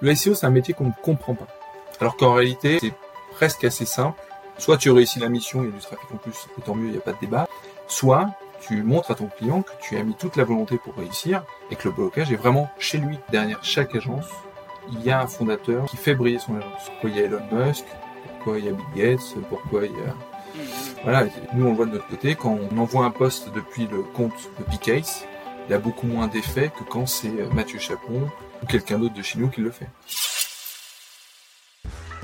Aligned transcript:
Le 0.00 0.14
SEO, 0.14 0.34
c'est 0.34 0.46
un 0.46 0.50
métier 0.50 0.72
qu'on 0.72 0.86
ne 0.86 0.92
comprend 1.02 1.34
pas. 1.34 1.46
Alors 2.00 2.16
qu'en 2.16 2.32
réalité, 2.34 2.78
c'est 2.80 2.94
presque 3.32 3.64
assez 3.64 3.84
simple. 3.84 4.18
Soit 4.58 4.78
tu 4.78 4.90
réussis 4.90 5.20
la 5.20 5.28
mission, 5.28 5.62
il 5.62 5.66
y 5.66 5.68
a 5.68 5.72
du 5.72 5.80
trafic 5.80 6.10
en 6.12 6.16
plus, 6.16 6.46
et 6.58 6.62
tant 6.62 6.74
mieux, 6.74 6.86
il 6.86 6.92
n'y 6.92 6.98
a 6.98 7.02
pas 7.02 7.12
de 7.12 7.20
débat. 7.20 7.48
Soit 7.86 8.30
tu 8.60 8.82
montres 8.82 9.10
à 9.10 9.14
ton 9.14 9.26
client 9.26 9.62
que 9.62 9.72
tu 9.80 9.96
as 9.96 10.02
mis 10.02 10.14
toute 10.14 10.36
la 10.36 10.44
volonté 10.44 10.78
pour 10.78 10.94
réussir 10.94 11.44
et 11.70 11.76
que 11.76 11.88
le 11.88 11.94
blocage 11.94 12.30
est 12.32 12.36
vraiment 12.36 12.70
chez 12.78 12.98
lui. 12.98 13.18
Derrière 13.30 13.62
chaque 13.62 13.94
agence, 13.94 14.26
il 14.92 15.02
y 15.02 15.10
a 15.10 15.20
un 15.20 15.26
fondateur 15.26 15.84
qui 15.86 15.96
fait 15.96 16.14
briller 16.14 16.38
son 16.38 16.56
agence. 16.56 16.86
Pourquoi 16.86 17.10
il 17.10 17.16
y 17.16 17.20
a 17.20 17.24
Elon 17.24 17.42
Musk? 17.52 17.84
Pourquoi 18.36 18.58
il 18.58 18.64
y 18.66 18.68
a 18.68 18.72
Bill 18.72 18.84
Gates? 18.94 19.34
Pourquoi 19.48 19.84
il 19.84 19.92
y 19.92 19.94
a... 19.94 20.14
Voilà, 21.04 21.24
nous 21.54 21.66
on 21.66 21.70
le 21.70 21.76
voit 21.76 21.86
de 21.86 21.92
notre 21.92 22.08
côté, 22.08 22.34
quand 22.34 22.58
on 22.70 22.78
envoie 22.78 23.04
un 23.04 23.10
poste 23.10 23.52
depuis 23.54 23.86
le 23.86 24.02
compte 24.02 24.50
de 24.58 24.64
Picase, 24.64 25.24
il 25.68 25.74
a 25.74 25.78
beaucoup 25.78 26.06
moins 26.06 26.26
d'effet 26.26 26.70
que 26.76 26.84
quand 26.84 27.06
c'est 27.06 27.30
Mathieu 27.52 27.78
Chapon 27.78 28.28
ou 28.62 28.66
quelqu'un 28.66 28.98
d'autre 28.98 29.14
de 29.14 29.22
chez 29.22 29.38
nous 29.38 29.48
qui 29.48 29.60
le 29.60 29.70
fait. 29.70 29.88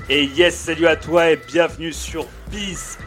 Et 0.09 0.23
yes, 0.23 0.55
salut 0.55 0.87
à 0.87 0.95
toi 0.95 1.31
et 1.31 1.35
bienvenue 1.35 1.91
sur 1.91 2.25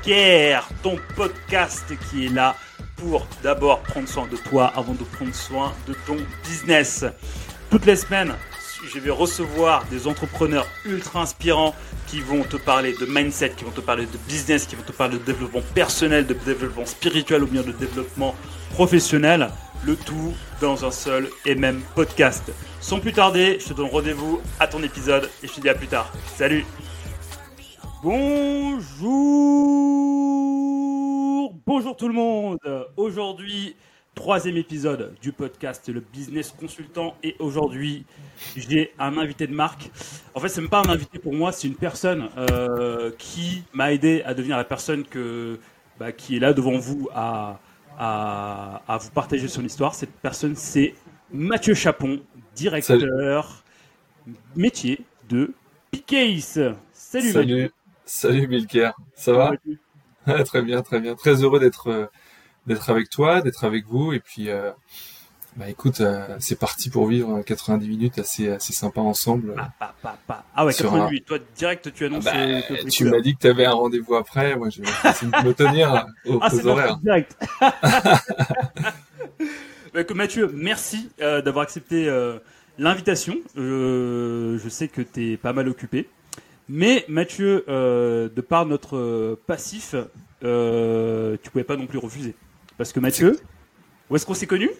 Care, 0.02 0.68
ton 0.82 0.98
podcast 1.16 1.84
qui 2.10 2.26
est 2.26 2.28
là 2.28 2.54
pour 2.96 3.26
d'abord 3.42 3.80
prendre 3.80 4.06
soin 4.06 4.26
de 4.26 4.36
toi 4.36 4.70
avant 4.76 4.92
de 4.92 5.04
prendre 5.04 5.34
soin 5.34 5.72
de 5.88 5.94
ton 6.06 6.18
business. 6.44 7.06
Toutes 7.70 7.86
les 7.86 7.96
semaines, 7.96 8.34
je 8.92 8.98
vais 8.98 9.10
recevoir 9.10 9.86
des 9.86 10.06
entrepreneurs 10.06 10.66
ultra 10.84 11.22
inspirants 11.22 11.74
qui 12.06 12.20
vont 12.20 12.42
te 12.42 12.56
parler 12.56 12.94
de 13.00 13.06
mindset, 13.06 13.50
qui 13.56 13.64
vont 13.64 13.70
te 13.70 13.80
parler 13.80 14.04
de 14.04 14.18
business, 14.28 14.66
qui 14.66 14.76
vont 14.76 14.82
te 14.82 14.92
parler 14.92 15.18
de 15.18 15.24
développement 15.24 15.62
personnel, 15.74 16.26
de 16.26 16.34
développement 16.34 16.84
spirituel 16.84 17.44
ou 17.44 17.46
bien 17.46 17.62
de 17.62 17.72
développement 17.72 18.34
professionnel. 18.72 19.50
Le 19.82 19.96
tout 19.96 20.34
dans 20.60 20.84
un 20.84 20.90
seul 20.90 21.30
et 21.46 21.54
même 21.54 21.80
podcast. 21.94 22.52
Sans 22.82 23.00
plus 23.00 23.14
tarder, 23.14 23.56
je 23.58 23.68
te 23.68 23.72
donne 23.72 23.88
rendez-vous 23.88 24.42
à 24.58 24.66
ton 24.66 24.82
épisode 24.82 25.30
et 25.42 25.46
je 25.46 25.54
te 25.54 25.60
dis 25.62 25.70
à 25.70 25.74
plus 25.74 25.86
tard. 25.86 26.12
Salut 26.36 26.66
Bonjour 28.02 28.90
Bonjour 31.66 31.96
tout 31.96 32.08
le 32.08 32.14
monde 32.14 32.58
Aujourd'hui, 32.98 33.74
troisième 34.14 34.58
épisode 34.58 35.14
du 35.22 35.32
podcast 35.32 35.88
Le 35.88 36.00
Business 36.00 36.54
Consultant 36.60 37.14
et 37.22 37.36
aujourd'hui, 37.38 38.04
j'ai 38.56 38.92
un 38.98 39.16
invité 39.16 39.46
de 39.46 39.54
marque. 39.54 39.90
En 40.34 40.40
fait, 40.40 40.50
c'est 40.50 40.60
même 40.60 40.68
pas 40.68 40.82
un 40.86 40.90
invité 40.90 41.18
pour 41.18 41.32
moi, 41.32 41.52
c'est 41.52 41.68
une 41.68 41.74
personne 41.74 42.28
euh, 42.36 43.12
qui 43.16 43.62
m'a 43.72 43.94
aidé 43.94 44.22
à 44.26 44.34
devenir 44.34 44.58
la 44.58 44.64
personne 44.64 45.04
que, 45.04 45.58
bah, 45.98 46.12
qui 46.12 46.36
est 46.36 46.40
là 46.40 46.52
devant 46.52 46.76
vous 46.76 47.08
à, 47.14 47.60
à, 48.00 48.82
à, 48.88 48.96
vous 48.96 49.10
partager 49.10 49.46
son 49.46 49.62
histoire. 49.62 49.94
Cette 49.94 50.10
personne, 50.10 50.56
c'est 50.56 50.94
Mathieu 51.30 51.74
Chapon, 51.74 52.20
directeur 52.56 53.62
métier 54.56 55.04
de 55.28 55.52
Picase. 55.90 56.74
Salut, 56.92 57.30
Salut. 57.32 57.70
Salut 58.06 58.48
Milker, 58.48 58.92
ça 59.14 59.32
va? 59.34 59.52
Très 60.44 60.62
bien, 60.62 60.82
très 60.82 61.00
bien. 61.00 61.14
Très 61.14 61.42
heureux 61.42 61.60
d'être 61.60 61.88
euh, 61.88 62.06
d'être 62.66 62.90
avec 62.90 63.10
toi, 63.10 63.40
d'être 63.40 63.64
avec 63.64 63.86
vous. 63.86 64.12
Et 64.12 64.20
puis, 64.20 64.48
euh, 64.48 64.70
bah 65.60 65.68
écoute, 65.68 66.00
euh, 66.00 66.26
c'est 66.40 66.58
parti 66.58 66.90
pour 66.90 67.06
vivre 67.06 67.42
90 67.42 67.86
minutes 67.86 68.18
assez 68.18 68.48
assez 68.50 68.72
sympa 68.72 69.00
ensemble. 69.00 69.54
Ah, 69.58 69.94
ah 70.56 70.64
ouais, 70.64 70.72
90 70.72 71.22
Toi, 71.22 71.38
direct, 71.54 71.92
tu 71.92 72.06
annonces. 72.06 72.26
Ah 72.26 72.32
bah, 72.68 72.76
tu 72.90 73.04
m'as 73.04 73.20
dit 73.20 73.34
que 73.34 73.40
tu 73.40 73.46
avais 73.46 73.66
un 73.66 73.74
rendez-vous 73.74 74.14
après. 74.16 74.56
Moi, 74.56 74.70
je 74.70 74.80
vais 74.80 74.88
me 74.88 75.52
tenir 75.52 76.06
aux, 76.26 76.38
ah, 76.40 76.54
horaires. 76.64 76.96
direct. 76.96 77.36
bah, 79.94 80.02
Mathieu, 80.14 80.50
merci 80.52 81.10
d'avoir 81.18 81.62
accepté 81.62 82.10
l'invitation. 82.78 83.36
je 83.54 84.68
sais 84.68 84.88
que 84.88 85.02
tu 85.02 85.32
es 85.32 85.36
pas 85.36 85.52
mal 85.52 85.68
occupé. 85.68 86.08
Mais 86.72 87.04
Mathieu, 87.08 87.64
euh, 87.68 88.28
de 88.28 88.40
par 88.40 88.64
notre 88.64 88.96
euh, 88.96 89.36
passif, 89.48 89.96
euh, 90.44 91.36
tu 91.42 91.50
pouvais 91.50 91.64
pas 91.64 91.76
non 91.76 91.88
plus 91.88 91.98
refuser. 91.98 92.36
Parce 92.78 92.92
que 92.92 93.00
Mathieu, 93.00 93.40
où 94.08 94.14
est-ce 94.14 94.24
qu'on 94.24 94.34
s'est 94.34 94.46
connu? 94.46 94.70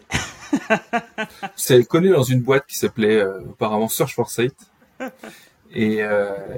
C'est 1.56 1.84
connu 1.84 2.10
dans 2.10 2.22
une 2.22 2.42
boîte 2.42 2.66
qui 2.66 2.76
s'appelait 2.76 3.20
euh, 3.20 3.40
auparavant 3.42 3.88
Search 3.88 4.14
for 4.14 4.30
Site. 4.30 4.56
Et, 5.72 6.00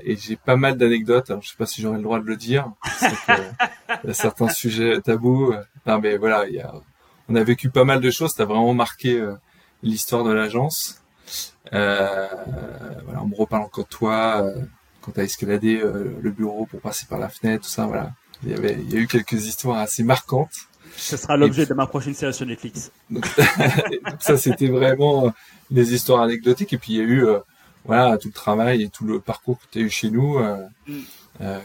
et 0.03 0.17
j'ai 0.17 0.37
pas 0.37 0.57
mal 0.57 0.79
d'anecdotes. 0.79 1.31
Alors 1.31 1.43
je 1.43 1.51
sais 1.51 1.57
pas 1.57 1.67
si 1.67 1.83
j'aurais 1.83 1.99
le 1.99 2.03
droit 2.03 2.19
de 2.19 2.25
le 2.25 2.37
dire. 2.37 2.73
il 3.03 3.39
y 4.09 4.11
a 4.11 4.15
certains 4.15 4.49
sujets 4.49 5.01
tabous. 5.03 5.53
Non 5.87 5.99
mais 6.01 6.17
voilà, 6.17 6.47
il 6.49 6.55
y 6.55 6.61
a, 6.61 6.73
on 7.29 7.35
a 7.35 7.45
vécu 7.45 7.69
pas 7.69 7.85
mal 7.85 8.01
de 8.01 8.11
choses. 8.11 8.35
T'as 8.35 8.47
vraiment 8.47 8.73
marqué 8.73 9.23
l'histoire 9.83 10.25
de 10.25 10.33
l'agence. 10.33 11.03
voilà, 11.71 12.31
on 13.21 13.27
me 13.27 13.35
encore 13.35 13.85
de 13.85 13.89
toi 13.91 14.51
quand 15.03 15.13
tu 15.13 15.21
as 15.21 15.25
escaladé 15.25 15.81
euh, 15.81 16.17
le 16.21 16.31
bureau 16.31 16.67
pour 16.67 16.81
passer 16.81 17.07
par 17.07 17.19
la 17.19 17.29
fenêtre, 17.29 17.65
tout 17.65 17.71
ça, 17.71 17.87
voilà. 17.87 18.13
Il 18.45 18.51
y 18.51 18.55
avait, 18.55 18.73
il 18.73 18.93
y 18.93 18.97
a 18.97 19.01
eu 19.01 19.07
quelques 19.07 19.47
histoires 19.47 19.79
assez 19.79 20.03
marquantes. 20.03 20.69
Ce 20.97 21.17
sera 21.17 21.37
l'objet 21.37 21.67
de 21.67 21.75
ma 21.75 21.87
prochaine 21.87 22.15
série 22.15 22.35
sur 22.35 22.47
Netflix. 22.47 22.93
Donc, 23.11 23.27
ça, 24.21 24.37
c'était 24.37 24.69
vraiment 24.69 25.27
euh, 25.27 25.31
des 25.71 25.95
histoires 25.95 26.23
anecdotiques. 26.23 26.73
Et 26.73 26.79
puis, 26.79 26.95
il 26.95 26.99
y 26.99 27.01
a 27.01 27.05
eu, 27.05 27.27
euh, 27.27 27.39
voilà, 27.85 28.19
tout 28.19 28.29
le 28.29 28.35
travail 28.35 28.83
et 28.83 28.89
tout 28.89 29.05
le 29.05 29.21
parcours 29.21 29.59
que 29.59 29.65
tu 29.71 29.79
as 29.79 29.83
eu 29.83 29.91
chez 29.91 30.11
nous. 30.11 30.39
Euh, 30.39 30.57
mm. 30.87 31.01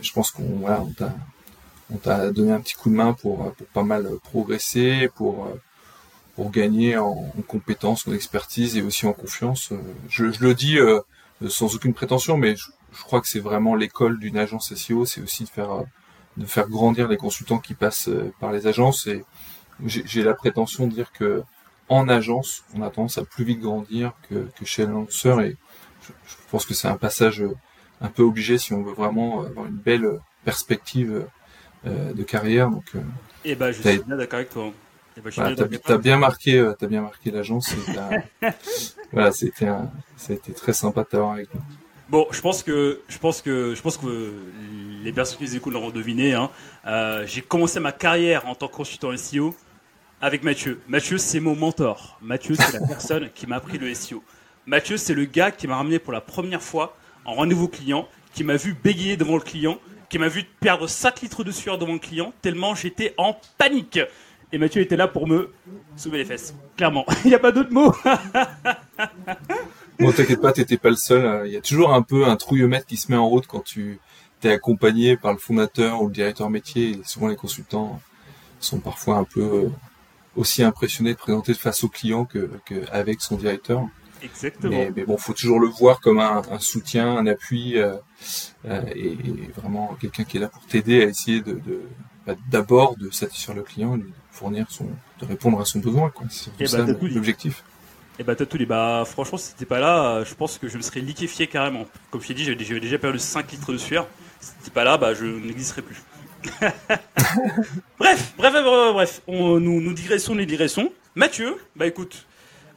je 0.02 0.12
pense 0.14 0.32
qu'on, 0.32 0.60
voilà, 0.60 0.82
on 0.82 0.92
t'a, 0.92 1.14
on 1.94 1.98
t'a 1.98 2.32
donné 2.32 2.52
un 2.52 2.60
petit 2.60 2.76
coup 2.76 2.90
de 2.90 2.96
main 2.96 3.14
pour, 3.14 3.54
pour 3.54 3.68
pas 3.68 3.84
mal 3.84 4.10
progresser, 4.24 5.10
pour, 5.16 5.48
pour 6.36 6.52
gagner 6.52 6.98
en, 6.98 7.32
en 7.38 7.42
compétences, 7.48 8.08
en 8.08 8.14
expertise 8.14 8.78
et 8.78 8.82
aussi 8.82 9.06
en 9.06 9.14
confiance. 9.14 9.72
Je, 10.10 10.32
je 10.32 10.44
le 10.44 10.54
dis 10.54 10.78
sans 11.48 11.76
aucune 11.76 11.94
prétention, 11.94 12.38
mais 12.38 12.56
je, 12.56 12.66
je 12.98 13.04
crois 13.04 13.22
que 13.22 13.28
c'est 13.28 13.40
vraiment 13.40 13.76
l'école 13.76 14.20
d'une 14.20 14.38
agence 14.38 14.74
SEO, 14.74 15.06
c'est 15.06 15.22
aussi 15.22 15.44
de 15.44 15.50
faire 15.50 15.84
de 16.38 16.46
faire 16.46 16.70
grandir 16.70 17.08
les 17.08 17.18
consultants 17.18 17.60
qui 17.60 17.74
passent 17.74 18.10
euh, 18.10 18.32
par 18.40 18.52
les 18.52 18.68
agences. 18.68 19.08
Et 19.08 19.24
j'ai 19.86 20.24
la 20.24 20.34
prétention 20.34 20.88
de 20.88 20.94
dire 20.94 21.12
que 21.12 21.44
en 21.90 22.10
agence, 22.10 22.64
on 22.74 22.82
a 22.82 22.90
tendance 22.90 23.18
à 23.18 23.24
plus 23.24 23.46
vite 23.46 23.62
grandir 23.62 24.14
que, 24.30 24.48
que 24.58 24.66
chez 24.66 24.86
l'annonceur. 24.86 25.42
Et 25.42 25.56
je, 26.06 26.12
pense 26.52 26.66
que 26.66 26.74
c'est 26.74 26.88
un 26.88 26.98
passage 26.98 27.44
un 28.02 28.10
peu 28.10 28.24
obligé 28.24 28.58
si 28.58 28.74
on 28.74 28.84
veut 28.84 28.94
vraiment 28.94 29.42
avoir 29.42 29.66
une 29.68 29.76
belle 29.76 30.20
perspective 30.44 31.26
euh, 31.86 32.14
de 32.14 32.24
carrière. 32.24 32.70
Donc, 32.70 32.96
et 33.46 33.52
eh 33.52 33.56
ben, 33.56 33.72
je 33.72 33.82
suis 33.82 34.00
bien 34.00 34.18
d'accord 34.18 34.40
avec 34.40 34.50
toi. 34.50 34.72
Eh 35.16 35.22
ben, 35.22 35.56
t'as 35.84 35.98
bien 35.98 36.18
marqué, 36.18 36.60
euh, 36.60 36.74
bien 36.82 37.02
marqué 37.02 37.32
l'agence. 37.32 37.74
voilà, 39.12 39.32
c'était, 39.32 39.70
été 40.30 40.52
très 40.54 40.74
sympa 40.74 41.04
de 41.04 41.08
t'avoir 41.08 41.34
avec 41.34 41.54
nous. 41.54 41.62
Bon, 42.10 42.26
je 42.32 42.40
pense 42.40 42.64
que 42.64 43.02
je 43.10 43.18
pense 43.18 43.42
que 43.42 43.76
je 43.76 43.82
pense 43.82 43.98
que 43.98 44.34
les 45.04 45.12
personnes 45.12 45.40
qui 45.40 45.44
nous 45.44 45.56
écoutent 45.58 45.74
l'auront 45.74 45.90
deviné. 45.90 46.34
Hein. 46.34 46.50
Euh, 46.86 47.26
j'ai 47.26 47.42
commencé 47.42 47.82
ma 47.82 47.92
carrière 47.92 48.48
en 48.48 48.56
tant 48.56 48.70
que 48.70 48.76
consultant 48.76 49.16
SEO 49.18 49.54
avec 50.22 50.44
Mathieu. 50.44 50.80
Mathieu, 50.88 51.18
c'est 51.18 51.42
mon 51.42 51.56
mentor. 51.56 52.18
Mathieu, 52.22 52.56
c'est 52.56 52.80
la 52.80 52.88
personne 52.88 53.30
qui 53.36 53.46
m'a 53.46 53.58
appris 53.58 53.78
le 53.78 53.94
SEO. 53.94 54.24
Mathieu, 54.66 54.96
c'est 54.96 55.14
le 55.14 55.26
gars 55.26 55.52
qui 55.52 55.68
m'a 55.68 55.76
ramené 55.76 56.00
pour 56.00 56.14
la 56.14 56.22
première 56.22 56.62
fois 56.62 56.96
en 57.26 57.34
rendez-vous 57.34 57.68
client, 57.68 58.08
qui 58.34 58.46
m'a 58.46 58.56
vu 58.56 58.74
bégayer 58.74 59.18
devant 59.18 59.36
le 59.36 59.42
client, 59.42 59.78
qui 60.10 60.18
m'a 60.18 60.30
vu 60.30 60.46
perdre 60.62 60.88
5 60.88 61.22
litres 61.22 61.44
de 61.44 61.52
sueur 61.52 61.78
devant 61.78 61.94
le 61.94 62.00
client, 62.00 62.34
tellement 62.42 62.74
j'étais 62.74 63.14
en 63.18 63.38
panique. 63.58 64.00
Et 64.54 64.58
Mathieu 64.58 64.82
était 64.82 64.96
là 64.96 65.10
pour 65.10 65.28
me 65.28 65.52
soulever 65.98 66.20
les 66.20 66.26
fesses. 66.26 66.56
Clairement. 66.78 67.06
Il 67.26 67.30
n'y 67.30 67.36
a 67.36 67.40
pas 67.40 67.52
d'autre 67.52 67.74
mot. 67.74 67.94
Bon, 70.00 70.12
t'inquiète 70.12 70.42
pas, 70.42 70.52
t'étais 70.52 70.78
pas 70.78 70.90
le 70.90 70.96
seul. 70.96 71.26
Hein. 71.26 71.42
Il 71.46 71.52
y 71.52 71.58
a 71.58 71.62
toujours 71.62 71.94
un 71.94 72.02
peu 72.02 72.26
un 72.26 72.36
trouillomètre 72.36 72.86
qui 72.86 72.98
se 72.98 73.12
met 73.12 73.18
en 73.18 73.28
route 73.28 73.48
quand 73.48 73.64
tu 73.64 74.00
t'es 74.42 74.52
accompagné 74.52 75.18
par 75.18 75.34
le 75.34 75.40
fondateur 75.40 76.02
ou 76.02 76.08
le 76.08 76.14
directeur 76.14 76.50
métier. 76.50 76.92
Et 76.92 77.02
souvent, 77.04 77.28
les 77.28 77.36
consultants 77.36 78.00
sont 78.60 78.80
parfois 78.80 79.18
un 79.18 79.24
peu 79.24 79.42
euh, 79.42 79.70
aussi 80.36 80.64
impressionnés 80.64 81.14
de 81.14 81.18
présenter 81.18 81.54
face 81.54 81.84
au 81.84 81.90
client 81.90 82.26
que, 82.26 82.50
avec 82.92 83.22
son 83.22 83.36
directeur. 83.36 83.88
Exactement. 84.22 84.72
Mais, 84.72 84.92
mais, 84.96 85.06
bon, 85.06 85.18
faut 85.18 85.34
toujours 85.34 85.60
le 85.60 85.68
voir 85.68 86.00
comme 86.00 86.20
un, 86.20 86.42
soutien, 86.60 87.18
un 87.18 87.28
appui, 87.28 87.78
euh, 87.78 87.96
euh, 88.66 88.82
et, 88.96 89.16
vraiment 89.56 89.96
quelqu'un 90.00 90.24
qui 90.24 90.38
est 90.38 90.40
là 90.40 90.48
pour 90.48 90.66
t'aider 90.66 91.04
à 91.04 91.08
essayer 91.08 91.42
de, 91.42 91.54
de 91.54 91.82
bah, 92.26 92.36
d'abord 92.50 92.98
de 92.98 93.10
satisfaire 93.12 93.56
le 93.56 93.62
client, 93.62 93.98
de 93.98 94.10
fournir 94.32 94.68
son, 94.70 94.90
de 95.20 95.26
répondre 95.26 95.62
à 95.62 95.66
son 95.66 95.80
besoin. 95.80 96.10
Quoi. 96.10 96.28
C'est 96.30 96.68
ça 96.68 96.84
bah, 96.84 96.94
l'objectif. 97.02 97.64
Et 98.20 98.24
bah 98.24 98.36
Tatouli, 98.36 98.66
bah 98.66 99.04
franchement 99.06 99.38
si 99.38 99.54
t'étais 99.54 99.66
pas 99.66 99.80
là, 99.80 100.24
je 100.24 100.34
pense 100.34 100.58
que 100.58 100.68
je 100.68 100.78
me 100.78 100.82
serais 100.82 101.02
liquéfié 101.02 101.48
carrément. 101.48 101.86
Comme 102.10 102.22
je 102.22 102.28
t'ai 102.28 102.34
dit, 102.34 102.44
j'avais 102.44 102.80
déjà 102.80 102.98
perdu 102.98 103.20
5 103.20 103.52
litres 103.52 103.72
de 103.72 103.78
sueur. 103.78 104.08
Si 104.40 104.54
t'étais 104.56 104.72
pas 104.72 104.84
là, 104.84 104.98
bah 104.98 105.14
je 105.14 105.26
n'existerais 105.26 105.84
plus. 105.84 106.02
bref, 108.00 108.34
bref, 108.38 108.54
bref, 108.54 108.94
bref, 108.94 109.22
on, 109.28 109.60
nous, 109.60 109.82
nous 109.82 109.94
digressons, 109.94 110.36
les 110.36 110.46
digressons. 110.46 110.92
Mathieu, 111.16 111.58
bah 111.76 111.88
écoute, 111.88 112.26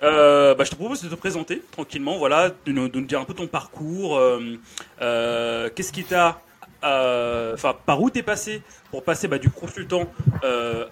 euh, 0.02 0.54
bah, 0.54 0.64
je 0.64 0.70
te 0.70 0.76
propose 0.76 1.02
de 1.02 1.08
te 1.08 1.14
présenter 1.14 1.62
tranquillement, 1.70 2.16
voilà, 2.16 2.50
de 2.64 2.72
nous, 2.72 2.88
dire 2.88 3.20
un 3.20 3.24
peu 3.24 3.34
ton 3.34 3.46
parcours, 3.46 4.16
euh, 4.16 4.58
euh, 5.02 5.68
qu'est-ce 5.74 5.92
qui 5.92 6.04
t'a, 6.04 6.40
enfin, 6.82 7.74
par 7.84 8.00
où 8.00 8.08
t'es 8.08 8.22
passé 8.22 8.62
pour 8.90 9.04
passer 9.04 9.28
bah, 9.28 9.38
du 9.38 9.50
consultant 9.50 10.10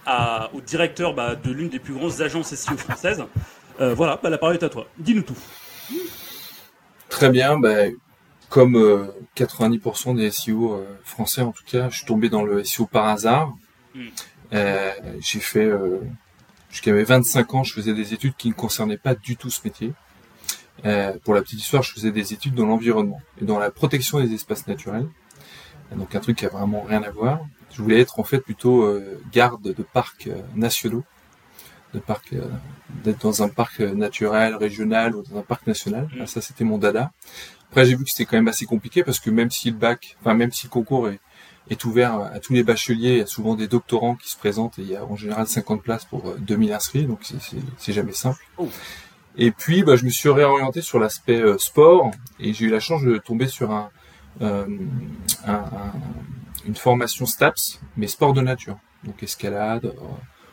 à, 0.07 0.51
au 0.53 0.61
directeur 0.61 1.15
bah, 1.15 1.35
de 1.35 1.51
l'une 1.51 1.69
des 1.69 1.79
plus 1.79 1.95
grandes 1.95 2.21
agences 2.21 2.55
SEO 2.55 2.77
françaises. 2.77 3.25
Euh, 3.81 3.95
voilà, 3.95 4.19
bah, 4.23 4.31
la 4.31 4.39
parole 4.39 4.57
est 4.57 4.63
à 4.63 4.69
toi. 4.69 4.87
Dis-nous 4.99 5.23
tout. 5.23 5.37
Très 7.09 7.31
bien, 7.31 7.59
ben, 7.59 7.95
comme 8.49 9.11
90% 9.37 10.17
des 10.17 10.31
SEO 10.31 10.85
français 11.05 11.43
en 11.43 11.53
tout 11.53 11.65
cas, 11.67 11.89
je 11.89 11.99
suis 11.99 12.07
tombé 12.07 12.29
dans 12.29 12.43
le 12.43 12.65
SEO 12.65 12.87
par 12.87 13.07
hasard. 13.07 13.55
Hmm. 13.95 14.09
j'ai 15.21 15.41
fait 15.41 15.71
jusqu'à 16.71 16.93
mes 16.93 17.05
25 17.05 17.55
ans, 17.55 17.65
je 17.65 17.73
faisais 17.73 17.95
des 17.95 18.15
études 18.15 18.35
qui 18.37 18.49
ne 18.49 18.55
concernaient 18.55 18.99
pas 18.99 19.15
du 19.15 19.37
tout 19.37 19.51
ce 19.51 19.61
métier. 19.65 19.93
Euh, 20.85 21.13
pour 21.25 21.35
la 21.35 21.43
petite 21.43 21.61
histoire, 21.61 21.83
je 21.83 21.93
faisais 21.93 22.13
des 22.13 22.33
études 22.33 22.55
dans 22.55 22.67
l'environnement 22.67 23.21
et 23.41 23.45
dans 23.45 23.59
la 23.59 23.71
protection 23.71 24.21
des 24.21 24.33
espaces 24.33 24.67
naturels. 24.67 25.09
Donc 25.97 26.15
un 26.15 26.21
truc 26.21 26.39
qui 26.39 26.47
a 26.47 26.49
vraiment 26.49 26.83
rien 26.83 27.03
à 27.03 27.11
voir. 27.11 27.41
Je 27.73 27.83
voulais 27.83 28.01
être 28.01 28.21
en 28.21 28.25
fait 28.25 28.41
plutôt 28.41 28.83
euh, 28.83 29.21
garde 29.33 29.63
de 29.63 29.83
parcs 29.83 30.29
euh, 30.29 30.41
nationaux, 30.55 31.05
de 31.95 31.99
parcs, 31.99 32.35
d'être 33.05 33.23
dans 33.23 33.43
un 33.43 33.49
parc 33.49 33.81
naturel, 33.81 34.55
régional 34.55 35.15
ou 35.17 35.23
dans 35.23 35.39
un 35.39 35.43
parc 35.43 35.67
national. 35.67 36.09
Mm. 36.15 36.27
ça, 36.27 36.41
c'était 36.41 36.65
mon 36.65 36.79
dada. 36.79 37.13
Après, 37.71 37.85
j'ai 37.85 37.95
vu 37.95 38.05
que 38.05 38.11
c'était 38.11 38.25
quand 38.25 38.37
même 38.37 38.49
assez 38.49 38.67
compliqué 38.67 39.03
parce 39.03 39.21
que 39.21 39.31
même 39.31 39.51
si 39.51 39.71
le 39.71 39.77
bac, 39.77 40.17
enfin 40.21 40.35
même 40.35 40.53
si 40.53 40.67
le 40.67 40.71
concours 40.71 41.09
est, 41.09 41.21
est 41.71 41.85
ouvert 41.85 42.21
à 42.21 42.41
tous 42.41 42.55
les 42.55 42.63
bacheliers, 42.63 43.13
il 43.13 43.19
y 43.19 43.21
a 43.21 43.27
souvent 43.27 43.55
des 43.55 43.69
doctorants 43.69 44.15
qui 44.15 44.31
se 44.31 44.39
présentent 44.39 44.79
et 44.79 44.83
il 44.83 44.89
y 44.89 44.97
a 44.97 45.05
en 45.05 45.17
général 45.17 45.47
50 45.47 45.83
places 45.83 46.05
pour 46.05 46.35
2000 46.39 46.73
inscrits, 46.73 47.05
donc 47.05 47.21
c'est 47.79 47.93
jamais 47.93 48.13
simple. 48.13 48.43
Oh. 48.57 48.69
Et 49.37 49.53
puis, 49.53 49.85
bah, 49.85 49.95
je 49.97 50.05
me 50.05 50.11
suis 50.11 50.29
réorienté 50.29 50.83
sur 50.83 50.99
l'aspect 50.99 51.41
euh, 51.41 51.59
sport 51.59 52.11
et 52.41 52.53
j'ai 52.53 52.67
eu 52.67 52.71
la 52.71 52.81
chance 52.81 53.03
de 53.03 53.19
tomber 53.19 53.47
sur 53.47 53.71
un, 53.71 53.91
euh, 54.41 54.67
un, 55.47 55.65
une 56.67 56.75
formation 56.75 57.25
STAPS, 57.25 57.81
mais 57.97 58.09
sport 58.09 58.33
de 58.33 58.41
nature. 58.41 58.79
Donc 59.05 59.23
escalade, 59.23 59.87
euh, 59.87 59.91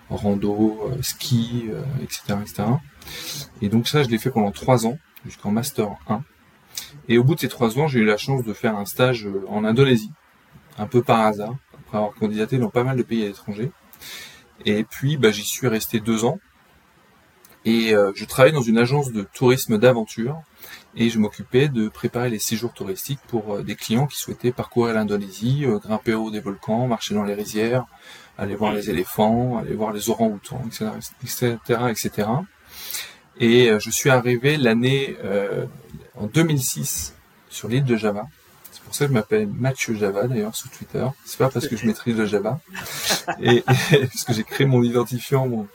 rando, 0.10 0.92
ski, 1.02 1.70
etc., 2.02 2.38
etc. 2.42 2.64
Et 3.62 3.70
donc 3.70 3.88
ça, 3.88 4.04
je 4.04 4.10
l'ai 4.10 4.18
fait 4.18 4.32
pendant 4.32 4.52
trois 4.52 4.86
ans, 4.86 4.98
jusqu'en 5.26 5.52
Master 5.52 5.90
1. 6.08 6.24
Et 7.08 7.18
au 7.18 7.24
bout 7.24 7.36
de 7.36 7.40
ces 7.40 7.50
trois 7.50 7.78
ans, 7.80 7.88
j'ai 7.88 8.00
eu 8.00 8.06
la 8.06 8.18
chance 8.18 8.44
de 8.44 8.54
faire 8.54 8.76
un 8.76 8.86
stage 8.86 9.28
en 9.48 9.64
Indonésie, 9.64 10.12
un 10.78 10.88
peu 10.88 11.02
par 11.02 11.22
hasard, 11.22 11.56
après 11.74 11.98
avoir 11.98 12.14
candidaté 12.14 12.58
dans 12.58 12.70
pas 12.70 12.84
mal 12.84 12.98
de 12.98 13.04
pays 13.04 13.24
à 13.24 13.28
l'étranger. 13.28 13.72
Et 14.66 14.84
puis, 14.84 15.18
bah, 15.18 15.32
j'y 15.32 15.44
suis 15.44 15.68
resté 15.68 16.00
deux 16.00 16.26
ans. 16.26 16.40
Et 17.66 17.96
euh, 17.96 18.12
je 18.16 18.26
travaillais 18.26 18.54
dans 18.54 18.62
une 18.62 18.78
agence 18.78 19.12
de 19.12 19.24
tourisme 19.24 19.80
d'aventure 19.80 20.40
et 20.96 21.10
je 21.10 21.18
m'occupais 21.18 21.68
de 21.68 21.90
préparer 21.90 22.30
les 22.30 22.40
séjours 22.40 22.72
touristiques 22.72 23.20
pour 23.28 23.56
euh, 23.56 23.64
des 23.64 23.76
clients 23.76 24.06
qui 24.06 24.18
souhaitaient 24.18 24.52
parcourir 24.52 24.94
l'Indonésie, 24.94 25.66
euh, 25.66 25.80
grimper 25.80 26.14
au 26.14 26.26
haut 26.26 26.32
des 26.32 26.40
volcans, 26.40 26.88
marcher 26.88 27.16
dans 27.16 27.24
les 27.24 27.34
rizières, 27.34 27.86
aller 28.38 28.56
voir 28.56 28.72
les 28.72 28.92
éléphants, 28.92 29.58
aller 29.58 29.74
voir 29.74 29.94
les 29.94 30.10
orang-outans, 30.12 30.62
etc., 30.68 30.92
etc., 31.24 31.80
etc. 31.90 32.30
Et 33.40 33.70
je 33.80 33.90
suis 33.90 34.10
arrivé 34.10 34.56
l'année 34.56 35.18
en 36.16 36.28
2006 36.28 37.16
sur 37.50 37.68
l'île 37.68 37.84
de 37.84 37.98
Java. 37.98 38.28
C'est 38.72 38.82
pour 38.82 38.96
ça 38.96 39.06
que 39.06 39.10
je 39.10 39.14
m'appelle 39.14 39.48
Mathieu 39.48 39.94
Java 39.96 40.28
d'ailleurs 40.28 40.56
sur 40.56 40.70
Twitter. 40.70 41.06
C'est 41.26 41.38
pas 41.38 41.50
parce 41.50 41.68
que 41.68 41.76
je 41.76 41.86
maîtrise 41.86 42.16
le 42.16 42.26
Java, 42.28 42.60
et, 43.42 43.62
parce 43.66 44.24
que 44.24 44.32
j'ai 44.32 44.44
créé 44.44 44.66
mon 44.66 44.84
identifiant, 44.84 45.48
mon, 45.48 45.68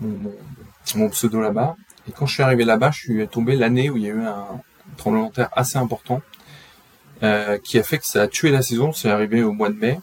mon, 0.00 1.08
pseudo 1.10 1.40
là-bas. 1.40 1.76
Et 2.08 2.12
quand 2.12 2.26
je 2.26 2.34
suis 2.34 2.42
arrivé 2.42 2.64
là-bas, 2.64 2.90
je 2.90 2.98
suis 2.98 3.28
tombé 3.28 3.56
l'année 3.56 3.90
où 3.90 3.96
il 3.96 4.04
y 4.04 4.06
a 4.06 4.14
eu 4.14 4.22
un 4.22 4.46
tremblement 4.96 5.28
de 5.28 5.32
terre 5.32 5.50
assez 5.52 5.78
important 5.78 6.20
euh, 7.22 7.58
qui 7.58 7.78
a 7.78 7.82
fait 7.82 7.98
que 7.98 8.06
ça 8.06 8.22
a 8.22 8.28
tué 8.28 8.50
la 8.50 8.62
saison. 8.62 8.92
C'est 8.92 9.10
arrivé 9.10 9.42
au 9.42 9.52
mois 9.52 9.70
de 9.70 9.76
mai. 9.76 10.00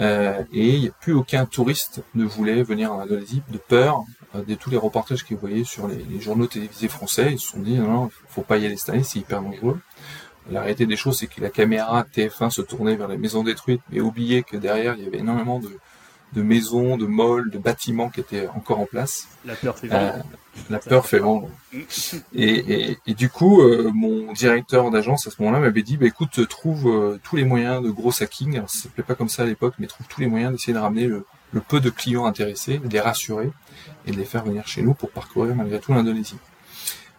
Euh, 0.00 0.42
et 0.52 0.90
plus 1.00 1.12
aucun 1.12 1.46
touriste 1.46 2.02
ne 2.16 2.24
voulait 2.24 2.64
venir 2.64 2.92
en 2.92 3.00
Indonésie 3.00 3.42
de 3.48 3.58
peur 3.58 4.02
euh, 4.34 4.42
de 4.42 4.56
tous 4.56 4.68
les 4.68 4.76
reportages 4.76 5.24
qu'ils 5.24 5.36
voyaient 5.36 5.62
sur 5.62 5.86
les, 5.86 6.20
journaux 6.20 6.46
télévisés 6.46 6.88
français. 6.88 7.32
Ils 7.32 7.38
se 7.38 7.52
sont 7.52 7.60
dit 7.60 7.74
non, 7.78 7.88
non 7.88 8.10
faut 8.28 8.42
pas 8.42 8.56
y 8.56 8.66
aller 8.66 8.76
cette 8.76 8.90
année, 8.90 9.04
c'est 9.04 9.20
hyper 9.20 9.40
dangereux. 9.40 9.78
La 10.50 10.60
réalité 10.60 10.84
des 10.86 10.96
choses, 10.96 11.18
c'est 11.18 11.26
que 11.26 11.40
la 11.40 11.48
caméra 11.48 12.04
TF1 12.14 12.50
se 12.50 12.60
tournait 12.60 12.96
vers 12.96 13.08
les 13.08 13.16
maisons 13.16 13.44
détruites, 13.44 13.80
mais 13.90 14.00
oubliait 14.00 14.42
que 14.42 14.56
derrière, 14.56 14.94
il 14.98 15.04
y 15.04 15.06
avait 15.06 15.18
énormément 15.18 15.58
de, 15.58 15.70
de 16.34 16.42
maisons, 16.42 16.96
de 16.96 17.06
malls, 17.06 17.50
de 17.50 17.58
bâtiments 17.58 18.10
qui 18.10 18.20
étaient 18.20 18.48
encore 18.48 18.80
en 18.80 18.86
place. 18.86 19.28
La 19.44 19.54
peur 19.54 19.78
fait 19.78 19.86
vendre. 19.86 20.14
Euh, 20.14 20.22
la 20.70 20.78
peur 20.78 21.06
fait 21.06 21.18
vendre. 21.18 21.48
Et, 22.34 22.98
et, 23.06 23.14
du 23.14 23.28
coup, 23.28 23.62
euh, 23.62 23.90
mon 23.94 24.32
directeur 24.32 24.90
d'agence 24.90 25.26
à 25.26 25.30
ce 25.30 25.40
moment-là 25.40 25.60
m'avait 25.60 25.82
dit, 25.82 25.96
bah, 25.96 26.06
écoute, 26.06 26.46
trouve 26.48 26.88
euh, 26.88 27.20
tous 27.22 27.36
les 27.36 27.44
moyens 27.44 27.82
de 27.82 27.90
gros 27.90 28.22
hacking. 28.22 28.56
Alors, 28.56 28.68
ça 28.68 28.84
s'appelait 28.84 29.04
pas 29.04 29.14
comme 29.14 29.28
ça 29.28 29.42
à 29.42 29.46
l'époque, 29.46 29.74
mais 29.78 29.86
trouve 29.86 30.06
tous 30.08 30.20
les 30.20 30.26
moyens 30.26 30.52
d'essayer 30.52 30.72
de 30.72 30.78
ramener 30.78 31.06
le, 31.06 31.24
peu 31.68 31.80
de 31.80 31.90
clients 31.90 32.26
intéressés, 32.26 32.78
de 32.78 32.88
les 32.88 33.00
rassurer 33.00 33.50
et 34.06 34.10
de 34.10 34.16
les 34.16 34.24
faire 34.24 34.44
venir 34.44 34.66
chez 34.66 34.82
nous 34.82 34.92
pour 34.92 35.10
parcourir 35.10 35.54
malgré 35.54 35.78
tout 35.78 35.92
l'Indonésie. 35.92 36.38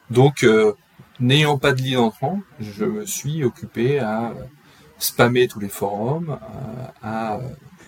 Donc, 0.10 0.46
n'ayant 1.22 1.58
pas 1.58 1.72
de 1.72 1.82
lead 1.82 1.98
entrant, 1.98 2.42
je 2.60 2.84
me 2.84 3.06
suis 3.06 3.46
occupé 3.46 4.00
à 4.00 4.34
spammer 5.00 5.48
tous 5.48 5.62
les 5.62 5.70
forums, 5.70 6.38
à 7.02 7.40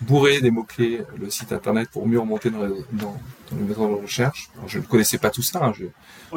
bourrer 0.02 0.42
des 0.42 0.52
mots-clés 0.52 1.02
le 1.18 1.30
site 1.30 1.52
internet 1.52 1.90
pour 1.92 2.08
mieux 2.08 2.20
remonter 2.20 2.50
dans, 2.50 2.66
les, 2.66 2.86
dans, 2.92 3.18
moteurs 3.52 3.90
de 3.90 4.02
recherche. 4.02 4.50
je 4.68 4.80
ne 4.80 4.84
connaissais 4.84 5.18
pas 5.18 5.30
tout 5.30 5.42
ça. 5.42 5.66
Hein. 5.66 5.74
Je, 5.74 5.86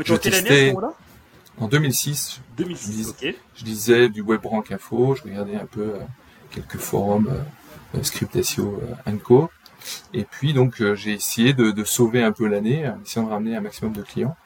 je 0.02 0.14
testais 0.14 0.74
en 1.58 1.68
2006. 1.68 2.40
2006, 2.56 3.14
je, 3.20 3.32
je 3.54 3.64
lisais 3.64 4.08
du 4.08 4.22
WebRank 4.22 4.72
Info, 4.72 5.14
je 5.14 5.22
regardais 5.24 5.56
un 5.56 5.66
peu 5.66 5.94
euh, 5.94 5.98
quelques 6.50 6.78
forums 6.78 7.28
euh, 7.28 7.98
euh 7.98 8.02
Script 8.02 8.40
SEO 8.42 8.80
euh, 9.06 9.16
Co. 9.18 9.50
Et 10.12 10.24
puis 10.24 10.52
donc 10.52 10.82
j'ai 10.94 11.12
essayé 11.12 11.54
de, 11.54 11.70
de, 11.70 11.84
sauver 11.84 12.22
un 12.22 12.32
peu 12.32 12.46
l'année, 12.46 12.86
en 12.86 13.00
essayant 13.02 13.26
de 13.26 13.32
ramener 13.32 13.56
un 13.56 13.60
maximum 13.60 13.92
de 13.92 14.02
clients. 14.02 14.36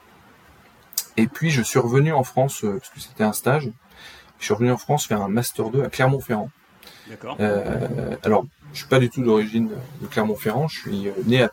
Et 1.17 1.26
puis 1.26 1.50
je 1.50 1.60
suis 1.62 1.78
revenu 1.78 2.12
en 2.12 2.22
France, 2.22 2.60
parce 2.62 2.90
que 2.90 3.00
c'était 3.00 3.25
un 3.25 3.32
stage, 3.32 3.70
je 4.38 4.44
suis 4.44 4.55
revenu 4.55 4.70
en 4.70 4.76
France 4.76 5.06
faire 5.06 5.22
un 5.22 5.28
Master 5.28 5.70
2 5.70 5.82
à 5.82 5.88
Clermont-Ferrand. 5.88 6.50
D'accord. 7.08 7.37
Euh, 7.40 8.17
alors, 8.22 8.46
je 8.74 8.80
suis 8.80 8.88
pas 8.88 8.98
du 8.98 9.08
tout 9.08 9.22
d'origine 9.22 9.70
de 10.02 10.06
Clermont-Ferrand. 10.06 10.68
Je 10.68 10.80
suis 10.80 11.08
euh, 11.08 11.12
né 11.26 11.42
à, 11.42 11.50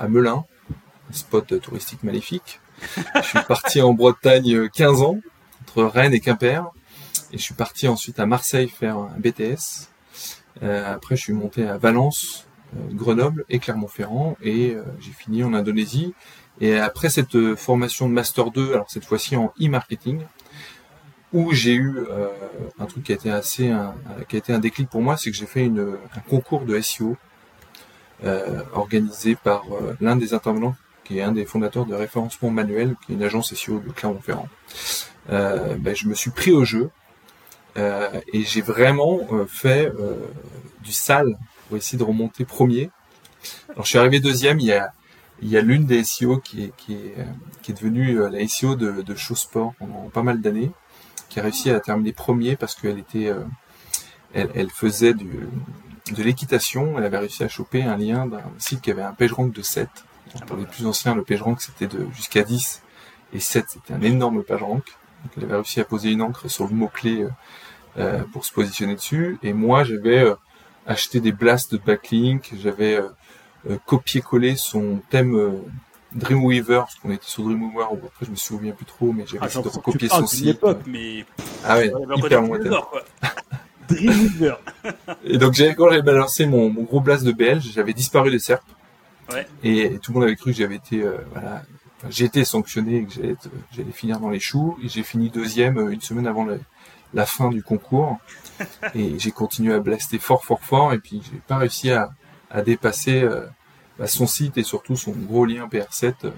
à 0.00 0.08
Melun, 0.08 0.44
un 1.10 1.12
spot 1.12 1.60
touristique 1.60 2.02
maléfique. 2.02 2.60
je 3.16 3.22
suis 3.22 3.42
parti 3.46 3.80
en 3.82 3.92
Bretagne 3.92 4.68
15 4.70 5.00
euh, 5.00 5.04
ans, 5.04 5.20
entre 5.62 5.84
Rennes 5.84 6.14
et 6.14 6.20
Quimper. 6.20 6.64
Et 7.32 7.38
je 7.38 7.42
suis 7.42 7.54
parti 7.54 7.86
ensuite 7.88 8.18
à 8.18 8.26
Marseille 8.26 8.68
faire 8.68 8.96
un 8.96 9.14
BTS. 9.18 9.90
Euh, 10.62 10.94
après, 10.94 11.14
je 11.16 11.22
suis 11.22 11.32
monté 11.34 11.66
à 11.66 11.76
Valence, 11.76 12.46
Grenoble 12.90 13.44
et 13.50 13.58
Clermont-Ferrand. 13.58 14.36
Et 14.42 14.76
j'ai 14.98 15.12
fini 15.12 15.44
en 15.44 15.52
Indonésie. 15.52 16.14
Et 16.60 16.78
après 16.78 17.10
cette 17.10 17.54
formation 17.54 18.08
de 18.08 18.14
Master 18.14 18.50
2, 18.50 18.72
alors 18.72 18.90
cette 18.90 19.04
fois-ci 19.04 19.36
en 19.36 19.52
e-marketing, 19.60 20.22
où 21.32 21.52
j'ai 21.52 21.74
eu 21.74 21.96
euh, 21.96 22.28
un 22.78 22.86
truc 22.86 23.04
qui 23.04 23.12
a 23.12 23.14
été 23.14 23.30
assez 23.30 23.70
un, 23.70 23.94
qui 24.28 24.36
a 24.36 24.38
été 24.38 24.52
un 24.52 24.58
déclic 24.58 24.88
pour 24.88 25.02
moi, 25.02 25.16
c'est 25.16 25.30
que 25.30 25.36
j'ai 25.36 25.46
fait 25.46 25.64
une, 25.64 25.96
un 26.14 26.20
concours 26.20 26.62
de 26.62 26.80
SEO 26.80 27.16
euh, 28.24 28.62
organisé 28.72 29.34
par 29.34 29.64
euh, 29.72 29.96
l'un 30.00 30.14
des 30.14 30.32
intervenants 30.32 30.76
qui 31.02 31.18
est 31.18 31.22
un 31.22 31.32
des 31.32 31.44
fondateurs 31.44 31.86
de 31.86 31.94
référencement 31.96 32.50
manuel, 32.50 32.94
qui 33.04 33.12
est 33.12 33.14
une 33.16 33.22
agence 33.24 33.52
SEO 33.52 33.80
de 33.80 33.90
Clermont-Ferrand. 33.90 34.48
Euh, 35.30 35.74
ben, 35.76 35.96
je 35.96 36.06
me 36.06 36.14
suis 36.14 36.30
pris 36.30 36.52
au 36.52 36.64
jeu 36.64 36.90
et 37.74 38.42
j'ai 38.44 38.60
vraiment 38.60 39.18
fait 39.48 39.90
du 40.84 40.92
sale 40.92 41.38
pour 41.66 41.78
essayer 41.78 41.98
de 41.98 42.04
remonter 42.04 42.44
premier. 42.44 42.90
Alors 43.70 43.84
je 43.84 43.90
suis 43.90 43.98
arrivé 43.98 44.20
deuxième. 44.20 44.60
Il 44.60 44.66
y 44.66 44.72
a 44.72 44.92
il 45.40 45.48
y 45.48 45.56
a 45.56 45.62
l'une 45.62 45.86
des 45.86 46.04
SEO 46.04 46.36
qui 46.36 46.64
est, 46.64 46.72
qui 46.76 46.92
est, 46.92 47.16
qui 47.62 47.72
est 47.72 47.74
devenue 47.74 48.18
la 48.30 48.46
SEO 48.46 48.76
de, 48.76 49.00
de 49.00 49.14
Show 49.14 49.34
Sport 49.34 49.72
pendant 49.78 50.10
pas 50.10 50.22
mal 50.22 50.42
d'années 50.42 50.70
qui 51.32 51.40
a 51.40 51.42
réussi 51.42 51.70
à 51.70 51.80
terminer 51.80 52.12
premier 52.12 52.56
parce 52.56 52.74
qu'elle 52.74 52.98
était, 52.98 53.28
euh, 53.28 53.42
elle, 54.34 54.68
faisait 54.68 55.14
du, 55.14 55.48
de 56.14 56.22
l'équitation. 56.22 56.98
Elle 56.98 57.04
avait 57.04 57.16
réussi 57.16 57.42
à 57.42 57.48
choper 57.48 57.82
un 57.82 57.96
lien 57.96 58.26
d'un 58.26 58.42
site 58.58 58.82
qui 58.82 58.90
avait 58.90 59.02
un 59.02 59.14
page 59.14 59.32
rank 59.32 59.50
de 59.50 59.62
7. 59.62 59.88
pour 60.46 60.58
les 60.58 60.66
plus 60.66 60.84
anciens, 60.84 61.14
le 61.14 61.22
page 61.22 61.40
rank 61.40 61.62
c'était 61.62 61.86
de 61.86 62.06
jusqu'à 62.14 62.42
10 62.42 62.82
et 63.32 63.40
7 63.40 63.64
c'était 63.66 63.94
un 63.94 64.02
énorme 64.02 64.42
page 64.42 64.62
rank. 64.62 64.84
Donc 65.22 65.32
elle 65.38 65.44
avait 65.44 65.54
réussi 65.54 65.80
à 65.80 65.84
poser 65.84 66.10
une 66.10 66.20
encre 66.20 66.50
sur 66.50 66.68
le 66.68 66.74
mot 66.74 66.88
clé 66.88 67.22
euh, 67.22 67.30
euh, 67.96 68.24
pour 68.30 68.44
se 68.44 68.52
positionner 68.52 68.94
dessus. 68.94 69.38
Et 69.42 69.54
moi 69.54 69.84
j'avais 69.84 70.30
acheté 70.86 71.20
des 71.20 71.32
blasts 71.32 71.72
de 71.72 71.78
backlink, 71.78 72.52
j'avais 72.60 73.00
copié-collé 73.86 74.56
son 74.56 75.00
thème 75.08 75.62
Dreamweaver, 76.14 76.80
parce 76.80 76.94
qu'on 76.96 77.10
était 77.10 77.26
sur 77.26 77.44
Dreamweaver, 77.44 77.86
ou 77.92 78.06
après 78.06 78.26
je 78.26 78.30
me 78.30 78.36
souviens 78.36 78.72
plus 78.72 78.84
trop, 78.84 79.12
mais 79.12 79.24
j'ai 79.26 79.38
ah, 79.40 79.46
essayé 79.46 79.64
de 79.64 79.68
recopier 79.68 80.08
son 80.08 80.26
site. 80.26 80.48
Époque, 80.48 80.80
mais... 80.86 81.24
Ah 81.64 81.78
ouais, 81.78 81.92
hyper 82.16 82.42
lointain. 82.42 82.82
Dreamweaver. 83.88 84.54
et 85.24 85.38
donc 85.38 85.54
quand 85.58 85.88
j'avais 85.88 86.02
balancé 86.02 86.46
mon, 86.46 86.70
mon, 86.70 86.82
gros 86.82 87.00
blast 87.00 87.24
de 87.24 87.32
BL, 87.32 87.60
j'avais 87.60 87.92
disparu 87.92 88.30
des 88.30 88.38
serpes. 88.38 88.62
Ouais. 89.32 89.46
Et, 89.62 89.98
tout 89.98 90.12
le 90.12 90.14
monde 90.14 90.24
avait 90.24 90.36
cru 90.36 90.52
que 90.52 90.56
j'avais 90.56 90.76
été, 90.76 91.02
euh, 91.02 91.16
voilà, 91.32 91.62
j'ai 92.08 92.24
été 92.24 92.44
sanctionné 92.44 92.98
et 92.98 93.04
que 93.04 93.12
j'allais, 93.12 93.36
j'allais 93.72 93.92
finir 93.92 94.20
dans 94.20 94.30
les 94.30 94.40
choux. 94.40 94.78
Et 94.82 94.88
j'ai 94.88 95.02
fini 95.02 95.30
deuxième 95.30 95.78
euh, 95.78 95.90
une 95.90 96.00
semaine 96.00 96.26
avant 96.26 96.46
la 97.14 97.26
fin 97.26 97.50
du 97.50 97.62
concours. 97.62 98.18
et 98.94 99.18
j'ai 99.18 99.30
continué 99.30 99.74
à 99.74 99.80
blaster 99.80 100.18
fort, 100.18 100.44
fort, 100.44 100.62
fort. 100.62 100.92
Et 100.92 100.98
puis 100.98 101.22
j'ai 101.24 101.38
pas 101.46 101.56
réussi 101.56 101.90
à, 101.90 102.10
à 102.50 102.62
dépasser 102.62 103.22
euh, 103.22 103.46
bah, 103.98 104.06
son 104.06 104.26
site 104.26 104.58
et 104.58 104.62
surtout 104.62 104.96
son 104.96 105.12
gros 105.12 105.44
lien 105.44 105.66
PR7 105.66 106.14
euh, 106.24 106.30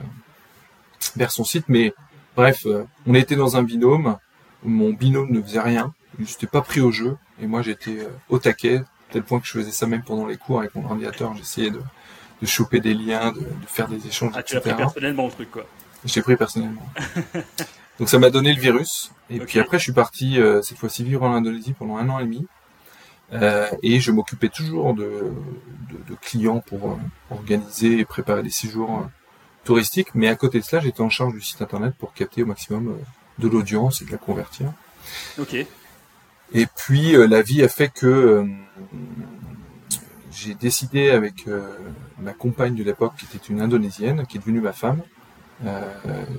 vers 1.16 1.30
son 1.30 1.44
site. 1.44 1.64
Mais 1.68 1.94
bref, 2.36 2.66
euh, 2.66 2.84
on 3.06 3.14
était 3.14 3.36
dans 3.36 3.56
un 3.56 3.62
binôme. 3.62 4.16
mon 4.64 4.92
binôme 4.92 5.30
ne 5.30 5.42
faisait 5.42 5.60
rien, 5.60 5.92
il 6.18 6.24
n'était 6.24 6.46
pas 6.46 6.62
pris 6.62 6.80
au 6.80 6.90
jeu, 6.90 7.16
et 7.40 7.46
moi 7.46 7.62
j'étais 7.62 8.00
euh, 8.00 8.08
au 8.28 8.38
taquet, 8.38 8.82
tel 9.10 9.22
point 9.22 9.40
que 9.40 9.46
je 9.46 9.52
faisais 9.52 9.70
ça 9.70 9.86
même 9.86 10.02
pendant 10.02 10.26
les 10.26 10.36
cours 10.36 10.60
avec 10.60 10.74
mon 10.74 10.84
ordinateur, 10.84 11.34
j'essayais 11.36 11.70
de, 11.70 11.80
de 12.40 12.46
choper 12.46 12.80
des 12.80 12.94
liens, 12.94 13.32
de, 13.32 13.44
faire 13.66 13.88
des 13.88 14.06
échanges, 14.06 14.32
ah, 14.34 14.42
tu 14.42 14.54
l'as 14.54 14.60
pris 14.60 14.74
personnellement 14.74 15.26
le 15.26 15.32
truc 15.32 15.50
quoi. 15.50 15.66
J'ai 16.04 16.22
pris 16.22 16.36
personnellement. 16.36 16.86
Donc 17.98 18.08
ça 18.08 18.18
m'a 18.18 18.30
donné 18.30 18.52
le 18.52 18.60
virus, 18.60 19.12
et 19.30 19.38
puis 19.38 19.60
après 19.60 19.78
je 19.78 19.84
suis 19.84 19.92
parti 19.92 20.40
euh, 20.40 20.62
cette 20.62 20.78
fois-ci 20.78 21.04
vivre 21.04 21.22
en 21.22 21.34
Indonésie 21.34 21.72
pendant 21.72 21.96
un 21.96 22.08
an 22.08 22.18
et 22.18 22.24
demi. 22.24 22.46
Euh, 23.32 23.68
et 23.82 24.00
je 24.00 24.10
m'occupais 24.12 24.48
toujours 24.48 24.94
de, 24.94 25.32
de, 25.90 26.14
clients 26.20 26.60
pour 26.60 26.90
euh, 26.90 26.96
organiser 27.30 27.98
et 27.98 28.04
préparer 28.04 28.42
des 28.42 28.50
séjours 28.50 28.98
euh, 28.98 29.04
touristiques. 29.64 30.14
Mais 30.14 30.28
à 30.28 30.36
côté 30.36 30.60
de 30.60 30.64
cela, 30.64 30.82
j'étais 30.82 31.00
en 31.00 31.10
charge 31.10 31.32
du 31.32 31.40
site 31.40 31.62
internet 31.62 31.94
pour 31.98 32.12
capter 32.12 32.42
au 32.42 32.46
maximum 32.46 32.98
de 33.38 33.48
l'audience 33.48 34.02
et 34.02 34.04
de 34.04 34.12
la 34.12 34.18
convertir. 34.18 34.72
Ok. 35.38 35.54
Et 36.52 36.66
puis 36.76 37.12
la 37.12 37.42
vie 37.42 37.64
a 37.64 37.68
fait 37.68 37.88
que 37.88 38.46
j'ai 40.30 40.54
décidé 40.54 41.10
avec 41.10 41.46
ma 42.18 42.32
compagne 42.32 42.76
de 42.76 42.84
l'époque, 42.84 43.14
qui 43.18 43.24
était 43.24 43.46
une 43.48 43.60
Indonésienne, 43.60 44.26
qui 44.26 44.36
est 44.36 44.40
devenue 44.40 44.60
ma 44.60 44.74
femme, 44.74 45.02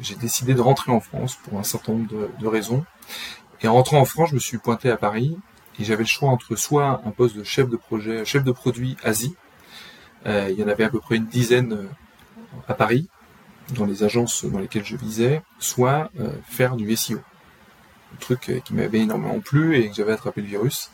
j'ai 0.01 0.15
décidé 0.15 0.53
de 0.53 0.61
rentrer 0.61 0.91
en 0.91 1.01
France 1.01 1.35
pour 1.43 1.59
un 1.59 1.63
certain 1.63 1.93
nombre 1.93 2.07
de, 2.07 2.29
de 2.39 2.47
raisons. 2.47 2.85
Et 3.61 3.67
en 3.67 3.73
rentrant 3.73 3.99
en 3.99 4.05
France, 4.05 4.29
je 4.29 4.35
me 4.35 4.39
suis 4.39 4.59
pointé 4.59 4.89
à 4.89 4.95
Paris 4.95 5.37
et 5.79 5.83
j'avais 5.83 6.03
le 6.03 6.07
choix 6.07 6.29
entre 6.29 6.55
soit 6.55 7.01
un 7.05 7.11
poste 7.11 7.35
de 7.35 7.43
chef 7.43 7.69
de 7.69 7.75
projet, 7.75 8.23
chef 8.25 8.43
de 8.43 8.51
produit 8.51 8.97
Asie, 9.03 9.35
euh, 10.25 10.49
il 10.49 10.59
y 10.59 10.63
en 10.63 10.67
avait 10.67 10.83
à 10.83 10.89
peu 10.89 10.99
près 10.99 11.17
une 11.17 11.25
dizaine 11.25 11.73
euh, 11.73 11.87
à 12.67 12.73
Paris, 12.73 13.07
dans 13.75 13.85
les 13.85 14.03
agences 14.03 14.45
dans 14.45 14.59
lesquelles 14.59 14.85
je 14.85 14.95
visais, 14.95 15.41
soit 15.59 16.09
euh, 16.19 16.29
faire 16.47 16.75
du 16.75 16.95
SEO. 16.95 17.17
Un 17.17 18.17
truc 18.19 18.61
qui 18.63 18.73
m'avait 18.73 18.99
énormément 18.99 19.39
plu 19.39 19.77
et 19.77 19.89
que 19.89 19.95
j'avais 19.95 20.13
attrapé 20.13 20.41
le 20.41 20.47
virus. 20.47 20.89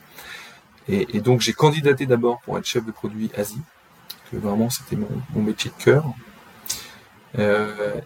Et, 0.88 1.22
donc 1.22 1.40
j'ai 1.40 1.54
candidaté 1.54 2.08
d'abord 2.08 2.42
pour 2.42 2.58
être 2.58 2.66
chef 2.66 2.84
de 2.84 2.92
produit 2.92 3.30
Asie, 3.38 3.62
que 4.32 4.38
vraiment 4.38 4.70
c'était 4.72 4.96
mon, 4.96 5.42
métier 5.42 5.72
de 5.78 5.84
cœur. 5.84 6.06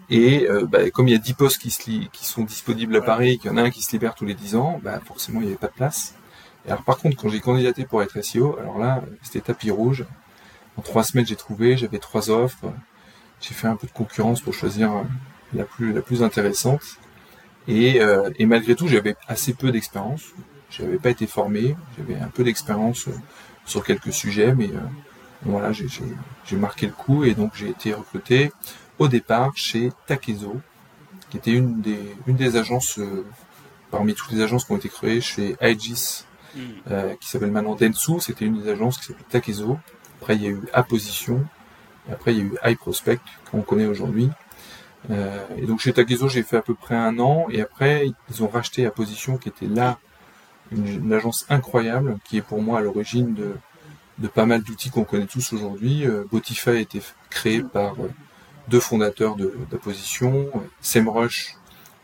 et 0.10 0.48
bah, 0.70 0.90
comme 0.92 1.08
il 1.08 1.12
y 1.12 1.16
a 1.16 1.20
10 1.20 1.34
postes 1.36 1.62
qui, 1.62 1.72
se 1.72 1.82
qui 1.82 2.26
sont 2.26 2.44
disponibles 2.44 2.98
à 2.98 3.02
Paris, 3.02 3.40
qu'il 3.40 3.50
y 3.50 3.54
en 3.54 3.58
a 3.58 3.62
un 3.62 3.70
qui 3.70 3.82
se 3.82 3.94
libère 3.94 4.16
tous 4.16 4.26
les 4.26 4.34
10 4.34 4.58
ans, 4.58 4.82
bah, 4.84 5.00
forcément 5.06 5.40
il 5.40 5.46
n'y 5.46 5.52
avait 5.52 5.58
pas 5.58 5.68
de 5.68 5.74
place 5.74 6.14
alors 6.68 6.84
par 6.84 6.98
contre, 6.98 7.18
quand 7.18 7.30
j'ai 7.30 7.40
candidaté 7.40 7.86
pour 7.86 8.02
être 8.02 8.20
SEO, 8.22 8.58
alors 8.60 8.80
là, 8.80 9.04
c'était 9.22 9.42
tapis 9.42 9.72
rouge. 9.72 10.06
En 10.78 10.82
trois 10.82 11.04
semaines, 11.04 11.26
j'ai 11.26 11.36
trouvé, 11.36 11.78
j'avais 11.78 12.00
trois 12.00 12.30
offres. 12.30 12.74
J'ai 13.40 13.54
fait 13.54 13.68
un 13.68 13.76
peu 13.76 13.88
de 13.88 13.92
concurrence 13.92 14.42
pour 14.42 14.54
choisir 14.54 14.92
euh, 14.94 15.04
la 15.54 16.02
plus 16.02 16.24
intéressante. 16.24 16.82
Et, 17.68 18.02
euh, 18.02 18.30
et 18.38 18.46
malgré 18.46 18.76
tout, 18.76 18.88
j'avais 18.88 19.16
assez 19.28 19.54
peu 19.54 19.72
d'expérience. 19.72 20.34
J'avais 20.70 20.98
pas 20.98 21.12
été 21.12 21.28
formé. 21.28 21.76
J'avais 21.98 22.20
un 22.20 22.28
peu 22.28 22.44
d'expérience 22.44 23.08
euh, 23.08 23.12
sur 23.66 23.84
quelques 23.84 24.14
sujets, 24.14 24.54
mais 24.54 24.70
voilà, 25.42 25.72
j'ai 25.72 26.56
marqué 26.56 26.86
le 26.88 26.92
coup 26.92 27.24
et 27.24 27.34
donc 27.34 27.54
j'ai 27.56 27.70
été 27.70 27.94
recruté 27.94 28.52
au 29.00 29.08
départ 29.08 29.54
chez 29.56 29.92
Takezo, 30.06 30.62
qui 31.30 31.38
était 31.38 31.52
une 31.52 31.82
des 31.82 32.58
agences 32.58 33.00
parmi 33.90 34.14
toutes 34.14 34.32
les 34.34 34.42
agences 34.42 34.66
qui 34.66 34.72
ont 34.72 34.78
été 34.78 34.90
créées 34.90 35.22
chez 35.22 35.56
Aegis 35.60 36.26
euh, 36.92 37.16
qui 37.20 37.28
s'appelle 37.28 37.52
maintenant 37.52 37.76
Densu. 37.76 38.20
C'était 38.20 38.46
une 38.46 38.62
des 38.62 38.70
agences 38.70 38.98
qui 38.98 39.06
s'appelle 39.06 39.26
Takezo. 39.30 39.78
Après, 40.22 40.36
il 40.36 40.44
y 40.44 40.48
a 40.48 40.50
eu 40.50 40.62
Apposition. 40.74 41.46
Et 42.10 42.14
après, 42.14 42.34
il 42.34 42.38
y 42.38 42.42
a 42.42 42.44
eu 42.44 42.58
iProspect, 42.64 43.20
qu'on 43.52 43.62
connaît 43.62 43.86
aujourd'hui. 43.86 44.30
Euh, 45.12 45.46
et 45.58 45.66
donc, 45.66 45.80
chez 45.80 45.94
Takezo, 45.94 46.30
j'ai 46.30 46.44
fait 46.44 46.58
à 46.58 46.62
peu 46.62 46.76
près 46.76 46.96
un 46.96 47.20
an. 47.20 47.48
Et 47.50 47.62
après, 47.62 48.08
ils 48.30 48.44
ont 48.44 48.48
racheté 48.48 48.86
Apposition, 48.86 49.38
qui 49.38 49.50
était 49.50 49.68
là 49.68 50.00
une, 50.72 51.14
agence 51.14 51.46
incroyable, 51.50 52.18
qui 52.24 52.38
est 52.38 52.42
pour 52.42 52.62
moi 52.62 52.80
à 52.80 52.82
l'origine 52.82 53.34
de, 53.34 53.56
de 54.18 54.28
pas 54.28 54.46
mal 54.46 54.64
d'outils 54.64 54.90
qu'on 54.90 55.04
connaît 55.04 55.26
tous 55.26 55.54
aujourd'hui. 55.54 56.06
Euh, 56.06 56.24
Botify 56.32 56.70
a 56.70 56.80
été 56.80 57.02
créé 57.30 57.62
par 57.62 57.94
euh, 57.94 58.10
deux 58.68 58.80
fondateurs 58.80 59.36
d'Apposition. 59.36 60.50
SEMrush, 60.82 61.56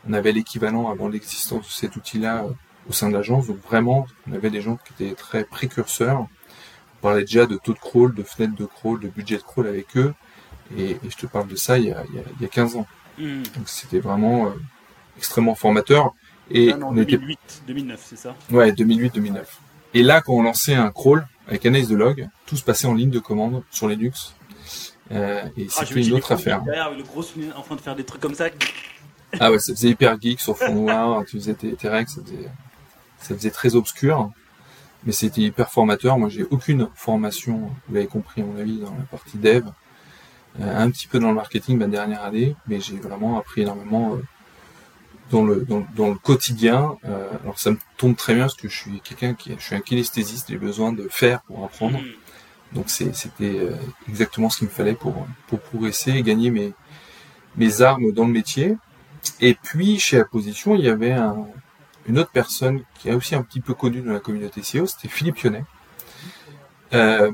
on 0.08 0.12
avait 0.12 0.32
l'équivalent 0.32 0.90
avant 0.90 1.08
l'existence 1.08 1.66
de 1.66 1.72
cet 1.72 1.96
outil-là 1.96 2.44
au 2.88 2.92
sein 2.92 3.08
de 3.08 3.14
l'agence. 3.14 3.46
Donc 3.46 3.58
vraiment, 3.62 4.06
on 4.28 4.32
avait 4.32 4.50
des 4.50 4.60
gens 4.60 4.76
qui 4.76 5.04
étaient 5.04 5.14
très 5.14 5.44
précurseurs. 5.44 6.20
On 6.20 7.02
parlait 7.02 7.22
déjà 7.22 7.46
de 7.46 7.56
taux 7.56 7.72
de 7.72 7.78
crawl, 7.78 8.14
de 8.14 8.22
fenêtre 8.22 8.54
de 8.54 8.66
crawl, 8.66 9.00
de 9.00 9.08
budget 9.08 9.36
de 9.36 9.42
crawl 9.42 9.66
avec 9.66 9.96
eux. 9.96 10.14
Et, 10.76 10.96
je 11.08 11.16
te 11.16 11.26
parle 11.26 11.48
de 11.48 11.56
ça 11.56 11.78
il 11.78 11.86
y 11.86 11.92
a, 11.92 12.02
il 12.12 12.42
y 12.42 12.44
a, 12.44 12.48
15 12.48 12.76
ans. 12.76 12.86
Hmm. 13.18 13.42
Donc 13.56 13.66
c'était 13.66 14.00
vraiment 14.00 14.46
euh, 14.46 14.50
extrêmement 15.18 15.54
formateur. 15.54 16.14
Et 16.50 16.72
on 16.74 16.92
2008, 16.92 17.62
2009, 17.66 18.00
c'est 18.04 18.16
ça? 18.16 18.34
Ouais, 18.50 18.72
2008-2009. 18.72 19.40
Et 19.94 20.02
là, 20.02 20.20
quand 20.20 20.34
on 20.34 20.42
lançait 20.42 20.74
un 20.74 20.90
crawl 20.90 21.26
avec 21.46 21.64
analyse 21.66 21.88
de 21.88 21.96
log, 21.96 22.28
tout 22.46 22.56
se 22.56 22.64
passait 22.64 22.86
en 22.86 22.94
ligne 22.94 23.10
de 23.10 23.18
commande 23.18 23.62
sur 23.70 23.88
Linux. 23.88 24.34
Euh, 25.10 25.42
et 25.56 25.66
ah, 25.76 25.84
c'était 25.84 26.02
une 26.02 26.14
autre 26.14 26.32
affaire. 26.32 26.62
Derrière, 26.62 26.90
le 26.90 27.02
gros 27.02 27.24
en 27.56 27.62
train 27.62 27.76
de 27.76 27.80
faire 27.80 27.96
des 27.96 28.04
trucs 28.04 28.20
comme 28.20 28.34
ça. 28.34 28.46
Ah 29.40 29.50
ouais, 29.50 29.58
ça 29.58 29.74
faisait 29.74 29.88
hyper 29.88 30.20
geek 30.20 30.40
sur 30.40 30.56
fond 30.56 30.74
noir. 30.74 31.24
tu 31.24 31.38
faisais 31.38 31.54
tes, 31.54 31.74
tes 31.74 31.88
règles, 31.88 32.08
ça 32.08 32.22
faisait 32.22 32.48
ça 33.22 33.34
faisait 33.34 33.50
très 33.50 33.74
obscur, 33.76 34.30
mais 35.04 35.12
c'était 35.12 35.40
hyper 35.40 35.70
formateur. 35.70 36.18
Moi, 36.18 36.28
j'ai 36.28 36.44
aucune 36.44 36.88
formation, 36.94 37.70
vous 37.88 37.94
l'avez 37.94 38.06
compris 38.06 38.42
à 38.42 38.44
mon 38.44 38.58
avis, 38.58 38.78
dans 38.78 38.94
la 38.94 39.04
partie 39.10 39.38
dev, 39.38 39.64
euh, 40.60 40.78
un 40.78 40.90
petit 40.90 41.06
peu 41.06 41.18
dans 41.18 41.28
le 41.28 41.34
marketing 41.34 41.78
ma 41.78 41.86
dernière 41.86 42.22
année, 42.22 42.54
mais 42.66 42.80
j'ai 42.80 42.96
vraiment 42.96 43.38
appris 43.38 43.62
énormément 43.62 44.14
euh, 44.14 44.22
dans 45.30 45.44
le 45.44 45.64
dans, 45.64 46.08
le 46.10 46.14
quotidien. 46.16 46.96
Euh, 47.04 47.26
alors 47.42 47.58
ça 47.58 47.70
me 47.70 47.78
tombe 47.96 48.16
très 48.16 48.34
bien 48.34 48.44
parce 48.44 48.56
que 48.56 48.68
je 48.68 48.76
suis 48.76 49.00
quelqu'un 49.00 49.32
qui, 49.32 49.54
je 49.58 49.64
suis 49.64 49.74
un 49.74 49.80
kinesthésiste, 49.80 50.50
j'ai 50.50 50.58
besoin 50.58 50.92
de 50.92 51.08
faire 51.10 51.40
pour 51.42 51.64
apprendre. 51.64 51.98
Mm. 51.98 52.74
Donc 52.74 52.90
c'était 52.90 53.68
exactement 54.08 54.48
ce 54.48 54.58
qu'il 54.58 54.68
me 54.68 54.72
fallait 54.72 54.94
pour 54.94 55.26
pour 55.46 55.60
progresser 55.60 56.12
et 56.12 56.22
gagner 56.22 56.50
mes 56.50 56.72
mes 57.56 57.82
armes 57.82 58.12
dans 58.12 58.24
le 58.26 58.32
métier. 58.32 58.76
Et 59.40 59.54
puis 59.54 59.98
chez 59.98 60.18
Apposition, 60.18 60.74
il 60.74 60.82
y 60.82 60.88
avait 60.88 61.12
un, 61.12 61.46
une 62.06 62.18
autre 62.18 62.30
personne 62.32 62.82
qui 62.98 63.08
est 63.08 63.14
aussi 63.14 63.34
un 63.34 63.42
petit 63.42 63.60
peu 63.60 63.74
connue 63.74 64.00
dans 64.00 64.12
la 64.12 64.20
communauté 64.20 64.62
SEO, 64.62 64.86
c'était 64.86 65.08
Philippe 65.08 65.38
Yonnet. 65.38 65.64
Euh, 66.94 67.32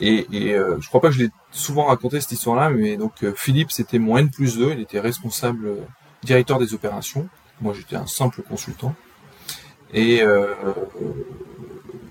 et, 0.00 0.26
et 0.32 0.54
euh, 0.54 0.80
je 0.80 0.88
crois 0.88 1.00
pas 1.00 1.08
que 1.08 1.14
je 1.14 1.22
l'ai 1.22 1.30
souvent 1.52 1.84
raconté 1.84 2.20
cette 2.20 2.32
histoire-là, 2.32 2.70
mais 2.70 2.96
donc 2.96 3.22
euh, 3.22 3.32
Philippe 3.36 3.70
c'était 3.70 4.00
mon 4.00 4.18
N 4.18 4.30
plus 4.30 4.58
2, 4.58 4.72
il 4.72 4.80
était 4.80 5.00
responsable 5.00 5.66
euh, 5.66 5.76
directeur 6.24 6.58
des 6.58 6.74
opérations. 6.74 7.28
Moi 7.60 7.72
j'étais 7.74 7.96
un 7.96 8.06
simple 8.06 8.42
consultant. 8.42 8.94
Et 9.94 10.22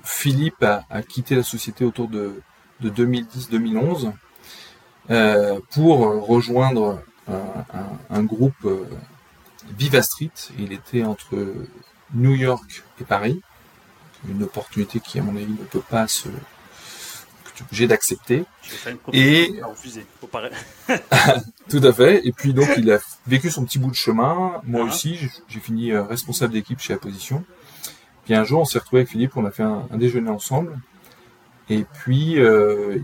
Philippe 0.04 0.64
a, 0.64 1.02
quitté 1.02 1.34
la 1.36 1.42
société 1.42 1.84
autour 1.84 2.10
de, 2.10 2.40
de 2.80 2.90
2010-2011 2.92 4.12
pour 5.72 5.98
rejoindre 6.28 7.02
un 7.28 8.24
groupe 8.24 8.68
Viva 9.78 10.02
Street. 10.02 10.32
Il 10.60 10.74
était 10.74 11.04
entre 11.04 11.54
New 12.14 12.36
York 12.36 12.84
et 13.00 13.04
Paris. 13.04 13.42
Une 14.30 14.44
opportunité 14.44 15.00
qui, 15.00 15.20
à 15.20 15.24
mon 15.24 15.36
avis, 15.36 15.48
ne 15.52 15.66
peut 15.66 15.82
pas 15.82 16.08
se 16.08 16.30
que 16.30 17.58
tu 17.58 17.64
es 17.64 17.66
obligé 17.66 17.88
d'accepter. 17.88 18.46
Et 19.14 19.52
tout 21.70 21.82
à 21.84 21.94
fait. 21.94 22.26
Et 22.26 22.32
puis 22.32 22.54
donc 22.54 22.70
il 22.78 22.92
a 22.92 23.00
vécu 23.28 23.50
son 23.50 23.66
petit 23.66 23.80
bout 23.80 23.90
de 23.90 23.96
chemin. 23.96 24.62
Moi 24.64 24.82
ah. 24.84 24.88
aussi, 24.88 25.18
j'ai 25.48 25.60
fini 25.60 25.92
euh, 25.92 26.04
responsable 26.04 26.54
d'équipe 26.54 26.80
chez 26.80 26.94
Apposition. 26.94 27.44
Puis 28.26 28.36
un 28.36 28.44
jour, 28.44 28.62
on 28.62 28.66
s'est 28.66 28.80
retrouvé 28.80 29.02
avec 29.02 29.10
Philippe, 29.10 29.36
on 29.36 29.46
a 29.46 29.52
fait 29.52 29.64
un, 29.64 29.88
déjeuner 29.94 30.30
ensemble. 30.30 30.80
Et 31.70 31.86
puis 32.04 32.40
euh, 32.40 33.00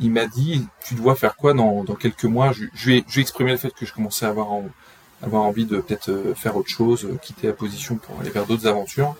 il 0.00 0.10
m'a 0.10 0.26
dit, 0.26 0.66
tu 0.84 0.94
dois 0.94 1.14
faire 1.14 1.36
quoi 1.36 1.54
dans, 1.54 1.84
quelques 1.94 2.24
mois? 2.24 2.52
Je, 2.52 2.66
je, 2.74 2.90
vais 2.90 3.04
exprimer 3.20 3.52
le 3.52 3.56
fait 3.56 3.72
que 3.72 3.86
je 3.86 3.92
commençais 3.94 4.26
à 4.26 4.28
avoir 4.28 4.52
en, 4.52 4.68
avoir 5.22 5.44
envie 5.44 5.64
de 5.64 5.80
peut-être 5.80 6.10
euh, 6.10 6.34
faire 6.34 6.56
autre 6.56 6.68
chose, 6.68 7.04
euh, 7.04 7.16
quitter 7.16 7.46
la 7.46 7.52
position 7.52 7.96
pour 7.96 8.20
aller 8.20 8.30
vers 8.30 8.46
d'autres 8.46 8.66
aventures. 8.66 9.14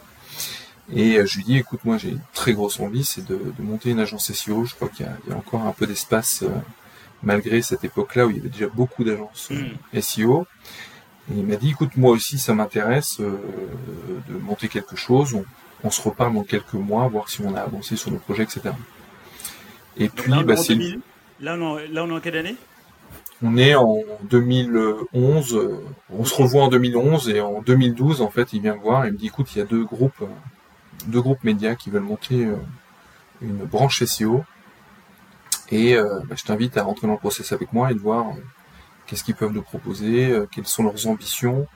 Et 0.92 1.16
euh, 1.16 1.26
je 1.26 1.36
lui 1.36 1.44
dis, 1.44 1.56
écoute, 1.56 1.80
moi 1.84 1.96
j'ai 1.96 2.10
une 2.10 2.20
très 2.34 2.52
grosse 2.52 2.80
envie, 2.80 3.04
c'est 3.04 3.24
de, 3.24 3.38
monter 3.60 3.90
une 3.90 4.00
agence 4.00 4.32
SEO. 4.32 4.64
Je 4.64 4.74
crois 4.74 4.88
qu'il 4.88 5.06
y, 5.06 5.32
a 5.32 5.36
encore 5.36 5.62
un 5.62 5.72
peu 5.72 5.86
d'espace 5.86 6.44
malgré 7.22 7.62
cette 7.62 7.84
époque-là 7.84 8.26
où 8.26 8.30
il 8.30 8.36
y 8.36 8.40
avait 8.40 8.48
déjà 8.48 8.66
beaucoup 8.66 9.04
d'agences 9.04 9.50
hmm. 9.50 10.00
SEO. 10.00 10.46
Et 11.30 11.38
il 11.38 11.46
m'a 11.46 11.54
dit, 11.54 11.70
écoute, 11.70 11.96
moi 11.96 12.10
aussi 12.10 12.38
ça 12.38 12.52
m'intéresse 12.52 13.20
de 13.20 14.38
monter 14.38 14.66
quelque 14.66 14.96
chose. 14.96 15.36
On, 15.84 15.90
se 15.90 16.02
reparle 16.02 16.34
dans 16.34 16.44
quelques 16.44 16.74
mois, 16.74 17.06
voir 17.08 17.28
si 17.28 17.42
on 17.42 17.54
a 17.54 17.60
avancé 17.60 17.96
sur 17.96 18.10
nos 18.10 18.18
projets, 18.18 18.42
etc. 18.42 18.70
Et 19.96 20.08
puis, 20.08 20.32
bah, 20.44 20.56
c'est... 20.56 20.76
Là, 21.40 21.56
là, 21.56 22.04
on 22.04 22.08
est 22.08 22.12
en 22.12 22.20
quelle 22.20 22.36
année? 22.36 22.56
On 23.42 23.56
est 23.56 23.74
en 23.74 23.98
2011, 24.30 25.60
on 26.10 26.24
se 26.24 26.34
revoit 26.34 26.64
en 26.64 26.68
2011 26.68 27.28
et 27.28 27.40
en 27.40 27.60
2012 27.60 28.22
en 28.22 28.30
fait 28.30 28.52
il 28.52 28.62
vient 28.62 28.76
me 28.76 28.80
voir 28.80 29.04
et 29.04 29.10
me 29.10 29.16
dit 29.16 29.26
écoute 29.26 29.54
il 29.54 29.58
y 29.58 29.62
a 29.62 29.64
deux 29.64 29.84
groupes, 29.84 30.24
deux 31.06 31.20
groupes 31.20 31.42
médias 31.42 31.74
qui 31.74 31.90
veulent 31.90 32.02
monter 32.02 32.46
euh, 32.46 32.56
une 33.40 33.64
branche 33.64 34.04
SEO 34.04 34.44
et 35.70 35.96
euh, 35.96 36.20
bah, 36.26 36.36
je 36.38 36.44
t'invite 36.44 36.76
à 36.76 36.84
rentrer 36.84 37.08
dans 37.08 37.14
le 37.14 37.18
process 37.18 37.52
avec 37.52 37.72
moi 37.72 37.90
et 37.90 37.94
de 37.94 37.98
voir 37.98 38.28
euh, 38.28 38.40
qu'est-ce 39.06 39.24
qu'ils 39.24 39.34
peuvent 39.34 39.52
nous 39.52 39.62
proposer, 39.62 40.32
quelles 40.52 40.66
sont 40.66 40.84
leurs 40.84 41.06
ambitions 41.08 41.66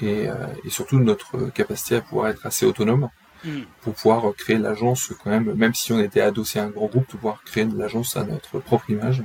et, 0.00 0.28
et, 0.64 0.70
surtout 0.70 1.00
notre 1.00 1.48
capacité 1.50 1.96
à 1.96 2.00
pouvoir 2.00 2.28
être 2.28 2.46
assez 2.46 2.64
autonome 2.64 3.08
mm. 3.44 3.62
pour 3.80 3.94
pouvoir 3.94 4.32
créer 4.36 4.58
l'agence 4.58 5.12
quand 5.24 5.30
même, 5.30 5.54
même 5.54 5.74
si 5.74 5.92
on 5.92 5.98
était 5.98 6.20
adossé 6.20 6.60
à 6.60 6.64
un 6.64 6.68
grand 6.68 6.86
groupe, 6.86 7.06
de 7.06 7.16
pouvoir 7.16 7.42
créer 7.44 7.64
l'agence 7.64 8.16
à 8.16 8.22
notre 8.22 8.60
propre 8.60 8.90
image. 8.90 9.24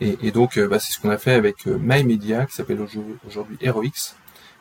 Et, 0.00 0.18
et 0.22 0.30
donc, 0.30 0.58
bah, 0.58 0.78
c'est 0.78 0.92
ce 0.92 1.00
qu'on 1.00 1.10
a 1.10 1.18
fait 1.18 1.32
avec 1.32 1.66
MyMedia, 1.66 2.46
qui 2.46 2.54
s'appelle 2.54 2.80
aujourd'hui 2.80 3.56
HeroX. 3.60 4.16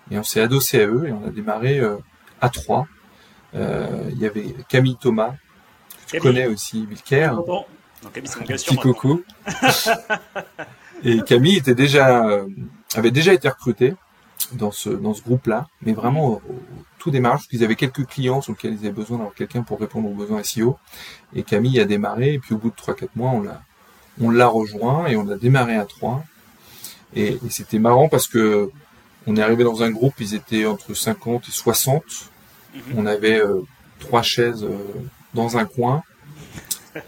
Et 0.09 0.17
on 0.17 0.23
s'est 0.23 0.41
adossé 0.41 0.81
à 0.81 0.88
eux 0.88 1.07
et 1.07 1.11
on 1.11 1.25
a 1.25 1.29
démarré 1.29 1.81
à 2.41 2.50
trois. 2.50 2.88
Il 3.53 4.17
y 4.17 4.25
avait 4.25 4.55
Camille 4.67 4.97
Thomas, 5.00 5.35
que 6.11 6.17
tu 6.17 6.21
connais 6.21 6.47
aussi, 6.47 6.85
Vilker. 6.85 7.31
Petit 8.13 8.75
coucou. 8.75 9.23
et 11.03 11.21
Camille 11.21 11.57
était 11.57 11.75
déjà, 11.75 12.27
euh, 12.27 12.47
avait 12.95 13.11
déjà 13.11 13.33
été 13.33 13.47
recruté 13.47 13.95
dans 14.53 14.71
ce, 14.71 14.89
dans 14.89 15.13
ce 15.13 15.21
groupe-là, 15.21 15.67
mais 15.81 15.93
vraiment 15.93 16.27
au, 16.27 16.41
tout 16.97 17.11
démarrage, 17.11 17.39
parce 17.39 17.47
qu'ils 17.47 17.63
avaient 17.63 17.75
quelques 17.75 18.05
clients 18.05 18.41
sur 18.41 18.53
lesquels 18.53 18.73
ils 18.73 18.79
avaient 18.79 18.91
besoin 18.91 19.17
d'avoir 19.17 19.35
quelqu'un 19.35 19.61
pour 19.61 19.79
répondre 19.79 20.09
aux 20.09 20.15
besoins 20.15 20.43
SEO. 20.43 20.77
Et 21.33 21.43
Camille 21.43 21.79
a 21.79 21.85
démarré, 21.85 22.33
et 22.33 22.39
puis 22.39 22.55
au 22.55 22.57
bout 22.57 22.71
de 22.71 22.75
3-4 22.75 23.09
mois, 23.15 23.31
on 23.31 23.41
l'a, 23.41 23.61
on 24.19 24.29
l'a 24.29 24.47
rejoint, 24.47 25.05
et 25.07 25.15
on 25.15 25.29
a 25.29 25.35
démarré 25.35 25.75
à 25.75 25.85
3. 25.85 26.23
Et, 27.15 27.39
c'était 27.49 27.79
marrant 27.79 28.09
parce 28.09 28.27
que 28.27 28.69
on 29.27 29.35
est 29.35 29.41
arrivé 29.41 29.63
dans 29.63 29.83
un 29.83 29.91
groupe, 29.91 30.15
ils 30.19 30.33
étaient 30.33 30.65
entre 30.65 30.93
50 30.93 31.47
et 31.47 31.51
60. 31.51 32.03
Mhm. 32.73 32.81
On 32.97 33.05
avait 33.05 33.39
euh, 33.39 33.61
trois 33.99 34.23
chaises 34.23 34.63
euh, 34.63 34.77
dans 35.33 35.57
un 35.57 35.65
coin. 35.65 36.03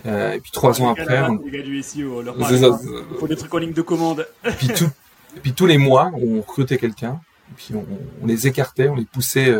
Euh, 0.06 0.32
et 0.32 0.40
puis 0.40 0.50
trois 0.52 0.82
ans 0.82 0.92
après, 0.92 1.22
on... 1.24 1.40
les 1.44 1.52
gars 1.52 1.62
du 1.62 1.84
SEO, 1.84 2.22
leur 2.22 2.38
il 2.40 3.18
faut 3.20 3.28
des 3.28 3.36
trucs 3.36 3.54
en 3.54 3.58
ligne 3.58 3.74
de 3.74 3.82
commande. 3.82 4.26
et, 4.46 4.52
puis 4.52 4.70
tout... 4.70 4.90
et 5.36 5.42
puis 5.42 5.52
tous 5.52 5.66
les 5.66 5.78
mois, 5.78 6.10
on 6.14 6.38
recrutait 6.38 6.78
quelqu'un, 6.78 7.20
puis 7.58 7.76
on, 7.76 7.86
on, 8.22 8.26
les 8.26 8.48
écartait, 8.48 8.88
on 8.88 8.96
les 8.96 9.04
poussait 9.04 9.54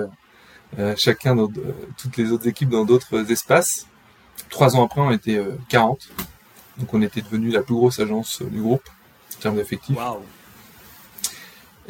chacun 0.96 1.36
dans 1.36 1.52
toutes 1.98 2.16
les 2.16 2.32
autres 2.32 2.48
équipes 2.48 2.70
dans 2.70 2.86
d'autres 2.86 3.30
espaces. 3.34 3.86
Trois 4.50 4.78
ans 4.78 4.86
après, 4.86 5.02
on 5.02 5.12
était 5.12 5.42
40, 5.68 6.08
donc 6.78 6.94
on 6.94 7.02
était 7.02 7.22
devenu 7.22 7.50
la 7.50 7.62
plus 7.62 7.76
grosse 7.76 8.00
agence 8.00 8.42
du 8.42 8.62
groupe 8.62 8.88
en 9.38 9.42
termes 9.42 9.56
d'effectifs. 9.56 9.98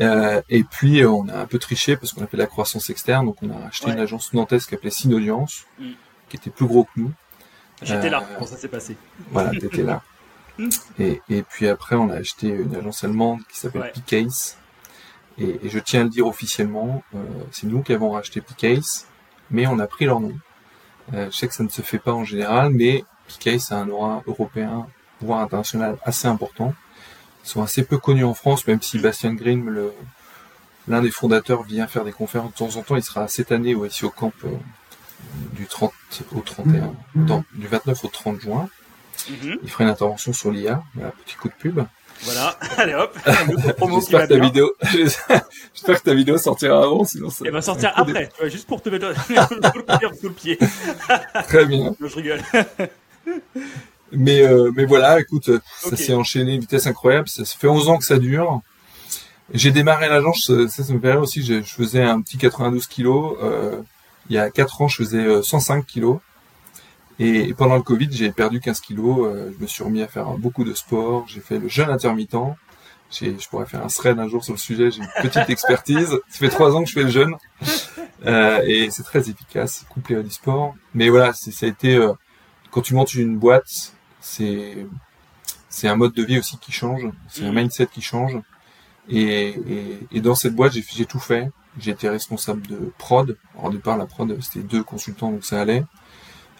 Euh, 0.02 0.42
et 0.50 0.64
puis 0.64 1.06
on 1.06 1.28
a 1.28 1.38
un 1.38 1.46
peu 1.46 1.60
triché 1.60 1.96
parce 1.96 2.14
qu'on 2.14 2.24
a 2.24 2.28
fait 2.28 2.38
de 2.38 2.42
la 2.42 2.48
croissance 2.48 2.90
externe, 2.90 3.28
donc 3.28 3.38
on 3.44 3.52
a 3.52 3.68
acheté 3.68 3.92
une 3.92 4.00
agence 4.00 4.34
nantaise 4.34 4.66
qui 4.66 4.72
s'appelait 4.72 4.90
Synaudience, 4.90 5.66
mm. 5.80 5.92
qui 6.30 6.38
était 6.38 6.50
plus 6.50 6.66
gros 6.66 6.86
que 6.86 6.92
nous, 6.96 7.12
J'étais 7.82 8.10
là 8.10 8.24
quand 8.38 8.46
ça 8.46 8.58
s'est 8.58 8.68
passé. 8.68 8.96
Voilà, 9.32 9.52
t'étais 9.52 9.84
là. 9.84 10.02
et, 11.00 11.22
et 11.30 11.44
puis 11.44 11.68
après, 11.68 11.96
on 11.96 12.10
a 12.10 12.16
acheté 12.16 12.48
une 12.48 12.76
agence 12.76 13.04
allemande 13.04 13.40
qui 13.50 13.60
s'appelle 13.60 13.82
ouais. 13.82 14.28
Et, 15.40 15.60
et, 15.64 15.70
je 15.70 15.80
tiens 15.80 16.02
à 16.02 16.04
le 16.04 16.10
dire 16.10 16.28
officiellement, 16.28 17.04
euh, 17.16 17.24
c'est 17.50 17.66
nous 17.66 17.82
qui 17.82 17.92
avons 17.92 18.12
racheté 18.12 18.40
Picase, 18.40 19.08
mais 19.50 19.66
on 19.66 19.80
a 19.80 19.88
pris 19.88 20.06
leur 20.06 20.20
nom. 20.20 20.34
Euh, 21.14 21.32
je 21.32 21.36
sais 21.36 21.48
que 21.48 21.56
ça 21.56 21.64
ne 21.64 21.70
se 21.70 21.82
fait 21.82 21.98
pas 21.98 22.14
en 22.14 22.24
général, 22.24 22.70
mais 22.70 23.04
Picase 23.28 23.72
a 23.72 23.78
un 23.78 23.90
aura 23.90 24.24
européen, 24.28 24.88
voire 25.22 25.42
international 25.42 25.98
assez 26.04 26.28
important. 26.28 26.74
Ils 27.44 27.50
sont 27.50 27.64
assez 27.64 27.84
peu 27.84 27.98
connus 27.98 28.24
en 28.24 28.34
France, 28.34 28.68
même 28.68 28.82
si 28.82 29.00
Bastien 29.00 29.34
Green, 29.34 29.66
le, 29.66 29.94
l'un 30.88 31.02
des 31.02 31.12
fondateurs, 31.12 31.64
vient 31.64 31.88
faire 31.88 32.06
des 32.06 32.12
conférences 32.12 32.52
de 32.52 32.58
temps 32.58 32.76
en 32.78 32.84
temps. 32.84 32.96
Il 32.96 33.04
sera 33.04 33.28
cette 33.28 33.52
année 33.52 33.76
au 33.76 33.88
SEO 33.90 34.10
Camp 34.10 34.34
euh, 34.46 34.50
du 35.54 35.66
30 35.66 35.92
au 36.36 36.40
31, 36.40 36.94
non, 37.16 37.44
du 37.54 37.68
29 37.68 38.04
au 38.04 38.08
30 38.08 38.42
juin. 38.42 38.70
Mhm. 39.30 39.60
Il 39.64 39.70
fera 39.70 39.84
une 39.86 39.90
intervention 39.90 40.34
sur 40.34 40.52
l'IA, 40.52 40.84
un 41.02 41.10
petit 41.26 41.36
coup 41.36 41.48
de 41.48 41.54
pub. 41.54 41.84
Voilà, 42.22 42.58
allez 42.78 42.94
hop, 42.94 43.18
J'espère 43.26 44.28
que 44.28 44.34
ta 44.34 44.40
vidéo, 44.40 44.76
j'espère 44.84 46.00
que 46.00 46.04
ta 46.04 46.14
vidéo 46.14 46.38
sortira 46.38 46.84
avant, 46.84 47.04
sinon 47.04 47.30
ça. 47.30 47.44
Elle 47.46 47.52
va 47.52 47.62
sortir 47.62 47.92
après, 47.96 48.30
juste 48.46 48.68
pour 48.68 48.82
te 48.82 48.90
mettre 48.90 49.14
sous 50.20 50.28
le 50.28 50.34
pied. 50.34 50.58
Très 51.48 51.66
bien. 51.66 51.96
Je 52.00 52.16
rigole. 52.16 52.42
Mais, 54.12 54.42
euh, 54.42 54.72
mais 54.76 54.86
voilà, 54.86 55.20
écoute, 55.20 55.50
ça 55.80 55.96
s'est 55.96 56.14
enchaîné 56.14 56.54
une 56.54 56.62
vitesse 56.62 56.88
incroyable. 56.88 57.28
Ça, 57.28 57.44
fait 57.46 57.68
11 57.68 57.90
ans 57.90 57.98
que 57.98 58.06
ça 58.06 58.18
dure. 58.18 58.62
J'ai 59.54 59.72
démarré 59.72 60.08
l'agence, 60.08 60.52
ça, 60.70 60.84
ça 60.84 60.94
me 60.94 61.00
fait 61.00 61.16
aussi. 61.16 61.44
Je, 61.44 61.62
je 61.62 61.74
faisais 61.74 62.02
un 62.04 62.22
petit 62.22 62.38
92 62.38 62.88
kilos. 62.88 63.38
Euh, 63.42 63.82
il 64.30 64.36
y 64.36 64.40
a 64.40 64.50
4 64.50 64.82
ans, 64.82 64.88
je 64.88 64.98
faisais 64.98 65.44
105 65.44 65.78
euh, 65.78 65.82
kilos. 65.82 66.20
Et 67.20 67.54
pendant 67.54 67.76
le 67.76 67.82
Covid, 67.82 68.10
j'ai 68.12 68.32
perdu 68.32 68.60
15 68.60 68.80
kilos. 68.80 69.28
Euh, 69.28 69.52
je 69.56 69.62
me 69.62 69.68
suis 69.68 69.84
remis 69.84 70.02
à 70.02 70.08
faire 70.08 70.26
beaucoup 70.38 70.64
de 70.64 70.74
sport. 70.74 71.26
J'ai 71.28 71.42
fait 71.42 71.60
le 71.60 71.68
jeûne 71.68 71.90
intermittent. 71.90 72.36
Je 73.12 73.48
pourrais 73.50 73.68
faire 73.68 73.84
un 73.84 73.88
thread 73.88 74.18
un 74.20 74.28
jour 74.28 74.44
sur 74.44 74.54
le 74.54 74.60
sujet. 74.60 74.90
J'ai 74.90 75.02
une 75.02 75.22
petite 75.22 75.50
expertise. 75.50 76.10
Ça 76.30 76.40
fait 76.40 76.50
trois 76.50 76.76
ans 76.76 76.84
que 76.84 76.90
je 76.90 76.94
fais 76.94 77.04
le 77.04 77.10
jeûne. 77.10 77.36
Euh, 78.26 78.62
et 78.66 78.90
c'est 78.90 79.04
très 79.04 79.30
efficace, 79.30 79.86
couplé 79.90 80.16
à 80.16 80.24
du 80.24 80.32
sport. 80.32 80.76
Mais 80.94 81.10
voilà, 81.10 81.34
ça 81.34 81.52
a 81.66 81.70
été... 81.70 81.96
Euh, 81.96 82.14
quand 82.74 82.82
tu 82.82 82.96
montes 82.96 83.14
une 83.14 83.38
boîte, 83.38 83.94
c'est 84.20 84.88
c'est 85.70 85.88
un 85.88 85.96
mode 85.96 86.14
de 86.14 86.24
vie 86.24 86.40
aussi 86.40 86.58
qui 86.58 86.72
change. 86.72 87.08
C'est 87.28 87.46
un 87.46 87.52
mm. 87.52 87.56
mindset 87.56 87.88
qui 87.88 88.02
change. 88.02 88.38
Et, 89.10 89.50
et, 89.50 90.00
et 90.12 90.22
dans 90.22 90.36
cette 90.36 90.56
boîte, 90.56 90.74
j'ai 90.74 91.06
tout 91.06 91.20
fait. 91.20 91.50
J'étais 91.80 92.10
responsable 92.10 92.66
de 92.68 92.92
prod. 92.98 93.38
Alors, 93.54 93.66
au 93.66 93.72
départ, 93.72 93.98
la 93.98 94.06
prod, 94.06 94.38
c'était 94.42 94.66
deux 94.66 94.84
consultants, 94.84 95.32
donc 95.32 95.46
ça 95.46 95.62
allait. 95.62 95.84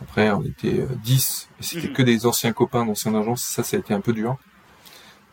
Après, 0.02 0.30
on 0.32 0.44
était 0.44 0.86
10, 1.04 1.50
euh, 1.52 1.60
et 1.60 1.64
c'était 1.64 1.88
mhm. 1.88 1.94
que 1.94 2.02
des 2.02 2.26
anciens 2.26 2.54
copains 2.54 2.86
d'anciennes 2.86 3.16
agences. 3.16 3.44
Ça, 3.44 3.64
ça 3.64 3.78
a 3.78 3.80
été 3.80 3.94
un 3.94 4.02
peu 4.02 4.14
dur. 4.14 4.38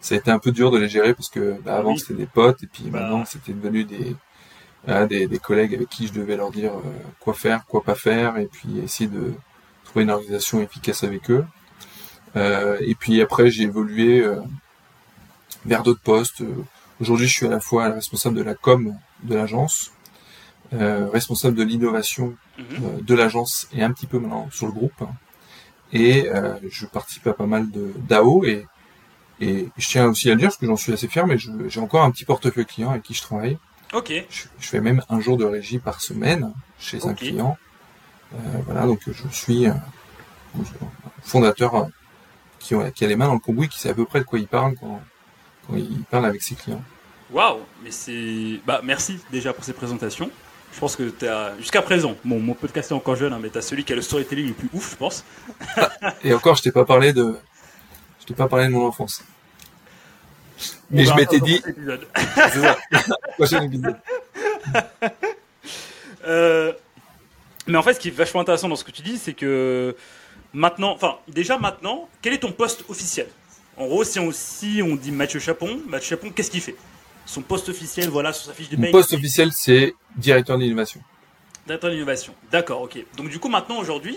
Ça 0.00 0.14
a 0.14 0.18
été 0.18 0.30
un 0.30 0.38
peu 0.38 0.52
dur 0.52 0.70
de 0.70 0.78
les 0.78 0.88
gérer 0.88 1.14
parce 1.14 1.28
que 1.28 1.58
bah, 1.62 1.76
avant, 1.76 1.96
c'était 1.96 2.14
des 2.14 2.26
potes, 2.26 2.62
et 2.62 2.66
puis 2.66 2.84
bah. 2.84 3.00
maintenant, 3.00 3.24
c'était 3.24 3.52
devenu 3.52 3.84
des, 3.84 4.16
des, 5.08 5.26
des, 5.26 5.38
collègues 5.38 5.74
avec 5.74 5.88
qui 5.88 6.06
je 6.06 6.12
devais 6.12 6.36
leur 6.36 6.50
dire 6.50 6.72
euh, 6.72 6.82
quoi 7.18 7.34
faire, 7.34 7.66
quoi 7.66 7.82
pas 7.82 7.94
faire, 7.94 8.38
et 8.38 8.46
puis 8.46 8.78
essayer 8.78 9.10
de 9.10 9.34
trouver 9.90 10.04
une 10.04 10.10
organisation 10.10 10.62
efficace 10.62 11.04
avec 11.04 11.30
eux. 11.30 11.44
Euh, 12.36 12.78
et 12.80 12.94
puis 12.94 13.20
après, 13.20 13.50
j'ai 13.50 13.64
évolué 13.64 14.20
euh, 14.20 14.40
vers 15.66 15.82
d'autres 15.82 16.00
postes. 16.00 16.42
Aujourd'hui, 17.00 17.26
je 17.26 17.32
suis 17.32 17.46
à 17.46 17.50
la 17.50 17.60
fois 17.60 17.90
responsable 17.90 18.36
de 18.36 18.42
la 18.42 18.54
com 18.54 18.94
de 19.24 19.34
l'agence, 19.34 19.92
euh, 20.72 21.08
responsable 21.08 21.56
de 21.56 21.64
l'innovation 21.64 22.36
mhm. 22.58 23.02
de 23.02 23.14
l'agence 23.14 23.68
et 23.72 23.82
un 23.82 23.92
petit 23.92 24.06
peu 24.06 24.18
maintenant 24.18 24.48
sur 24.52 24.66
le 24.66 24.72
groupe. 24.72 25.02
Et 25.92 26.28
je 26.70 26.86
participe 26.86 27.26
à 27.26 27.32
pas 27.32 27.46
mal 27.46 27.68
de 27.72 27.92
DAO 28.08 28.44
et, 28.44 28.64
et 29.40 29.68
je 29.76 29.88
tiens 29.88 30.06
aussi 30.06 30.30
à 30.30 30.34
le 30.34 30.38
dire 30.38 30.50
parce 30.50 30.58
que 30.58 30.66
j'en 30.66 30.76
suis 30.76 30.92
assez 30.92 31.08
fier, 31.08 31.26
mais 31.26 31.36
j'ai 31.36 31.80
encore 31.80 32.04
un 32.04 32.12
petit 32.12 32.24
portefeuille 32.24 32.66
client 32.66 32.90
avec 32.90 33.02
qui 33.02 33.14
je 33.14 33.22
travaille. 33.22 33.58
Ok. 33.92 34.12
Je, 34.30 34.46
fais 34.60 34.80
même 34.80 35.02
un 35.08 35.18
jour 35.18 35.36
de 35.36 35.44
régie 35.44 35.80
par 35.80 36.00
semaine 36.00 36.52
chez 36.78 37.04
un 37.08 37.14
client. 37.14 37.58
Euh, 38.34 38.36
voilà, 38.66 38.86
donc 38.86 39.00
je 39.06 39.28
suis 39.28 39.66
fondateur 41.22 41.88
qui, 42.58 42.74
qui, 42.94 43.04
a 43.04 43.08
les 43.08 43.16
mains 43.16 43.26
dans 43.26 43.34
le 43.34 43.40
cambouis, 43.40 43.68
qui 43.68 43.78
sait 43.78 43.90
à 43.90 43.94
peu 43.94 44.04
près 44.04 44.20
de 44.20 44.24
quoi 44.24 44.38
il 44.38 44.46
parle 44.46 44.74
quand, 44.76 45.00
quand 45.66 45.76
il 45.76 46.04
parle 46.10 46.26
avec 46.26 46.42
ses 46.42 46.54
clients. 46.54 46.82
Waouh, 47.32 47.60
mais 47.82 47.90
c'est. 47.90 48.60
Bah, 48.66 48.80
merci 48.82 49.20
déjà 49.30 49.52
pour 49.52 49.64
ces 49.64 49.72
présentations. 49.72 50.30
Je 50.72 50.78
pense 50.78 50.96
que 50.96 51.08
tu 51.10 51.26
as, 51.26 51.56
jusqu'à 51.58 51.82
présent, 51.82 52.16
bon, 52.24 52.38
mon 52.38 52.54
podcast 52.54 52.90
est 52.90 52.94
encore 52.94 53.16
jeune, 53.16 53.32
hein, 53.32 53.40
mais 53.42 53.50
tu 53.50 53.58
as 53.58 53.62
celui 53.62 53.84
qui 53.84 53.92
a 53.92 53.96
le 53.96 54.02
storytelling 54.02 54.48
le 54.48 54.54
plus 54.54 54.68
ouf, 54.72 54.92
je 54.92 54.96
pense. 54.96 55.24
Et 56.22 56.32
encore, 56.32 56.54
je 56.56 56.62
t'ai 56.62 56.72
pas 56.72 56.84
parlé 56.84 57.12
de, 57.12 57.36
je 58.20 58.26
t'ai 58.26 58.34
pas 58.34 58.46
parlé 58.46 58.66
de 58.66 58.70
mon 58.70 58.86
enfance. 58.86 59.24
Mais 60.90 61.04
je 61.04 61.14
m'étais 61.14 61.40
dit. 61.40 61.62
c'est 62.16 62.60
ça. 62.60 62.78
Prochain 63.36 63.62
épisode. 63.62 63.96
Euh, 66.26 66.72
mais 67.66 67.78
en 67.78 67.82
fait, 67.82 67.94
ce 67.94 68.00
qui 68.00 68.08
est 68.08 68.12
vachement 68.12 68.40
intéressant 68.40 68.68
dans 68.68 68.76
ce 68.76 68.84
que 68.84 68.90
tu 68.90 69.02
dis, 69.02 69.18
c'est 69.18 69.34
que 69.34 69.96
maintenant, 70.52 70.92
enfin, 70.92 71.16
déjà 71.28 71.58
maintenant, 71.58 72.08
quel 72.22 72.32
est 72.32 72.38
ton 72.38 72.52
poste 72.52 72.84
officiel? 72.88 73.28
En 73.76 73.86
gros, 73.86 74.04
si 74.04 74.18
on, 74.18 74.30
si 74.32 74.82
on 74.84 74.96
dit 74.96 75.12
Mathieu 75.12 75.40
Chapon, 75.40 75.80
Mathieu 75.86 76.10
Chapon, 76.10 76.30
qu'est-ce 76.30 76.50
qu'il 76.50 76.60
fait? 76.60 76.76
Son 77.26 77.42
poste 77.42 77.68
officiel, 77.68 78.08
voilà, 78.08 78.32
sur 78.32 78.46
sa 78.46 78.52
fiche 78.52 78.68
de 78.68 78.76
paye. 78.76 78.86
Mon 78.86 78.90
poste 78.90 79.12
officiel, 79.12 79.52
c'est 79.52 79.94
directeur 80.16 80.58
d'innovation. 80.58 81.00
Directeur 81.66 81.90
d'innovation, 81.90 82.34
d'accord, 82.50 82.82
ok. 82.82 82.98
Donc 83.16 83.28
du 83.28 83.38
coup, 83.38 83.48
maintenant, 83.48 83.78
aujourd'hui, 83.78 84.16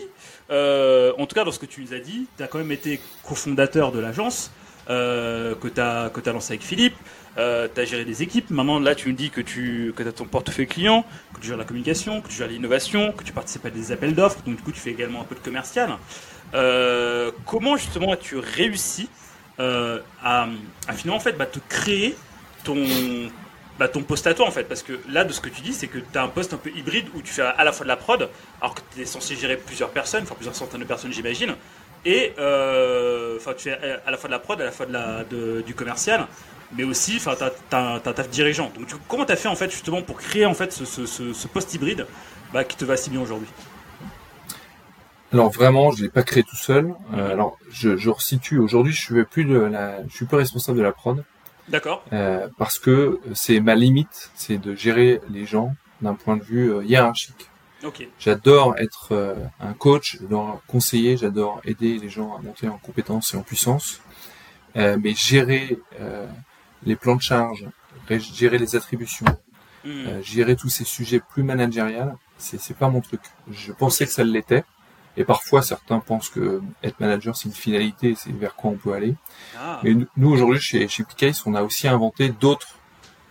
euh, 0.50 1.14
en 1.18 1.26
tout 1.28 1.36
cas, 1.36 1.44
dans 1.44 1.52
ce 1.52 1.60
que 1.60 1.66
tu 1.66 1.82
nous 1.82 1.94
as 1.94 2.00
dit, 2.00 2.26
tu 2.38 2.44
as 2.44 2.48
quand 2.48 2.58
même 2.58 2.72
été 2.72 3.00
cofondateur 3.24 3.92
de 3.92 4.00
l'agence 4.00 4.50
euh, 4.90 5.54
que 5.56 5.68
tu 5.68 5.80
as, 5.80 6.06
as 6.06 6.32
lancé 6.32 6.54
avec 6.54 6.64
Philippe, 6.64 6.96
euh, 7.38 7.68
tu 7.74 7.82
as 7.82 7.86
géré 7.86 8.06
des 8.06 8.22
équipes. 8.24 8.50
Maintenant, 8.50 8.80
là, 8.80 8.96
tu 8.96 9.10
me 9.10 9.14
dis 9.14 9.30
que 9.30 9.42
tu 9.42 9.94
que 9.96 10.04
as 10.04 10.12
ton 10.12 10.26
portefeuille 10.26 10.68
client, 10.68 11.06
que 11.34 11.40
tu 11.40 11.48
gères 11.48 11.58
la 11.58 11.66
communication, 11.66 12.22
que 12.22 12.28
tu 12.28 12.36
gères 12.36 12.48
l'innovation, 12.48 13.12
que 13.12 13.24
tu 13.24 13.34
participes 13.34 13.66
à 13.66 13.70
des 13.70 13.92
appels 13.92 14.16
d'offres, 14.16 14.42
donc 14.46 14.58
du 14.58 14.62
coup, 14.62 14.72
tu 14.72 14.80
fais 14.80 14.92
également 14.92 15.22
un 15.22 15.26
peu 15.26 15.36
de 15.36 15.40
commercial. 15.40 15.90
comment 17.46 17.78
justement 17.78 18.12
as-tu 18.12 18.38
réussi 18.38 19.10
à, 19.60 20.00
à, 20.24 20.94
finalement 20.94 21.18
en 21.18 21.20
fait, 21.20 21.34
bah, 21.34 21.46
te 21.46 21.60
créer 21.70 22.16
ton, 22.64 22.78
bah, 23.80 23.88
ton 23.88 24.04
poste 24.04 24.28
à 24.28 24.34
toi 24.34 24.48
en 24.48 24.52
fait? 24.52 24.64
Parce 24.64 24.84
que 24.84 24.94
là, 25.10 25.24
de 25.24 25.34
ce 25.34 25.42
que 25.42 25.50
tu 25.50 25.62
dis, 25.62 25.74
c'est 25.74 25.88
que 25.88 26.00
tu 26.00 26.18
as 26.18 26.24
un 26.24 26.28
poste 26.28 26.54
un 26.54 26.58
peu 26.58 26.70
hybride 26.76 27.08
où 27.16 27.22
tu 27.22 27.34
fais 27.34 27.42
à 27.42 27.64
la 27.64 27.72
fois 27.72 27.84
de 27.84 27.90
la 27.90 27.98
prod, 27.98 28.30
alors 28.62 28.76
que 28.76 28.82
tu 28.94 29.02
es 29.02 29.06
censé 29.06 29.36
gérer 29.36 29.58
plusieurs 29.58 29.90
personnes, 29.90 30.24
enfin 30.24 30.36
plusieurs 30.36 30.56
centaines 30.56 30.82
de 30.82 30.86
personnes, 30.86 31.12
j'imagine. 31.12 31.56
Et 32.06 32.34
euh, 32.38 33.40
tu 33.58 33.70
fais 33.70 33.80
à 34.06 34.12
la 34.12 34.18
fois 34.18 34.28
de 34.28 34.34
la 34.34 34.40
prod, 34.40 34.60
à 34.60 34.66
la 34.66 34.72
fois 34.72 34.86
de 34.86 35.62
du 35.62 35.74
commercial. 35.74 36.28
Mais 36.78 36.84
aussi, 36.84 37.18
enfin, 37.18 37.36
t'as 37.70 38.00
ta 38.00 38.24
dirigeant. 38.24 38.72
Donc, 38.78 38.88
comment 39.08 39.26
t'as 39.26 39.36
fait 39.36 39.48
en 39.48 39.56
fait 39.56 39.70
justement 39.70 40.02
pour 40.02 40.18
créer 40.18 40.46
en 40.46 40.54
fait 40.54 40.72
ce, 40.72 40.86
ce, 40.86 41.48
poste 41.48 41.74
hybride 41.74 42.08
bah, 42.52 42.64
qui 42.64 42.78
te 42.78 42.86
va 42.86 42.98
si 42.98 43.10
bien 43.10 43.22
aujourd'hui? 43.22 43.50
Alors 45.32 45.50
vraiment, 45.50 45.92
je 45.92 46.04
l'ai 46.04 46.10
pas 46.10 46.24
créé 46.24 46.44
tout 46.44 46.56
seul. 46.56 46.94
Euh, 47.16 47.32
alors 47.32 47.58
je, 47.72 47.98
je 47.98 48.10
resitue. 48.10 48.60
Aujourd'hui, 48.60 48.94
je 48.94 49.02
suis 49.02 49.24
plus 49.24 49.46
de 49.46 49.58
la, 49.58 50.04
je 50.08 50.16
suis 50.16 50.26
plus 50.26 50.38
responsable 50.38 50.78
de 50.78 50.84
la 50.84 50.92
prod. 50.92 51.24
D'accord. 51.70 52.04
Euh, 52.12 52.48
parce 52.58 52.78
que 52.78 53.20
c'est 53.34 53.60
ma 53.60 53.74
limite, 53.74 54.32
c'est 54.36 54.58
de 54.58 54.76
gérer 54.76 55.22
les 55.30 55.46
gens 55.46 55.76
d'un 56.02 56.14
point 56.14 56.38
de 56.38 56.44
vue 56.44 56.72
euh, 56.72 56.84
hiérarchique. 56.84 57.50
Okay. 57.84 58.10
J'adore 58.18 58.76
être 58.78 59.36
un 59.60 59.74
coach, 59.74 60.18
j'adore 60.22 60.62
conseiller, 60.68 61.18
j'adore 61.18 61.60
aider 61.66 61.98
les 61.98 62.08
gens 62.08 62.34
à 62.34 62.42
monter 62.42 62.70
en 62.70 62.78
compétences 62.78 63.34
et 63.34 63.38
en 63.38 63.42
puissance. 63.42 64.00
Mais 64.76 65.14
gérer 65.14 65.78
les 66.86 66.96
plans 66.96 67.16
de 67.16 67.22
charge, 67.22 67.66
gérer 68.10 68.58
les 68.58 68.76
attributions, 68.76 69.26
hmm. 69.86 70.22
gérer 70.22 70.56
tous 70.56 70.70
ces 70.70 70.84
sujets 70.84 71.20
plus 71.20 71.44
managériels, 71.44 72.16
c'est 72.38 72.60
c'est 72.60 72.78
pas 72.78 72.90
mon 72.90 73.02
truc. 73.02 73.22
Je 73.52 73.72
pensais 73.72 74.06
que 74.06 74.12
ça 74.12 74.24
l'était. 74.24 74.64
Et 75.16 75.24
parfois, 75.24 75.62
certains 75.62 76.00
pensent 76.00 76.30
que 76.30 76.62
être 76.82 77.00
manager, 77.00 77.36
c'est 77.36 77.48
une 77.48 77.54
finalité, 77.54 78.16
c'est 78.16 78.32
vers 78.32 78.56
quoi 78.56 78.72
on 78.72 78.78
peut 78.78 78.94
aller. 78.94 79.16
Ah. 79.60 79.80
Mais 79.84 79.96
nous, 80.18 80.30
aujourd'hui, 80.32 80.60
chez, 80.60 80.88
chez 80.88 81.04
Picase, 81.04 81.44
on 81.46 81.54
a 81.54 81.62
aussi 81.62 81.88
inventé 81.88 82.30
d'autres 82.30 82.80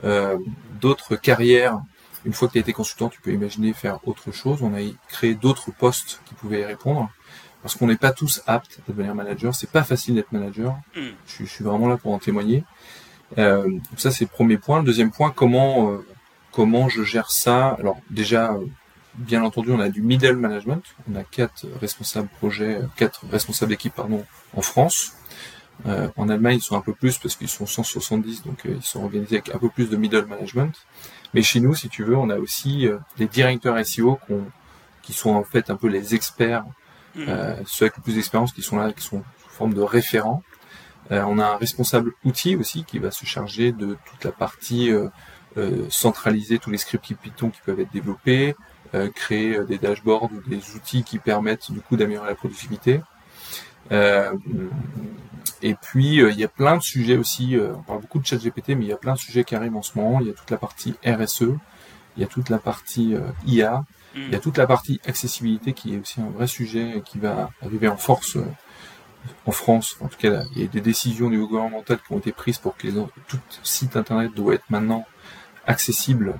euh, 0.04 0.38
d'autres 0.80 1.16
carrières. 1.16 1.80
Une 2.24 2.32
fois 2.32 2.46
que 2.46 2.52
tu 2.52 2.58
as 2.58 2.60
été 2.60 2.72
consultant, 2.72 3.08
tu 3.08 3.20
peux 3.20 3.32
imaginer 3.32 3.72
faire 3.72 3.98
autre 4.06 4.30
chose. 4.30 4.62
On 4.62 4.74
a 4.74 4.80
créé 5.08 5.34
d'autres 5.34 5.72
postes 5.72 6.20
qui 6.24 6.34
pouvaient 6.34 6.60
y 6.60 6.64
répondre. 6.64 7.10
Parce 7.62 7.74
qu'on 7.76 7.88
n'est 7.88 7.96
pas 7.96 8.12
tous 8.12 8.42
aptes 8.46 8.78
à 8.78 8.92
devenir 8.92 9.14
manager. 9.14 9.54
C'est 9.54 9.70
pas 9.70 9.82
facile 9.82 10.14
d'être 10.14 10.30
manager. 10.32 10.76
Hmm. 10.94 11.10
Je, 11.26 11.44
je, 11.44 11.50
suis 11.50 11.64
vraiment 11.64 11.88
là 11.88 11.96
pour 11.96 12.12
en 12.12 12.18
témoigner. 12.18 12.64
Euh, 13.38 13.66
ça, 13.96 14.10
c'est 14.10 14.24
le 14.24 14.30
premier 14.30 14.58
point. 14.58 14.80
Le 14.80 14.84
deuxième 14.84 15.10
point, 15.10 15.30
comment 15.30 15.90
euh, 15.90 16.06
comment 16.50 16.88
je 16.88 17.02
gère 17.02 17.30
ça? 17.30 17.76
Alors 17.78 17.98
déjà, 18.10 18.56
bien 19.14 19.42
entendu, 19.42 19.72
on 19.72 19.80
a 19.80 19.88
du 19.88 20.02
middle 20.02 20.36
management. 20.36 20.82
On 21.10 21.16
a 21.16 21.24
quatre 21.24 21.66
responsables 21.80 22.28
projets, 22.28 22.80
quatre 22.96 23.24
responsables 23.30 23.70
d'équipe, 23.70 23.94
pardon, 23.94 24.24
en 24.54 24.62
France. 24.62 25.16
Euh, 25.86 26.08
en 26.16 26.28
Allemagne, 26.28 26.58
ils 26.58 26.62
sont 26.62 26.76
un 26.76 26.80
peu 26.80 26.92
plus 26.92 27.18
parce 27.18 27.34
qu'ils 27.36 27.48
sont 27.48 27.66
170, 27.66 28.44
donc 28.44 28.66
euh, 28.66 28.74
ils 28.76 28.82
sont 28.82 29.02
organisés 29.02 29.36
avec 29.36 29.54
un 29.54 29.58
peu 29.58 29.68
plus 29.68 29.90
de 29.90 29.96
middle 29.96 30.26
management. 30.26 30.74
Mais 31.34 31.42
chez 31.42 31.60
nous, 31.60 31.74
si 31.74 31.88
tu 31.88 32.04
veux, 32.04 32.16
on 32.16 32.30
a 32.30 32.38
aussi 32.38 32.86
euh, 32.86 32.98
les 33.18 33.26
directeurs 33.26 33.84
SEO 33.84 34.18
qui 35.02 35.12
sont 35.12 35.30
en 35.30 35.44
fait 35.44 35.70
un 35.70 35.76
peu 35.76 35.88
les 35.88 36.14
experts, 36.14 36.64
mmh. 37.16 37.24
ceux 37.66 37.86
avec 37.86 37.96
le 37.96 38.02
plus 38.02 38.14
d'expérience 38.14 38.52
qui 38.52 38.62
sont 38.62 38.76
là, 38.76 38.92
qui 38.92 39.02
sont 39.02 39.24
sous 39.42 39.50
forme 39.50 39.74
de 39.74 39.80
référents. 39.80 40.42
On 41.10 41.38
a 41.38 41.46
un 41.46 41.56
responsable 41.56 42.12
outil 42.24 42.56
aussi 42.56 42.84
qui 42.84 42.98
va 42.98 43.10
se 43.10 43.26
charger 43.26 43.72
de 43.72 43.98
toute 44.06 44.24
la 44.24 44.32
partie 44.32 44.90
centraliser 45.90 46.58
tous 46.58 46.70
les 46.70 46.78
scripts 46.78 47.14
Python 47.20 47.50
qui 47.50 47.60
peuvent 47.64 47.80
être 47.80 47.92
développés, 47.92 48.54
euh, 48.94 49.08
créer 49.08 49.56
euh, 49.56 49.64
des 49.64 49.78
dashboards 49.78 50.30
ou 50.32 50.50
des 50.50 50.60
outils 50.76 51.02
qui 51.02 51.18
permettent 51.18 51.72
du 51.72 51.80
coup 51.80 51.96
d'améliorer 51.96 52.28
la 52.28 52.34
productivité. 52.34 53.00
Euh, 53.90 54.34
et 55.62 55.74
puis 55.74 56.16
il 56.16 56.38
y 56.38 56.44
a 56.44 56.48
plein 56.48 56.76
de 56.76 56.82
sujets 56.82 57.16
aussi. 57.16 57.56
on 57.58 57.82
parle 57.82 58.00
beaucoup 58.02 58.18
de 58.18 58.26
ChatGPT, 58.26 58.70
mais 58.70 58.84
il 58.84 58.88
y 58.88 58.92
a 58.92 58.98
plein 58.98 59.14
de 59.14 59.18
sujets 59.18 59.44
qui 59.44 59.54
arrivent 59.54 59.76
en 59.76 59.82
ce 59.82 59.96
moment. 59.96 60.20
Il 60.20 60.26
y 60.26 60.30
a 60.30 60.34
toute 60.34 60.50
la 60.50 60.58
partie 60.58 60.94
RSE, 61.06 61.54
il 62.16 62.20
y 62.20 62.24
a 62.24 62.26
toute 62.26 62.50
la 62.50 62.58
partie 62.58 63.14
IA, 63.46 63.84
il 64.14 64.30
y 64.30 64.34
a 64.34 64.40
toute 64.40 64.58
la 64.58 64.66
partie 64.66 65.00
accessibilité 65.06 65.72
qui 65.72 65.94
est 65.94 65.98
aussi 65.98 66.20
un 66.20 66.30
vrai 66.30 66.46
sujet 66.46 67.02
qui 67.04 67.18
va 67.18 67.50
arriver 67.62 67.88
en 67.88 67.96
force 67.96 68.36
en 69.46 69.52
France. 69.52 69.96
En 70.00 70.08
tout 70.08 70.18
cas, 70.18 70.42
il 70.54 70.62
y 70.62 70.64
a 70.64 70.68
des 70.68 70.80
décisions 70.80 71.30
du 71.30 71.38
gouvernemental 71.38 71.98
qui 72.06 72.12
ont 72.12 72.18
été 72.18 72.32
prises 72.32 72.58
pour 72.58 72.76
que 72.76 72.86
les, 72.86 72.94
tout 73.28 73.38
site 73.62 73.96
internet 73.96 74.32
doit 74.34 74.54
être 74.54 74.68
maintenant 74.70 75.06
accessible 75.66 76.38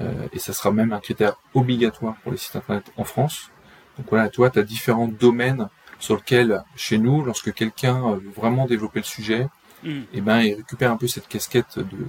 euh, 0.00 0.28
et 0.32 0.38
ça 0.38 0.52
sera 0.52 0.70
même 0.70 0.92
un 0.92 1.00
critère 1.00 1.36
obligatoire 1.54 2.14
pour 2.22 2.32
les 2.32 2.38
sites 2.38 2.56
internet 2.56 2.84
en 2.96 3.04
France. 3.04 3.50
Donc 3.98 4.06
voilà, 4.10 4.28
toi, 4.28 4.50
tu 4.50 4.58
as 4.58 4.62
différents 4.62 5.08
domaines 5.08 5.68
sur 5.98 6.16
lesquels, 6.16 6.62
chez 6.76 6.98
nous, 6.98 7.22
lorsque 7.24 7.52
quelqu'un 7.52 8.12
veut 8.12 8.32
vraiment 8.34 8.66
développer 8.66 9.00
le 9.00 9.04
sujet, 9.04 9.48
mm. 9.82 9.88
et 9.88 10.06
eh 10.14 10.20
ben, 10.20 10.40
il 10.40 10.54
récupère 10.54 10.90
un 10.90 10.96
peu 10.96 11.06
cette 11.06 11.28
casquette 11.28 11.78
de 11.78 12.06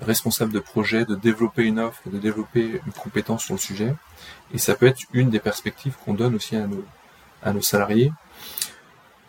responsable 0.00 0.52
de 0.52 0.60
projet, 0.60 1.04
de 1.04 1.16
développer 1.16 1.64
une 1.64 1.80
offre, 1.80 2.00
de 2.08 2.18
développer 2.18 2.80
une 2.86 2.92
compétence 2.92 3.44
sur 3.44 3.54
le 3.54 3.60
sujet. 3.60 3.94
Et 4.54 4.58
ça 4.58 4.74
peut 4.74 4.86
être 4.86 5.02
une 5.12 5.30
des 5.30 5.40
perspectives 5.40 5.96
qu'on 6.04 6.14
donne 6.14 6.34
aussi 6.34 6.56
à 6.56 6.66
nos, 6.66 6.84
à 7.42 7.52
nos 7.52 7.62
salariés. 7.62 8.12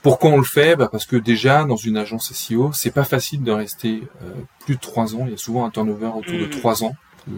Pourquoi 0.02 0.32
on 0.32 0.38
le 0.38 0.44
fait? 0.44 0.76
Bah 0.76 0.88
Parce 0.92 1.06
que 1.06 1.16
déjà, 1.16 1.66
dans 1.66 1.76
une 1.76 1.98
agence 1.98 2.32
SEO, 2.34 2.72
c'est 2.74 2.92
pas 2.92 3.04
facile 3.04 3.44
de 3.44 3.52
rester 3.52 4.04
euh, 4.24 4.32
plus 4.62 4.76
de 4.76 4.80
trois 4.80 5.16
ans. 5.16 5.24
Il 5.26 5.32
y 5.32 5.34
a 5.34 5.38
souvent 5.38 5.66
un 5.66 5.70
turnover 5.70 6.12
autour 6.16 6.34
de 6.34 6.46
mm. 6.46 6.50
trois 6.52 6.84
ans 6.84 6.96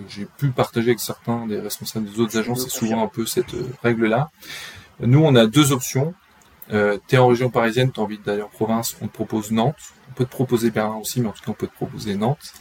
j'ai 0.08 0.26
pu 0.26 0.50
partager 0.50 0.90
avec 0.90 1.00
certains 1.00 1.46
des 1.48 1.60
responsables 1.60 2.10
des 2.10 2.20
autres 2.20 2.38
agences, 2.38 2.64
c'est 2.64 2.70
souvent 2.70 3.04
un 3.04 3.08
peu 3.08 3.26
cette 3.26 3.54
euh, 3.54 3.68
règle-là. 3.84 4.30
Nous, 5.00 5.20
on 5.20 5.36
a 5.36 5.48
deux 5.48 5.72
options. 5.72 6.14
Euh, 6.72 6.98
t'es 7.08 7.18
en 7.18 7.28
région 7.28 7.50
parisienne, 7.50 7.92
t'as 7.92 8.02
envie 8.02 8.20
d'aller 8.20 8.42
en 8.42 8.48
province, 8.48 8.96
on 9.02 9.08
te 9.08 9.14
propose 9.14 9.52
Nantes. 9.52 9.76
On 10.10 10.14
peut 10.14 10.26
te 10.26 10.30
proposer 10.30 10.72
Berlin 10.72 10.96
aussi, 10.96 11.22
mais 11.22 11.28
en 11.28 11.32
tout 11.32 11.44
cas, 11.44 11.52
on 11.52 11.56
peut 11.56 11.68
te 11.68 11.74
proposer 11.74 12.16
Nantes. 12.16 12.54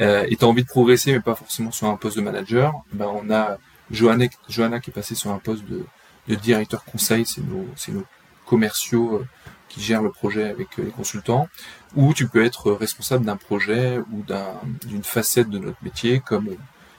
Euh, 0.00 0.26
et 0.28 0.36
t'as 0.36 0.46
envie 0.46 0.62
de 0.62 0.68
progresser, 0.68 1.12
mais 1.12 1.20
pas 1.20 1.34
forcément 1.34 1.70
sur 1.70 1.88
un 1.88 1.96
poste 1.96 2.16
de 2.16 2.22
manager. 2.22 2.72
Ben, 2.92 3.06
on 3.06 3.30
a 3.30 3.58
Johanna, 3.90 4.26
Johanna 4.48 4.80
qui 4.80 4.90
est 4.90 4.92
passée 4.92 5.14
sur 5.14 5.30
un 5.30 5.38
poste 5.38 5.64
de, 5.64 5.84
de 6.28 6.34
directeur 6.34 6.84
conseil. 6.84 7.24
C'est 7.26 7.44
nos, 7.44 7.66
c'est 7.74 7.92
nos 7.92 8.04
commerciaux 8.48 9.16
euh, 9.16 9.26
qui 9.68 9.80
gèrent 9.80 10.02
le 10.02 10.10
projet 10.10 10.48
avec 10.48 10.76
les 10.78 10.90
consultants 10.90 11.48
ou 11.94 12.14
tu 12.14 12.26
peux 12.28 12.44
être 12.44 12.72
responsable 12.72 13.24
d'un 13.24 13.36
projet 13.36 13.98
ou 14.12 14.24
d'une 14.86 15.04
facette 15.04 15.50
de 15.50 15.58
notre 15.58 15.82
métier, 15.82 16.20
comme 16.20 16.48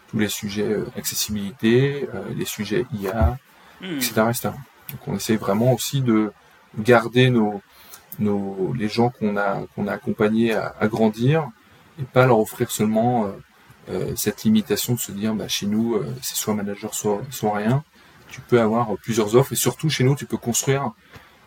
tous 0.10 0.20
les 0.20 0.30
sujets 0.30 0.64
euh, 0.64 0.86
accessibilité, 0.98 2.08
euh, 2.14 2.24
les 2.36 2.46
sujets 2.46 2.86
IA, 2.94 3.38
etc., 3.82 4.12
etc. 4.30 4.50
Donc 4.92 5.08
on 5.08 5.16
essaie 5.16 5.36
vraiment 5.36 5.74
aussi 5.74 6.02
de 6.02 6.32
garder 6.78 7.30
nos, 7.30 7.62
nos 8.18 8.74
les 8.74 8.90
gens 8.90 9.10
qu'on 9.10 9.38
a 9.38 9.62
qu'on 9.76 9.88
a 9.88 9.94
accompagnés 9.94 10.54
à, 10.54 10.76
à, 10.80 10.88
grandir 10.88 11.48
et 12.00 12.04
pas 12.04 12.26
leur 12.26 12.40
offrir 12.40 12.72
seulement 12.72 13.26
euh, 13.26 13.32
euh 13.90 14.16
cette 14.16 14.44
limitation 14.44 14.94
de 14.94 15.00
se 15.00 15.12
dire 15.12 15.34
bah 15.36 15.48
chez 15.48 15.68
nous 15.68 16.02
c'est 16.22 16.36
soit 16.36 16.56
manager 16.56 16.94
soit 16.94 17.22
soit 17.30 17.56
rien. 17.56 17.84
Tu 18.30 18.42
peux 18.42 18.62
avoir 18.62 18.96
plusieurs 18.98 19.36
offres 19.36 19.54
et 19.54 19.56
surtout 19.56 19.90
chez 19.90 20.04
nous 20.04 20.16
tu 20.16 20.26
peux 20.26 20.38
construire 20.38 20.92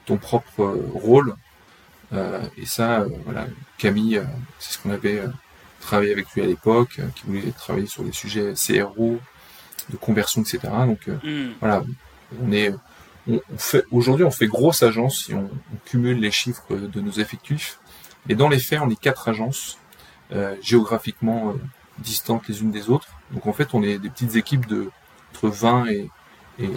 ton 0.04 0.16
propre 0.16 0.64
rôle 0.94 1.34
euh, 2.12 2.42
et 2.56 2.66
ça, 2.66 3.00
euh, 3.00 3.08
voilà, 3.24 3.46
Camille, 3.78 4.18
euh, 4.18 4.24
c'est 4.58 4.74
ce 4.74 4.78
qu'on 4.78 4.90
avait 4.90 5.22
travaillé 5.80 6.12
avec 6.12 6.30
lui 6.32 6.42
à 6.42 6.46
l'époque, 6.46 7.00
qui 7.14 7.24
voulait 7.26 7.50
travailler 7.52 7.86
sur 7.86 8.04
des 8.04 8.12
sujets 8.12 8.52
CRO, 8.54 9.18
de 9.90 9.96
conversion, 9.96 10.42
etc. 10.42 10.60
Donc 10.86 11.06
mm. 11.08 11.52
voilà, 11.60 11.82
on 12.40 12.52
est, 12.52 12.72
on, 13.28 13.40
fait 13.56 13.84
aujourd'hui 13.90 14.24
on 14.24 14.30
fait 14.30 14.46
grosse 14.46 14.82
agence 14.82 15.24
si 15.24 15.34
on, 15.34 15.50
cumule 15.84 16.20
les 16.20 16.30
chiffres 16.30 16.76
de 16.76 17.00
nos 17.00 17.12
effectifs. 17.12 17.80
Et 18.28 18.34
dans 18.34 18.48
les 18.48 18.58
faits, 18.58 18.80
on 18.80 18.90
est 18.90 19.00
quatre 19.00 19.28
agences 19.28 19.78
géographiquement 20.62 21.54
distantes 21.98 22.48
les 22.48 22.62
unes 22.62 22.70
des 22.70 22.88
autres. 22.88 23.08
Donc 23.32 23.46
en 23.46 23.52
fait, 23.52 23.74
on 23.74 23.82
est 23.82 23.98
des 23.98 24.08
petites 24.08 24.36
équipes 24.36 24.66
de 24.66 24.90
entre 25.32 25.48
20 25.48 25.86
et, 25.86 26.10
et 26.64 26.70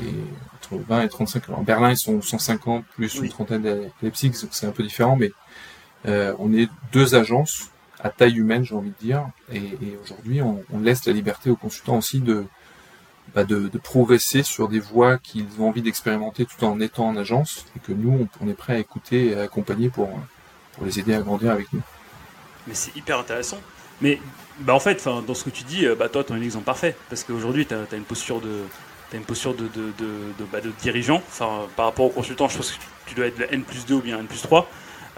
entre 0.56 0.84
20 0.88 1.02
et 1.04 1.10
35. 1.10 1.44
Alors, 1.48 1.60
en 1.60 1.64
Berlin, 1.64 1.92
ils 1.92 1.98
sont 1.98 2.22
150 2.22 2.86
plus 2.86 3.16
une 3.16 3.30
trentaine 3.30 3.62
d'Aleipzig, 3.62 4.32
donc 4.42 4.50
c'est 4.52 4.68
un 4.68 4.72
peu 4.72 4.84
différent, 4.84 5.16
mais 5.16 5.32
euh, 6.08 6.34
on 6.40 6.54
est 6.54 6.70
deux 6.92 7.16
agences 7.16 7.72
à 8.00 8.10
taille 8.10 8.38
humaine, 8.38 8.64
j'ai 8.64 8.76
envie 8.76 8.92
de 8.92 9.06
dire, 9.06 9.28
et, 9.52 9.58
et 9.58 9.98
aujourd'hui, 10.04 10.42
on, 10.42 10.64
on, 10.72 10.80
laisse 10.80 11.06
la 11.06 11.14
liberté 11.14 11.50
aux 11.50 11.56
consultants 11.56 11.98
aussi 11.98 12.20
de, 12.20 12.46
bah 13.34 13.44
de, 13.44 13.68
de, 13.68 13.78
progresser 13.80 14.44
sur 14.44 14.68
des 14.68 14.80
voies 14.80 15.18
qu'ils 15.18 15.48
ont 15.60 15.70
envie 15.70 15.82
d'expérimenter 15.82 16.46
tout 16.46 16.64
en 16.64 16.80
étant 16.80 17.08
en 17.08 17.18
agence, 17.18 17.66
et 17.76 17.80
que 17.80 17.94
nous, 17.94 18.28
on, 18.42 18.48
est 18.48 18.54
prêt 18.54 18.74
à 18.74 18.80
écouter 18.80 19.28
et 19.28 19.36
à 19.36 19.44
accompagner 19.44 19.90
pour, 19.90 20.10
pour 20.74 20.86
les 20.86 21.00
aider 21.00 21.16
à 21.16 21.22
grandir 21.22 21.52
avec 21.52 21.72
nous. 21.74 21.82
Mais 22.68 22.76
c'est 22.76 22.96
hyper 22.96 23.20
intéressant. 23.20 23.60
Mais 24.02 24.20
bah 24.60 24.74
en 24.74 24.80
fait, 24.80 25.04
dans 25.06 25.34
ce 25.34 25.44
que 25.44 25.50
tu 25.50 25.64
dis, 25.64 25.86
euh, 25.86 25.96
bah 25.96 26.10
toi, 26.10 26.24
tu 26.24 26.34
es 26.34 26.36
un 26.36 26.42
exemple 26.42 26.66
parfait. 26.66 26.96
Parce 27.10 27.24
qu'aujourd'hui, 27.24 27.66
tu 27.66 27.74
as, 27.74 27.80
as, 27.92 27.96
une 27.96 28.04
posture 28.04 28.42
de, 28.42 28.62
as 29.14 29.18
une 29.18 29.24
posture 29.24 29.54
de, 29.54 29.68
de, 29.68 29.92
de, 29.98 30.46
bah, 30.52 30.62
de, 30.62 30.72
dirigeant. 30.82 31.22
Enfin, 31.28 31.68
par 31.76 31.86
rapport 31.86 32.06
aux 32.06 32.10
consultants, 32.10 32.48
je 32.48 32.58
pense 32.58 32.72
que 32.72 32.78
tu 33.06 33.16
dois 33.16 33.28
être 33.28 33.42
N 33.52 33.64
plus 33.64 33.86
2 33.86 33.96
ou 33.96 34.02
bien 34.02 34.20
N 34.20 34.28
plus 34.28 34.42
3. 34.42 34.70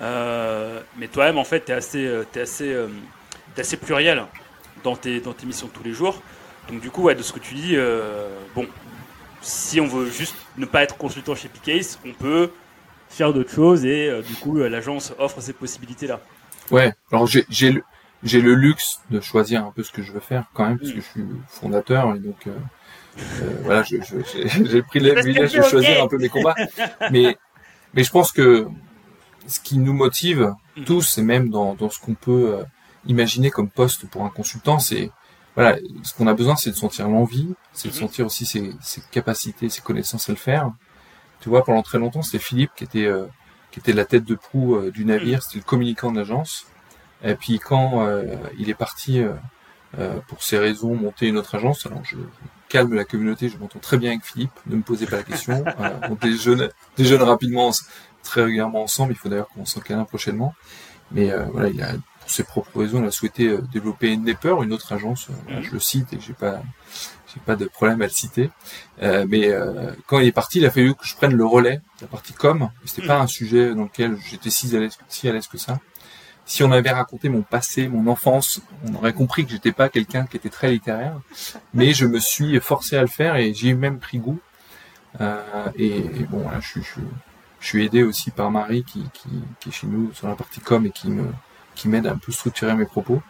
Euh, 0.02 0.82
mais 0.98 1.08
toi-même, 1.08 1.38
en 1.38 1.44
fait, 1.44 1.66
tu 1.66 1.72
es 1.72 1.76
assez, 1.76 2.06
euh, 2.06 2.24
es 2.36 2.42
assez, 2.42 2.72
euh, 2.72 2.88
assez 3.58 3.78
pluriel 3.78 4.24
dans 4.84 4.96
tes, 4.96 5.20
dans 5.20 5.34
tes 5.34 5.46
missions 5.46 5.68
de 5.68 5.72
tous 5.72 5.84
les 5.84 5.94
jours. 5.94 6.22
Donc, 6.70 6.82
du 6.82 6.92
coup, 6.92 7.04
ouais, 7.04 7.16
de 7.16 7.24
ce 7.24 7.34
que 7.34 7.40
tu 7.40 7.56
dis, 7.56 7.78
bon, 8.54 8.68
si 9.42 9.80
on 9.80 9.88
veut 9.88 10.10
juste 10.10 10.36
ne 10.58 10.66
pas 10.66 10.84
être 10.84 10.98
consultant 10.98 11.34
chez 11.34 11.48
Picase, 11.48 11.98
on 12.06 12.12
peut 12.12 12.52
faire 13.10 13.32
d'autres 13.32 13.54
choses 13.54 13.86
et 13.86 14.22
du 14.22 14.34
coup, 14.36 14.58
l'agence 14.58 15.14
offre 15.18 15.40
ces 15.40 15.54
possibilités-là. 15.54 16.20
Ouais, 16.72 16.94
alors 17.12 17.28
j'ai 17.28 17.72
le, 17.72 17.84
le 18.24 18.54
luxe 18.54 19.00
de 19.10 19.22
choisir 19.22 19.66
un 19.66 19.72
peu 19.72 19.84
ce 19.84 19.92
que 19.92 20.02
je 20.02 20.12
veux 20.12 20.20
faire 20.20 20.46
quand 20.54 20.68
même, 20.68 20.78
parce 20.78 20.92
que 20.92 20.98
je 21.00 21.06
suis 21.06 21.24
fondateur 21.48 22.14
et 22.16 22.20
donc 22.20 22.48
euh, 22.48 22.52
voilà, 23.64 23.84
j'ai 23.84 24.82
pris 24.84 25.00
le 25.00 25.14
privilège 25.14 25.54
de 25.54 25.62
choisir 25.62 26.04
un 26.04 26.08
peu 26.08 26.18
mes 26.18 26.30
combats. 26.30 26.56
Mais, 27.12 27.38
mais 27.94 28.04
je 28.04 28.12
pense 28.12 28.32
que 28.32 28.68
ce 29.48 29.60
qui 29.60 29.78
nous 29.78 29.94
motive 29.94 30.54
mm. 30.76 30.84
tous, 30.84 31.18
et 31.18 31.22
même 31.22 31.50
dans, 31.50 31.74
dans 31.74 31.90
ce 31.90 32.00
qu'on 32.00 32.16
peut 32.16 32.58
euh, 32.58 32.64
imaginer 33.08 33.50
comme 33.50 33.70
poste 33.70 34.08
pour 34.08 34.24
un 34.24 34.30
consultant, 34.30 34.80
c'est 34.80 35.10
voilà, 35.58 35.76
ce 36.04 36.14
qu'on 36.14 36.28
a 36.28 36.36
besoin, 36.36 36.56
c'est 36.56 36.70
de 36.70 36.76
sentir 36.76 37.10
l'envie, 37.10 37.56
c'est 37.74 37.88
de 37.88 37.94
mhm. 37.94 38.00
sentir 38.00 38.26
aussi 38.28 38.46
ses, 38.46 38.76
ses, 38.80 39.02
capacités, 39.10 39.70
ses 39.70 39.82
connaissances 39.82 40.30
à 40.30 40.32
le 40.32 40.38
faire. 40.38 40.72
Tu 41.40 41.50
vois, 41.50 41.64
pendant 41.64 41.82
très 41.82 41.98
longtemps, 41.98 42.22
c'était 42.22 42.38
Philippe 42.38 42.70
qui 42.76 42.84
était 42.84 43.06
euh, 43.06 43.26
qui 43.72 43.80
était 43.80 43.94
la 43.94 44.06
tête 44.06 44.24
de 44.24 44.36
proue 44.36 44.76
euh, 44.76 44.92
du 44.92 45.04
navire, 45.04 45.38
mhm. 45.38 45.42
c'était 45.42 45.58
le 45.58 45.64
communicant 45.64 46.12
de 46.12 46.18
l'agence. 46.18 46.68
Et 47.24 47.34
puis 47.34 47.58
quand 47.58 48.06
euh, 48.06 48.36
il 48.60 48.70
est 48.70 48.76
parti 48.76 49.24
pour 50.28 50.44
ces 50.44 50.60
raisons 50.60 50.94
monter 50.94 51.28
une 51.28 51.38
autre 51.38 51.56
agence, 51.56 51.88
alors 51.88 52.04
je 52.04 52.18
calme 52.70 52.94
la 52.94 53.06
communauté, 53.06 53.50
je 53.50 53.58
m'entends 53.58 53.80
très 53.80 53.98
bien 53.98 54.12
avec 54.12 54.24
Philippe, 54.24 54.52
ne 54.66 54.76
me 54.76 54.82
posez 54.82 55.06
pas 55.06 55.18
la 55.18 55.24
question. 55.24 55.64
on 56.10 56.16
déjeune, 56.16 56.70
déjeune 56.98 57.22
rapidement, 57.24 57.72
très 58.24 58.44
régulièrement 58.44 58.84
ensemble, 58.84 59.14
il 59.14 59.16
faut 59.16 59.30
d'ailleurs 59.30 59.50
qu'on 59.50 59.66
s'en 59.66 59.80
câlin 59.80 60.04
prochainement. 60.06 60.54
Mais 61.12 61.32
voilà, 61.54 61.70
il 61.70 61.82
a 61.82 61.94
pour 62.28 62.36
ses 62.36 62.44
propres 62.44 62.82
raisons, 62.82 63.02
il 63.02 63.08
a 63.08 63.12
souhaité 63.12 63.48
euh, 63.48 63.62
développer 63.72 64.18
Nepper, 64.18 64.56
une 64.62 64.74
autre 64.74 64.92
agence. 64.92 65.30
Euh, 65.30 65.56
mhm. 65.56 65.64
Je 65.64 65.72
le 65.72 65.80
cite 65.80 66.12
et 66.12 66.20
j'ai 66.20 66.34
pas, 66.34 66.62
j'ai 67.34 67.40
pas 67.40 67.56
de 67.56 67.66
problème 67.66 68.02
à 68.02 68.06
le 68.06 68.12
citer. 68.12 68.50
Euh, 69.02 69.26
mais 69.30 69.50
quand 70.08 70.20
il 70.20 70.28
est 70.28 70.34
parti, 70.34 70.60
il 70.60 70.66
a 70.66 70.72
fallu 70.72 70.94
que 70.94 71.06
je 71.06 71.16
prenne 71.16 71.34
le 71.34 71.46
relais, 71.46 71.82
la 72.02 72.08
partie 72.08 72.34
com. 72.34 72.70
C'était 72.84 73.04
mhm. 73.04 73.08
pas 73.08 73.20
un 73.22 73.28
sujet 73.28 73.74
dans 73.74 73.84
lequel 73.84 74.18
j'étais 74.30 74.50
si 74.50 74.76
à 74.76 74.80
l'aise, 74.80 74.98
si 75.08 75.30
à 75.30 75.32
l'aise 75.32 75.48
que 75.48 75.58
ça. 75.58 75.80
Si 76.48 76.64
on 76.64 76.72
avait 76.72 76.92
raconté 76.92 77.30
mon 77.30 77.44
passé, 77.44 77.88
mon 77.88 78.08
enfance, 78.08 78.62
on 78.86 78.96
aurait 78.96 79.14
compris 79.14 79.46
que 79.46 79.52
j'étais 79.52 79.72
pas 79.72 79.90
quelqu'un 79.90 80.26
qui 80.26 80.38
était 80.38 80.50
très 80.50 80.72
littéraire. 80.72 81.20
Mais 81.74 81.94
je 81.94 82.06
me 82.06 82.20
suis 82.20 82.60
forcé 82.60 82.96
à 82.98 83.02
le 83.02 83.08
faire 83.08 83.36
et 83.36 83.54
j'ai 83.54 83.74
même 83.74 84.00
pris 84.00 84.18
goût. 84.18 84.40
et, 85.20 86.02
bon, 86.30 86.46
je, 86.60 86.68
suis, 86.68 86.82
je, 87.60 87.68
suis 87.68 87.86
aidé 87.86 88.04
aussi 88.04 88.32
par 88.32 88.50
Marie 88.50 88.84
qui, 88.84 89.04
qui, 89.14 89.30
qui 89.60 89.70
est 89.70 89.72
chez 89.72 89.88
nous 89.88 90.12
sur 90.14 90.28
la 90.28 90.36
partie 90.36 90.62
com 90.62 90.86
et 90.86 90.92
qui 90.92 91.10
me 91.10 91.26
qui 91.78 91.88
m'aide 91.88 92.08
à 92.08 92.12
un 92.12 92.18
peu 92.18 92.32
structurer 92.32 92.76
mes 92.76 92.86
propos. 92.86 93.22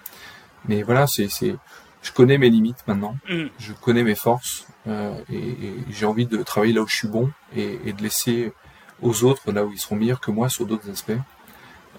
Mais 0.67 0.81
voilà, 0.81 1.05
c'est, 1.05 1.29
c'est, 1.29 1.55
je 2.01 2.11
connais 2.11 2.37
mes 2.37 2.49
limites 2.49 2.87
maintenant, 2.87 3.17
mm. 3.29 3.47
je 3.59 3.73
connais 3.73 4.03
mes 4.03 4.15
forces 4.15 4.65
euh, 4.87 5.13
et, 5.31 5.75
j'ai 5.89 6.05
envie 6.05 6.25
de 6.25 6.41
travailler 6.41 6.73
là 6.73 6.81
où 6.81 6.87
je 6.87 6.95
suis 6.95 7.07
bon 7.07 7.29
et, 7.55 7.93
de 7.93 8.01
laisser 8.01 8.53
aux 9.01 9.23
autres 9.23 9.51
là 9.51 9.63
où 9.63 9.71
ils 9.71 9.77
seront 9.77 9.95
meilleurs 9.95 10.19
que 10.19 10.31
moi 10.31 10.49
sur 10.49 10.65
d'autres 10.65 10.89
aspects. 10.89 11.19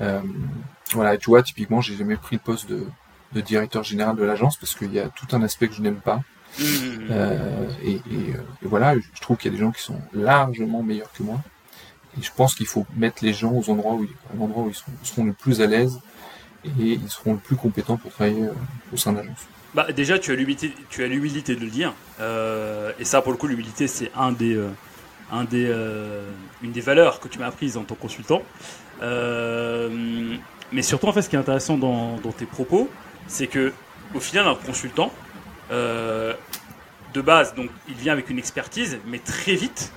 Euh, 0.00 0.20
voilà, 0.92 1.16
tu 1.16 1.30
vois, 1.30 1.42
typiquement, 1.42 1.80
j'ai 1.80 1.96
jamais 1.96 2.16
pris 2.16 2.36
le 2.36 2.42
poste 2.42 2.68
de, 2.68 2.86
de 3.32 3.40
directeur 3.40 3.82
général 3.82 4.16
de 4.16 4.24
l'agence 4.24 4.56
parce 4.56 4.74
qu'il 4.74 4.92
y 4.92 5.00
a 5.00 5.08
tout 5.08 5.26
un 5.36 5.42
aspect 5.42 5.68
que 5.68 5.74
je 5.74 5.82
n'aime 5.82 6.00
pas. 6.00 6.22
Mm. 6.58 6.62
Euh, 7.10 7.70
et, 7.84 7.94
et, 7.94 8.34
voilà, 8.62 8.94
je 8.96 9.20
trouve 9.20 9.36
qu'il 9.36 9.50
y 9.52 9.54
a 9.54 9.56
des 9.56 9.62
gens 9.62 9.70
qui 9.70 9.82
sont 9.82 10.00
largement 10.12 10.82
meilleurs 10.82 11.12
que 11.12 11.22
moi. 11.22 11.40
Et 12.18 12.22
je 12.22 12.30
pense 12.34 12.54
qu'il 12.54 12.66
faut 12.66 12.86
mettre 12.96 13.24
les 13.24 13.32
gens 13.32 13.52
aux 13.52 13.70
endroits 13.70 13.94
où, 13.94 14.06
aux 14.36 14.42
endroits 14.42 14.64
où 14.64 14.68
ils 14.68 14.74
seront, 14.74 14.92
seront 15.02 15.24
le 15.24 15.32
plus 15.32 15.60
à 15.60 15.66
l'aise 15.66 16.00
et 16.64 16.92
ils 16.94 17.10
seront 17.10 17.34
le 17.34 17.38
plus 17.38 17.56
compétents 17.56 17.96
pour 17.96 18.10
travailler 18.12 18.44
euh, 18.44 18.52
au 18.92 18.96
sein 18.96 19.12
de 19.12 19.18
l'agence. 19.18 19.46
Bah, 19.74 19.92
déjà, 19.92 20.18
tu 20.18 20.32
as 20.32 20.34
l'humilité, 20.34 20.72
tu 20.88 21.04
as 21.04 21.06
l'humilité 21.06 21.54
de 21.54 21.60
le 21.60 21.70
dire, 21.70 21.94
euh, 22.20 22.92
et 22.98 23.04
ça, 23.04 23.22
pour 23.22 23.32
le 23.32 23.38
coup, 23.38 23.46
l'humilité, 23.46 23.86
c'est 23.86 24.10
un 24.16 24.32
des, 24.32 24.54
euh, 24.54 24.70
un 25.30 25.44
des, 25.44 25.72
une 26.62 26.72
des 26.72 26.80
valeurs 26.80 27.20
que 27.20 27.28
tu 27.28 27.38
m'as 27.38 27.46
apprises 27.46 27.76
en 27.76 27.84
tant 27.84 27.94
que 27.94 28.00
consultant. 28.00 28.42
Mais 29.00 30.82
surtout, 30.82 31.06
en 31.06 31.12
fait, 31.12 31.22
ce 31.22 31.28
qui 31.28 31.36
est 31.36 31.38
intéressant 31.38 31.76
dans, 31.76 32.18
tes 32.36 32.46
propos, 32.46 32.90
c'est 33.26 33.46
que, 33.46 33.72
au 34.14 34.20
final, 34.20 34.46
un 34.46 34.54
consultant, 34.54 35.12
de 35.70 37.20
base, 37.22 37.54
donc, 37.54 37.70
il 37.88 37.94
vient 37.94 38.12
avec 38.12 38.30
une 38.30 38.38
expertise, 38.38 38.98
mais 39.06 39.18
très 39.18 39.54
vite, 39.54 39.92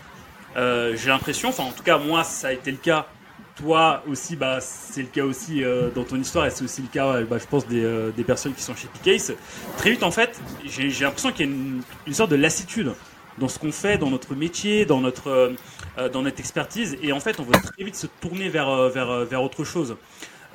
j'ai 0.56 1.08
l'impression, 1.08 1.50
enfin, 1.50 1.64
en 1.64 1.72
tout 1.72 1.84
cas, 1.84 1.98
moi, 1.98 2.24
ça 2.24 2.50
a 2.50 2.52
été 2.54 2.72
le 2.72 2.78
cas 2.78 3.08
toi 3.56 4.04
aussi, 4.08 4.36
bah, 4.36 4.60
c'est 4.62 5.02
le 5.02 5.08
cas 5.08 5.24
aussi 5.24 5.64
euh, 5.64 5.90
dans 5.92 6.04
ton 6.04 6.16
histoire 6.18 6.46
et 6.46 6.50
c'est 6.50 6.64
aussi 6.64 6.82
le 6.82 6.88
cas, 6.88 7.22
bah, 7.22 7.38
je 7.38 7.46
pense, 7.46 7.64
euh, 7.72 8.12
des, 8.12 8.24
personnes 8.24 8.54
qui 8.54 8.64
sont 8.64 8.76
chez 8.76 8.88
Picase. 8.88 9.34
Très 9.78 9.92
vite, 9.92 10.04
en 10.04 10.12
fait, 10.12 10.40
j'ai 10.66 10.90
l'impression 10.90 11.32
qu'il 11.32 11.46
y 11.46 11.50
a 11.50 11.52
une, 11.52 12.14
sorte 12.14 12.32
de 12.32 12.36
lassitude 12.36 12.94
dans 13.38 13.48
ce 13.48 13.60
qu'on 13.60 13.72
fait, 13.72 13.98
dans 13.98 14.10
notre 14.10 14.36
métier, 14.36 14.86
dans 14.86 15.02
notre, 15.02 15.56
euh, 15.98 16.10
dans 16.10 16.22
notre 16.22 16.40
expertise. 16.40 16.98
Et 17.02 17.12
en 17.12 17.20
fait, 17.20 17.40
on 17.40 17.44
veut 17.44 17.52
très 17.52 17.84
vite 17.84 17.96
se 17.96 18.08
tourner 18.08 18.50
vers, 18.50 18.90
vers, 18.90 19.26
vers 19.26 19.44
autre 19.44 19.64
chose. 19.64 19.96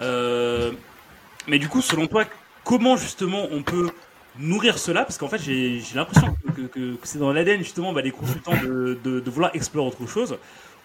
mais 0.00 1.58
du 1.58 1.68
coup, 1.68 1.82
selon 1.82 2.06
toi, 2.06 2.24
comment 2.64 2.96
justement 2.96 3.46
on 3.50 3.62
peut 3.62 3.90
nourrir 4.38 4.78
cela? 4.78 5.04
Parce 5.04 5.18
qu'en 5.18 5.28
fait, 5.28 5.38
j'ai 5.38 5.80
l'impression 5.94 6.36
que, 6.54 6.96
c'est 7.02 7.18
dans 7.18 7.32
l'ADN 7.32 7.58
justement 7.58 7.92
bah, 7.92 8.02
des 8.02 8.10
consultants 8.10 8.56
de, 8.62 8.98
de, 9.02 9.30
vouloir 9.30 9.54
explorer 9.54 9.88
autre 9.88 10.06
chose. 10.06 10.38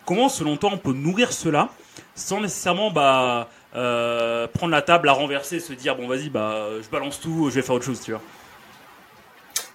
Comment, 0.05 0.29
selon 0.29 0.57
toi, 0.57 0.71
on 0.73 0.77
peut 0.77 0.93
nourrir 0.93 1.31
cela 1.31 1.69
sans 2.15 2.41
nécessairement 2.41 2.91
bah, 2.91 3.49
euh, 3.75 4.47
prendre 4.47 4.71
la 4.71 4.81
table, 4.81 5.07
la 5.07 5.13
renverser, 5.13 5.59
se 5.59 5.73
dire 5.73 5.95
bon 5.95 6.07
vas-y 6.07 6.29
bah 6.29 6.67
je 6.81 6.89
balance 6.89 7.19
tout, 7.19 7.49
je 7.49 7.55
vais 7.55 7.61
faire 7.61 7.75
autre 7.75 7.85
chose, 7.85 8.01
tu 8.01 8.11
vois? 8.11 8.21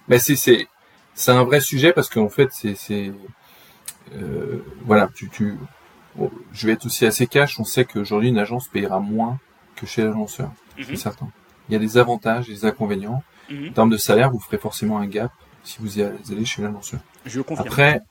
Mais 0.07 0.19
c'est 0.19 0.67
c'est 1.17 1.23
c'est 1.23 1.31
un 1.31 1.43
vrai 1.43 1.59
sujet 1.59 1.91
parce 1.93 2.09
qu'en 2.09 2.29
fait 2.29 2.49
c'est 2.51 2.75
c'est 2.75 3.11
euh, 4.15 4.63
voilà 4.85 5.09
tu 5.13 5.29
tu 5.29 5.57
je 6.53 6.67
vais 6.67 6.73
être 6.73 6.85
aussi 6.85 7.05
assez 7.05 7.27
cash. 7.27 7.59
On 7.59 7.63
sait 7.63 7.85
qu'aujourd'hui 7.85 8.29
une 8.29 8.39
agence 8.39 8.67
payera 8.67 8.99
moins 8.99 9.39
que 9.75 9.85
chez 9.85 10.03
l'annonceur, 10.03 10.51
c'est 10.77 10.89
mhm. 10.89 10.95
certain. 10.95 11.29
Il 11.69 11.73
y 11.73 11.75
a 11.75 11.79
des 11.79 11.97
avantages 11.97 12.47
des 12.47 12.65
inconvénients. 12.65 13.23
Mhm. 13.49 13.69
En 13.69 13.73
termes 13.73 13.89
de 13.89 13.97
salaire, 13.97 14.31
vous 14.31 14.39
ferez 14.39 14.57
forcément 14.57 14.97
un 14.97 15.05
gap 15.05 15.31
si 15.63 15.77
vous 15.79 15.99
allez 15.99 16.45
chez 16.45 16.61
l'annonceur. 16.61 16.99
Je 17.25 17.41
confirme. 17.41 17.67
Après, 17.67 18.01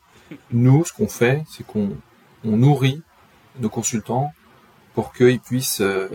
nous, 0.51 0.85
ce 0.85 0.93
qu'on 0.93 1.09
fait, 1.09 1.43
c'est 1.49 1.67
qu'on 1.67 1.97
on 2.45 2.57
nourrit 2.57 3.03
nos 3.59 3.69
consultants 3.69 4.33
pour 4.95 5.13
qu'ils 5.13 5.41
puissent 5.41 5.81
euh, 5.81 6.09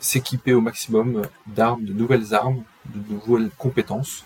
s'équiper 0.00 0.52
au 0.52 0.60
maximum 0.60 1.22
d'armes, 1.46 1.84
de 1.84 1.92
nouvelles 1.92 2.34
armes, 2.34 2.62
de 2.86 3.14
nouvelles 3.14 3.50
compétences. 3.56 4.24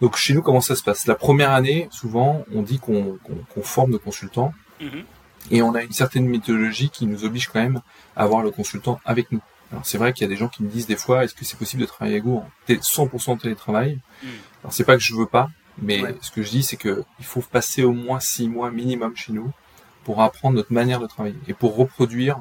Donc 0.00 0.16
chez 0.16 0.34
nous, 0.34 0.42
comment 0.42 0.60
ça 0.60 0.76
se 0.76 0.82
passe? 0.82 1.06
La 1.06 1.14
première 1.14 1.52
année, 1.52 1.88
souvent, 1.90 2.44
on 2.54 2.62
dit 2.62 2.78
qu'on 2.78 3.18
forme 3.62 3.92
nos 3.92 3.98
consultants 3.98 4.52
mhm. 4.80 5.04
et 5.50 5.62
on 5.62 5.74
a 5.74 5.82
une 5.82 5.92
certaine 5.92 6.26
méthodologie 6.26 6.90
qui 6.90 7.06
nous 7.06 7.24
oblige 7.24 7.48
quand 7.48 7.60
même 7.60 7.80
à 8.14 8.24
avoir 8.24 8.42
le 8.42 8.50
consultant 8.50 9.00
avec 9.04 9.32
nous. 9.32 9.40
Alors 9.72 9.84
c'est 9.84 9.98
vrai 9.98 10.12
qu'il 10.12 10.22
y 10.22 10.26
a 10.26 10.28
des 10.28 10.36
gens 10.36 10.48
qui 10.48 10.62
me 10.62 10.68
disent 10.68 10.86
des 10.86 10.96
fois, 10.96 11.24
est-ce 11.24 11.34
que 11.34 11.44
c'est 11.44 11.58
possible 11.58 11.82
de 11.82 11.86
travailler 11.86 12.16
avec 12.16 12.24
vous 12.24 12.36
en 12.36 12.48
100% 12.68 13.38
télétravail 13.38 13.98
mhm. 14.22 14.28
Alors 14.62 14.72
c'est 14.72 14.84
pas 14.84 14.96
que 14.96 15.02
je 15.02 15.14
veux 15.14 15.26
pas, 15.26 15.50
mais 15.80 16.02
ce 16.20 16.30
que 16.30 16.42
je 16.42 16.50
dis, 16.50 16.62
c'est 16.62 16.76
que 16.76 17.04
il 17.18 17.24
faut 17.24 17.40
passer 17.40 17.82
au 17.82 17.92
moins 17.92 18.20
six 18.20 18.48
mois 18.48 18.70
minimum 18.70 19.16
chez 19.16 19.32
nous 19.32 19.50
pour 20.04 20.22
apprendre 20.22 20.56
notre 20.56 20.72
manière 20.72 21.00
de 21.00 21.06
travailler 21.06 21.36
et 21.48 21.54
pour 21.54 21.76
reproduire 21.76 22.38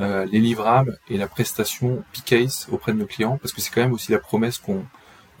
euh, 0.00 0.24
les 0.24 0.40
livrables 0.40 0.98
et 1.08 1.16
la 1.16 1.28
prestation 1.28 2.02
P-Case 2.12 2.66
auprès 2.72 2.92
de 2.92 2.98
nos 2.98 3.06
clients, 3.06 3.38
parce 3.38 3.52
que 3.52 3.60
c'est 3.60 3.70
quand 3.70 3.82
même 3.82 3.92
aussi 3.92 4.10
la 4.10 4.18
promesse 4.18 4.58
qu'on 4.58 4.84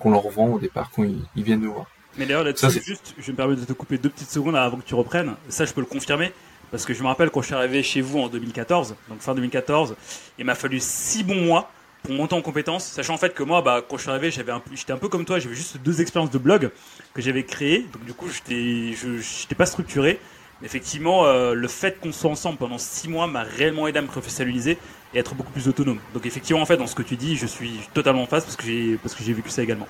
qu'on 0.04 0.10
leur 0.10 0.28
vend 0.28 0.48
au 0.48 0.58
départ 0.58 0.90
quand 0.94 1.02
ils, 1.02 1.42
viennent 1.42 1.62
nous 1.62 1.72
voir. 1.72 1.86
Mais 2.18 2.26
d'ailleurs, 2.26 2.44
là-dessus, 2.44 2.82
juste, 2.84 3.14
je 3.18 3.32
me 3.32 3.36
permets 3.36 3.56
de 3.56 3.64
te 3.64 3.72
couper 3.72 3.96
deux 3.96 4.10
petites 4.10 4.30
secondes 4.30 4.54
avant 4.54 4.76
que 4.76 4.84
tu 4.84 4.94
reprennes. 4.94 5.34
Ça, 5.48 5.64
je 5.64 5.72
peux 5.72 5.80
le 5.80 5.86
confirmer. 5.86 6.30
Parce 6.70 6.84
que 6.84 6.92
je 6.92 7.02
me 7.02 7.08
rappelle 7.08 7.30
quand 7.30 7.40
je 7.40 7.46
suis 7.46 7.54
arrivé 7.54 7.82
chez 7.82 8.00
vous 8.00 8.18
en 8.18 8.28
2014, 8.28 8.96
donc 9.08 9.20
fin 9.20 9.34
2014, 9.34 9.94
il 10.38 10.44
m'a 10.44 10.54
fallu 10.54 10.80
six 10.80 11.22
bons 11.22 11.40
mois 11.40 11.70
pour 12.02 12.12
monter 12.14 12.34
en 12.34 12.42
compétences, 12.42 12.84
sachant 12.84 13.14
en 13.14 13.18
fait 13.18 13.32
que 13.32 13.42
moi, 13.42 13.62
bah, 13.62 13.82
quand 13.88 13.96
je 13.96 14.02
suis 14.02 14.10
arrivé, 14.10 14.30
j'avais 14.30 14.52
un 14.52 14.60
j'étais 14.74 14.92
un 14.92 14.98
peu 14.98 15.08
comme 15.08 15.24
toi, 15.24 15.38
j'avais 15.38 15.54
juste 15.54 15.78
deux 15.78 16.00
expériences 16.00 16.32
de 16.32 16.38
blog 16.38 16.70
que 17.14 17.22
j'avais 17.22 17.44
créées, 17.44 17.86
donc 17.92 18.04
du 18.04 18.12
coup, 18.12 18.26
j'étais, 18.28 18.92
je, 18.92 19.08
n'étais 19.08 19.54
pas 19.54 19.66
structuré 19.66 20.18
effectivement, 20.64 21.26
euh, 21.26 21.54
le 21.54 21.68
fait 21.68 22.00
qu'on 22.00 22.12
soit 22.12 22.30
ensemble 22.30 22.58
pendant 22.58 22.78
six 22.78 23.08
mois 23.08 23.26
m'a 23.26 23.42
réellement 23.42 23.86
aidé 23.86 23.98
à 23.98 24.02
me 24.02 24.06
professionnaliser 24.06 24.78
et 25.12 25.18
être 25.18 25.34
beaucoup 25.34 25.52
plus 25.52 25.68
autonome. 25.68 25.98
Donc 26.12 26.26
effectivement, 26.26 26.62
en 26.62 26.66
fait, 26.66 26.76
dans 26.76 26.86
ce 26.86 26.94
que 26.94 27.02
tu 27.02 27.16
dis, 27.16 27.36
je 27.36 27.46
suis 27.46 27.80
totalement 27.92 28.22
en 28.22 28.26
face 28.26 28.44
parce 28.44 28.56
que 28.56 28.64
j'ai 28.64 28.96
parce 28.96 29.14
que 29.14 29.22
j'ai 29.22 29.32
vécu 29.32 29.50
ça 29.50 29.62
également. 29.62 29.86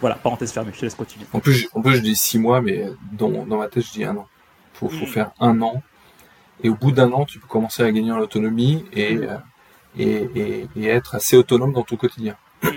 Voilà, 0.00 0.16
parenthèse 0.16 0.52
fermée. 0.52 0.72
Je 0.74 0.80
te 0.80 0.84
laisse 0.84 0.94
continuer. 0.94 1.26
En 1.32 1.40
plus, 1.40 1.68
en 1.72 1.80
plus, 1.80 1.96
je 1.96 2.00
dis 2.00 2.16
six 2.16 2.38
mois, 2.38 2.60
mais 2.60 2.86
dans, 3.12 3.30
dans 3.46 3.56
ma 3.56 3.68
tête, 3.68 3.86
je 3.86 3.92
dis 3.92 4.04
un 4.04 4.16
an. 4.16 4.28
Faut, 4.74 4.88
faut 4.90 5.06
mm. 5.06 5.08
faire 5.08 5.30
un 5.40 5.62
an. 5.62 5.82
Et 6.62 6.68
au 6.68 6.74
bout 6.74 6.92
d'un 6.92 7.12
an, 7.12 7.24
tu 7.24 7.38
peux 7.38 7.46
commencer 7.46 7.82
à 7.82 7.90
gagner 7.90 8.12
en 8.12 8.18
autonomie 8.18 8.84
et, 8.92 9.14
mm. 9.14 9.22
euh, 9.22 10.26
et, 10.34 10.68
et, 10.76 10.86
être 10.86 11.14
assez 11.14 11.36
autonome 11.36 11.72
dans 11.72 11.82
ton 11.82 11.96
quotidien. 11.96 12.36
Mm. 12.62 12.68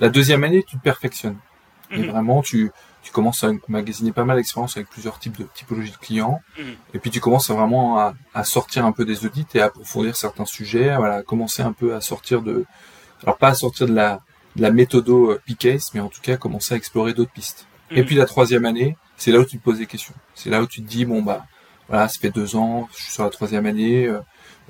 La 0.00 0.08
deuxième 0.10 0.44
année, 0.44 0.62
tu 0.66 0.76
te 0.76 0.82
perfectionnes. 0.82 1.38
Et 1.92 2.02
vraiment, 2.02 2.40
tu, 2.40 2.70
tu 3.02 3.12
commences 3.12 3.44
à 3.44 3.50
magasiner 3.68 4.12
pas 4.12 4.24
mal 4.24 4.36
d'expériences 4.36 4.76
avec 4.76 4.88
plusieurs 4.88 5.18
types 5.18 5.38
de 5.38 5.46
typologies 5.54 5.92
de 5.92 5.96
clients, 5.96 6.40
mhm. 6.58 6.74
et 6.94 6.98
puis 6.98 7.10
tu 7.10 7.20
commences 7.20 7.50
vraiment 7.50 7.98
à, 7.98 8.14
à, 8.34 8.44
sortir 8.44 8.84
un 8.84 8.92
peu 8.92 9.04
des 9.04 9.24
audits 9.24 9.46
et 9.54 9.60
à 9.60 9.66
approfondir 9.66 10.16
certains 10.16 10.44
sujets, 10.44 10.94
voilà, 10.96 11.22
commencer 11.22 11.62
un 11.62 11.72
peu 11.72 11.94
à 11.94 12.00
sortir 12.00 12.42
de, 12.42 12.64
alors 13.22 13.38
pas 13.38 13.48
à 13.48 13.54
sortir 13.54 13.86
de 13.86 13.94
la, 13.94 14.20
de 14.56 14.62
la 14.62 14.70
méthodo 14.70 15.32
euh, 15.32 15.40
P-Case, 15.46 15.90
mais 15.94 16.00
en 16.00 16.08
tout 16.08 16.20
cas 16.20 16.36
commencer 16.36 16.74
à 16.74 16.76
explorer 16.76 17.14
d'autres 17.14 17.32
pistes. 17.32 17.66
Et 17.90 18.00
mhm. 18.00 18.06
puis 18.06 18.14
la 18.16 18.26
troisième 18.26 18.64
année, 18.64 18.96
c'est 19.16 19.32
là 19.32 19.40
où 19.40 19.44
tu 19.44 19.58
te 19.58 19.64
poses 19.64 19.78
des 19.78 19.86
questions. 19.86 20.14
C'est 20.34 20.50
là 20.50 20.62
où 20.62 20.66
tu 20.66 20.82
te 20.82 20.88
dis 20.88 21.04
bon 21.04 21.22
bah 21.22 21.46
voilà, 21.88 22.06
ça 22.08 22.18
fait 22.20 22.30
deux 22.30 22.54
ans, 22.54 22.88
je 22.94 23.02
suis 23.02 23.12
sur 23.12 23.24
la 23.24 23.30
troisième 23.30 23.66
année, 23.66 24.06
euh, 24.06 24.20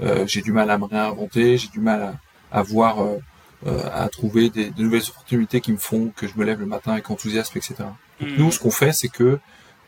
euh 0.02 0.26
j'ai 0.26 0.40
du 0.40 0.52
mal 0.52 0.70
à 0.70 0.78
me 0.78 0.84
réinventer, 0.84 1.58
j'ai 1.58 1.68
du 1.68 1.80
mal 1.80 2.02
à, 2.02 2.14
à 2.58 2.62
voir 2.62 3.02
euh, 3.02 3.18
euh, 3.66 3.82
à 3.92 4.08
trouver 4.08 4.48
des, 4.48 4.72
nouvelles 4.78 5.02
opportunités 5.10 5.60
qui 5.60 5.70
me 5.70 5.76
font 5.76 6.10
que 6.16 6.26
je 6.26 6.38
me 6.38 6.44
lève 6.44 6.60
le 6.60 6.66
matin 6.66 6.92
avec 6.92 7.10
enthousiasme, 7.10 7.58
etc. 7.58 7.74
Donc, 8.20 8.30
nous, 8.38 8.52
ce 8.52 8.58
qu'on 8.58 8.70
fait, 8.70 8.92
c'est 8.92 9.08
que 9.08 9.38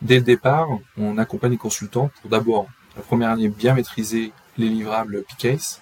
dès 0.00 0.16
le 0.16 0.22
départ, 0.22 0.68
on 0.96 1.18
accompagne 1.18 1.52
les 1.52 1.58
consultants 1.58 2.10
pour 2.20 2.30
d'abord, 2.30 2.66
la 2.96 3.02
première 3.02 3.30
année, 3.30 3.48
bien 3.48 3.74
maîtriser 3.74 4.32
les 4.58 4.68
livrables 4.68 5.22
PCase. 5.24 5.80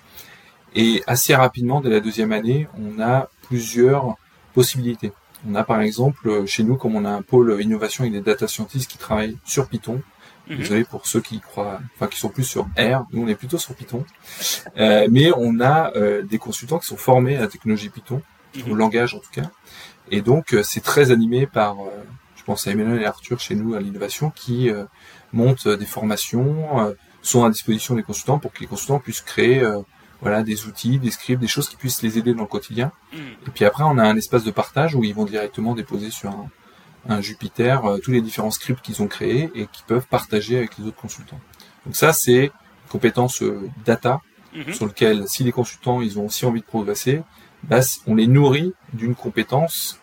Et 0.74 1.02
assez 1.06 1.34
rapidement, 1.34 1.80
dès 1.80 1.90
la 1.90 2.00
deuxième 2.00 2.32
année, 2.32 2.68
on 2.78 3.00
a 3.00 3.28
plusieurs 3.42 4.16
possibilités. 4.54 5.12
On 5.48 5.54
a 5.54 5.64
par 5.64 5.80
exemple 5.80 6.46
chez 6.46 6.62
nous, 6.62 6.76
comme 6.76 6.94
on 6.94 7.04
a 7.04 7.10
un 7.10 7.22
pôle 7.22 7.60
innovation 7.60 8.04
et 8.04 8.10
des 8.10 8.20
data 8.20 8.46
scientists 8.46 8.90
qui 8.90 8.98
travaillent 8.98 9.38
sur 9.44 9.68
Python, 9.68 10.02
Mhm. 10.50 10.56
Désolé 10.56 10.84
pour 10.84 11.06
ceux 11.06 11.20
qui 11.20 11.40
croient, 11.40 11.80
enfin 11.94 12.08
qui 12.08 12.18
sont 12.18 12.28
plus 12.28 12.44
sur 12.44 12.64
R. 12.76 13.06
Nous, 13.12 13.22
on 13.22 13.28
est 13.28 13.36
plutôt 13.36 13.58
sur 13.58 13.74
Python. 13.74 14.04
Euh, 14.76 15.06
mais 15.10 15.30
on 15.36 15.60
a 15.60 15.92
euh, 15.96 16.22
des 16.22 16.38
consultants 16.38 16.78
qui 16.78 16.86
sont 16.86 16.96
formés 16.96 17.36
à 17.36 17.42
la 17.42 17.46
technologie 17.46 17.88
Python, 17.88 18.20
au 18.66 18.70
mhm. 18.70 18.76
langage 18.76 19.14
en 19.14 19.20
tout 19.20 19.30
cas. 19.30 19.48
Et 20.10 20.22
donc, 20.22 20.54
euh, 20.54 20.62
c'est 20.64 20.80
très 20.80 21.12
animé 21.12 21.46
par, 21.46 21.76
je 22.40 22.44
pense 22.44 22.66
à 22.66 22.70
Emmanuel 22.70 23.02
et 23.02 23.04
Arthur 23.04 23.38
chez 23.38 23.54
nous 23.54 23.74
à 23.74 23.80
l'innovation, 23.80 24.30
qui 24.30 24.70
montent 25.32 25.68
des 25.68 25.84
formations, 25.84 26.96
sont 27.20 27.44
à 27.44 27.50
disposition 27.50 27.94
des 27.94 28.02
consultants 28.02 28.38
pour 28.38 28.52
que 28.52 28.60
les 28.60 28.66
consultants 28.66 28.98
puissent 28.98 29.20
créer 29.20 29.62
voilà 30.20 30.42
des 30.42 30.66
outils, 30.66 30.98
des 30.98 31.10
scripts, 31.10 31.40
des 31.40 31.48
choses 31.48 31.68
qui 31.68 31.76
puissent 31.76 32.02
les 32.02 32.18
aider 32.18 32.34
dans 32.34 32.42
le 32.42 32.48
quotidien. 32.48 32.92
Mhm. 33.12 33.20
Et 33.46 33.50
puis 33.50 33.64
après, 33.64 33.84
on 33.84 33.98
a 33.98 34.04
un 34.04 34.16
espace 34.16 34.44
de 34.44 34.50
partage 34.50 34.94
où 34.94 35.04
ils 35.04 35.14
vont 35.14 35.24
directement 35.24 35.74
déposer 35.74 36.10
sur 36.10 36.30
un, 36.30 36.50
un 37.08 37.20
Jupiter 37.20 37.84
euh, 37.84 37.98
tous 37.98 38.10
les 38.10 38.20
différents 38.20 38.50
scripts 38.50 38.82
qu'ils 38.82 39.02
ont 39.02 39.08
créés 39.08 39.50
et 39.54 39.66
qui 39.66 39.82
peuvent 39.86 40.06
partager 40.06 40.58
avec 40.58 40.76
les 40.78 40.86
autres 40.86 41.00
consultants. 41.00 41.40
Donc 41.86 41.96
ça, 41.96 42.12
c'est 42.12 42.44
une 42.44 42.90
compétence 42.90 43.42
euh, 43.42 43.68
data 43.84 44.20
mhm. 44.54 44.72
sur 44.72 44.86
lequel, 44.86 45.28
si 45.28 45.44
les 45.44 45.52
consultants 45.52 46.00
ils 46.00 46.18
ont 46.18 46.26
aussi 46.26 46.44
envie 46.44 46.60
de 46.60 46.66
progresser, 46.66 47.22
bah, 47.62 47.80
on 48.06 48.14
les 48.14 48.26
nourrit 48.26 48.72
d'une 48.92 49.14
compétence 49.14 49.98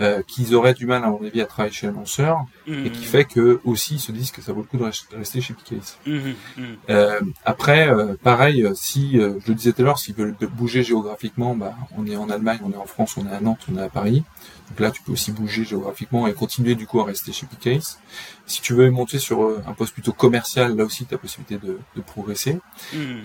euh, 0.00 0.22
qu'ils 0.26 0.54
auraient 0.54 0.74
du 0.74 0.86
mal, 0.86 1.04
à 1.04 1.08
mon 1.08 1.24
avis, 1.24 1.40
à 1.40 1.46
travailler 1.46 1.74
chez 1.74 1.86
l'annonceur, 1.86 2.44
et 2.66 2.90
qui 2.90 3.00
mmh. 3.00 3.04
fait 3.04 3.24
que 3.24 3.60
aussi 3.64 3.96
ils 3.96 4.00
se 4.00 4.12
disent 4.12 4.30
que 4.30 4.42
ça 4.42 4.52
vaut 4.52 4.60
le 4.60 4.66
coup 4.66 4.76
de 4.76 5.16
rester 5.16 5.40
chez 5.40 5.54
PKS. 5.54 5.98
Mmh, 6.06 6.16
mmh. 6.56 6.62
Euh, 6.90 7.20
après, 7.44 7.88
euh, 7.88 8.14
pareil, 8.22 8.64
euh, 8.64 8.72
si 8.74 9.12
je 9.14 9.48
le 9.48 9.54
disais 9.54 9.72
tout 9.72 9.82
à 9.82 9.84
l'heure, 9.86 9.98
s'ils 9.98 10.14
veulent 10.14 10.36
bouger 10.52 10.82
géographiquement, 10.82 11.54
bah, 11.54 11.74
on 11.96 12.06
est 12.06 12.16
en 12.16 12.30
Allemagne, 12.30 12.60
on 12.64 12.72
est 12.72 12.76
en 12.76 12.86
France, 12.86 13.16
on 13.16 13.26
est 13.26 13.32
à 13.32 13.40
Nantes, 13.40 13.66
on 13.72 13.76
est 13.76 13.82
à 13.82 13.88
Paris. 13.88 14.24
Donc 14.68 14.80
là, 14.80 14.92
tu 14.92 15.02
peux 15.02 15.12
aussi 15.12 15.32
bouger 15.32 15.64
géographiquement 15.64 16.28
et 16.28 16.32
continuer 16.32 16.76
du 16.76 16.86
coup 16.86 17.00
à 17.00 17.04
rester 17.04 17.32
chez 17.32 17.46
PKS. 17.46 17.98
Si 18.46 18.60
tu 18.60 18.72
veux 18.74 18.88
monter 18.90 19.18
sur 19.18 19.60
un 19.66 19.72
poste 19.72 19.92
plutôt 19.92 20.12
commercial, 20.12 20.76
là 20.76 20.84
aussi, 20.84 21.06
tu 21.06 21.14
as 21.14 21.18
possibilité 21.18 21.58
de, 21.58 21.78
de 21.96 22.00
progresser. 22.00 22.58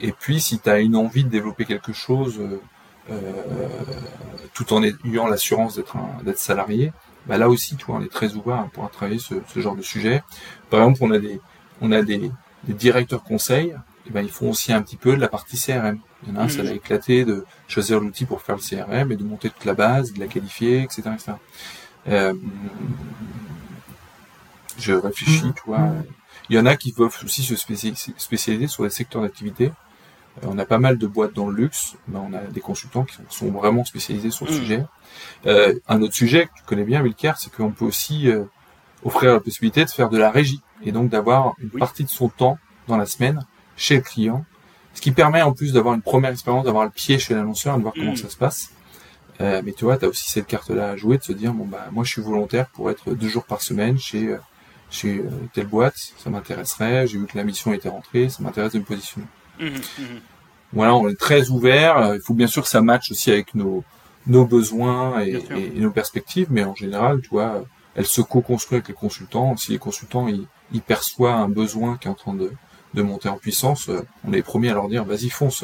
Et 0.02 0.12
puis, 0.12 0.40
si 0.40 0.60
tu 0.60 0.70
as 0.70 0.80
une 0.80 0.96
envie 0.96 1.24
de 1.24 1.30
développer 1.30 1.66
quelque 1.66 1.94
chose 1.94 2.40
euh, 2.40 2.60
tout 4.54 4.74
en 4.74 4.84
ayant 4.84 5.28
l'assurance 5.28 5.76
d'être 5.76 5.98
d'être 6.24 6.40
salarié, 6.40 6.92
bah 7.28 7.38
là 7.38 7.50
aussi, 7.50 7.76
tu 7.76 7.86
vois, 7.86 7.98
on 7.98 8.02
est 8.02 8.12
très 8.12 8.34
ouvert 8.34 8.68
pour 8.74 8.90
travailler 8.92 9.20
ce, 9.20 9.36
ce, 9.48 9.60
genre 9.60 9.76
de 9.76 9.82
sujet. 9.82 10.24
Par 10.70 10.82
exemple, 10.82 11.00
on 11.02 11.12
a 11.12 11.20
des, 11.20 11.42
on 11.82 11.92
a 11.92 12.02
des, 12.02 12.32
des 12.64 12.74
directeurs 12.74 13.24
conseils, 13.24 13.76
et 14.08 14.12
ben 14.12 14.22
ils 14.22 14.32
font 14.32 14.50
aussi 14.52 14.72
un 14.72 14.82
petit 14.82 14.98
peu 14.98 15.16
de 15.16 15.22
la 15.22 15.28
partie 15.28 15.58
CRM. 15.58 16.00
Il 16.24 16.34
y 16.34 16.38
en 16.38 16.40
a 16.40 16.44
un, 16.44 16.50
ça 16.50 16.64
l'a 16.64 16.72
mmh. 16.72 16.76
éclaté 16.76 17.26
de 17.26 17.46
choisir 17.68 18.00
l'outil 18.00 18.26
pour 18.26 18.42
faire 18.42 18.56
le 18.56 18.62
CRM 18.62 19.12
et 19.12 19.16
de 19.16 19.24
monter 19.24 19.50
toute 19.50 19.66
la 19.66 19.74
base, 19.74 20.14
de 20.14 20.20
la 20.20 20.28
qualifier, 20.28 20.82
etc. 20.82 21.04
etc. 21.14 21.32
Euh, 22.08 22.34
je 24.78 24.94
réfléchis, 24.94 25.52
tu 25.56 25.64
vois. 25.66 25.92
Il 26.50 26.56
y 26.56 26.60
en 26.60 26.66
a 26.66 26.76
qui 26.76 26.92
peuvent 26.92 27.18
aussi 27.24 27.44
se 27.44 27.56
spécialiser 27.56 28.68
sur 28.68 28.84
les 28.84 28.90
secteurs 28.90 29.24
d'activité. 29.24 29.72
Euh, 30.44 30.48
on 30.50 30.58
a 30.58 30.66
pas 30.66 30.80
mal 30.80 30.98
de 30.98 31.08
boîtes 31.08 31.34
dans 31.34 31.48
le 31.48 31.56
luxe, 31.56 31.96
mais 32.08 32.18
on 32.18 32.34
a 32.34 32.42
des 32.42 32.62
consultants 32.62 33.04
qui 33.04 33.16
sont 33.30 33.52
vraiment 33.52 33.86
spécialisés 33.86 34.32
sur 34.32 34.46
le 34.46 34.52
mm. 34.52 34.56
sujet. 34.56 34.86
Euh, 35.46 35.74
un 35.88 36.02
autre 36.02 36.14
sujet 36.14 36.46
que 36.46 36.52
tu 36.58 36.64
connais 36.66 36.84
bien, 36.84 37.02
Wilker, 37.02 37.34
c'est 37.38 37.54
qu'on 37.54 37.72
peut 37.72 37.86
aussi 37.86 38.30
euh, 38.30 38.44
offrir 39.04 39.34
la 39.34 39.40
possibilité 39.40 39.86
de 39.86 39.90
faire 39.90 40.10
de 40.10 40.18
la 40.18 40.32
régie 40.32 40.62
et 40.84 40.92
donc 40.92 41.10
d'avoir 41.10 41.54
une 41.60 41.70
partie 41.70 42.04
de 42.04 42.10
son 42.10 42.30
temps 42.30 42.58
dans 42.88 42.98
la 42.98 43.06
semaine 43.06 43.46
chez 43.78 43.96
le 43.96 44.02
client, 44.02 44.46
ce 44.94 45.02
qui 45.02 45.12
permet 45.12 45.42
en 45.42 45.54
plus 45.54 45.74
d'avoir 45.74 45.94
une 45.94 46.02
première 46.02 46.32
expérience, 46.32 46.66
d'avoir 46.66 46.86
le 46.86 46.92
pied 46.92 47.20
chez 47.20 47.34
l'annonceur 47.34 47.76
et 47.76 47.78
de 47.78 47.84
voir 47.84 47.94
comment 47.94 48.14
mm. 48.14 48.18
ça 48.18 48.30
se 48.30 48.38
passe. 48.38 48.72
Euh, 49.42 49.62
mais 49.66 49.74
tu 49.74 49.84
vois, 49.84 49.98
tu 49.98 50.06
as 50.06 50.08
aussi 50.08 50.30
cette 50.32 50.48
carte-là 50.48 50.92
à 50.92 50.96
jouer, 50.96 51.18
de 51.18 51.24
se 51.24 51.34
dire, 51.34 51.54
bon 51.54 51.66
bah 51.66 51.88
moi 51.92 52.06
je 52.06 52.12
suis 52.12 52.22
volontaire 52.22 52.68
pour 52.68 52.90
être 52.90 53.14
deux 53.14 53.28
jours 53.28 53.44
par 53.44 53.62
semaine 53.62 53.98
chez 53.98 54.30
euh, 54.30 54.38
chez 54.92 55.22
telle 55.52 55.66
boîte, 55.66 55.98
ça 56.18 56.30
m'intéresserait, 56.30 57.08
j'ai 57.08 57.18
vu 57.18 57.26
que 57.26 57.36
la 57.36 57.44
mission 57.44 57.74
était 57.74 57.90
rentrée, 57.90 58.30
ça 58.30 58.44
m'intéresse 58.44 58.74
de 58.74 58.80
me 58.80 58.86
positionner. 58.86 59.28
Mmh, 59.60 59.68
mmh. 59.68 60.04
Voilà, 60.74 60.96
on 60.96 61.08
est 61.08 61.20
très 61.20 61.50
ouvert. 61.50 62.16
Il 62.16 62.22
faut 62.22 62.34
bien 62.34 62.48
sûr 62.48 62.64
que 62.64 62.70
ça 62.70 62.82
matche 62.82 63.12
aussi 63.12 63.32
avec 63.32 63.56
nos 63.56 63.84
nos 64.28 64.46
besoins 64.46 65.20
et, 65.22 65.44
nos 65.76 65.92
perspectives, 65.92 66.48
mais 66.50 66.64
en 66.64 66.76
général, 66.76 67.22
tu 67.22 67.30
vois, 67.30 67.66
elle 67.96 68.06
se 68.06 68.22
co-construit 68.22 68.78
avec 68.78 68.88
les 68.88 68.94
consultants. 68.94 69.56
Si 69.58 69.72
les 69.72 69.78
consultants 69.78 70.28
ils, 70.28 70.82
perçoivent 70.82 71.40
un 71.40 71.50
besoin 71.50 71.98
qui 71.98 72.08
est 72.08 72.12
en 72.12 72.16
train 72.16 72.34
de, 72.34 72.52
de 72.94 73.02
monter 73.02 73.30
en 73.30 73.38
puissance, 73.38 73.90
on 74.24 74.34
est 74.34 74.38
les 74.38 74.44
premiers 74.44 74.70
à 74.70 74.74
leur 74.74 74.88
dire 74.88 75.06
vas-y 75.06 75.30
fonce, 75.30 75.64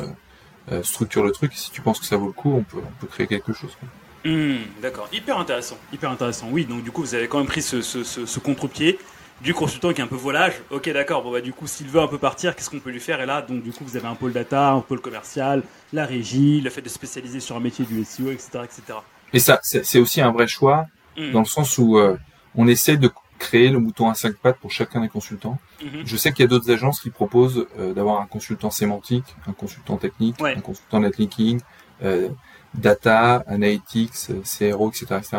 euh, 0.72 0.84
structure 0.84 1.24
le 1.24 1.32
truc. 1.32 1.54
Si 1.54 1.72
tu 1.72 1.82
penses 1.82 2.00
que 2.00 2.06
ça 2.06 2.18
vaut 2.18 2.28
le 2.28 2.34
coup, 2.34 2.52
on 2.52 2.64
peut 2.64 2.78
on 2.78 3.02
peut 3.02 3.08
créer 3.08 3.28
quelque 3.28 3.54
chose. 3.54 3.76
Mmh, 4.24 4.58
d'accord, 4.82 5.10
hyper 5.12 5.40
intéressant, 5.40 5.78
hyper 5.92 6.12
intéressant. 6.12 6.48
Oui, 6.52 6.66
donc 6.66 6.84
du 6.84 6.92
coup 6.92 7.02
vous 7.02 7.16
avez 7.16 7.28
quand 7.28 7.40
même 7.40 7.48
pris 7.48 7.64
ce, 7.64 7.82
ce, 7.82 8.04
ce, 8.04 8.26
ce 8.26 8.40
contre-pied 8.40 9.00
du 9.44 9.54
consultant 9.54 9.94
qui 9.94 10.02
est 10.02 10.04
un 10.04 10.08
peu 10.08 10.16
volage. 10.16 10.54
Ok, 10.70 10.90
d'accord. 10.90 11.24
Bon 11.24 11.32
bah 11.32 11.42
du 11.42 11.54
coup, 11.54 11.68
s'il 11.68 11.88
veut 11.88 12.02
un 12.02 12.08
peu 12.08 12.18
partir, 12.18 12.56
qu'est-ce 12.56 12.70
qu'on 12.70 12.80
peut 12.80 12.92
lui 12.92 13.00
faire? 13.00 13.22
Et 13.22 13.26
là, 13.26 13.42
donc 13.42 13.64
du 13.64 13.72
coup, 13.72 13.84
vous 13.84 13.98
avez 13.98 14.08
un 14.08 14.16
pôle 14.16 14.34
data, 14.34 14.72
un 14.72 14.82
pôle 14.82 15.02
commercial, 15.02 15.64
la 15.94 16.06
régie, 16.06 16.62
le 16.62 16.70
fait 16.70 16.82
de 16.82 16.90
spécialiser 16.90 17.40
sur 17.40 17.56
un 17.56 17.60
métier 17.60 17.86
du 17.86 18.04
SEO, 18.04 18.32
etc., 18.32 18.50
etc. 18.64 19.00
Et 19.34 19.40
ça, 19.40 19.60
c'est 19.64 20.00
aussi 20.00 20.22
un 20.22 20.32
vrai 20.32 20.48
choix 20.48 20.88
hmm. 21.18 21.32
dans 21.32 21.40
le 21.40 21.46
sens 21.46 21.78
où 21.78 21.98
euh, 21.98 22.18
on 22.56 22.68
essaie 22.68 22.98
de 22.98 23.10
créer 23.40 23.70
le 23.70 23.80
mouton 23.80 24.08
à 24.08 24.14
cinq 24.14 24.36
pattes 24.36 24.58
pour 24.58 24.72
chacun 24.72 25.02
des 25.02 25.10
consultants. 25.10 25.58
Mhm. 25.84 26.04
Je 26.06 26.16
sais 26.16 26.32
qu'il 26.32 26.44
y 26.44 26.46
a 26.46 26.48
d'autres 26.48 26.70
agences 26.70 27.02
qui 27.02 27.10
proposent 27.10 27.66
euh, 27.80 27.92
d'avoir 27.92 28.22
un 28.22 28.28
consultant 28.28 28.70
sémantique, 28.70 29.36
un 29.48 29.54
consultant 29.54 29.98
technique, 29.98 30.36
un 30.40 30.62
consultant 30.62 31.00
netlinking, 31.00 31.60
euh, 32.04 32.30
data, 32.76 33.44
analytics, 33.48 34.14
CRO, 34.44 34.90
etc., 34.90 35.06
etc. 35.18 35.38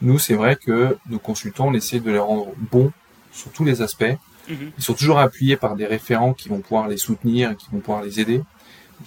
Nous, 0.00 0.18
c'est 0.18 0.34
vrai 0.34 0.56
que 0.56 0.96
nos 1.08 1.18
consultants, 1.18 1.66
on 1.66 1.74
essaie 1.74 1.98
de 1.98 2.10
les 2.10 2.18
rendre 2.18 2.52
bons 2.56 2.92
sur 3.32 3.50
tous 3.50 3.64
les 3.64 3.82
aspects. 3.82 4.16
Mhm. 4.48 4.72
Ils 4.78 4.82
sont 4.82 4.94
toujours 4.94 5.18
appuyés 5.18 5.56
par 5.56 5.76
des 5.76 5.86
référents 5.86 6.34
qui 6.34 6.48
vont 6.48 6.60
pouvoir 6.60 6.88
les 6.88 6.96
soutenir, 6.96 7.56
qui 7.56 7.66
vont 7.72 7.78
pouvoir 7.78 8.02
les 8.02 8.20
aider. 8.20 8.42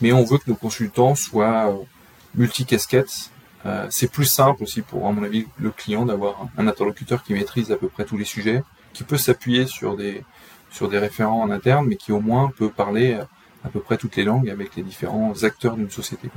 Mais 0.02 0.12
on 0.12 0.24
veut 0.24 0.38
que 0.38 0.50
nos 0.50 0.56
consultants 0.56 1.16
soient 1.16 1.70
euh, 1.70 1.84
multi-casquettes. 2.36 3.32
Euh, 3.66 3.88
c'est 3.90 4.12
plus 4.12 4.26
simple 4.26 4.64
aussi 4.64 4.82
pour, 4.82 5.08
à 5.08 5.12
mon 5.12 5.24
avis, 5.24 5.46
le 5.58 5.72
client 5.72 6.06
d'avoir 6.06 6.48
un 6.58 6.68
interlocuteur 6.68 7.24
qui 7.24 7.34
maîtrise 7.34 7.72
à 7.72 7.78
peu 7.78 7.88
près 7.88 8.06
tous 8.06 8.18
les 8.18 8.26
sujets, 8.26 8.64
qui 8.94 9.04
peut 9.04 9.18
s'appuyer 9.18 9.68
sur 9.68 9.96
des, 9.96 10.24
sur 10.72 10.90
des 10.90 10.98
référents 10.98 11.42
en 11.42 11.52
interne, 11.52 11.88
mais 11.88 11.96
qui 11.96 12.12
au 12.12 12.20
moins 12.20 12.52
peut 12.58 12.70
parler 12.70 13.18
à 13.64 13.70
peu 13.70 13.80
près 13.80 13.98
toutes 13.98 14.16
les 14.18 14.24
langues 14.24 14.50
avec 14.50 14.76
les 14.76 14.84
différents 14.84 15.44
acteurs 15.44 15.78
d'une 15.78 15.90
société. 15.90 16.30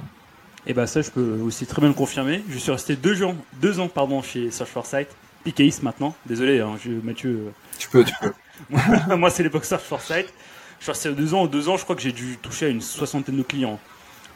Et 0.68 0.74
bah 0.74 0.86
ça, 0.86 1.02
je 1.02 1.10
peux 1.10 1.40
aussi 1.40 1.66
très 1.66 1.80
bien 1.80 1.88
le 1.88 1.94
confirmer. 1.94 2.42
Je 2.48 2.58
suis 2.58 2.70
resté 2.70 2.96
deux 2.96 3.22
ans, 3.22 3.36
deux 3.60 3.80
ans 3.80 3.88
pardon, 3.88 4.22
chez 4.22 4.50
Search 4.50 4.70
for 4.70 4.86
Sight 4.86 5.08
PKIS 5.50 5.82
maintenant. 5.82 6.14
Désolé, 6.26 6.60
hein, 6.60 6.76
je, 6.82 6.90
Mathieu. 6.90 7.30
Euh. 7.30 7.50
Tu 7.78 7.88
peux, 7.88 8.04
tu 8.04 8.12
peux. 8.20 9.16
moi, 9.16 9.30
c'est 9.30 9.42
l'époque 9.42 9.64
Search 9.64 9.82
for 9.82 10.00
Sight. 10.00 10.26
Je 10.78 10.84
suis 10.84 10.92
resté 10.92 11.12
deux 11.12 11.34
ans. 11.34 11.46
Deux 11.46 11.68
ans, 11.68 11.76
je 11.76 11.84
crois 11.84 11.96
que 11.96 12.02
j'ai 12.02 12.12
dû 12.12 12.36
toucher 12.42 12.66
à 12.66 12.68
une 12.68 12.80
soixantaine 12.80 13.36
de 13.36 13.42
clients. 13.42 13.78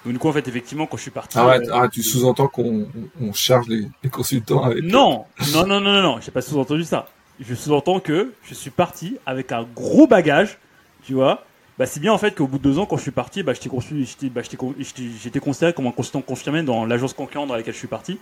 Donc, 0.05 0.15
du 0.15 0.19
coup, 0.19 0.29
en 0.29 0.33
fait, 0.33 0.47
effectivement, 0.49 0.87
quand 0.87 0.97
je 0.97 1.03
suis 1.03 1.11
parti. 1.11 1.39
Arrête, 1.39 1.69
euh, 1.69 1.89
tu 1.89 2.03
sous-entends 2.03 2.49
qu'on 2.49 2.87
charge 3.35 3.67
les, 3.69 3.89
consultants 4.11 4.63
avec. 4.63 4.85
Non, 4.85 5.27
non, 5.53 5.67
non, 5.67 5.81
non, 5.81 5.93
non, 5.93 6.03
non, 6.03 6.21
j'ai 6.21 6.31
pas 6.31 6.41
sous-entendu 6.43 6.85
ça. 6.85 7.09
Je 7.41 7.55
sous-entends 7.55 8.01
que 8.01 8.33
je 8.45 8.55
suis 8.55 8.71
parti 8.71 9.17
avec 9.27 9.53
un 9.53 9.67
gros 9.75 10.07
bagage, 10.07 10.59
tu 11.05 11.15
vois. 11.15 11.45
Bah, 11.79 11.87
c'est 11.87 12.01
bien 12.01 12.13
en 12.13 12.19
fait 12.19 12.35
qu'au 12.35 12.47
bout 12.47 12.59
de 12.59 12.63
deux 12.63 12.79
ans, 12.79 12.85
quand 12.85 12.99
je 12.99 13.03
suis 13.03 13.11
parti, 13.11 13.43
bah, 13.43 13.55
j'étais 13.55 14.29
bah, 14.29 14.43
considéré 15.41 15.73
comme 15.73 15.87
un 15.87 15.93
consultant 15.93 16.21
confirmé 16.21 16.63
dans 16.63 16.85
l'agence 16.85 17.15
concurrente 17.15 17.49
dans 17.49 17.55
laquelle 17.55 17.73
je 17.73 17.79
suis 17.79 17.89
parti. 17.89 18.19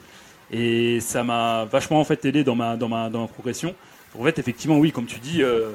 Et 0.51 1.01
ça 1.01 1.25
m'a 1.25 1.67
vachement 1.67 2.01
en 2.01 2.05
fait 2.05 2.25
aidé 2.25 2.45
dans 2.45 2.55
ma, 2.55 2.77
dans 2.77 2.89
ma, 2.89 3.11
dans 3.11 3.23
ma 3.23 3.29
progression. 3.29 3.75
En 4.19 4.25
fait, 4.25 4.39
effectivement, 4.39 4.79
oui, 4.79 4.91
comme 4.91 5.07
tu 5.07 5.19
dis, 5.19 5.43
euh, 5.43 5.73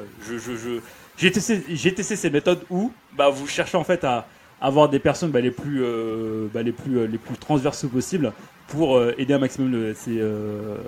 j'ai 1.17 1.31
testé, 1.31 1.63
j'ai 1.69 1.93
testé 1.93 2.15
ces 2.15 2.29
méthodes 2.29 2.63
où 2.69 2.91
bah, 3.15 3.29
vous 3.29 3.47
cherchez 3.47 3.77
en 3.77 3.83
fait 3.83 4.03
à 4.03 4.27
avoir 4.63 4.87
des 4.89 4.99
personnes 4.99 5.29
bah, 5.29 5.41
les 5.41 5.51
plus, 5.51 5.83
euh, 5.83 6.47
bah, 6.53 6.63
les 6.63 6.71
plus, 6.71 6.97
euh, 6.97 7.05
les 7.05 7.17
plus 7.17 7.35
transverses 7.37 7.85
possibles 7.85 8.31
pour 8.67 8.97
euh, 8.97 9.13
aider 9.17 9.33
un 9.33 9.39
maximum 9.39 9.71
de, 9.71 9.93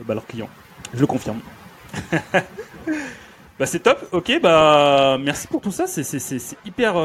bah, 0.07 0.14
leurs 0.14 0.26
clients. 0.26 0.49
Je 0.93 1.01
le 1.01 1.07
confirme. 1.07 1.39
bah 3.59 3.66
c'est 3.66 3.80
top. 3.80 4.07
Ok, 4.12 4.39
bah 4.41 5.18
merci 5.22 5.47
pour 5.47 5.62
tout 5.62 5.72
ça. 5.72 5.88
C'est, 5.88 6.03
c'est, 6.03 6.20
c'est, 6.20 6.57
hyper, 6.66 6.95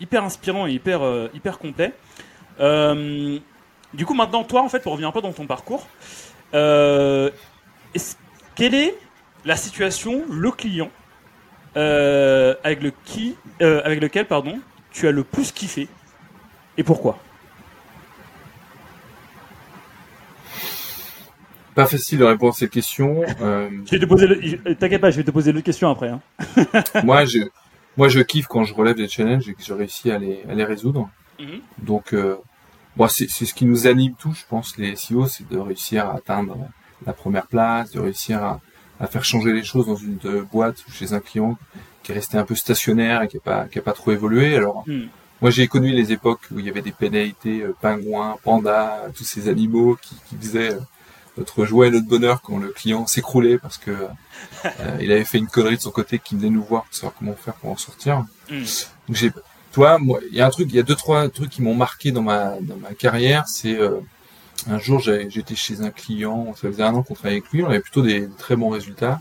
hyper 0.00 0.22
inspirant 0.22 0.66
et 0.66 0.72
hyper, 0.72 1.00
hyper 1.34 1.58
complet. 1.58 1.92
du 2.58 4.06
coup, 4.06 4.14
maintenant, 4.14 4.44
toi, 4.44 4.62
en 4.62 4.68
fait, 4.68 4.80
pour 4.80 4.92
revenir 4.92 5.08
un 5.08 5.12
peu 5.12 5.22
dans 5.22 5.32
ton 5.32 5.46
parcours, 5.46 5.86
euh, 6.54 7.30
quelle 8.54 8.74
est 8.74 8.94
la 9.44 9.56
situation, 9.56 10.24
le 10.30 10.50
client 10.50 10.90
euh, 11.76 12.54
avec, 12.64 12.82
le 12.82 12.92
qui, 13.04 13.36
euh, 13.62 13.80
avec 13.84 14.00
lequel 14.00 14.26
pardon, 14.26 14.58
tu 14.90 15.06
as 15.06 15.12
le 15.12 15.22
plus 15.22 15.52
kiffé 15.52 15.88
et 16.76 16.82
pourquoi? 16.82 17.18
Pas 21.74 21.86
facile 21.86 22.18
de 22.18 22.24
répondre 22.24 22.52
à 22.52 22.56
cette 22.56 22.70
question. 22.70 23.22
je 23.38 23.90
vais 23.90 23.98
te 24.00 24.04
poser, 24.06 24.58
t'inquiète 24.76 25.00
pas, 25.00 25.12
je 25.12 25.18
vais 25.18 25.24
te 25.24 25.30
poser 25.30 25.52
l'autre 25.52 25.64
question 25.64 25.88
après. 25.88 26.08
Hein. 26.08 26.20
moi, 27.04 27.24
je, 27.24 27.38
moi, 27.96 28.08
je 28.08 28.18
kiffe 28.20 28.48
quand 28.48 28.64
je 28.64 28.74
relève 28.74 28.96
des 28.96 29.06
challenges 29.06 29.48
et 29.48 29.54
que 29.54 29.62
je 29.62 29.72
réussis 29.72 30.10
à 30.10 30.18
les, 30.18 30.42
à 30.48 30.54
les 30.54 30.64
résoudre. 30.64 31.08
Mhm. 31.38 31.60
Donc, 31.78 32.12
c'est 33.06 33.28
ce 33.28 33.54
qui 33.54 33.64
nous 33.64 33.86
anime 33.86 34.14
tous, 34.18 34.34
je 34.34 34.46
pense, 34.48 34.76
les 34.76 34.96
SEO, 34.96 35.26
c'est 35.26 35.48
de 35.48 35.58
réussir 35.58 36.06
à 36.06 36.16
atteindre 36.16 36.56
la 37.06 37.12
première 37.12 37.46
place, 37.46 37.92
de 37.92 38.00
réussir 38.00 38.42
à, 38.42 38.60
à 39.00 39.06
faire 39.06 39.24
changer 39.24 39.52
les 39.52 39.62
choses 39.62 39.86
dans 39.86 39.96
une 39.96 40.18
boîte 40.50 40.84
ou 40.86 40.90
chez 40.90 41.12
un 41.12 41.20
client 41.20 41.56
qui 42.02 42.12
est 42.12 42.14
resté 42.14 42.38
un 42.38 42.44
peu 42.44 42.54
stationnaire 42.54 43.22
et 43.22 43.28
qui 43.28 43.36
n'a 43.36 43.42
pas, 43.42 43.64
qui 43.66 43.78
a 43.78 43.82
pas 43.82 43.92
trop 43.92 44.12
évolué. 44.12 44.56
Alors, 44.56 44.84
hmm. 44.86 45.06
moi, 45.40 45.50
j'ai 45.50 45.68
connu 45.68 45.92
les 45.92 46.12
époques 46.12 46.40
où 46.50 46.58
il 46.58 46.66
y 46.66 46.70
avait 46.70 46.82
des 46.82 46.92
pénalités, 46.92 47.62
euh, 47.62 47.76
pingouins, 47.80 48.36
pandas, 48.42 49.10
tous 49.14 49.24
ces 49.24 49.48
animaux 49.48 49.96
qui, 50.00 50.16
qui 50.28 50.36
faisaient 50.36 50.72
euh, 50.72 50.80
notre 51.36 51.64
joie 51.64 51.86
et 51.86 51.90
notre 51.90 52.08
bonheur 52.08 52.42
quand 52.42 52.58
le 52.58 52.70
client 52.70 53.06
s'écroulait 53.06 53.58
parce 53.58 53.78
que 53.78 53.90
euh, 54.64 54.98
il 55.00 55.12
avait 55.12 55.24
fait 55.24 55.38
une 55.38 55.46
connerie 55.46 55.76
de 55.76 55.82
son 55.82 55.92
côté 55.92 56.18
qui 56.18 56.34
venait 56.34 56.50
nous 56.50 56.64
voir 56.64 56.84
pour 56.84 56.94
savoir 56.94 57.14
comment 57.18 57.34
faire 57.34 57.54
pour 57.54 57.70
en 57.70 57.76
sortir. 57.76 58.24
Hmm. 58.50 58.64
Donc 59.08 59.16
j'ai, 59.16 59.30
il 59.78 60.36
y 60.36 60.40
a 60.40 60.46
un 60.46 60.50
truc, 60.50 60.68
il 60.70 60.76
y 60.76 60.78
a 60.78 60.82
deux 60.82 60.94
trois 60.94 61.28
trucs 61.28 61.50
qui 61.50 61.62
m'ont 61.62 61.74
marqué 61.74 62.12
dans 62.12 62.22
ma 62.22 62.56
carrière, 62.98 63.46
c'est 63.46 63.78
un 64.66 64.78
jour, 64.78 65.00
j'étais 65.00 65.54
chez 65.54 65.80
un 65.82 65.90
client, 65.90 66.54
ça 66.54 66.68
faisait 66.68 66.82
un 66.82 66.94
an 66.94 67.02
qu'on 67.02 67.14
travaillait 67.14 67.40
avec 67.40 67.52
lui, 67.52 67.62
on 67.62 67.68
avait 67.68 67.80
plutôt 67.80 68.02
des, 68.02 68.28
très 68.38 68.56
bons 68.56 68.70
résultats. 68.70 69.20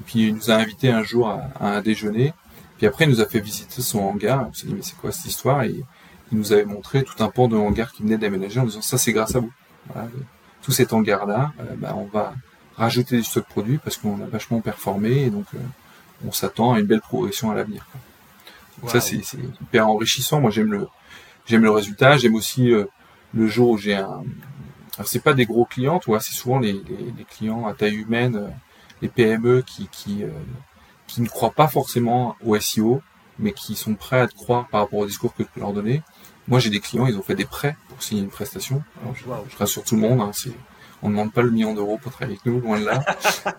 Et 0.00 0.04
puis 0.04 0.28
il 0.28 0.34
nous 0.34 0.50
a 0.50 0.54
invités 0.54 0.90
un 0.90 1.02
jour 1.02 1.28
à, 1.28 1.50
un 1.60 1.80
déjeuner. 1.82 2.32
Puis 2.78 2.86
après, 2.86 3.04
il 3.04 3.10
nous 3.10 3.20
a 3.20 3.26
fait 3.26 3.40
visiter 3.40 3.80
son 3.80 4.00
hangar. 4.00 4.46
On 4.48 4.52
s'est 4.52 4.66
dit, 4.66 4.74
mais 4.74 4.82
c'est 4.82 4.96
quoi 4.96 5.10
cette 5.10 5.26
histoire? 5.26 5.62
Et 5.62 5.82
il 6.30 6.38
nous 6.38 6.52
avait 6.52 6.66
montré 6.66 7.02
tout 7.02 7.22
un 7.22 7.28
pan 7.28 7.48
de 7.48 7.56
hangar 7.56 7.92
qui 7.92 8.02
venait 8.02 8.18
d'aménager 8.18 8.60
en 8.60 8.64
disant, 8.64 8.82
ça 8.82 8.98
c'est 8.98 9.12
grâce 9.12 9.34
à 9.34 9.40
vous. 9.40 9.52
tout 10.62 10.72
cet 10.72 10.92
hangar-là, 10.92 11.52
euh, 11.60 11.74
bah, 11.76 11.94
on 11.96 12.04
va 12.04 12.34
rajouter 12.76 13.16
des 13.16 13.22
stocks 13.22 13.46
produits 13.46 13.78
parce 13.78 13.96
qu'on 13.96 14.20
a 14.22 14.26
vachement 14.26 14.60
performé 14.60 15.24
et 15.24 15.30
donc 15.30 15.46
euh, 15.54 15.58
on 16.26 16.32
s'attend 16.32 16.74
à 16.74 16.80
une 16.80 16.86
belle 16.86 17.00
progression 17.00 17.50
à 17.50 17.54
l'avenir. 17.54 17.86
Donc 18.80 18.90
ça 18.90 19.00
c'est 19.00 19.20
hyper 19.60 19.88
enrichissant. 19.88 20.40
Moi 20.40 20.50
j'aime 20.50 20.72
le 20.72 20.88
j'aime 21.46 21.62
le 21.62 21.70
résultat. 21.70 22.16
J'aime 22.16 22.34
aussi 22.34 22.72
euh, 22.72 22.84
le 23.34 23.46
jour 23.46 23.70
où 23.70 23.78
j'ai 23.78 23.94
un 23.94 24.22
alors 24.96 25.08
c'est 25.08 25.20
pas 25.20 25.34
des 25.34 25.44
gros 25.44 25.66
clients, 25.66 25.98
tu 25.98 26.06
vois, 26.06 26.20
c'est 26.20 26.32
souvent 26.32 26.58
les, 26.58 26.72
les, 26.72 27.24
clients 27.28 27.66
à 27.66 27.74
taille 27.74 27.96
humaine, 27.96 28.36
euh, 28.36 28.48
les 29.02 29.08
PME 29.08 29.62
qui 29.62 29.88
qui, 29.92 30.24
euh, 30.24 30.30
qui 31.06 31.20
ne 31.20 31.28
croient 31.28 31.50
pas 31.50 31.68
forcément 31.68 32.34
au 32.44 32.58
SEO, 32.58 33.02
mais 33.38 33.52
qui 33.52 33.76
sont 33.76 33.94
prêts 33.94 34.20
à 34.20 34.26
te 34.26 34.34
croire 34.34 34.66
par 34.68 34.80
rapport 34.80 35.00
au 35.00 35.06
discours 35.06 35.34
que 35.34 35.42
tu 35.42 35.48
peux 35.54 35.60
leur 35.60 35.74
donner. 35.74 36.02
Moi, 36.48 36.60
j'ai 36.60 36.70
des 36.70 36.80
clients, 36.80 37.06
ils 37.06 37.18
ont 37.18 37.22
fait 37.22 37.34
des 37.34 37.44
prêts 37.44 37.76
pour 37.88 38.02
signer 38.02 38.22
une 38.22 38.30
prestation. 38.30 38.82
Alors, 39.02 39.14
je, 39.16 39.56
rassure 39.56 39.84
tout 39.84 39.96
le 39.96 40.00
monde, 40.00 40.20
hein, 40.20 40.30
c'est 40.32 40.52
on 41.02 41.08
ne 41.08 41.12
demande 41.12 41.32
pas 41.32 41.42
le 41.42 41.50
million 41.50 41.74
d'euros 41.74 41.98
pour 42.02 42.12
travailler 42.12 42.38
avec 42.42 42.46
nous, 42.46 42.60
loin 42.60 42.80
de 42.80 42.86
là. 42.86 43.04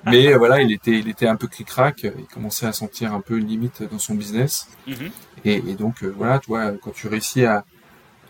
Mais 0.05 0.33
euh, 0.33 0.38
voilà, 0.38 0.61
il 0.61 0.71
était, 0.71 0.99
il 0.99 1.07
était 1.07 1.27
un 1.27 1.35
peu 1.35 1.47
cric-crac. 1.47 2.03
Il 2.03 2.25
commençait 2.33 2.65
à 2.65 2.73
sentir 2.73 3.13
un 3.13 3.21
peu 3.21 3.38
une 3.38 3.47
limite 3.47 3.83
dans 3.91 3.99
son 3.99 4.15
business. 4.15 4.67
Mm-hmm. 4.88 5.11
et, 5.45 5.55
et, 5.55 5.75
donc 5.75 6.03
voilà, 6.03 6.39
tu 6.39 6.47
vois, 6.47 6.71
quand 6.81 6.91
tu 6.91 7.07
réussis 7.07 7.45
à, 7.45 7.63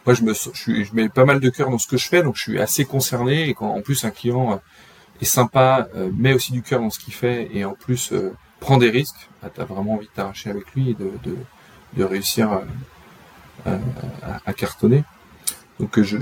moi 0.08 0.14
je 0.14 0.24
me 0.24 0.34
je, 0.34 0.96
mets 0.96 1.10
pas 1.10 1.26
mal 1.26 1.42
de 1.42 1.50
cœur 1.50 1.70
dans 1.70 1.78
ce 1.78 1.86
que 1.86 1.98
je 1.98 2.08
fais, 2.08 2.24
donc 2.24 2.38
je 2.38 2.42
suis 2.42 2.62
assez 2.62 2.86
concerné 2.86 3.50
et 3.50 3.54
quand 3.54 3.68
en 3.68 3.82
plus 3.82 4.06
un 4.06 4.10
client 4.10 4.54
euh, 4.54 4.56
est 5.22 5.26
sympa, 5.26 5.90
euh, 5.96 6.10
met 6.16 6.34
aussi 6.34 6.54
du 6.54 6.62
cœur 6.62 6.80
dans 6.80 6.90
ce 6.90 6.98
qu'il 6.98 7.14
fait 7.14 7.50
et 7.54 7.66
en 7.66 7.74
plus 7.74 8.14
euh, 8.14 8.34
prend 8.62 8.78
des 8.78 8.90
risques, 8.90 9.30
bah, 9.44 9.50
tu 9.54 9.60
as 9.60 9.66
vraiment 9.66 9.96
envie 9.96 10.08
de 10.08 10.12
t'arracher 10.12 10.50
avec 10.50 10.74
lui 10.74 10.92
et 10.92 10.94
de, 10.94 11.12
de, 11.26 11.36
de 11.98 12.04
réussir 12.06 12.62
à, 13.66 14.54
cartonner. 14.54 15.04
Donc 15.80 16.02
je, 16.02 16.18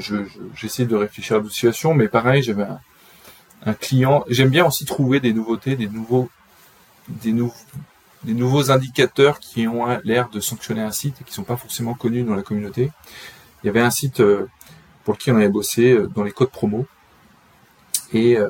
j'essaie 0.55 0.85
de 0.85 0.95
réfléchir 0.95 1.37
à 1.37 1.39
d'autres 1.39 1.53
situations, 1.53 1.93
mais 1.93 2.07
pareil, 2.07 2.43
j'avais 2.43 2.65
un, 3.65 3.73
client. 3.73 4.23
J'aime 4.27 4.49
bien 4.49 4.65
aussi 4.65 4.85
trouver 4.85 5.19
des 5.19 5.33
nouveautés, 5.33 5.75
des 5.75 5.87
nouveaux, 5.87 6.29
des, 7.07 7.31
nouveaux 7.31 7.55
des 8.23 8.33
nouveaux 8.33 8.71
indicateurs 8.71 9.39
qui 9.39 9.67
ont 9.67 9.85
l'air 10.03 10.29
de 10.29 10.39
sanctionner 10.39 10.81
un 10.81 10.91
site 10.91 11.21
et 11.21 11.23
qui 11.23 11.33
sont 11.33 11.43
pas 11.43 11.57
forcément 11.57 11.93
connus 11.93 12.23
dans 12.23 12.35
la 12.35 12.43
communauté 12.43 12.91
il 13.65 13.67
y 13.67 13.69
avait 13.69 13.81
un 13.81 13.89
site 13.89 14.19
euh, 14.19 14.47
pour 15.03 15.15
lequel 15.15 15.33
on 15.33 15.37
avait 15.37 15.49
bossé 15.49 15.93
euh, 15.93 16.07
dans 16.07 16.21
les 16.21 16.31
codes 16.31 16.51
promo. 16.51 16.85
Et 18.13 18.37
euh, 18.37 18.47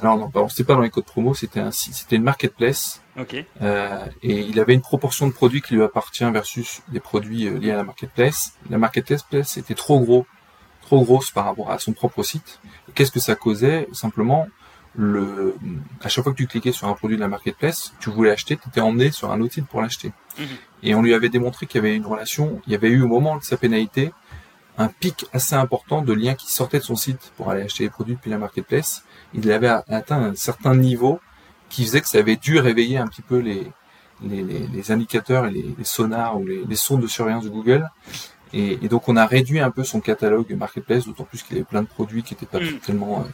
alors 0.00 0.18
non, 0.18 0.48
c'était 0.48 0.64
pas 0.64 0.74
dans 0.74 0.80
les 0.80 0.90
codes 0.90 1.04
promo, 1.04 1.32
c'était 1.32 1.60
un 1.60 1.70
c'était 1.70 2.16
une 2.16 2.24
marketplace. 2.24 3.00
Ok. 3.18 3.34
et 3.34 3.46
il 4.22 4.60
avait 4.60 4.74
une 4.74 4.80
proportion 4.80 5.26
de 5.26 5.32
produits 5.32 5.60
qui 5.60 5.74
lui 5.74 5.82
appartient 5.82 6.30
versus 6.30 6.82
des 6.88 7.00
produits 7.00 7.50
liés 7.50 7.72
à 7.72 7.76
la 7.76 7.84
marketplace. 7.84 8.52
La 8.70 8.78
marketplace 8.78 9.56
était 9.56 9.74
trop 9.74 10.00
gros, 10.00 10.26
trop 10.82 11.02
grosse 11.04 11.30
par 11.30 11.44
rapport 11.44 11.70
à 11.70 11.78
son 11.78 11.92
propre 11.92 12.22
site. 12.22 12.60
Qu'est-ce 12.94 13.10
que 13.10 13.20
ça 13.20 13.34
causait? 13.34 13.88
Simplement, 13.92 14.46
le, 14.94 15.56
à 16.02 16.08
chaque 16.08 16.24
fois 16.24 16.32
que 16.32 16.38
tu 16.38 16.46
cliquais 16.46 16.72
sur 16.72 16.88
un 16.88 16.94
produit 16.94 17.16
de 17.16 17.20
la 17.20 17.28
marketplace, 17.28 17.94
tu 18.00 18.10
voulais 18.10 18.30
acheter, 18.30 18.56
tu 18.56 18.68
étais 18.68 18.80
emmené 18.80 19.10
sur 19.10 19.30
un 19.30 19.40
autre 19.40 19.54
site 19.54 19.66
pour 19.66 19.80
l'acheter. 19.82 20.12
Mhm. 20.38 20.46
Et 20.82 20.94
on 20.94 21.02
lui 21.02 21.14
avait 21.14 21.28
démontré 21.28 21.66
qu'il 21.66 21.82
y 21.82 21.86
avait 21.86 21.94
une 21.94 22.06
relation, 22.06 22.60
il 22.66 22.72
y 22.72 22.76
avait 22.76 22.88
eu 22.88 23.02
au 23.02 23.08
moment 23.08 23.36
de 23.36 23.42
sa 23.42 23.56
pénalité 23.56 24.12
un 24.76 24.88
pic 24.88 25.26
assez 25.32 25.56
important 25.56 26.02
de 26.02 26.12
liens 26.12 26.34
qui 26.34 26.52
sortaient 26.52 26.78
de 26.78 26.84
son 26.84 26.94
site 26.94 27.32
pour 27.36 27.50
aller 27.50 27.62
acheter 27.62 27.82
les 27.84 27.90
produits 27.90 28.14
depuis 28.14 28.30
la 28.30 28.38
marketplace. 28.38 29.04
Il 29.34 29.50
avait 29.50 29.68
atteint 29.88 30.22
un 30.22 30.34
certain 30.36 30.76
niveau 30.76 31.20
qui 31.68 31.84
faisait 31.84 32.00
que 32.00 32.08
ça 32.08 32.18
avait 32.18 32.36
dû 32.36 32.58
réveiller 32.58 32.98
un 32.98 33.06
petit 33.06 33.22
peu 33.22 33.38
les, 33.38 33.66
les, 34.22 34.42
les, 34.42 34.90
indicateurs 34.90 35.46
et 35.46 35.50
les, 35.50 35.84
sonars 35.84 36.38
ou 36.40 36.46
les, 36.46 36.76
sons 36.76 36.98
de 36.98 37.06
surveillance 37.06 37.44
de 37.44 37.50
Google. 37.50 37.88
Et, 38.52 38.78
et, 38.82 38.88
donc 38.88 39.08
on 39.08 39.16
a 39.16 39.26
réduit 39.26 39.60
un 39.60 39.70
peu 39.70 39.84
son 39.84 40.00
catalogue 40.00 40.50
marketplace, 40.54 41.04
d'autant 41.04 41.24
plus 41.24 41.42
qu'il 41.42 41.56
y 41.56 41.60
avait 41.60 41.68
plein 41.68 41.82
de 41.82 41.88
produits 41.88 42.22
qui 42.22 42.34
n'étaient 42.34 42.46
pas 42.46 42.60
mhm. 42.60 42.78
tellement 42.78 43.20
euh, 43.20 43.28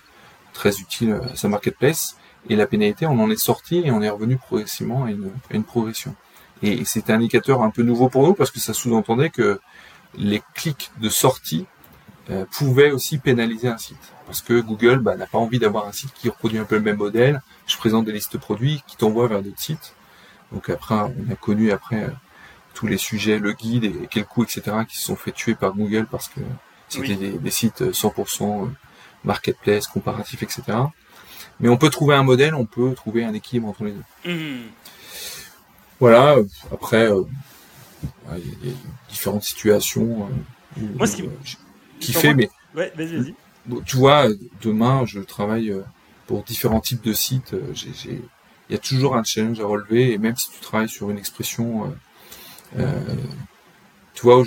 très 0.52 0.78
utile 0.80 1.20
à 1.32 1.36
sa 1.36 1.48
marketplace. 1.48 2.16
Et 2.48 2.56
la 2.56 2.66
pénalité, 2.66 3.06
on 3.06 3.18
en 3.20 3.30
est 3.30 3.40
sorti 3.40 3.82
et 3.84 3.90
on 3.90 4.02
est 4.02 4.10
revenu 4.10 4.36
progressivement 4.36 5.04
à 5.04 5.10
une, 5.10 5.30
une 5.50 5.64
progression. 5.64 6.14
Et 6.62 6.84
c'est 6.84 7.10
un 7.10 7.16
indicateur 7.16 7.62
un 7.62 7.70
peu 7.70 7.82
nouveau 7.82 8.08
pour 8.08 8.26
nous 8.26 8.34
parce 8.34 8.50
que 8.50 8.60
ça 8.60 8.74
sous-entendait 8.74 9.30
que 9.30 9.60
les 10.16 10.42
clics 10.54 10.90
de 11.00 11.08
sortie 11.08 11.66
euh, 12.30 12.44
pouvaient 12.52 12.90
aussi 12.90 13.18
pénaliser 13.18 13.68
un 13.68 13.78
site. 13.78 14.13
Parce 14.26 14.40
que 14.42 14.60
Google 14.60 14.98
bah, 14.98 15.16
n'a 15.16 15.26
pas 15.26 15.38
envie 15.38 15.58
d'avoir 15.58 15.86
un 15.86 15.92
site 15.92 16.12
qui 16.14 16.28
reproduit 16.28 16.58
un 16.58 16.64
peu 16.64 16.76
le 16.76 16.82
même 16.82 16.96
modèle. 16.96 17.42
Je 17.66 17.76
présente 17.76 18.04
des 18.04 18.12
listes 18.12 18.32
de 18.32 18.38
produits 18.38 18.82
qui 18.86 18.96
t'envoient 18.96 19.28
vers 19.28 19.42
d'autres 19.42 19.60
sites. 19.60 19.94
Donc 20.52 20.70
après, 20.70 20.94
on 20.94 21.32
a 21.32 21.36
connu 21.36 21.72
après 21.72 22.04
euh, 22.04 22.10
tous 22.74 22.86
les 22.86 22.98
sujets, 22.98 23.38
le 23.38 23.52
guide 23.52 23.84
et 23.84 24.08
quel 24.10 24.24
coût, 24.24 24.44
etc., 24.44 24.62
qui 24.88 24.96
se 24.96 25.04
sont 25.04 25.16
fait 25.16 25.32
tuer 25.32 25.54
par 25.54 25.74
Google 25.74 26.06
parce 26.10 26.28
que 26.28 26.40
c'était 26.88 27.16
des, 27.16 27.32
des, 27.32 27.50
sites 27.50 27.82
100% 27.82 28.70
marketplace, 29.24 29.86
comparatif, 29.86 30.42
etc. 30.42 30.62
Mais 31.60 31.68
on 31.68 31.76
peut 31.76 31.90
trouver 31.90 32.14
un 32.14 32.22
modèle, 32.22 32.54
on 32.54 32.66
peut 32.66 32.94
trouver 32.94 33.24
un 33.24 33.32
équilibre 33.32 33.68
entre 33.68 33.84
les 33.84 33.92
deux. 33.92 34.30
Mhm. 34.30 34.62
Voilà, 36.00 36.36
après, 36.72 37.10
euh, 37.10 37.22
il 38.36 38.68
y, 38.68 38.72
a 38.72 38.74
différentes 39.08 39.44
situations 39.44 40.28
euh, 40.78 40.86
Moi, 40.96 41.06
ce 41.06 41.16
qui, 41.16 41.28
qui 42.00 42.12
fait, 42.12 42.34
mais 42.34 42.50
ouais, 42.74 42.92
vas-y, 42.96 43.16
vas-y. 43.16 43.34
Tu 43.84 43.96
vois, 43.96 44.26
demain, 44.62 45.04
je 45.06 45.20
travaille 45.20 45.70
euh, 45.70 45.82
pour 46.26 46.42
différents 46.42 46.80
types 46.80 47.02
de 47.02 47.12
sites. 47.12 47.54
il 48.08 48.20
y 48.70 48.74
a 48.74 48.78
toujours 48.78 49.16
un 49.16 49.24
challenge 49.24 49.60
à 49.60 49.66
relever, 49.66 50.12
et 50.12 50.18
même 50.18 50.36
si 50.36 50.50
tu 50.50 50.60
travailles 50.60 50.88
sur 50.88 51.10
une 51.10 51.18
expression, 51.18 51.94
tu 54.14 54.22
vois, 54.22 54.42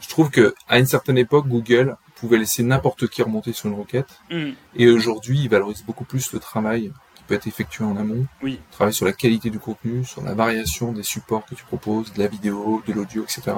je 0.00 0.08
trouve 0.08 0.30
que 0.30 0.54
à 0.68 0.78
une 0.78 0.86
certaine 0.86 1.18
époque, 1.18 1.48
Google 1.48 1.96
pouvait 2.16 2.38
laisser 2.38 2.62
n'importe 2.62 3.08
qui 3.08 3.22
remonter 3.22 3.52
sur 3.52 3.68
une 3.68 3.78
requête. 3.78 4.20
Mm. 4.30 4.50
Et 4.76 4.88
aujourd'hui, 4.88 5.40
il 5.40 5.48
valorise 5.48 5.84
beaucoup 5.84 6.04
plus 6.04 6.32
le 6.32 6.38
travail 6.38 6.92
qui 7.14 7.22
peut 7.26 7.34
être 7.34 7.46
effectué 7.46 7.84
en 7.84 7.96
amont. 7.96 8.26
Oui. 8.42 8.60
Travail 8.72 8.94
sur 8.94 9.06
la 9.06 9.12
qualité 9.12 9.50
du 9.50 9.58
contenu, 9.58 10.04
sur 10.04 10.22
la 10.22 10.34
variation 10.34 10.92
des 10.92 11.02
supports 11.02 11.44
que 11.46 11.54
tu 11.54 11.64
proposes, 11.64 12.12
de 12.12 12.18
la 12.18 12.28
vidéo, 12.28 12.82
de 12.86 12.92
l'audio, 12.92 13.22
etc. 13.22 13.52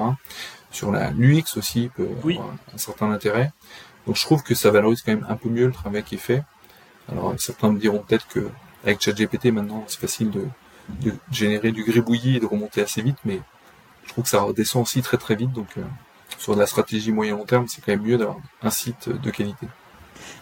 Sur 0.71 0.91
la 0.91 1.11
l'UX 1.11 1.57
aussi 1.57 1.89
peut 1.95 2.07
avoir 2.29 2.53
un 2.73 2.77
certain 2.77 3.11
intérêt. 3.11 3.51
Donc 4.05 4.15
je 4.15 4.21
trouve 4.21 4.43
que 4.43 4.55
ça 4.55 4.71
valorise 4.71 5.01
quand 5.01 5.13
même 5.13 5.25
un 5.29 5.35
peu 5.35 5.49
mieux 5.49 5.67
le 5.67 5.73
travail 5.73 6.03
qui 6.03 6.15
est 6.15 6.19
fait. 6.19 6.43
Alors 7.11 7.33
certains 7.37 7.71
me 7.71 7.79
diront 7.79 7.99
peut-être 7.99 8.27
que 8.27 8.49
avec 8.83 9.01
ChatGPT 9.01 9.47
maintenant 9.47 9.83
c'est 9.87 9.99
facile 9.99 10.31
de, 10.31 10.45
générer 11.31 11.71
du 11.71 11.83
gribouillis 11.83 12.37
et 12.37 12.39
de 12.39 12.45
remonter 12.45 12.81
assez 12.81 13.01
vite, 13.01 13.17
mais 13.25 13.41
je 14.03 14.09
trouve 14.09 14.23
que 14.23 14.29
ça 14.29 14.41
redescend 14.41 14.83
aussi 14.83 15.01
très 15.01 15.17
très 15.17 15.35
vite. 15.35 15.51
Donc 15.51 15.67
euh, 15.77 15.83
sur 16.37 16.55
de 16.55 16.59
la 16.59 16.67
stratégie 16.67 17.11
moyen-long 17.11 17.45
terme, 17.45 17.67
c'est 17.67 17.81
quand 17.81 17.91
même 17.91 18.03
mieux 18.03 18.17
d'avoir 18.17 18.37
un 18.61 18.69
site 18.69 19.09
de 19.09 19.29
qualité. 19.29 19.67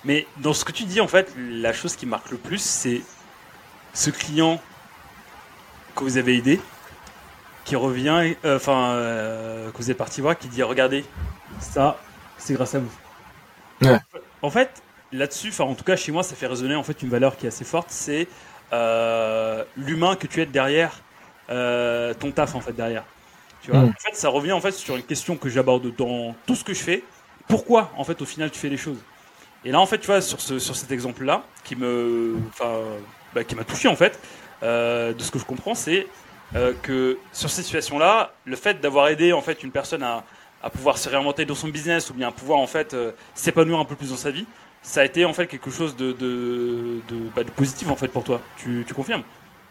Mais 0.04 0.28
dans 0.38 0.54
ce 0.54 0.66
que 0.66 0.72
tu 0.72 0.84
dis, 0.84 1.02
en 1.02 1.08
fait, 1.08 1.34
la 1.38 1.74
chose 1.74 1.96
qui 1.96 2.06
marque 2.06 2.32
le 2.32 2.38
plus, 2.38 2.62
c'est 2.62 3.02
ce 3.94 4.10
client 4.10 4.62
que 5.96 6.04
vous 6.04 6.18
avez 6.18 6.38
aidé, 6.38 6.62
qui 7.66 7.76
revient, 7.76 8.36
euh, 8.46 8.58
enfin, 8.58 8.92
euh, 8.92 9.72
que 9.72 9.78
vous 9.78 9.92
êtes 9.92 9.98
parti 9.98 10.22
voir, 10.22 10.38
qui 10.38 10.48
dit 10.48 10.64
Regardez, 10.64 11.04
ça, 11.60 12.00
c'est 12.38 12.54
grâce 12.54 12.76
à 12.76 12.80
vous. 12.80 12.92
Ouais. 13.82 14.00
En 14.42 14.50
fait, 14.50 14.82
là-dessus, 15.12 15.50
enfin, 15.50 15.66
en 15.66 15.76
tout 15.76 15.84
cas, 15.84 15.96
chez 15.96 16.12
moi, 16.12 16.24
ça 16.24 16.36
fait 16.36 16.48
résonner 16.48 16.76
en 16.76 16.84
fait 16.84 17.02
une 17.02 17.10
valeur 17.10 17.38
qui 17.38 17.46
est 17.46 17.50
assez 17.50 17.66
forte 17.66 17.88
c'est 17.90 18.28
euh, 18.74 19.64
l'humain 19.76 20.16
que 20.16 20.28
tu 20.28 20.42
es 20.42 20.46
derrière 20.46 21.02
ton 21.48 22.32
taf, 22.32 22.56
en 22.56 22.60
fait, 22.60 22.74
derrière. 22.74 23.04
Mm. 23.68 23.76
En 23.76 23.92
fait, 23.94 24.16
ça 24.16 24.30
revient 24.30 24.52
en 24.52 24.62
fait 24.62 24.72
sur 24.72 24.96
une 24.96 25.04
question 25.04 25.36
que 25.38 25.50
j'aborde 25.50 25.96
dans 25.96 26.36
tout 26.46 26.56
ce 26.56 26.64
que 26.64 26.74
je 26.74 26.82
fais. 26.82 27.04
Pourquoi, 27.48 27.92
en 27.98 28.04
fait, 28.04 28.22
au 28.22 28.26
final, 28.26 28.52
tu 28.52 28.60
fais 28.60 28.70
les 28.70 28.78
choses? 28.78 29.00
Et 29.66 29.72
là, 29.72 29.80
en 29.80 29.86
fait, 29.86 30.00
tu 30.00 30.08
vois, 30.08 30.22
sur, 30.22 30.40
ce, 30.40 30.60
sur 30.60 30.76
cet 30.76 30.92
exemple-là, 30.92 31.44
qui 31.64 31.76
me, 31.76 32.36
bah, 33.34 33.44
qui 33.44 33.56
m'a 33.56 33.64
touché 33.64 33.88
en 33.88 33.96
fait, 33.96 34.20
euh, 34.64 35.14
de 35.14 35.22
ce 35.22 35.32
que 35.32 35.40
je 35.40 35.46
comprends, 35.46 35.76
c'est 35.76 36.08
euh, 36.56 36.74
que 36.82 37.18
sur 37.34 37.50
cette 37.50 37.66
situation-là, 37.66 38.32
le 38.46 38.56
fait 38.56 38.80
d'avoir 38.80 39.10
aidé 39.10 39.34
en 39.34 39.42
fait 39.42 39.64
une 39.64 39.72
personne 39.72 40.04
à, 40.04 40.24
à, 40.62 40.70
pouvoir 40.70 40.98
se 40.98 41.10
réinventer 41.10 41.46
dans 41.46 41.56
son 41.56 41.70
business 41.70 42.10
ou 42.10 42.14
bien 42.14 42.30
à 42.30 42.32
pouvoir 42.32 42.60
en 42.60 42.68
fait 42.68 42.94
euh, 42.94 43.12
s'épanouir 43.36 43.80
un 43.80 43.86
peu 43.86 43.96
plus 43.96 44.10
dans 44.10 44.18
sa 44.18 44.32
vie, 44.32 44.46
ça 44.82 45.02
a 45.02 45.06
été 45.06 45.26
en 45.26 45.34
fait 45.34 45.48
quelque 45.48 45.70
chose 45.70 45.96
de, 45.96 46.14
de, 46.14 47.02
de, 47.10 47.30
bah, 47.36 47.44
de 47.44 47.52
positif 47.52 47.90
en 47.90 47.96
fait 47.96 48.08
pour 48.08 48.24
toi. 48.24 48.42
Tu, 48.58 48.84
tu 48.88 48.94
confirmes? 48.94 49.24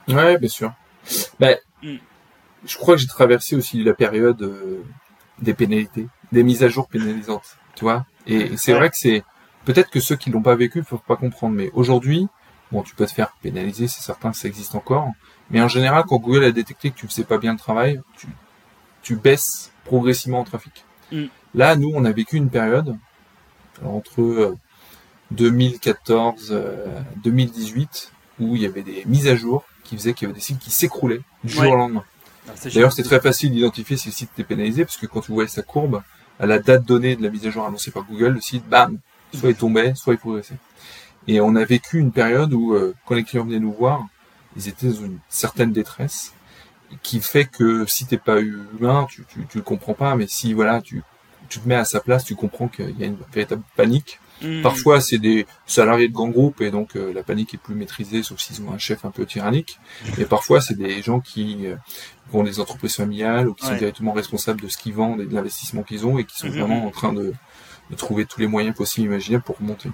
Ouais, 0.08 0.38
bien 0.38 0.48
sûr. 0.48 0.72
Ben, 1.40 1.56
mm. 1.82 1.96
je 2.64 2.76
crois 2.76 2.94
que 2.94 3.00
j'ai 3.00 3.06
traversé 3.06 3.56
aussi 3.56 3.82
la 3.82 3.94
période 3.94 4.42
euh, 4.42 4.82
des 5.40 5.54
pénalités, 5.54 6.06
des 6.32 6.42
mises 6.42 6.62
à 6.62 6.68
jour 6.68 6.88
pénalisantes, 6.88 7.56
tu 7.74 7.84
vois? 7.84 8.06
Et, 8.26 8.56
c'est 8.56 8.72
vrai 8.72 8.90
que 8.90 8.96
c'est 8.96 9.22
peut-être 9.64 9.90
que 9.90 10.00
ceux 10.00 10.16
qui 10.16 10.30
l'ont 10.30 10.42
pas 10.42 10.56
vécu 10.56 10.78
ne 10.78 10.84
peuvent 10.84 10.98
pas 11.06 11.16
comprendre, 11.16 11.54
mais 11.54 11.70
aujourd'hui, 11.74 12.26
bon, 12.72 12.82
tu 12.82 12.94
peux 12.94 13.06
te 13.06 13.12
faire 13.12 13.32
pénaliser, 13.42 13.88
c'est 13.88 14.02
certain, 14.02 14.32
ça 14.32 14.48
existe 14.48 14.74
encore. 14.74 15.08
Mais 15.50 15.60
en 15.60 15.68
général, 15.68 16.04
quand 16.08 16.18
Google 16.18 16.44
a 16.44 16.52
détecté 16.52 16.90
que 16.90 16.96
tu 16.96 17.06
faisais 17.06 17.24
pas 17.24 17.38
bien 17.38 17.52
le 17.52 17.58
travail, 17.58 18.00
tu, 18.18 18.26
tu 19.02 19.16
baisses 19.16 19.72
progressivement 19.86 20.40
en 20.40 20.44
trafic. 20.44 20.84
Mm. 21.12 21.24
Là, 21.54 21.76
nous, 21.76 21.90
on 21.94 22.04
a 22.04 22.12
vécu 22.12 22.36
une 22.36 22.50
période 22.50 22.96
entre 23.84 24.54
2014 25.30 26.48
euh, 26.50 26.86
2018 27.24 28.12
euh, 28.40 28.44
où 28.44 28.56
il 28.56 28.62
y 28.62 28.66
avait 28.66 28.82
des 28.82 29.04
mises 29.06 29.28
à 29.28 29.36
jour 29.36 29.64
qui 29.84 29.96
faisaient 29.96 30.12
qu'il 30.12 30.26
y 30.26 30.30
avait 30.30 30.38
des 30.38 30.44
sites 30.44 30.58
qui 30.58 30.70
s'écroulaient 30.70 31.22
du 31.44 31.52
jour 31.52 31.70
au 31.70 31.76
lendemain. 31.76 32.04
Ah, 32.48 32.52
D'ailleurs, 32.64 32.92
c'est 32.92 33.02
très 33.02 33.20
facile 33.20 33.52
d'identifier 33.52 33.96
si 33.96 34.08
le 34.08 34.14
site 34.14 34.30
était 34.34 34.44
pénalisé 34.44 34.84
parce 34.84 34.96
que 34.96 35.06
quand 35.06 35.20
tu 35.20 35.32
voyais 35.32 35.48
sa 35.48 35.62
courbe, 35.62 36.02
à 36.38 36.46
la 36.46 36.58
date 36.58 36.84
donnée 36.84 37.16
de 37.16 37.22
la 37.22 37.30
mise 37.30 37.46
à 37.46 37.50
jour 37.50 37.64
annoncée 37.64 37.90
par 37.90 38.04
Google, 38.04 38.34
le 38.34 38.40
site, 38.40 38.68
bam, 38.68 38.98
soit 39.32 39.50
il 39.50 39.56
tombait, 39.56 39.94
soit 39.94 40.14
il 40.14 40.18
progressait. 40.18 40.56
Et 41.28 41.40
on 41.40 41.56
a 41.56 41.64
vécu 41.64 41.98
une 41.98 42.12
période 42.12 42.52
où, 42.52 42.74
euh, 42.74 42.94
quand 43.06 43.14
les 43.14 43.24
clients 43.24 43.44
venaient 43.44 43.58
nous 43.58 43.72
voir, 43.72 44.06
ils 44.56 44.68
étaient 44.68 44.88
dans 44.88 45.04
une 45.04 45.18
certaine 45.28 45.72
détresse, 45.72 46.34
qui 47.02 47.20
fait 47.20 47.44
que 47.44 47.86
si 47.86 48.06
t'es 48.06 48.18
pas 48.18 48.40
humain, 48.40 49.06
tu, 49.10 49.24
tu, 49.28 49.46
tu 49.48 49.58
le 49.58 49.64
comprends 49.64 49.94
pas, 49.94 50.14
mais 50.16 50.26
si 50.26 50.52
voilà, 50.52 50.80
tu, 50.80 51.02
tu 51.48 51.60
te 51.60 51.68
mets 51.68 51.74
à 51.74 51.84
sa 51.84 52.00
place, 52.00 52.24
tu 52.24 52.34
comprends 52.34 52.68
qu'il 52.68 52.98
y 52.98 53.04
a 53.04 53.06
une 53.06 53.18
véritable 53.32 53.62
panique. 53.76 54.20
Hmm. 54.42 54.60
Parfois, 54.62 55.00
c'est 55.00 55.18
des 55.18 55.46
salariés 55.66 56.08
de 56.08 56.12
grands 56.12 56.28
groupes 56.28 56.60
et 56.60 56.70
donc 56.70 56.94
euh, 56.96 57.12
la 57.12 57.22
panique 57.22 57.54
est 57.54 57.58
plus 57.58 57.74
maîtrisée, 57.74 58.22
sauf 58.22 58.38
s'ils 58.38 58.62
ont 58.62 58.72
un 58.72 58.78
chef 58.78 59.04
un 59.04 59.10
peu 59.10 59.24
tyrannique. 59.24 59.78
Et 60.18 60.24
parfois, 60.24 60.60
c'est 60.60 60.76
des 60.76 61.02
gens 61.02 61.20
qui 61.20 61.66
euh, 61.66 61.76
ont 62.34 62.42
des 62.42 62.60
entreprises 62.60 62.96
familiales 62.96 63.48
ou 63.48 63.54
qui 63.54 63.64
sont 63.64 63.76
directement 63.76 64.12
responsables 64.12 64.60
de 64.60 64.68
ce 64.68 64.76
qu'ils 64.76 64.94
vendent 64.94 65.22
et 65.22 65.26
de 65.26 65.34
l'investissement 65.34 65.82
qu'ils 65.82 66.06
ont 66.06 66.18
et 66.18 66.24
qui 66.24 66.36
sont 66.36 66.48
hmm. 66.48 66.58
vraiment 66.58 66.86
en 66.86 66.90
train 66.90 67.12
de, 67.12 67.32
de, 67.90 67.96
trouver 67.96 68.26
tous 68.26 68.40
les 68.40 68.46
moyens 68.46 68.76
possibles 68.76 69.06
imaginables 69.06 69.44
pour 69.44 69.58
remonter. 69.58 69.90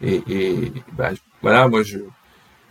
Et, 0.00 0.22
et 0.28 0.72
bah, 0.92 1.10
voilà, 1.42 1.68
moi 1.68 1.82
je, 1.82 1.98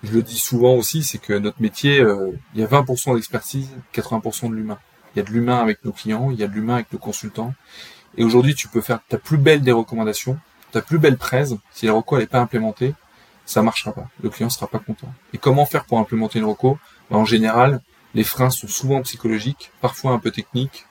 je 0.03 0.13
le 0.13 0.21
dis 0.21 0.37
souvent 0.37 0.75
aussi, 0.75 1.03
c'est 1.03 1.17
que 1.17 1.33
notre 1.33 1.61
métier, 1.61 1.99
euh, 1.99 2.31
il 2.53 2.61
y 2.61 2.63
a 2.63 2.67
20% 2.67 3.15
d'expertise, 3.15 3.69
80% 3.93 4.49
de 4.49 4.55
l'humain. 4.55 4.79
Il 5.13 5.19
y 5.19 5.21
a 5.21 5.23
de 5.23 5.31
l'humain 5.31 5.57
avec 5.57 5.83
nos 5.83 5.91
clients, 5.91 6.31
il 6.31 6.39
y 6.39 6.43
a 6.43 6.47
de 6.47 6.53
l'humain 6.53 6.75
avec 6.75 6.91
nos 6.93 6.99
consultants. 6.99 7.53
Et 8.17 8.23
aujourd'hui, 8.23 8.55
tu 8.55 8.67
peux 8.67 8.81
faire 8.81 8.99
ta 9.07 9.17
plus 9.17 9.37
belle 9.37 9.61
des 9.61 9.71
recommandations, 9.71 10.37
ta 10.71 10.81
plus 10.81 10.99
belle 10.99 11.17
presse. 11.17 11.53
Si 11.73 11.85
la 11.85 11.93
reco 11.93 12.17
n'est 12.17 12.27
pas 12.27 12.39
implémentée, 12.39 12.93
ça 13.45 13.61
marchera 13.61 13.91
pas. 13.91 14.07
Le 14.21 14.29
client 14.29 14.49
sera 14.49 14.67
pas 14.67 14.79
content. 14.79 15.11
Et 15.33 15.37
comment 15.37 15.65
faire 15.65 15.85
pour 15.85 15.99
implémenter 15.99 16.39
une 16.39 16.45
reco? 16.45 16.77
Ben, 17.09 17.17
En 17.17 17.25
général, 17.25 17.81
les 18.13 18.23
freins 18.23 18.49
sont 18.49 18.67
souvent 18.67 19.01
psychologiques, 19.01 19.71
parfois 19.81 20.11
un 20.11 20.19
peu 20.19 20.31
techniques, 20.31 20.85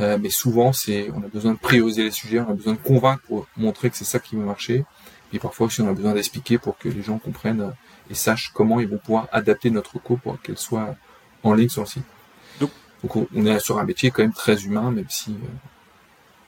euh, 0.00 0.18
mais 0.20 0.30
souvent 0.30 0.72
c'est 0.72 1.10
on 1.14 1.22
a 1.22 1.28
besoin 1.28 1.52
de 1.52 1.58
prioriser 1.58 2.04
les 2.04 2.10
sujets, 2.10 2.40
on 2.40 2.50
a 2.50 2.54
besoin 2.54 2.74
de 2.74 2.78
convaincre 2.78 3.22
pour 3.26 3.46
montrer 3.56 3.90
que 3.90 3.96
c'est 3.96 4.04
ça 4.04 4.18
qui 4.18 4.36
va 4.36 4.42
marcher. 4.42 4.84
Et 5.32 5.38
parfois 5.38 5.66
aussi 5.66 5.80
on 5.80 5.88
a 5.88 5.92
besoin 5.92 6.14
d'expliquer 6.14 6.58
pour 6.58 6.78
que 6.78 6.88
les 6.88 7.02
gens 7.02 7.18
comprennent 7.18 7.60
euh, 7.60 7.70
et 8.10 8.14
sachent 8.14 8.50
comment 8.52 8.80
ils 8.80 8.88
vont 8.88 8.98
pouvoir 8.98 9.28
adapter 9.32 9.70
notre 9.70 9.94
reco 9.94 10.16
pour 10.16 10.40
qu'elle 10.40 10.58
soit 10.58 10.96
en 11.42 11.54
ligne 11.54 11.68
sur 11.68 11.82
le 11.82 11.88
site. 11.88 12.04
Donc, 12.60 12.70
on 13.34 13.46
est 13.46 13.58
sur 13.60 13.78
un 13.78 13.84
métier 13.84 14.10
quand 14.10 14.22
même 14.22 14.32
très 14.32 14.64
humain, 14.64 14.90
même 14.90 15.06
si, 15.08 15.30
euh, 15.30 15.36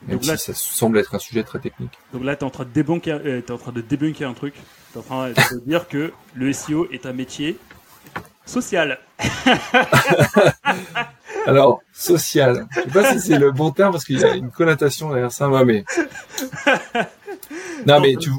même 0.08 0.22
si 0.22 0.36
ça 0.38 0.54
semble 0.54 0.98
être 0.98 1.14
un 1.14 1.18
sujet 1.18 1.44
très 1.44 1.58
technique. 1.58 1.92
Donc 2.12 2.24
là, 2.24 2.34
tu 2.36 2.40
es 2.40 2.44
en 2.44 2.50
train 2.50 2.64
de 2.64 2.70
débunker, 2.70 3.20
euh, 3.24 3.42
es 3.46 3.50
en 3.50 3.58
train 3.58 3.72
de 3.72 3.80
débunker 3.80 4.28
un 4.28 4.34
truc. 4.34 4.54
Tu 4.54 4.98
es 4.98 5.00
en 5.00 5.02
train 5.02 5.28
de 5.30 5.60
dire 5.66 5.86
que 5.88 6.12
le 6.34 6.52
SEO 6.52 6.88
est 6.90 7.06
un 7.06 7.12
métier 7.12 7.58
social. 8.44 8.98
Alors, 11.46 11.80
social. 11.92 12.66
Je 12.70 12.80
sais 12.80 12.88
pas 12.88 13.12
si 13.12 13.20
c'est 13.20 13.38
le 13.38 13.52
bon 13.52 13.70
terme 13.70 13.92
parce 13.92 14.04
qu'il 14.04 14.18
y 14.18 14.24
a 14.24 14.34
une 14.34 14.50
connotation 14.50 15.10
derrière 15.10 15.32
ça, 15.32 15.48
mais. 15.64 15.84
Non, 17.86 18.00
mais 18.00 18.16
tu, 18.16 18.30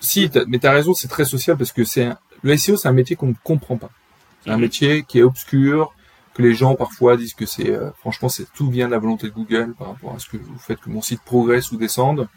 si, 0.00 0.30
as, 0.34 0.44
mais 0.46 0.58
t'as 0.58 0.72
raison, 0.72 0.94
c'est 0.94 1.08
très 1.08 1.24
social 1.24 1.56
parce 1.56 1.72
que 1.72 1.84
c'est 1.84 2.10
le 2.42 2.56
SEO, 2.56 2.76
c'est 2.76 2.88
un 2.88 2.92
métier 2.92 3.16
qu'on 3.16 3.28
ne 3.28 3.34
comprend 3.42 3.76
pas. 3.76 3.90
C'est 4.44 4.50
un 4.50 4.58
métier 4.58 5.04
qui 5.04 5.20
est 5.20 5.22
obscur, 5.22 5.94
que 6.34 6.42
les 6.42 6.54
gens 6.54 6.74
parfois 6.74 7.16
disent 7.16 7.34
que 7.34 7.46
c'est, 7.46 7.70
euh, 7.70 7.90
franchement, 7.98 8.28
c'est 8.28 8.50
tout 8.52 8.70
vient 8.70 8.86
de 8.86 8.92
la 8.92 8.98
volonté 8.98 9.28
de 9.28 9.32
Google 9.32 9.74
par 9.78 9.88
rapport 9.88 10.14
à 10.14 10.18
ce 10.18 10.28
que 10.28 10.36
vous 10.36 10.58
faites 10.58 10.80
que 10.80 10.90
mon 10.90 11.02
site 11.02 11.20
progresse 11.22 11.70
ou 11.72 11.76
descende. 11.76 12.28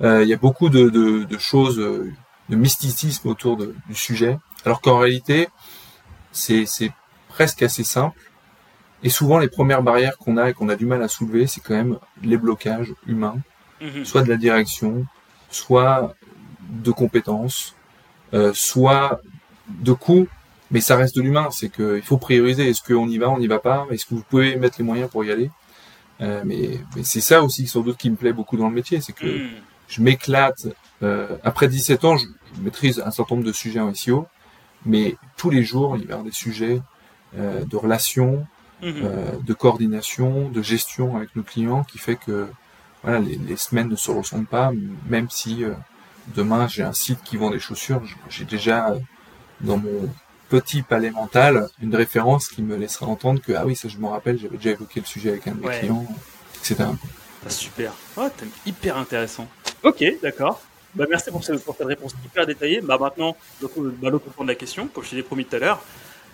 Euh, 0.00 0.22
il 0.22 0.28
y 0.28 0.32
a 0.32 0.36
beaucoup 0.36 0.68
de, 0.68 0.88
de, 0.88 1.24
de 1.24 1.38
choses, 1.38 1.78
euh, 1.78 2.12
de 2.48 2.56
mysticisme 2.56 3.28
autour 3.28 3.56
de, 3.56 3.74
du 3.88 3.94
sujet, 3.94 4.38
alors 4.64 4.80
qu'en 4.80 4.98
réalité, 4.98 5.48
c'est, 6.32 6.66
presque 7.28 7.62
assez 7.62 7.82
simple. 7.84 8.18
Et 9.02 9.10
souvent, 9.10 9.38
les 9.38 9.48
premières 9.48 9.82
barrières 9.82 10.16
qu'on 10.18 10.36
a 10.36 10.50
et 10.50 10.54
qu'on 10.54 10.68
a 10.68 10.76
du 10.76 10.86
mal 10.86 11.02
à 11.02 11.08
soulever, 11.08 11.48
c'est 11.48 11.60
quand 11.60 11.74
même 11.74 11.98
les 12.22 12.36
blocages 12.36 12.94
humains, 13.06 13.38
mhm. 13.80 14.04
soit 14.04 14.22
de 14.22 14.28
la 14.28 14.36
direction, 14.36 15.04
soit 15.50 16.14
de 16.70 16.90
compétences, 16.92 17.74
euh, 18.34 18.52
soit 18.54 19.20
de 19.68 19.92
coûts, 19.92 20.26
mais 20.70 20.80
ça 20.80 20.96
reste 20.96 21.16
de 21.16 21.22
l'humain. 21.22 21.48
C'est 21.50 21.68
qu'il 21.68 22.02
faut 22.02 22.18
prioriser. 22.18 22.68
Est-ce 22.68 22.82
qu'on 22.82 23.08
y 23.08 23.18
va, 23.18 23.30
on 23.30 23.38
n'y 23.38 23.46
va 23.46 23.58
pas? 23.58 23.86
Est-ce 23.90 24.06
que 24.06 24.14
vous 24.14 24.24
pouvez 24.28 24.56
mettre 24.56 24.76
les 24.78 24.84
moyens 24.84 25.10
pour 25.10 25.24
y 25.24 25.30
aller? 25.30 25.50
Euh, 26.20 26.42
Mais, 26.44 26.80
mais 26.96 27.02
c'est 27.04 27.20
ça 27.20 27.42
aussi, 27.42 27.66
sans 27.66 27.80
doute, 27.80 27.96
qui 27.96 28.10
me 28.10 28.16
plaît 28.16 28.32
beaucoup 28.32 28.56
dans 28.56 28.68
le 28.68 28.74
métier, 28.74 29.00
c'est 29.00 29.12
que 29.12 29.26
hmm. 29.26 29.50
je 29.88 30.02
m'éclate. 30.02 30.66
Euh, 31.02 31.36
après 31.42 31.68
17 31.68 32.04
ans, 32.04 32.16
je, 32.16 32.26
maîtrise 32.62 33.02
un 33.04 33.10
certain 33.10 33.34
nombre 33.34 33.46
de 33.46 33.52
sujets 33.52 33.80
en 33.80 33.92
SEO, 33.94 34.26
mais 34.86 35.16
tous 35.36 35.50
les 35.50 35.64
jours, 35.64 35.96
il 35.96 36.08
y 36.08 36.12
a 36.12 36.16
des 36.18 36.30
sujets 36.30 36.80
euh, 37.36 37.64
de 37.64 37.76
relations, 37.76 38.46
hmm. 38.80 38.86
euh, 38.86 39.32
de 39.44 39.54
coordination, 39.54 40.48
de 40.50 40.62
gestion 40.62 41.16
avec 41.16 41.34
nos 41.34 41.42
clients, 41.42 41.82
qui 41.82 41.98
fait 41.98 42.16
que 42.16 42.48
voilà, 43.04 43.20
les, 43.20 43.36
les 43.36 43.56
semaines 43.56 43.88
ne 43.88 43.96
se 43.96 44.10
ressemblent 44.10 44.46
pas, 44.46 44.72
même 45.08 45.28
si 45.28 45.62
euh, 45.62 45.74
demain 46.34 46.66
j'ai 46.68 46.82
un 46.82 46.94
site 46.94 47.22
qui 47.22 47.36
vend 47.36 47.50
des 47.50 47.58
chaussures, 47.58 48.02
j'ai 48.28 48.44
déjà 48.46 48.90
euh, 48.90 48.98
dans 49.60 49.76
mon 49.76 50.08
petit 50.48 50.82
palais 50.82 51.10
mental 51.10 51.68
une 51.82 51.94
référence 51.94 52.48
qui 52.48 52.62
me 52.62 52.76
laissera 52.76 53.06
entendre 53.06 53.40
que 53.40 53.52
ah 53.52 53.64
oui 53.64 53.74
ça 53.74 53.88
je 53.88 53.98
me 53.98 54.06
rappelle 54.06 54.38
j'avais 54.38 54.56
déjà 54.56 54.70
évoqué 54.70 55.00
le 55.00 55.06
sujet 55.06 55.30
avec 55.30 55.46
un 55.48 55.52
de 55.52 55.66
mes 55.66 55.78
clients 55.78 56.06
etc 56.60 56.84
ah, 57.46 57.50
super. 57.50 57.92
Oh, 58.16 58.28
hyper 58.64 58.96
intéressant. 58.96 59.46
Ok 59.82 60.02
d'accord. 60.22 60.62
Bah, 60.94 61.04
merci 61.10 61.30
pour 61.30 61.44
cette, 61.44 61.62
pour 61.62 61.76
cette, 61.76 61.86
réponse 61.86 62.14
hyper 62.24 62.46
détaillée. 62.46 62.80
Bah 62.80 62.96
maintenant 62.98 63.36
bah, 63.60 64.10
l'autre 64.10 64.30
point 64.30 64.44
de 64.44 64.50
la 64.50 64.54
question 64.54 64.88
comme 64.88 65.04
je 65.04 65.10
t'ai 65.10 65.22
promis 65.22 65.44
tout 65.44 65.56
à 65.56 65.58
l'heure. 65.58 65.82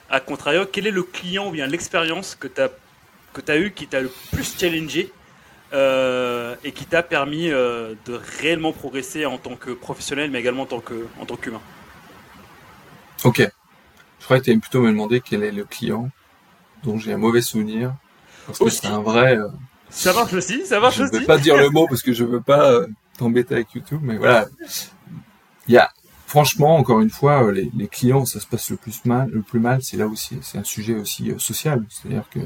À 0.08 0.20
contrario 0.20 0.66
quel 0.70 0.86
est 0.86 0.92
le 0.92 1.02
client 1.02 1.48
ou 1.48 1.50
bien 1.50 1.66
l'expérience 1.66 2.36
que 2.38 2.46
tu 2.46 2.60
as 2.60 2.70
que 3.32 3.40
tu 3.40 3.50
as 3.50 3.58
eu 3.58 3.72
qui 3.72 3.86
t'a 3.86 4.00
le 4.00 4.10
plus 4.32 4.56
challengé 4.58 5.12
euh, 5.72 6.54
et 6.64 6.72
qui 6.72 6.84
t'a 6.84 7.02
permis 7.02 7.50
euh, 7.50 7.94
de 8.06 8.20
réellement 8.40 8.72
progresser 8.72 9.24
en 9.24 9.38
tant 9.38 9.56
que 9.56 9.70
professionnel, 9.70 10.30
mais 10.30 10.40
également 10.40 10.62
en 10.62 10.66
tant 10.66 10.80
que 10.80 11.06
en 11.20 11.26
tant 11.26 11.36
qu'humain? 11.36 11.62
Ok. 13.24 13.38
Je 14.18 14.24
crois 14.24 14.38
que 14.38 14.44
tu 14.44 14.58
plutôt 14.58 14.80
me 14.80 14.90
demander 14.90 15.20
quel 15.20 15.42
est 15.42 15.52
le 15.52 15.64
client 15.64 16.10
dont 16.82 16.98
j'ai 16.98 17.12
un 17.12 17.18
mauvais 17.18 17.42
souvenir. 17.42 17.94
Parce 18.46 18.58
que 18.58 18.68
c'est 18.68 18.86
un 18.86 19.00
vrai. 19.00 19.36
Euh, 19.36 19.48
ça 19.88 20.12
marche 20.12 20.32
aussi, 20.32 20.66
ça 20.66 20.80
marche 20.80 21.00
aussi. 21.00 21.10
Je 21.10 21.16
ne 21.16 21.20
vais 21.20 21.26
pas 21.26 21.38
dire 21.38 21.56
le 21.56 21.70
mot 21.70 21.86
parce 21.88 22.02
que 22.02 22.12
je 22.12 22.24
veux 22.24 22.40
pas 22.40 22.80
t'embêter 23.18 23.54
avec 23.54 23.72
YouTube, 23.72 24.00
mais 24.02 24.16
voilà. 24.16 24.46
Il 25.68 25.74
y 25.74 25.78
a, 25.78 25.90
franchement, 26.26 26.76
encore 26.76 27.00
une 27.00 27.10
fois, 27.10 27.50
les, 27.52 27.70
les 27.76 27.88
clients, 27.88 28.24
ça 28.24 28.40
se 28.40 28.46
passe 28.46 28.70
le 28.70 28.76
plus 28.76 29.04
mal, 29.04 29.30
le 29.30 29.42
plus 29.42 29.60
mal, 29.60 29.82
c'est 29.82 29.96
là 29.96 30.06
aussi, 30.06 30.38
c'est 30.42 30.58
un 30.58 30.64
sujet 30.64 30.94
aussi 30.94 31.32
social. 31.38 31.84
C'est-à-dire 31.88 32.24
que 32.30 32.40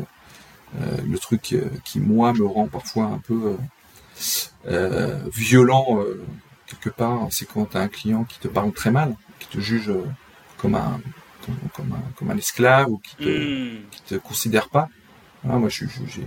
euh, 0.81 0.97
le 1.09 1.19
truc 1.19 1.53
euh, 1.53 1.69
qui 1.85 2.01
moi 2.01 2.33
me 2.33 2.45
rend 2.45 2.67
parfois 2.67 3.05
un 3.05 3.19
peu 3.19 3.57
euh, 4.67 5.21
violent 5.33 6.01
quelque 6.67 6.91
part, 6.91 7.29
c'est 7.31 7.47
quand 7.47 7.67
tu 7.67 7.77
as 7.77 7.81
un 7.81 7.89
client 7.89 8.25
qui 8.25 8.41
te 8.41 8.49
parle 8.49 8.73
très 8.73 8.91
mal, 8.91 9.17
qui 9.39 9.49
te 9.49 9.61
juge 9.61 9.93
comme 10.65 10.75
un 10.77 11.01
comme, 11.75 11.93
un, 11.93 12.13
comme 12.17 12.31
un 12.31 12.39
esclave 12.39 12.89
ou 12.89 12.99
qui 12.99 13.17
te, 13.17 13.75
hmm. 13.79 13.83
te 14.07 14.15
considère 14.15 14.71
pas. 14.71 14.89
moi, 15.45 15.69
je 15.69 15.85
j'ai 16.07 16.27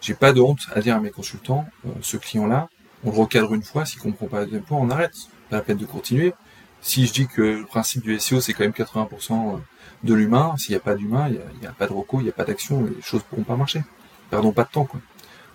j'ai 0.00 0.14
pas 0.14 0.32
de 0.32 0.40
honte 0.40 0.66
à 0.74 0.80
dire 0.80 0.96
à 0.96 1.00
mes 1.00 1.10
consultants, 1.10 1.64
ce 2.02 2.16
client-là, 2.16 2.68
on 3.04 3.10
le 3.10 3.16
recadre 3.16 3.54
une 3.54 3.62
fois, 3.62 3.84
s'il 3.84 4.00
comprend 4.00 4.26
pas 4.26 4.40
la 4.40 4.44
deuxième 4.44 4.64
fois, 4.64 4.78
on 4.78 4.90
arrête. 4.90 5.14
Pas 5.50 5.56
la 5.56 5.62
peine 5.62 5.76
de 5.76 5.86
continuer. 5.86 6.34
Si 6.80 7.06
je 7.06 7.12
dis 7.12 7.26
que 7.26 7.42
le 7.42 7.64
principe 7.66 8.02
du 8.02 8.18
SEO, 8.18 8.40
c'est 8.40 8.52
quand 8.52 8.64
même 8.64 8.72
80% 8.72 9.60
de 10.04 10.14
l'humain. 10.14 10.54
S'il 10.56 10.72
n'y 10.72 10.76
a 10.76 10.80
pas 10.80 10.94
d'humain, 10.94 11.28
il 11.28 11.40
n'y 11.60 11.66
a, 11.66 11.72
pas 11.72 11.86
de 11.86 11.92
recours, 11.92 12.20
il 12.20 12.24
n'y 12.24 12.30
a 12.30 12.32
pas 12.32 12.44
d'action, 12.44 12.84
les 12.84 13.02
choses 13.02 13.22
pourront 13.24 13.42
pas 13.42 13.56
marcher. 13.56 13.82
Perdons 14.30 14.52
pas 14.52 14.64
de 14.64 14.70
temps, 14.70 14.84
quoi. 14.84 15.00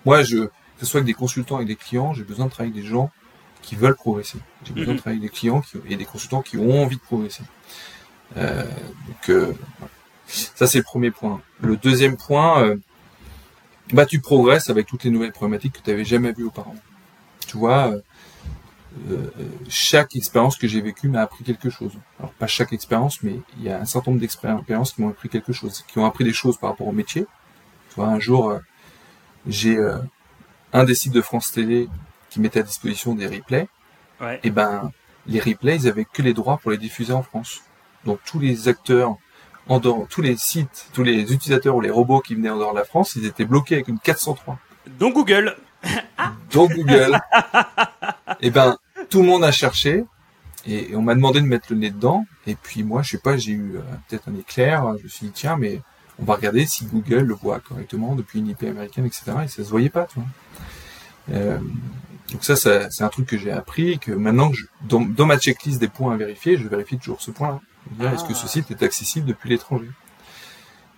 Moi, 0.05 0.23
je, 0.23 0.37
que 0.37 0.51
ce 0.79 0.85
soit 0.85 0.99
avec 0.99 1.07
des 1.07 1.13
consultants 1.13 1.61
et 1.61 1.65
des 1.65 1.77
clients, 1.77 2.13
j'ai 2.13 2.23
besoin 2.23 2.45
de 2.45 2.51
travailler 2.51 2.73
avec 2.73 2.83
des 2.83 2.89
gens 2.89 3.11
qui 3.61 3.75
veulent 3.75 3.95
progresser. 3.95 4.39
J'ai 4.65 4.73
besoin 4.73 4.93
de 4.93 4.97
mhm. 4.97 4.99
travailler 4.99 5.19
avec 5.21 5.31
des 5.31 5.37
clients 5.37 5.61
qui, 5.61 5.77
et 5.87 5.95
des 5.95 6.05
consultants 6.05 6.41
qui 6.41 6.57
ont 6.57 6.83
envie 6.83 6.97
de 6.97 7.01
progresser. 7.01 7.43
Euh, 8.37 8.63
donc, 9.07 9.29
euh, 9.29 9.53
ça 10.27 10.67
c'est 10.67 10.79
le 10.79 10.83
premier 10.83 11.11
point. 11.11 11.41
Le 11.61 11.77
deuxième 11.77 12.17
point, 12.17 12.63
euh, 12.63 12.77
bah 13.91 14.05
tu 14.05 14.19
progresses 14.19 14.69
avec 14.69 14.87
toutes 14.87 15.03
les 15.03 15.09
nouvelles 15.09 15.31
problématiques 15.31 15.73
que 15.73 15.81
tu 15.81 15.89
n'avais 15.89 16.05
jamais 16.05 16.31
vues 16.31 16.45
auparavant. 16.45 16.75
Tu 17.47 17.57
vois, 17.57 17.93
chaque 19.69 20.15
expérience 20.15 20.57
que 20.57 20.67
j'ai 20.67 20.81
vécue 20.81 21.07
m'a 21.07 21.21
appris 21.21 21.43
quelque 21.43 21.69
chose. 21.69 21.93
Alors 22.19 22.31
pas 22.33 22.47
chaque 22.47 22.73
expérience, 22.73 23.21
mais 23.21 23.39
il 23.57 23.63
y 23.63 23.69
a 23.69 23.79
un 23.79 23.85
certain 23.85 24.11
nombre 24.11 24.21
d'expériences 24.21 24.93
qui 24.93 25.01
m'ont 25.01 25.09
appris 25.09 25.29
quelque 25.29 25.53
chose, 25.53 25.83
qui 25.87 25.99
ont 25.99 26.05
appris 26.05 26.23
des 26.23 26.33
choses 26.33 26.57
par 26.57 26.71
rapport 26.71 26.87
au 26.87 26.91
métier. 26.91 27.25
Tu 27.89 27.95
vois, 27.95 28.07
un 28.07 28.19
jour, 28.19 28.57
j'ai 29.45 29.77
un 30.71 30.83
des 30.85 30.95
sites 30.95 31.13
de 31.13 31.21
France 31.21 31.51
Télé 31.51 31.89
qui 32.29 32.39
mettait 32.39 32.61
à 32.61 32.63
disposition 32.63 33.13
des 33.13 33.27
replays. 33.27 33.67
Ouais. 34.19 34.39
Et 34.43 34.49
ben, 34.49 34.91
les 35.27 35.39
replays, 35.39 35.75
ils 35.75 35.87
avaient 35.87 36.05
que 36.05 36.21
les 36.21 36.33
droits 36.33 36.57
pour 36.57 36.71
les 36.71 36.77
diffuser 36.77 37.13
en 37.13 37.23
France. 37.23 37.61
Donc 38.05 38.19
tous 38.25 38.39
les 38.39 38.67
acteurs 38.67 39.17
en 39.67 39.79
dehors, 39.79 40.07
tous 40.09 40.21
les 40.21 40.35
sites, 40.37 40.87
tous 40.93 41.03
les 41.03 41.33
utilisateurs 41.33 41.75
ou 41.75 41.81
les 41.81 41.89
robots 41.89 42.19
qui 42.19 42.35
venaient 42.35 42.49
en 42.49 42.57
dehors 42.57 42.73
de 42.73 42.79
la 42.79 42.85
France, 42.85 43.15
ils 43.15 43.25
étaient 43.25 43.45
bloqués 43.45 43.75
avec 43.75 43.87
une 43.87 43.99
403. 43.99 44.59
Donc 44.99 45.13
Google. 45.13 45.55
Donc 46.51 46.73
Google. 46.73 47.19
et 48.41 48.49
ben, 48.49 48.77
tout 49.09 49.21
le 49.21 49.27
monde 49.27 49.43
a 49.43 49.51
cherché 49.51 50.05
et 50.65 50.95
on 50.95 51.01
m'a 51.01 51.15
demandé 51.15 51.41
de 51.41 51.45
mettre 51.45 51.67
le 51.69 51.77
nez 51.77 51.91
dedans. 51.91 52.25
Et 52.47 52.55
puis 52.55 52.83
moi, 52.83 53.01
je 53.01 53.11
sais 53.11 53.17
pas, 53.17 53.37
j'ai 53.37 53.51
eu 53.51 53.75
euh, 53.75 53.81
peut-être 54.07 54.29
un 54.29 54.35
éclair. 54.35 54.97
Je 54.97 55.03
me 55.03 55.09
suis 55.09 55.27
dit 55.27 55.31
tiens, 55.33 55.57
mais 55.57 55.81
on 56.19 56.25
va 56.25 56.35
regarder 56.35 56.65
si 56.65 56.85
Google 56.85 57.21
le 57.21 57.33
voit 57.33 57.59
correctement 57.59 58.15
depuis 58.15 58.39
une 58.39 58.47
IP 58.47 58.63
américaine, 58.63 59.05
etc. 59.05 59.23
Et 59.43 59.47
ça 59.47 59.63
se 59.63 59.69
voyait 59.69 59.89
pas, 59.89 60.05
tu 60.05 60.19
vois. 60.19 60.27
Euh, 61.31 61.59
donc 62.31 62.43
ça, 62.43 62.55
ça 62.55 62.89
c'est 62.89 63.03
un 63.03 63.09
truc 63.09 63.27
que 63.27 63.37
j'ai 63.37 63.51
appris, 63.51 63.99
que 63.99 64.11
maintenant, 64.11 64.51
je, 64.53 64.65
dans, 64.87 65.01
dans, 65.01 65.25
ma 65.25 65.37
checklist 65.37 65.79
des 65.79 65.87
points 65.87 66.13
à 66.13 66.17
vérifier, 66.17 66.57
je 66.57 66.67
vérifie 66.67 66.97
toujours 66.97 67.21
ce 67.21 67.31
point-là. 67.31 67.61
Est-ce 68.01 68.25
que 68.25 68.33
ce 68.33 68.47
site 68.47 68.71
est 68.71 68.83
accessible 68.83 69.27
depuis 69.27 69.49
l'étranger? 69.49 69.89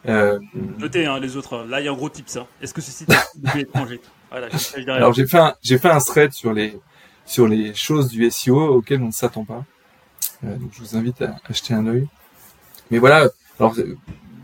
Euh, 0.08 0.40
Notez 0.78 1.06
hein, 1.06 1.20
les 1.20 1.36
autres. 1.36 1.64
Là, 1.64 1.82
il 1.82 1.86
y 1.86 1.88
a 1.88 1.92
un 1.92 1.96
gros 1.96 2.10
tip 2.10 2.30
ça. 2.30 2.48
Est-ce 2.62 2.74
que 2.74 2.82
ce 2.82 2.92
site 2.92 3.10
est 3.10 3.18
depuis 3.36 3.60
l'étranger? 3.60 4.02
Voilà, 4.30 4.48
Alors 4.90 5.14
j'ai 5.14 5.26
fait 5.28 5.38
un 5.38 5.56
j'ai 5.62 5.78
fait 5.78 5.90
un 5.90 6.00
thread 6.00 6.34
sur 6.34 6.52
les 6.52 6.78
sur 7.26 7.48
les 7.48 7.74
choses 7.74 8.10
du 8.10 8.30
SEO 8.30 8.76
auxquelles 8.76 9.02
on 9.02 9.08
ne 9.08 9.12
s'attend 9.12 9.46
pas. 9.46 9.64
Euh, 10.44 10.56
donc 10.58 10.72
je 10.74 10.80
vous 10.80 10.98
invite 10.98 11.22
à 11.22 11.38
acheter 11.50 11.74
un 11.74 11.88
œil. 11.88 12.08
Mais 12.92 13.00
voilà. 13.00 13.30
Alors 13.60 13.76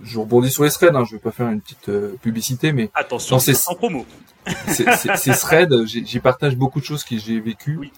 je 0.04 0.20
rebondis 0.20 0.50
sur 0.50 0.64
les 0.64 0.72
threads. 0.72 0.96
Hein, 0.96 1.04
je 1.06 1.16
vais 1.16 1.22
pas 1.22 1.32
faire 1.32 1.50
une 1.50 1.62
petite 1.62 1.90
euh, 1.90 2.16
publicité, 2.22 2.72
mais 2.72 2.90
attention, 2.96 3.38
c'est 3.38 3.54
ces, 3.54 3.70
en 3.70 3.76
promo. 3.76 4.06
ces, 4.68 4.86
ces 5.16 5.32
threads, 5.34 5.86
j'y 5.86 6.20
partage 6.20 6.56
beaucoup 6.56 6.80
de 6.80 6.86
choses 6.86 7.04
que 7.04 7.18
j'ai 7.18 7.40
vécues. 7.40 7.78
Oui 7.78 7.92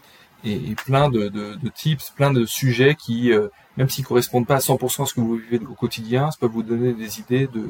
et, 0.43 0.75
plein 0.75 1.09
de, 1.09 1.29
de, 1.29 1.55
de, 1.55 1.69
tips, 1.69 2.11
plein 2.11 2.31
de 2.31 2.45
sujets 2.45 2.95
qui, 2.95 3.31
euh, 3.31 3.47
même 3.77 3.89
s'ils 3.89 4.05
correspondent 4.05 4.47
pas 4.47 4.55
à 4.55 4.59
100% 4.59 5.03
à 5.03 5.05
ce 5.05 5.13
que 5.13 5.21
vous 5.21 5.35
vivez 5.37 5.59
au 5.65 5.73
quotidien, 5.73 6.31
ça 6.31 6.37
peut 6.39 6.47
vous 6.47 6.63
donner 6.63 6.93
des 6.93 7.19
idées 7.19 7.47
de, 7.47 7.69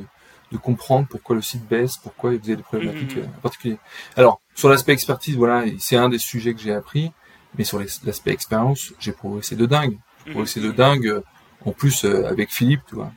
de 0.52 0.58
comprendre 0.58 1.08
pourquoi 1.08 1.36
le 1.36 1.42
site 1.42 1.68
baisse, 1.68 1.98
pourquoi 1.98 2.32
vous 2.32 2.38
avez 2.38 2.56
des 2.56 2.64
problématiques 2.64 3.18
mmh. 3.18 3.42
particulières. 3.42 3.78
Alors, 4.16 4.42
sur 4.56 4.70
l'aspect 4.70 4.94
expertise, 4.94 5.36
voilà, 5.36 5.66
c'est 5.80 5.98
un 5.98 6.10
des 6.10 6.18
sujets 6.18 6.54
que 6.54 6.62
j'ai 6.62 6.74
appris, 6.74 7.12
mais 7.58 7.64
sur 7.64 7.80
l'aspect 7.80 8.32
expérience, 8.32 8.94
j'ai 9.00 9.12
progressé 9.12 9.56
de 9.56 9.66
dingue. 9.66 9.98
J'ai 10.26 10.32
mmh. 10.32 10.34
progressé 10.34 10.60
de 10.60 10.72
dingue. 10.72 11.08
Euh, 11.08 11.22
en 11.66 11.72
plus, 11.72 12.04
avec 12.04 12.52
Philippe, 12.52 12.82
tu 12.90 12.96
vois. 12.96 13.14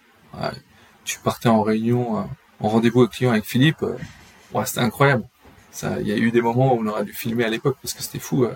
tu 1.04 1.18
partais 1.18 1.48
en 1.48 1.62
réunion, 1.62 2.28
en 2.60 2.68
rendez-vous 2.68 3.00
avec 3.00 3.10
client 3.10 3.32
avec 3.32 3.44
Philippe, 3.44 3.84
ouais, 4.54 4.66
c'était 4.66 4.82
incroyable. 4.82 5.24
Ça, 5.72 6.00
il 6.00 6.06
y 6.06 6.12
a 6.12 6.16
eu 6.16 6.30
des 6.30 6.40
moments 6.40 6.72
où 6.72 6.80
on 6.80 6.86
aurait 6.86 7.04
dû 7.04 7.12
filmer 7.12 7.42
à 7.42 7.48
l'époque 7.48 7.76
parce 7.82 7.92
que 7.92 8.04
c'était 8.04 8.20
fou. 8.20 8.46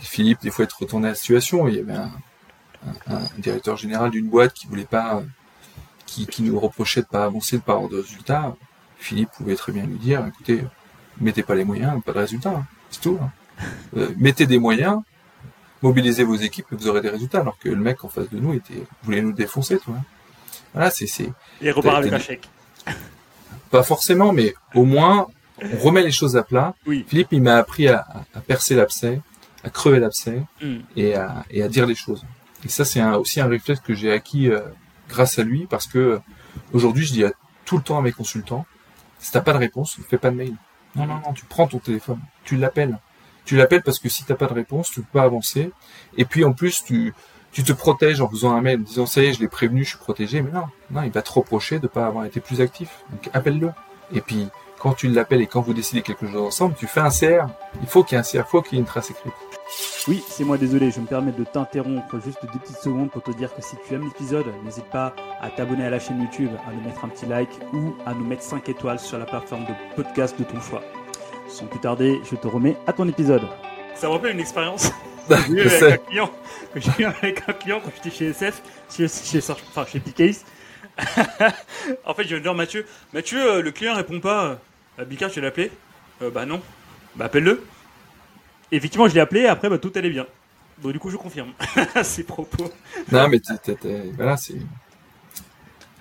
Philippe, 0.00 0.40
des 0.42 0.50
fois, 0.50 0.64
être 0.64 0.78
retourné 0.78 1.06
à 1.06 1.10
la 1.10 1.14
situation. 1.14 1.68
Il 1.68 1.74
y 1.74 1.78
avait 1.80 1.94
un, 1.94 2.10
directeur 3.38 3.76
général 3.76 4.10
d'une 4.10 4.28
boîte 4.28 4.52
qui 4.54 4.66
voulait 4.66 4.84
pas, 4.84 5.22
qui, 6.06 6.42
nous 6.42 6.58
reprochait 6.58 7.02
de 7.02 7.06
pas 7.06 7.24
avancer, 7.24 7.58
de 7.58 7.62
pas 7.62 7.74
avoir 7.74 7.88
de 7.88 8.00
résultats. 8.00 8.56
Philippe 8.98 9.30
pouvait 9.36 9.56
très 9.56 9.72
bien 9.72 9.84
lui 9.84 9.98
dire, 9.98 10.24
écoutez, 10.26 10.62
mettez 11.20 11.42
pas 11.42 11.54
les 11.54 11.64
moyens, 11.64 12.02
pas 12.02 12.12
de 12.12 12.18
résultats, 12.18 12.50
hein. 12.50 12.66
c'est 12.90 13.00
tout. 13.00 13.18
Hein. 13.20 13.30
Euh, 13.96 14.12
mettez 14.16 14.46
des 14.46 14.58
moyens, 14.58 15.00
mobilisez 15.82 16.24
vos 16.24 16.36
équipes 16.36 16.66
et 16.72 16.76
vous 16.76 16.88
aurez 16.88 17.00
des 17.00 17.10
résultats. 17.10 17.40
Alors 17.40 17.58
que 17.58 17.68
le 17.68 17.76
mec 17.76 18.04
en 18.04 18.08
face 18.08 18.28
de 18.30 18.38
nous 18.38 18.54
était, 18.54 18.84
voulait 19.02 19.22
nous 19.22 19.32
défoncer, 19.32 19.78
toi. 19.78 19.96
Voilà, 20.72 20.90
c'est, 20.90 21.06
c'est. 21.06 21.30
Et 21.60 21.70
repart 21.70 21.98
avec 21.98 22.12
un 22.12 22.18
chèque. 22.18 22.48
Pas 23.70 23.82
forcément, 23.82 24.32
mais 24.32 24.54
au 24.74 24.84
moins, 24.84 25.28
on 25.60 25.78
remet 25.78 26.02
les 26.02 26.10
choses 26.10 26.36
à 26.36 26.42
plat. 26.42 26.74
Oui. 26.86 27.04
Philippe, 27.08 27.28
il 27.32 27.42
m'a 27.42 27.56
appris 27.56 27.88
à, 27.88 28.06
à 28.34 28.40
percer 28.40 28.74
l'abcès, 28.74 29.20
à 29.64 29.70
crever 29.70 30.00
l'abcès 30.00 30.42
mm. 30.60 30.78
et, 30.96 31.14
à, 31.14 31.44
et 31.50 31.62
à 31.62 31.68
dire 31.68 31.86
les 31.86 31.94
choses. 31.94 32.24
Et 32.64 32.68
ça, 32.68 32.84
c'est 32.84 33.02
aussi 33.02 33.40
un 33.40 33.48
réflexe 33.48 33.80
que 33.80 33.94
j'ai 33.94 34.12
acquis 34.12 34.48
euh, 34.48 34.60
grâce 35.08 35.38
à 35.38 35.42
lui 35.42 35.66
parce 35.66 35.86
que 35.86 36.20
aujourd'hui, 36.72 37.04
je 37.04 37.12
dis 37.12 37.24
à, 37.24 37.32
tout 37.64 37.76
le 37.76 37.82
temps 37.82 37.98
à 37.98 38.02
mes 38.02 38.12
consultants, 38.12 38.66
si 39.18 39.32
t'as 39.32 39.40
pas 39.40 39.52
de 39.52 39.58
réponse, 39.58 39.98
ne 39.98 40.04
fais 40.04 40.18
pas 40.18 40.30
de 40.30 40.36
mail. 40.36 40.56
Non, 40.96 41.06
non, 41.06 41.20
non, 41.24 41.32
tu 41.32 41.44
prends 41.46 41.66
ton 41.66 41.78
téléphone, 41.78 42.20
tu 42.44 42.56
l'appelles. 42.56 42.98
Tu 43.44 43.56
l'appelles 43.56 43.82
parce 43.82 43.98
que 43.98 44.08
si 44.08 44.24
t'as 44.24 44.34
pas 44.34 44.46
de 44.46 44.52
réponse, 44.52 44.90
tu 44.90 45.00
peux 45.00 45.18
pas 45.18 45.22
avancer. 45.22 45.72
Et 46.16 46.24
puis 46.24 46.44
en 46.44 46.52
plus, 46.52 46.84
tu, 46.84 47.12
tu 47.50 47.64
te 47.64 47.72
protèges 47.72 48.20
en 48.20 48.28
faisant 48.28 48.54
un 48.54 48.60
mail, 48.60 48.80
en 48.80 48.82
disant 48.82 49.06
ça 49.06 49.22
y 49.22 49.26
est, 49.26 49.32
je 49.32 49.40
l'ai 49.40 49.48
prévenu, 49.48 49.84
je 49.84 49.90
suis 49.90 49.98
protégé. 49.98 50.42
Mais 50.42 50.50
non, 50.50 50.66
non, 50.90 51.02
il 51.02 51.10
va 51.10 51.22
te 51.22 51.32
reprocher 51.32 51.78
de 51.78 51.88
pas 51.88 52.06
avoir 52.06 52.24
été 52.24 52.40
plus 52.40 52.60
actif. 52.60 53.04
Donc 53.10 53.30
appelle-le. 53.32 53.70
Et 54.12 54.20
puis 54.20 54.48
quand 54.78 54.94
tu 54.94 55.08
l'appelles 55.08 55.40
et 55.40 55.46
quand 55.46 55.60
vous 55.60 55.74
décidez 55.74 56.02
quelque 56.02 56.26
chose 56.26 56.42
ensemble, 56.42 56.74
tu 56.76 56.86
fais 56.86 57.00
un 57.00 57.10
CR. 57.10 57.46
Il 57.80 57.88
faut 57.88 58.04
qu'il 58.04 58.16
y 58.16 58.20
ait 58.20 58.20
un 58.20 58.22
CR, 58.24 58.46
il 58.46 58.50
faut 58.50 58.62
qu'il 58.62 58.74
y 58.74 58.76
ait 58.76 58.80
une 58.80 58.86
trace 58.86 59.10
écrite. 59.10 59.32
Oui, 60.08 60.22
c'est 60.28 60.44
moi 60.44 60.58
désolé, 60.58 60.90
je 60.90 61.00
me 61.00 61.06
permets 61.06 61.32
de 61.32 61.44
t'interrompre 61.44 62.20
juste 62.24 62.38
deux 62.52 62.58
petites 62.58 62.78
secondes 62.78 63.10
pour 63.10 63.22
te 63.22 63.30
dire 63.30 63.54
que 63.54 63.62
si 63.62 63.76
tu 63.86 63.94
aimes 63.94 64.04
l'épisode, 64.04 64.46
n'hésite 64.64 64.86
pas 64.86 65.14
à 65.40 65.48
t'abonner 65.48 65.84
à 65.84 65.90
la 65.90 66.00
chaîne 66.00 66.20
YouTube, 66.20 66.50
à 66.68 66.72
nous 66.72 66.80
mettre 66.80 67.04
un 67.04 67.08
petit 67.08 67.26
like 67.26 67.50
ou 67.72 67.94
à 68.04 68.12
nous 68.12 68.24
mettre 68.24 68.42
5 68.42 68.68
étoiles 68.68 68.98
sur 68.98 69.18
la 69.18 69.24
plateforme 69.24 69.64
de 69.64 69.72
podcast 69.94 70.36
de 70.38 70.44
ton 70.44 70.60
choix. 70.60 70.82
Sans 71.48 71.66
plus 71.66 71.78
tarder, 71.78 72.20
je 72.28 72.34
te 72.34 72.48
remets 72.48 72.76
à 72.86 72.92
ton 72.92 73.06
épisode. 73.08 73.42
Ça 73.94 74.08
me 74.08 74.12
rappelle 74.14 74.32
une 74.32 74.40
expérience 74.40 74.90
que 75.28 75.36
j'ai 75.46 75.52
eu 75.52 75.60
avec 75.60 75.82
un 75.92 75.96
client, 75.98 76.30
que 76.74 76.80
j'ai 76.80 76.90
eu 76.98 77.04
avec 77.04 77.42
un 77.48 77.52
client 77.52 77.80
quand 77.84 77.90
j'étais 77.94 78.16
chez 78.16 78.26
SF, 78.30 78.62
chez, 78.90 79.06
chez, 79.08 79.38
enfin, 79.38 79.86
chez 79.86 80.00
Picase. 80.00 80.44
en 82.04 82.14
fait, 82.14 82.24
je 82.24 82.34
vais 82.34 82.40
dire 82.40 82.54
Mathieu, 82.54 82.84
Mathieu, 83.12 83.40
euh, 83.40 83.62
le 83.62 83.70
client 83.70 83.94
répond 83.94 84.20
pas. 84.20 84.58
Euh, 84.98 85.04
Bicard, 85.04 85.30
tu 85.30 85.40
l'as 85.40 85.48
appelé? 85.48 85.70
Euh, 86.20 86.30
Bah 86.30 86.44
non. 86.44 86.60
Bah 87.14 87.26
appelle-le 87.26 87.62
effectivement, 88.76 89.08
je 89.08 89.14
l'ai 89.14 89.20
appelé 89.20 89.42
et 89.42 89.48
après, 89.48 89.68
bah, 89.68 89.78
tout 89.78 89.92
allait 89.94 90.10
bien. 90.10 90.26
Donc, 90.82 90.92
du 90.92 90.98
coup, 90.98 91.10
je 91.10 91.16
confirme 91.16 91.52
ces 92.02 92.24
propos. 92.24 92.70
Non, 93.10 93.28
mais 93.28 93.40
voilà, 94.16 94.36
c'est. 94.36 94.58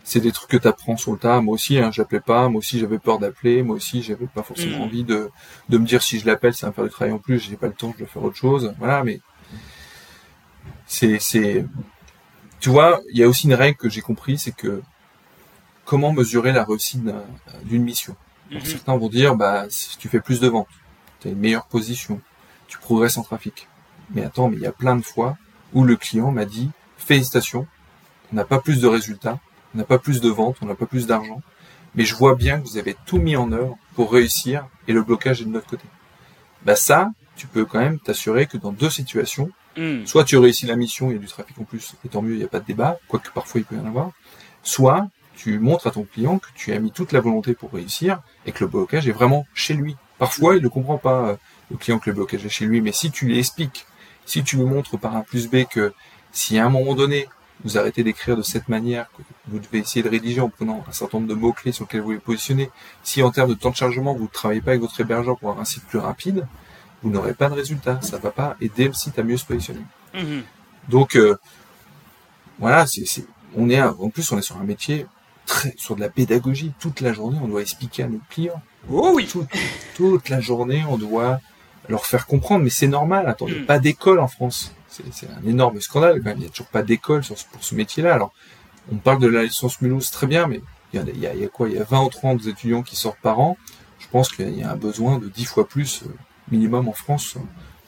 C'est 0.04 0.20
des 0.20 0.34
trucs 0.34 0.50
que 0.50 0.58
tu 0.58 0.68
apprends 0.68 0.98
sur 0.98 1.14
le 1.14 1.18
tas. 1.18 1.40
Moi 1.40 1.54
aussi, 1.54 1.78
hein, 1.78 1.90
j'appelais 1.90 2.20
pas. 2.20 2.50
Moi 2.50 2.60
aussi, 2.60 2.80
j'avais 2.80 3.00
peur 3.00 3.18
d'appeler. 3.18 3.64
Moi 3.64 3.78
aussi, 3.78 4.02
j'avais 4.02 4.26
pas 4.26 4.44
forcément 4.44 4.80
mm. 4.80 4.82
envie 4.82 5.04
de, 5.06 5.30
de 5.70 5.78
me 5.78 5.86
dire 5.86 6.02
si 6.02 6.20
je 6.20 6.26
l'appelle, 6.26 6.54
ça 6.54 6.66
va 6.66 6.72
me 6.72 6.74
faire 6.74 6.84
du 6.84 6.90
travail 6.90 7.14
en 7.14 7.18
plus. 7.20 7.40
J'ai 7.40 7.56
pas 7.56 7.68
le 7.68 7.74
temps, 7.74 7.94
je 7.94 8.00
dois 8.00 8.08
faire 8.08 8.24
autre 8.24 8.36
chose. 8.36 8.74
Voilà, 8.78 9.06
mais 9.06 9.22
c'est, 10.86 11.20
c'est, 11.20 11.66
tu 12.60 12.70
vois, 12.70 13.00
il 13.12 13.20
y 13.20 13.24
a 13.24 13.28
aussi 13.30 13.48
une 13.48 13.54
règle 13.54 13.78
que 13.78 13.88
j'ai 13.88 14.02
compris, 14.02 14.38
c'est 14.38 14.52
que 14.52 14.82
comment 15.86 16.12
mesurer 16.12 16.52
la 16.52 16.66
réussite 16.66 17.04
d'une 17.64 17.84
mission? 17.84 18.16
Mm-hmm. 18.52 18.66
Certains 18.66 18.98
vont 18.98 19.08
dire, 19.08 19.36
bah, 19.36 19.68
si 19.70 19.98
tu 19.98 20.10
fais 20.10 20.20
plus 20.20 20.42
de 20.42 20.50
ventes, 20.50 20.68
tu 21.22 21.30
as 21.30 21.32
une 21.32 21.40
meilleure 21.40 21.68
position, 21.68 22.20
tu 22.72 22.78
progresses 22.78 23.18
en 23.18 23.24
trafic. 23.24 23.68
Mais 24.12 24.24
attends, 24.24 24.50
mais 24.50 24.56
il 24.56 24.64
y 24.64 24.66
a 24.66 24.72
plein 24.72 24.96
de 24.96 25.02
fois 25.02 25.38
où 25.74 25.84
le 25.84 25.98
client 25.98 26.32
m'a 26.32 26.46
dit, 26.46 26.70
félicitations, 26.98 27.68
on 28.32 28.36
n'a 28.38 28.46
pas 28.46 28.60
plus 28.60 28.80
de 28.80 28.88
résultats, 28.88 29.40
on 29.76 29.78
n'a 29.78 29.84
pas 29.84 30.00
plus 30.00 30.22
de 30.22 30.30
ventes, 30.30 30.56
on 30.62 30.68
n'a 30.68 30.76
pas 30.76 30.86
plus 30.86 31.06
d'argent, 31.06 31.42
mais 31.96 32.06
je 32.06 32.16
vois 32.16 32.36
bien 32.36 32.62
que 32.62 32.68
vous 32.68 32.78
avez 32.78 32.96
tout 33.06 33.18
mis 33.18 33.36
en 33.36 33.52
œuvre 33.52 33.78
pour 33.96 34.14
réussir 34.14 34.66
et 34.88 34.94
le 34.94 35.04
blocage 35.04 35.42
est 35.42 35.46
de 35.46 35.50
notre 35.50 35.68
côté. 35.68 35.84
Bah 36.64 36.78
ça, 36.78 37.12
tu 37.36 37.46
peux 37.46 37.66
quand 37.66 37.80
même 37.80 38.00
t'assurer 38.00 38.46
que 38.46 38.56
dans 38.56 38.72
deux 38.72 38.90
situations, 38.90 39.50
hmm. 39.78 40.06
soit 40.06 40.24
tu 40.24 40.38
réussis 40.38 40.66
la 40.66 40.78
mission, 40.78 41.10
il 41.10 41.16
y 41.16 41.18
a 41.18 41.20
du 41.20 41.28
trafic 41.28 41.60
en 41.60 41.66
plus, 41.66 41.96
et 42.06 42.08
tant 42.08 42.22
mieux, 42.22 42.36
il 42.36 42.38
n'y 42.38 42.46
a 42.46 42.48
pas 42.48 42.62
de 42.62 42.66
débat, 42.66 43.00
quoique 43.10 43.32
parfois 43.32 43.60
il 43.60 43.66
peut 43.66 43.76
y 43.76 43.80
en 43.80 43.86
avoir, 43.86 44.12
soit 44.64 45.10
tu 45.36 45.60
montres 45.60 45.88
à 45.88 45.92
ton 45.92 46.04
client 46.04 46.40
que 46.40 46.48
tu 46.56 46.72
as 46.72 46.80
mis 46.80 46.92
toute 46.92 47.12
la 47.12 47.20
volonté 47.20 47.54
pour 47.54 47.74
réussir 47.74 48.22
et 48.46 48.54
que 48.54 48.64
le 48.64 48.70
blocage 48.70 49.10
est 49.10 49.12
vraiment 49.12 49.46
chez 49.54 49.74
lui. 49.74 49.98
Parfois, 50.20 50.56
il 50.56 50.64
ne 50.64 50.68
comprend 50.70 50.98
pas 50.98 51.38
le 51.72 51.78
client 51.78 52.00
que 52.00 52.10
le 52.10 52.16
blocage 52.16 52.46
est 52.46 52.50
chez 52.50 52.66
lui. 52.66 52.82
Mais 52.82 52.92
si 52.92 53.12
tu 53.12 53.26
lui 53.26 53.40
expliques, 53.40 53.86
si 54.26 54.44
tu 54.44 54.58
lui 54.58 54.66
montres 54.66 54.98
par 55.00 55.16
un 55.16 55.22
plus 55.22 55.50
B 55.50 55.66
que 55.70 55.94
si 56.32 56.60
à 56.60 56.66
un 56.66 56.70
moment 56.70 56.96
donné, 56.96 57.28
vous 57.64 57.78
arrêtez 57.78 58.04
d'écrire 58.04 58.38
de 58.38 58.42
cette 58.42 58.70
manière, 58.70 59.08
que 59.18 59.22
vous 59.48 59.60
devez 59.60 59.80
essayer 59.80 60.04
de 60.04 60.10
rédiger 60.10 60.42
en 60.42 60.50
prenant 60.50 60.84
un 60.88 60.92
certain 60.92 61.20
nombre 61.20 61.30
de 61.30 61.36
mots-clés 61.36 61.72
sur 61.72 61.86
lesquels 61.86 62.02
vous 62.02 62.12
les 62.12 62.20
positionnez, 62.20 62.70
si 63.04 63.22
en 63.22 63.32
termes 63.32 63.50
de 63.50 63.54
temps 63.54 63.70
de 63.70 63.76
chargement, 63.76 64.14
vous 64.14 64.24
ne 64.24 64.28
travaillez 64.28 64.62
pas 64.62 64.72
avec 64.72 64.82
votre 64.82 65.00
hébergeur 65.00 65.38
pour 65.38 65.50
avoir 65.50 65.62
un 65.62 65.66
site 65.66 65.84
plus 65.86 66.00
rapide, 66.00 66.48
vous 67.04 67.10
n'aurez 67.10 67.34
pas 67.34 67.50
de 67.50 67.56
résultat. 67.56 68.00
Ça 68.02 68.18
ne 68.18 68.22
va 68.22 68.32
pas 68.32 68.56
aider 68.62 68.88
le 68.88 68.94
site 68.94 69.18
à 69.20 69.24
mieux 69.24 69.38
se 69.38 69.46
positionner. 69.46 69.82
Mm-hmm. 70.16 70.42
Donc, 70.90 71.16
euh, 71.16 71.38
voilà, 72.60 72.86
c'est, 72.86 73.06
on 73.56 73.70
est, 73.70 73.82
en 73.82 74.10
plus, 74.10 74.32
on 74.32 74.38
est 74.38 74.44
sur 74.44 74.58
un 74.58 74.64
métier 74.64 75.06
très, 75.46 75.74
sur 75.78 75.96
de 75.96 76.02
la 76.02 76.10
pédagogie. 76.10 76.74
Toute 76.80 77.02
la 77.02 77.14
journée, 77.14 77.40
on 77.42 77.48
doit 77.48 77.62
expliquer 77.62 78.04
à 78.04 78.08
nos 78.08 78.22
clients. 78.30 78.62
Oh 78.90 79.12
oui! 79.16 79.32
toute 79.96 80.30
la 80.30 80.42
journée, 80.42 80.84
on 80.90 80.98
doit 80.98 81.40
leur 81.92 82.06
faire 82.06 82.26
comprendre, 82.26 82.64
mais 82.64 82.70
c'est 82.70 82.88
normal. 82.88 83.28
Attends, 83.28 83.48
il 83.48 83.54
n'y 83.54 83.60
a 83.60 83.64
hmm. 83.64 83.68
pas 83.68 83.80
d'école 83.80 84.20
en 84.20 84.28
France. 84.28 84.74
C'est 84.88 85.28
un 85.30 85.48
énorme 85.48 85.80
scandale 85.80 86.18
quand 86.18 86.26
même. 86.26 86.38
Il 86.38 86.42
n'y 86.42 86.48
a 86.48 86.50
toujours 86.50 86.68
pas 86.68 86.84
d'école 86.84 87.22
pour 87.52 87.64
ce 87.64 87.76
métier-là. 87.76 88.14
Alors, 88.14 88.34
on 88.92 88.98
parle 88.98 89.20
de 89.20 89.28
la 89.28 89.44
licence 89.44 89.82
Mulhouse 89.82 90.12
très 90.12 90.28
bien, 90.28 90.48
mais 90.48 90.62
il 90.94 91.02
y, 91.20 91.28
a, 91.28 91.48
quoi? 91.48 91.70
Il 91.70 91.76
y 91.76 91.80
a 91.80 91.84
20 91.84 92.04
ou 92.04 92.10
30 92.10 92.48
étudiants 92.48 92.82
qui 92.82 92.98
sortent 92.98 93.22
par 93.22 93.40
an. 93.40 93.58
Je 94.00 94.08
pense 94.08 94.32
qu'il 94.32 94.58
y 94.58 94.64
a 94.64 94.72
un 94.72 94.76
besoin 94.76 95.20
de 95.20 95.30
10 95.30 95.46
fois 95.46 95.68
plus 95.68 96.04
euh, 96.04 96.08
minimum 96.50 96.90
en 96.90 96.94
France 96.94 97.38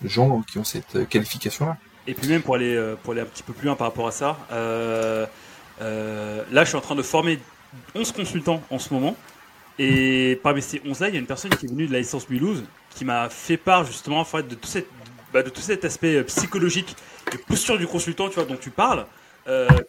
gens 0.06 0.42
qui 0.42 0.58
ont 0.58 0.64
cette 0.64 1.08
qualification-là. 1.08 1.78
Et 2.08 2.14
puis 2.14 2.28
même 2.28 2.42
pour 2.42 2.56
aller, 2.56 2.94
pour 3.02 3.14
aller 3.14 3.22
un 3.22 3.26
petit 3.26 3.44
peu 3.44 3.54
plus 3.54 3.68
loin 3.68 3.78
par 3.78 3.88
rapport 3.88 4.06
à 4.06 4.12
ça, 4.12 4.38
là 4.50 5.28
je 5.80 6.66
suis 6.66 6.76
en 6.76 6.82
train 6.82 6.96
de 6.96 7.02
former 7.02 7.40
11 7.96 8.12
consultants 8.12 8.62
en 8.70 8.80
ce 8.80 8.94
moment. 8.94 9.16
Et 9.80 10.40
parmi 10.44 10.62
ces 10.62 10.80
11-là, 10.80 11.10
il 11.10 11.14
y 11.14 11.18
a 11.18 11.20
une 11.20 11.26
personne 11.26 11.52
qui 11.56 11.66
est 11.66 11.70
venue 11.70 11.88
de 11.88 11.94
la 11.94 12.00
licence 12.00 12.30
Mulhouse 12.30 12.64
qui 12.94 13.06
m'a 13.06 13.30
fait 13.30 13.58
part 13.58 13.86
justement 13.86 14.26
bah, 14.32 15.44
de 15.44 15.50
tout 15.50 15.62
cet 15.62 15.86
aspect 15.86 16.24
psychologique 16.24 16.96
et 17.34 17.38
posture 17.38 17.78
du 17.78 17.88
consultant 17.88 18.30
tu 18.30 18.36
vois, 18.36 18.46
dont 18.46 18.58
tu 18.58 18.70
parles, 18.70 19.06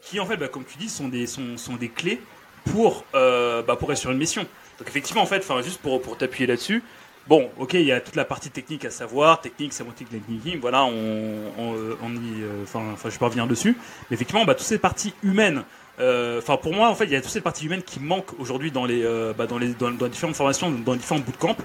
qui 0.03 0.21
en 0.21 0.27
fait, 0.27 0.37
bah, 0.37 0.49
comme 0.49 0.65
tu 0.65 0.79
dis, 0.79 0.89
sont 0.89 1.09
des, 1.09 1.89
clés 1.89 2.21
pour, 2.65 3.05
euh, 3.15 3.63
bah, 3.63 3.79
être 3.81 3.95
sur 3.95 4.11
une 4.11 4.19
mission. 4.19 4.47
Donc 4.79 4.89
effectivement, 4.89 5.23
en 5.23 5.27
fait, 5.27 5.45
juste 5.63 5.81
pour, 5.81 6.17
t'appuyer 6.17 6.47
là-dessus, 6.47 6.83
bon, 7.29 7.51
ok, 7.59 7.75
il 7.75 7.83
y 7.83 7.93
a 7.93 8.01
toute 8.01 8.17
la 8.17 8.25
partie 8.25 8.51
technique 8.51 8.85
à 8.85 8.91
savoir, 8.91 9.41
technique, 9.41 9.73
sémantique, 9.73 10.11
netlinking, 10.13 10.61
voilà, 10.61 10.85
on, 10.85 11.53
on, 11.59 11.75
on 12.03 12.11
y, 12.15 12.43
euh, 12.43 12.65
enfin, 12.65 13.09
je 13.09 13.19
revenir 13.19 13.47
dessus. 13.47 13.77
Mais 14.11 14.15
effectivement, 14.15 14.45
toutes 14.45 14.61
ces 14.61 14.79
parties 14.79 15.15
humaines, 15.23 15.65
euh, 16.01 16.39
enfin, 16.39 16.57
pour 16.57 16.75
moi, 16.75 16.89
en 16.89 16.95
fait, 16.95 17.05
il 17.05 17.13
y 17.13 17.17
a 17.17 17.21
toutes 17.21 17.31
ces 17.31 17.41
parties 17.41 17.67
humaines 17.67 17.83
qui 17.83 18.01
manquent 18.01 18.39
aujourd'hui 18.41 18.71
dans 18.73 18.85
les, 18.85 19.05
euh, 19.05 19.33
différentes 20.09 20.37
formations, 20.37 20.71
dans 20.71 20.97
différents 20.97 21.21
bootcamps. 21.21 21.57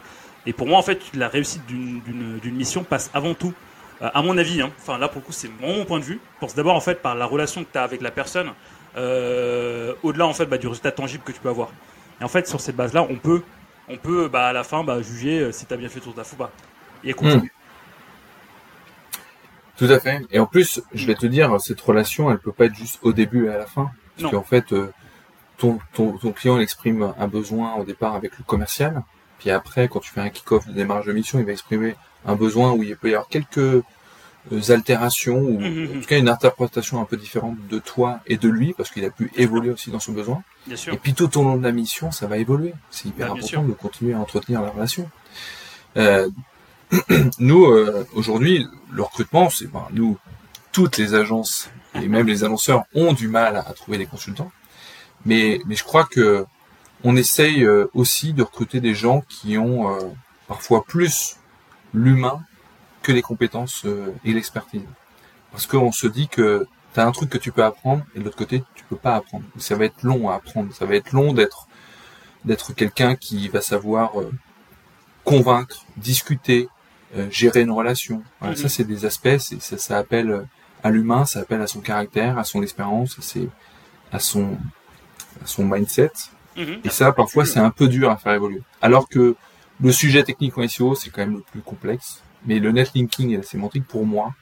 Et 0.46 0.54
pour 0.54 0.68
moi, 0.68 0.78
en 0.78 0.84
fait, 0.84 1.00
la 1.14 1.28
réussite 1.28 1.66
d'une 1.66 2.56
mission 2.56 2.84
passe 2.84 3.10
avant 3.14 3.34
tout 3.34 3.54
à 4.02 4.22
mon 4.22 4.38
avis, 4.38 4.62
hein, 4.62 4.72
enfin 4.80 4.98
là 4.98 5.10
pour 5.10 5.20
le 5.20 5.26
coup 5.26 5.34
c'est 5.34 5.50
mon 5.60 5.84
point 5.84 6.00
de 6.00 6.06
vue, 6.06 6.22
pense 6.40 6.56
d'abord 6.56 6.76
en 6.76 6.80
fait 6.80 7.02
par 7.02 7.16
la 7.16 7.26
relation 7.26 7.66
que 7.66 7.70
tu 7.70 7.78
as 7.78 7.84
avec 7.84 8.02
la 8.02 8.12
personne, 8.12 8.54
euh, 8.96 9.94
au-delà 10.04 10.26
en 10.26 10.34
fait 10.34 10.46
bah, 10.46 10.58
du 10.58 10.68
résultat 10.68 10.92
tangible 10.92 11.24
que 11.24 11.34
tu 11.34 11.40
peux 11.40 11.50
avoir. 11.50 11.70
Et 12.22 12.24
en 12.24 12.28
fait, 12.28 12.48
sur 12.48 12.60
cette 12.60 12.76
base-là, 12.76 13.06
on 13.10 13.16
peut, 13.16 13.42
on 13.88 13.98
peut 13.98 14.28
bah, 14.28 14.48
à 14.48 14.54
la 14.54 14.64
fin 14.64 14.84
bah, 14.84 15.02
juger 15.02 15.40
euh, 15.40 15.52
si 15.52 15.66
tu 15.66 15.74
as 15.74 15.78
bien 15.78 15.90
fait 15.90 16.00
ton 16.00 16.12
taf 16.12 16.34
ou 16.34 16.36
pas. 16.36 16.52
Et 17.04 17.14
continuer. 17.14 17.38
Hmm. 17.38 17.48
Tout 19.78 19.86
à 19.86 20.00
fait. 20.00 20.22
Et 20.32 20.40
en 20.40 20.46
plus, 20.46 20.82
je 20.94 21.06
vais 21.06 21.16
te 21.16 21.26
dire, 21.26 21.60
cette 21.62 21.80
relation, 21.80 22.30
elle 22.30 22.40
peut 22.40 22.52
pas 22.52 22.66
être 22.66 22.76
juste 22.76 23.00
au 23.02 23.14
début 23.14 23.46
et 23.46 23.50
à 23.50 23.58
la 23.58 23.66
fin. 23.66 23.92
Parce 24.18 24.32
qu'en 24.32 24.44
fait, 24.44 24.74
euh, 24.74 24.92
ton, 25.58 25.80
ton, 25.94 26.18
ton, 26.18 26.34
client 26.34 26.60
exprime 26.60 27.14
un 27.18 27.28
besoin 27.30 27.76
au 27.76 27.86
départ 27.86 28.16
avec 28.16 28.38
le 28.38 28.44
commercial. 28.44 29.04
Puis 29.40 29.50
après, 29.50 29.88
quand 29.88 30.00
tu 30.00 30.12
fais 30.12 30.22
un 30.22 30.30
kick-off 30.30 30.68
de 30.68 30.74
démarrage 30.74 31.06
de 31.06 31.14
mission, 31.14 31.40
il 31.40 31.46
va 31.46 31.54
exprimer 31.54 31.96
un 32.26 32.36
besoin 32.36 32.74
où 32.74 32.84
il 32.84 32.96
peut 32.98 33.10
y 33.10 33.14
avoir 33.14 33.30
quelques 33.30 33.58
euh, 33.58 33.82
altérations 34.70 35.40
ou 35.40 35.60
mmh, 35.60 35.64
mmh, 35.64 35.98
en 35.98 36.02
tout 36.02 36.08
cas 36.08 36.18
une 36.18 36.30
interprétation 36.30 37.02
un 37.02 37.06
peu 37.06 37.18
différente 37.18 37.56
de 37.70 37.80
toi 37.80 38.20
et 38.28 38.38
de 38.38 38.50
lui 38.50 38.74
parce 38.74 38.90
qu'il 38.90 39.06
a 39.06 39.10
pu 39.10 39.32
évoluer 39.36 39.72
aussi 39.72 39.92
dans 39.92 40.00
son 40.00 40.12
besoin. 40.12 40.44
Bien 40.68 40.76
sûr. 40.76 40.94
Et 40.94 40.98
puis 40.98 41.14
tout 41.14 41.38
au 41.38 41.44
long 41.44 41.56
de 41.56 41.64
la 41.64 41.72
mission, 41.72 42.12
ça 42.12 42.28
va 42.28 42.38
évoluer. 42.38 42.74
C'est 42.92 43.08
hyper 43.08 43.28
bah, 43.28 43.34
important 43.34 43.64
de 43.64 43.74
continuer 43.74 44.14
à 44.14 44.20
entretenir 44.20 44.62
la 44.62 44.70
relation. 44.70 45.10
Euh, 45.98 46.30
nous 47.40 47.66
euh, 47.66 48.06
aujourd'hui, 48.14 48.68
le 48.92 49.04
recrutement, 49.04 49.50
c'est 49.50 49.68
ben, 49.68 49.88
nous 49.92 50.18
toutes 50.72 50.98
les 50.98 51.16
agences 51.16 51.70
et 51.96 52.08
même 52.08 52.28
les 52.28 52.44
annonceurs 52.44 52.84
ont 52.94 53.14
du 53.14 53.28
mal 53.28 53.56
à, 53.56 53.64
trouver 53.74 53.98
des 53.98 54.06
consultants. 54.06 54.52
Mais 55.26 55.62
mais 55.66 55.76
je 55.76 55.84
crois 55.84 56.06
que 56.06 56.46
on 57.04 57.16
essaye 57.16 57.64
euh, 57.64 57.90
aussi 57.94 58.34
de 58.34 58.44
recruter 58.44 58.80
des 58.82 58.94
gens 58.94 59.22
qui 59.30 59.58
ont 59.58 59.98
parfois 60.48 60.84
plus 60.84 61.38
l'humain 61.94 62.42
que 63.02 63.12
les 63.12 63.22
compétences 63.22 63.84
euh, 63.86 64.14
et 64.26 64.34
l'expertise. 64.34 64.84
Parce 65.52 65.66
qu'on 65.66 65.92
se 65.92 66.08
dit 66.08 66.28
que 66.28 66.68
tu 66.94 67.00
as 67.00 67.06
un 67.06 67.12
truc 67.12 67.30
que 67.30 67.38
tu 67.38 67.52
peux 67.52 67.64
apprendre 67.64 68.04
et 68.16 68.20
de 68.20 68.24
l'autre 68.26 68.38
côté 68.38 68.64
tu 68.76 68.84
peux 68.86 68.96
pas 68.98 69.16
apprendre. 69.16 69.46
Ça 69.58 69.76
va 69.76 69.86
être 69.86 70.04
long 70.04 70.30
à 70.30 70.36
apprendre, 70.36 70.74
ça 70.74 70.86
va 70.86 70.96
être 70.96 71.12
long 71.12 71.34
d'être 71.34 71.68
d'être 72.46 72.74
quelqu'un 72.74 73.16
qui 73.16 73.50
va 73.50 73.62
savoir 73.62 74.20
euh, 74.20 74.32
convaincre, 75.26 75.86
discuter, 75.98 76.70
euh, 77.16 77.30
gérer 77.30 77.62
une 77.62 77.72
relation. 77.72 78.24
Voilà, 78.40 78.56
Ça 78.56 78.70
c'est 78.70 78.86
des 78.86 79.06
aspects, 79.06 79.38
ça, 79.38 79.78
ça 79.78 79.98
appelle 79.98 80.46
à 80.84 80.90
l'humain, 80.90 81.26
ça 81.26 81.42
appelle 81.42 81.62
à 81.62 81.68
son 81.68 81.82
caractère, 81.82 82.38
à 82.38 82.44
son 82.44 82.64
expérience, 82.64 83.18
c'est 83.22 83.50
à 84.12 84.20
son 84.20 84.58
à 85.44 85.46
son 85.46 85.66
mindset. 85.66 86.12
Mhm. 86.60 86.82
Et 86.84 86.90
ça 86.90 87.12
parfois 87.12 87.46
c'est 87.46 87.60
un 87.60 87.72
peu 87.72 87.88
dur 87.88 88.12
à 88.12 88.18
faire 88.18 88.34
évoluer. 88.34 88.62
Alors 88.82 89.10
que 89.10 89.36
le 89.82 89.92
sujet 89.92 90.24
technique 90.24 90.58
en 90.58 90.68
SEO 90.68 90.94
c'est 90.94 91.10
quand 91.10 91.22
même 91.22 91.38
le 91.38 91.44
plus 91.52 91.62
complexe. 91.62 92.22
Mais 92.46 92.60
le 92.60 92.72
netlinking 92.72 93.32
et 93.32 93.38
la 93.38 93.44
sémantique, 93.44 93.86
pour 93.86 94.06
moi, 94.06 94.34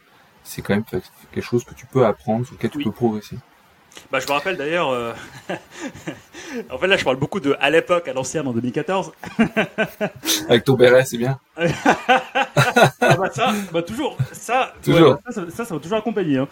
c'est 0.43 0.61
quand 0.61 0.73
même 0.73 0.83
quelque 0.85 1.43
chose 1.43 1.63
que 1.63 1.73
tu 1.73 1.85
peux 1.85 2.05
apprendre, 2.05 2.45
sur 2.45 2.55
lequel 2.55 2.69
tu 2.69 2.79
peux 2.83 2.91
progresser. 2.91 3.37
Bah, 4.11 4.19
je 4.19 4.27
me 4.27 4.31
rappelle 4.31 4.57
d'ailleurs, 4.57 4.91
euh, 4.91 5.11
en 6.69 6.77
fait 6.77 6.85
là 6.85 6.97
je 6.97 7.03
parle 7.03 7.15
beaucoup 7.15 7.39
de 7.39 7.55
à 7.59 7.71
l'époque, 7.71 8.07
à 8.07 8.13
l'ancienne 8.13 8.47
en 8.47 8.53
2014. 8.53 9.11
Avec 10.49 10.63
ton 10.63 10.75
béret, 10.75 11.03
c'est 11.03 11.17
bien. 11.17 11.39
ah 11.57 11.65
bah 12.99 13.31
ça, 13.33 13.53
bah 13.73 13.81
toujours, 13.81 14.15
ça, 14.31 14.73
toujours. 14.83 15.17
ça, 15.27 15.49
ça, 15.49 15.65
ça, 15.65 15.73
va 15.73 15.79
toujours 15.79 15.97
accompagner. 15.97 16.37
Hein. 16.37 16.47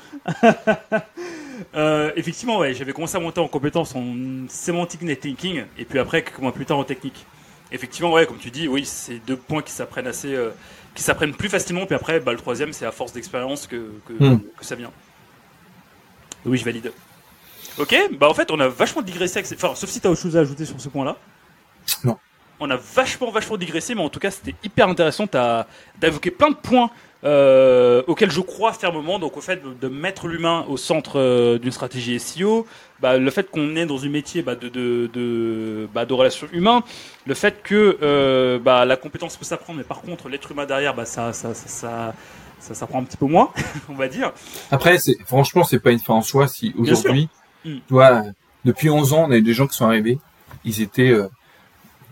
Euh, 1.76 2.12
effectivement, 2.16 2.60
ouais, 2.60 2.74
j'avais 2.74 2.94
commencé 2.94 3.16
à 3.18 3.20
monter 3.20 3.40
en 3.40 3.48
compétence 3.48 3.96
en 3.96 4.06
sémantique 4.48 5.02
netlinking 5.02 5.66
et 5.78 5.86
puis 5.86 6.00
après 6.00 6.24
quelques 6.24 6.40
mois 6.40 6.52
plus 6.52 6.66
tard 6.66 6.78
en 6.78 6.84
technique. 6.84 7.26
Effectivement, 7.72 8.12
ouais, 8.14 8.26
comme 8.26 8.38
tu 8.38 8.52
dis, 8.52 8.68
oui, 8.68 8.86
c'est 8.86 9.20
deux 9.26 9.36
points 9.36 9.62
qui 9.62 9.72
s'apprennent 9.72 10.08
assez, 10.08 10.34
euh, 10.34 10.52
qui 10.94 11.04
s'apprennent 11.04 11.34
plus 11.34 11.50
facilement. 11.50 11.86
Puis 11.86 11.96
après, 11.96 12.20
bah, 12.20 12.32
le 12.32 12.38
troisième, 12.38 12.74
c'est 12.74 12.86
à 12.86 12.92
force 12.92 13.12
d'expérience 13.12 13.68
que, 13.68 13.92
hmm. 14.20 14.40
que, 14.58 14.66
ça 14.66 14.76
vient. 14.76 14.92
Oui, 16.46 16.58
je 16.58 16.66
valide. 16.66 16.92
Ok, 17.78 17.96
bah 18.14 18.30
en 18.30 18.34
fait, 18.34 18.52
on 18.52 18.60
a 18.60 18.68
vachement 18.68 19.02
digressé. 19.02 19.42
Enfin, 19.54 19.76
sauf 19.76 19.90
si 19.90 20.00
tu 20.00 20.08
as 20.08 20.12
autre 20.12 20.22
chose 20.22 20.38
à 20.38 20.42
ajouter 20.42 20.66
sur 20.66 20.80
ce 20.80 20.90
point-là. 20.90 21.18
Non. 22.04 22.18
On 22.60 22.70
a 22.70 22.78
vachement, 22.78 23.32
vachement 23.32 23.58
digressé, 23.58 23.96
mais 23.96 24.02
en 24.02 24.10
tout 24.10 24.20
cas, 24.20 24.32
c'était 24.32 24.56
hyper 24.64 24.88
intéressant. 24.88 25.28
Tu 25.28 25.38
as, 25.38 25.68
évoqué 26.02 26.32
plein 26.32 26.52
de 26.52 26.56
points 26.56 26.90
euh, 27.26 28.04
auquel 28.08 28.32
je 28.32 28.42
crois 28.42 28.74
fermement. 28.74 29.20
Donc, 29.20 29.38
au 29.38 29.42
fait 29.42 29.62
de, 29.64 29.88
mettre 29.88 30.28
l'humain 30.28 30.66
au 30.70 30.78
centre 30.78 31.20
euh, 31.20 31.58
d'une 31.58 31.72
stratégie 31.72 32.20
SEO, 32.20 32.68
bah, 33.00 33.18
le 33.18 33.32
fait 33.32 33.50
qu'on 33.50 33.76
est 33.76 33.86
dans 33.86 34.04
un 34.04 34.10
métier 34.10 34.42
bah, 34.42 34.56
de, 34.56 34.70
de, 34.70 35.10
de, 35.14 35.88
bah, 35.94 36.06
de 36.06 36.14
relations 36.14 36.48
humaines, 36.54 36.82
le 37.26 37.34
fait 37.34 37.62
que 37.64 37.98
euh, 38.02 38.60
bah, 38.60 38.86
la 38.86 38.96
compétence 38.96 39.38
peut 39.38 39.46
s'apprendre, 39.46 39.80
mais 39.80 39.86
par 39.86 40.02
contre, 40.02 40.30
l'être 40.30 40.52
humain 40.52 40.66
derrière, 40.66 40.96
bah, 40.96 41.06
ça, 41.06 41.34
ça, 41.34 41.54
ça, 41.54 41.68
ça 41.68 42.14
ça 42.66 42.74
s'apprend 42.74 43.00
un 43.00 43.04
petit 43.04 43.18
peu 43.18 43.28
moins, 43.28 43.52
on 43.90 43.94
va 43.94 44.08
dire. 44.08 44.34
Après, 44.72 44.98
c'est, 44.98 45.16
franchement, 45.26 45.64
c'est 45.64 45.80
pas 45.80 45.92
une 45.92 46.00
fin 46.00 46.16
en 46.16 46.22
soi 46.22 46.48
si 46.48 46.74
aujourd'hui, 46.78 47.30
mm. 47.64 47.76
tu 47.88 47.94
vois, 47.94 48.24
depuis 48.64 48.90
11 48.90 49.14
ans, 49.14 49.26
on 49.28 49.32
a 49.32 49.38
eu 49.38 49.42
des 49.42 49.54
gens 49.54 49.68
qui 49.68 49.76
sont 49.78 49.86
arrivés, 49.86 50.18
ils 50.64 50.82
étaient, 50.82 51.12
euh, 51.12 51.28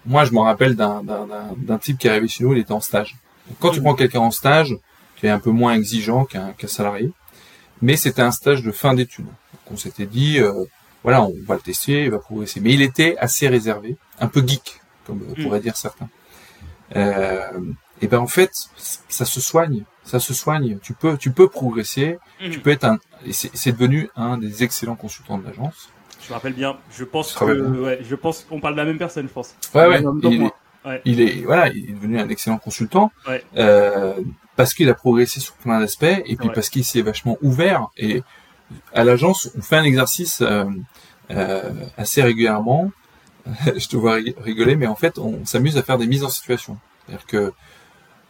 moi, 0.05 0.25
je 0.25 0.31
me 0.31 0.39
rappelle 0.39 0.75
d'un, 0.75 1.03
d'un, 1.03 1.27
d'un, 1.57 1.77
type 1.79 1.97
qui 1.97 2.07
est 2.07 2.11
arrivé 2.11 2.27
chez 2.27 2.43
nous, 2.43 2.53
il 2.53 2.59
était 2.59 2.71
en 2.71 2.81
stage. 2.81 3.15
quand 3.59 3.71
tu 3.71 3.79
mm. 3.79 3.83
prends 3.83 3.95
quelqu'un 3.95 4.19
en 4.19 4.31
stage, 4.31 4.77
un 5.23 5.39
peu 5.39 5.51
moins 5.51 5.73
exigeant 5.73 6.25
qu'un 6.25 6.53
salarié. 6.67 7.11
Mais 7.81 7.97
c'était 7.97 8.21
un 8.21 8.31
stage 8.31 8.63
de 8.63 8.71
fin 8.71 8.93
d'études. 8.93 9.25
on 9.71 9.77
s'était 9.77 10.05
dit, 10.05 10.39
euh, 10.39 10.53
voilà, 11.03 11.23
on 11.23 11.33
va 11.45 11.55
le 11.55 11.61
tester, 11.61 12.03
il 12.03 12.11
va 12.11 12.19
progresser. 12.19 12.59
Mais 12.61 12.73
il 12.73 12.81
était 12.81 13.17
assez 13.17 13.47
réservé, 13.47 13.97
un 14.19 14.27
peu 14.27 14.45
geek, 14.45 14.79
comme 15.05 15.19
mm. 15.19 15.43
pourraient 15.43 15.59
dire 15.59 15.75
certains. 15.75 16.09
Euh, 16.95 17.51
et 18.01 18.07
ben 18.07 18.19
en 18.19 18.27
fait, 18.27 18.51
ça 18.75 19.25
se 19.25 19.41
soigne, 19.41 19.83
ça 20.03 20.19
se 20.19 20.33
soigne. 20.33 20.77
Tu 20.81 20.93
peux, 20.93 21.17
tu 21.17 21.31
peux 21.31 21.47
progresser. 21.47 22.17
Mm. 22.41 22.49
Tu 22.51 22.59
peux 22.59 22.69
être 22.69 22.85
un. 22.85 22.99
C'est 23.31 23.71
devenu 23.71 24.09
un 24.15 24.37
des 24.37 24.63
excellents 24.63 24.95
consultants 24.95 25.37
de 25.37 25.45
l'agence. 25.45 25.89
Je 26.21 26.29
me 26.29 26.35
rappelle 26.35 26.53
bien. 26.53 26.77
Je 26.91 27.03
pense 27.03 27.33
que, 27.33 27.43
ouais, 27.81 27.99
je 28.01 28.15
pense 28.15 28.45
qu'on 28.45 28.61
parle 28.61 28.75
de 28.75 28.79
la 28.79 28.85
même 28.85 28.97
personne, 28.97 29.27
je 29.27 29.33
pense. 29.33 29.55
Ouais, 29.73 29.87
ouais. 29.87 31.01
Il, 31.05 31.21
est, 31.21 31.43
voilà, 31.43 31.69
il 31.69 31.89
est 31.89 31.93
devenu 31.93 32.19
un 32.19 32.27
excellent 32.29 32.57
consultant. 32.57 33.11
Euh, 33.57 34.13
parce 34.55 34.73
qu'il 34.73 34.89
a 34.89 34.93
progressé 34.93 35.39
sur 35.39 35.53
plein 35.55 35.79
d'aspects 35.79 36.03
et 36.03 36.35
puis 36.35 36.49
parce 36.53 36.69
qu'il 36.69 36.83
s'est 36.83 37.01
vachement 37.01 37.37
ouvert. 37.41 37.87
Et 37.97 38.23
à 38.93 39.03
l'agence, 39.03 39.49
on 39.57 39.61
fait 39.61 39.77
un 39.77 39.83
exercice 39.83 40.41
euh, 40.41 40.65
euh, 41.31 41.71
assez 41.97 42.21
régulièrement. 42.21 42.91
je 43.75 43.87
te 43.87 43.97
vois 43.97 44.19
rigoler, 44.41 44.75
mais 44.75 44.87
en 44.87 44.95
fait, 44.95 45.17
on 45.17 45.45
s'amuse 45.45 45.77
à 45.77 45.83
faire 45.83 45.97
des 45.97 46.07
mises 46.07 46.23
en 46.23 46.29
situation. 46.29 46.77
C'est-à-dire 47.05 47.25
que 47.25 47.53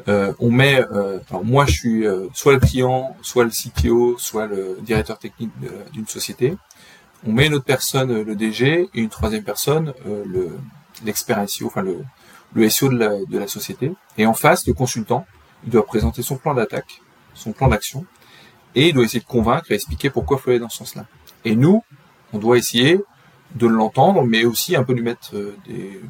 euh, 0.07 0.33
on 0.39 0.51
met, 0.51 0.81
euh, 0.91 1.19
alors 1.29 1.45
moi, 1.45 1.65
je 1.65 1.73
suis 1.73 2.07
euh, 2.07 2.27
soit 2.33 2.53
le 2.53 2.59
client, 2.59 3.15
soit 3.21 3.43
le 3.43 3.51
CTO, 3.51 4.17
soit 4.17 4.47
le 4.47 4.77
directeur 4.81 5.19
technique 5.19 5.51
d'une 5.93 6.07
société. 6.07 6.55
On 7.25 7.31
met 7.31 7.47
une 7.47 7.53
autre 7.53 7.65
personne, 7.65 8.21
le 8.21 8.35
DG, 8.35 8.89
et 8.93 8.99
une 8.99 9.09
troisième 9.09 9.43
personne, 9.43 9.93
le 10.05 10.57
l'expert 11.05 11.43
SEO, 11.49 11.67
enfin 11.67 11.81
le, 11.81 11.99
le 12.53 12.69
SEO 12.69 12.89
de 12.89 12.97
la, 12.97 13.09
de 13.25 13.39
la 13.39 13.47
société. 13.47 13.93
Et 14.17 14.25
en 14.25 14.33
face, 14.33 14.67
le 14.67 14.73
consultant, 14.73 15.25
il 15.65 15.71
doit 15.71 15.85
présenter 15.85 16.21
son 16.21 16.37
plan 16.37 16.53
d'attaque, 16.53 17.01
son 17.33 17.51
plan 17.51 17.67
d'action, 17.67 18.05
et 18.75 18.89
il 18.89 18.93
doit 18.93 19.03
essayer 19.03 19.19
de 19.19 19.25
convaincre 19.25 19.71
et 19.71 19.75
expliquer 19.75 20.09
pourquoi 20.09 20.37
il 20.37 20.43
faut 20.43 20.49
aller 20.49 20.59
dans 20.59 20.69
ce 20.69 20.77
sens-là. 20.77 21.05
Et 21.45 21.55
nous, 21.55 21.83
on 22.33 22.39
doit 22.39 22.57
essayer 22.57 22.99
de 23.55 23.67
l'entendre, 23.67 24.23
mais 24.23 24.45
aussi 24.45 24.75
un 24.75 24.83
peu 24.83 24.93
lui 24.93 25.03
mettre 25.03 25.35
euh, 25.35 25.55
des, 25.67 26.01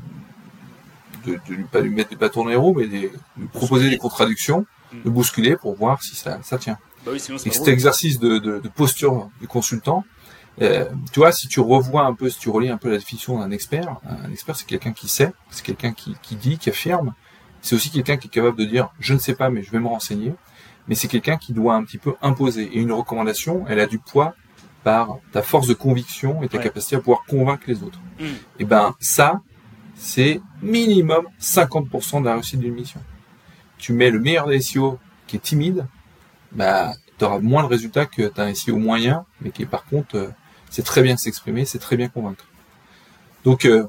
de, 1.26 1.34
de, 1.34 1.64
pas 1.72 1.82
lui 1.82 1.90
mettre 1.90 2.10
des 2.10 2.16
bâtons 2.16 2.44
dans 2.44 2.50
les 2.50 2.56
roues, 2.56 2.74
mais 2.76 2.88
de 2.88 3.10
lui 3.38 3.48
proposer 3.52 3.90
des 3.90 3.98
contradictions, 3.98 4.66
de 4.94 5.10
bousculer 5.10 5.56
pour 5.58 5.76
voir 5.76 6.02
si 6.04 6.16
ça, 6.16 6.40
ça 6.44 6.58
tient. 6.58 6.78
Bah 7.06 7.12
oui, 7.14 7.18
et 7.18 7.50
cet 7.50 7.68
exercice 7.68 8.20
de, 8.20 8.38
de, 8.38 8.60
de, 8.60 8.70
posture 8.70 9.30
du 9.42 9.48
consultant, 9.48 10.06
euh, 10.62 10.86
tu 11.12 11.20
vois, 11.20 11.32
si 11.32 11.48
tu 11.48 11.60
revois 11.60 12.06
un 12.06 12.14
peu, 12.14 12.30
si 12.30 12.40
tu 12.40 12.50
relis 12.50 12.70
un 12.70 12.78
peu 12.78 12.90
la 12.90 12.98
définition 12.98 13.40
d'un 13.40 13.52
expert, 13.52 13.98
un 14.08 14.32
expert 14.32 14.56
c'est 14.56 14.68
quelqu'un 14.68 14.94
qui 14.94 15.08
sait, 15.08 15.34
c'est 15.50 15.66
quelqu'un 15.66 15.92
qui, 15.92 16.16
qui 16.22 16.36
dit, 16.36 16.58
qui 16.58 16.70
affirme, 16.70 17.14
c'est 17.64 17.76
aussi 17.76 17.90
quelqu'un 17.90 18.18
qui 18.18 18.28
est 18.28 18.32
capable 18.32 18.58
de 18.58 18.66
dire 18.66 18.90
je 19.00 19.16
ne 19.16 19.20
sais 19.20 19.34
pas 19.34 19.50
mais 19.50 19.64
je 19.64 19.72
vais 19.72 19.80
me 19.80 19.88
renseigner. 19.88 20.34
mais 20.88 20.96
c'est 20.96 21.08
quelqu'un 21.08 21.38
qui 21.38 21.54
doit 21.54 21.76
un 21.76 21.84
petit 21.84 21.98
peu 21.98 22.14
imposer. 22.22 22.64
Et 22.64 22.80
une 22.80 22.92
recommandation, 22.92 23.66
elle 23.68 23.80
a 23.80 23.88
du 23.88 23.98
poids 23.98 24.36
par 24.84 25.18
ta 25.32 25.42
force 25.42 25.68
de 25.68 25.74
conviction 25.74 26.44
et 26.44 26.50
ta 26.50 26.58
capacité 26.58 26.98
à 26.98 27.00
pouvoir 27.00 27.24
convaincre 27.26 27.64
les 27.68 27.82
autres. 27.84 28.00
Mm. 28.20 28.26
Et 28.60 28.66
ben 28.66 28.94
ça, 29.00 29.42
c'est 29.96 30.42
minimum 30.62 31.26
50% 31.40 32.20
de 32.20 32.26
la 32.26 32.34
réussite 32.34 32.60
d'une 32.60 32.74
mission. 32.74 33.00
Tu 33.78 33.94
mets 33.94 34.12
le 34.12 34.20
meilleur 34.20 34.48
des 34.48 34.60
SEO 34.60 35.00
qui 35.26 35.38
est 35.38 35.40
timide, 35.40 35.88
bah 36.52 36.94
tu 37.18 37.24
auras 37.24 37.40
moins 37.40 37.64
de 37.64 37.70
résultats 37.70 38.06
que 38.06 38.30
as 38.38 38.44
un 38.44 38.54
SEO 38.54 38.78
moyen, 38.78 39.26
mais 39.40 39.52
qui 39.52 39.66
par 39.66 39.86
contre 39.86 40.18
euh, 40.18 40.28
c'est 40.70 40.84
très 40.84 41.02
bien 41.02 41.16
s'exprimer, 41.16 41.64
c'est 41.64 41.80
très 41.80 41.96
bien 41.96 42.10
convaincre. 42.10 42.46
Donc 43.46 43.64
euh, 43.66 43.88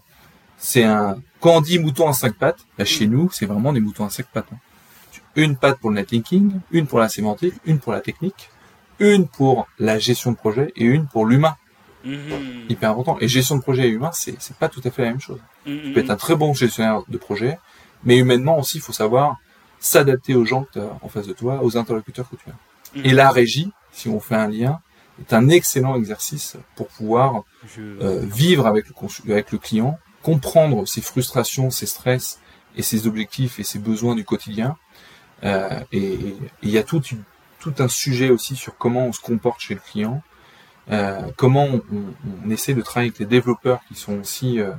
c'est 0.58 0.84
un 0.84 1.16
quand 1.44 1.56
on 1.56 1.60
dit 1.60 1.78
mouton 1.78 2.08
à 2.08 2.14
cinq 2.14 2.36
pattes, 2.36 2.64
bah, 2.78 2.86
chez 2.86 3.06
nous 3.06 3.28
c'est 3.30 3.44
vraiment 3.44 3.74
des 3.74 3.80
moutons 3.80 4.06
à 4.06 4.08
cinq 4.08 4.24
pattes. 4.32 4.48
Hein. 4.50 4.56
Une 5.36 5.56
patte 5.56 5.78
pour 5.78 5.90
le 5.90 5.96
netlinking, 5.96 6.52
une 6.70 6.86
pour 6.86 6.98
la 6.98 7.10
sémantique, 7.10 7.52
une 7.66 7.80
pour 7.80 7.92
la 7.92 8.00
technique, 8.00 8.48
une 8.98 9.28
pour 9.28 9.68
la 9.78 9.98
gestion 9.98 10.30
de 10.30 10.36
projet 10.36 10.72
et 10.74 10.84
une 10.84 11.06
pour 11.06 11.26
l'humain. 11.26 11.54
Mhm. 12.02 12.70
Hyper 12.70 12.92
important. 12.92 13.18
Et 13.20 13.28
gestion 13.28 13.56
de 13.56 13.60
projet 13.60 13.88
et 13.88 13.90
humain, 13.90 14.10
c'est 14.14 14.36
c'est 14.38 14.56
pas 14.56 14.70
tout 14.70 14.80
à 14.84 14.90
fait 14.90 15.02
la 15.02 15.08
même 15.10 15.20
chose. 15.20 15.38
Tu 15.66 15.92
peux 15.92 16.00
être 16.00 16.08
un 16.08 16.16
très 16.16 16.34
bon 16.34 16.54
gestionnaire 16.54 17.02
de 17.06 17.18
projet, 17.18 17.58
mais 18.04 18.16
humainement 18.16 18.58
aussi, 18.58 18.78
il 18.78 18.80
faut 18.80 18.94
savoir 18.94 19.36
s'adapter 19.80 20.34
aux 20.34 20.46
gens 20.46 20.64
que 20.64 20.72
tu 20.72 20.80
as 20.80 20.98
en 21.02 21.08
face 21.10 21.26
de 21.26 21.34
toi, 21.34 21.62
aux 21.62 21.76
interlocuteurs 21.76 22.26
que 22.30 22.36
tu 22.36 22.48
as. 22.48 22.98
Mhm. 22.98 23.04
Et 23.04 23.12
la 23.12 23.28
régie, 23.30 23.70
si 23.92 24.08
on 24.08 24.18
fait 24.18 24.36
un 24.36 24.48
lien, 24.48 24.80
est 25.20 25.34
un 25.34 25.50
excellent 25.50 25.94
exercice 25.96 26.56
pour 26.74 26.88
pouvoir 26.88 27.42
euh, 27.78 28.20
vivre 28.24 28.66
avec 28.66 28.86
le, 28.88 29.30
avec 29.30 29.52
le 29.52 29.58
client, 29.58 29.98
comprendre 30.24 30.86
ses 30.86 31.02
frustrations, 31.02 31.70
ses 31.70 31.86
stress 31.86 32.40
et 32.76 32.82
ses 32.82 33.06
objectifs 33.06 33.60
et 33.60 33.64
ses 33.64 33.78
besoins 33.78 34.14
du 34.14 34.24
quotidien. 34.24 34.76
Euh, 35.44 35.80
et 35.92 36.18
il 36.62 36.70
y 36.70 36.78
a 36.78 36.82
toute 36.82 37.12
une 37.12 37.22
tout 37.64 37.74
un 37.78 37.88
sujet 37.88 38.28
aussi 38.28 38.56
sur 38.56 38.76
comment 38.76 39.06
on 39.06 39.12
se 39.12 39.20
comporte 39.22 39.58
chez 39.58 39.72
le 39.72 39.80
client, 39.80 40.22
euh, 40.90 41.22
comment 41.36 41.64
on, 41.64 41.82
on, 42.44 42.50
essaie 42.50 42.74
de 42.74 42.82
travailler 42.82 43.08
avec 43.08 43.18
les 43.20 43.24
développeurs 43.24 43.80
qui 43.88 43.94
sont 43.94 44.20
aussi 44.20 44.60
euh, 44.60 44.72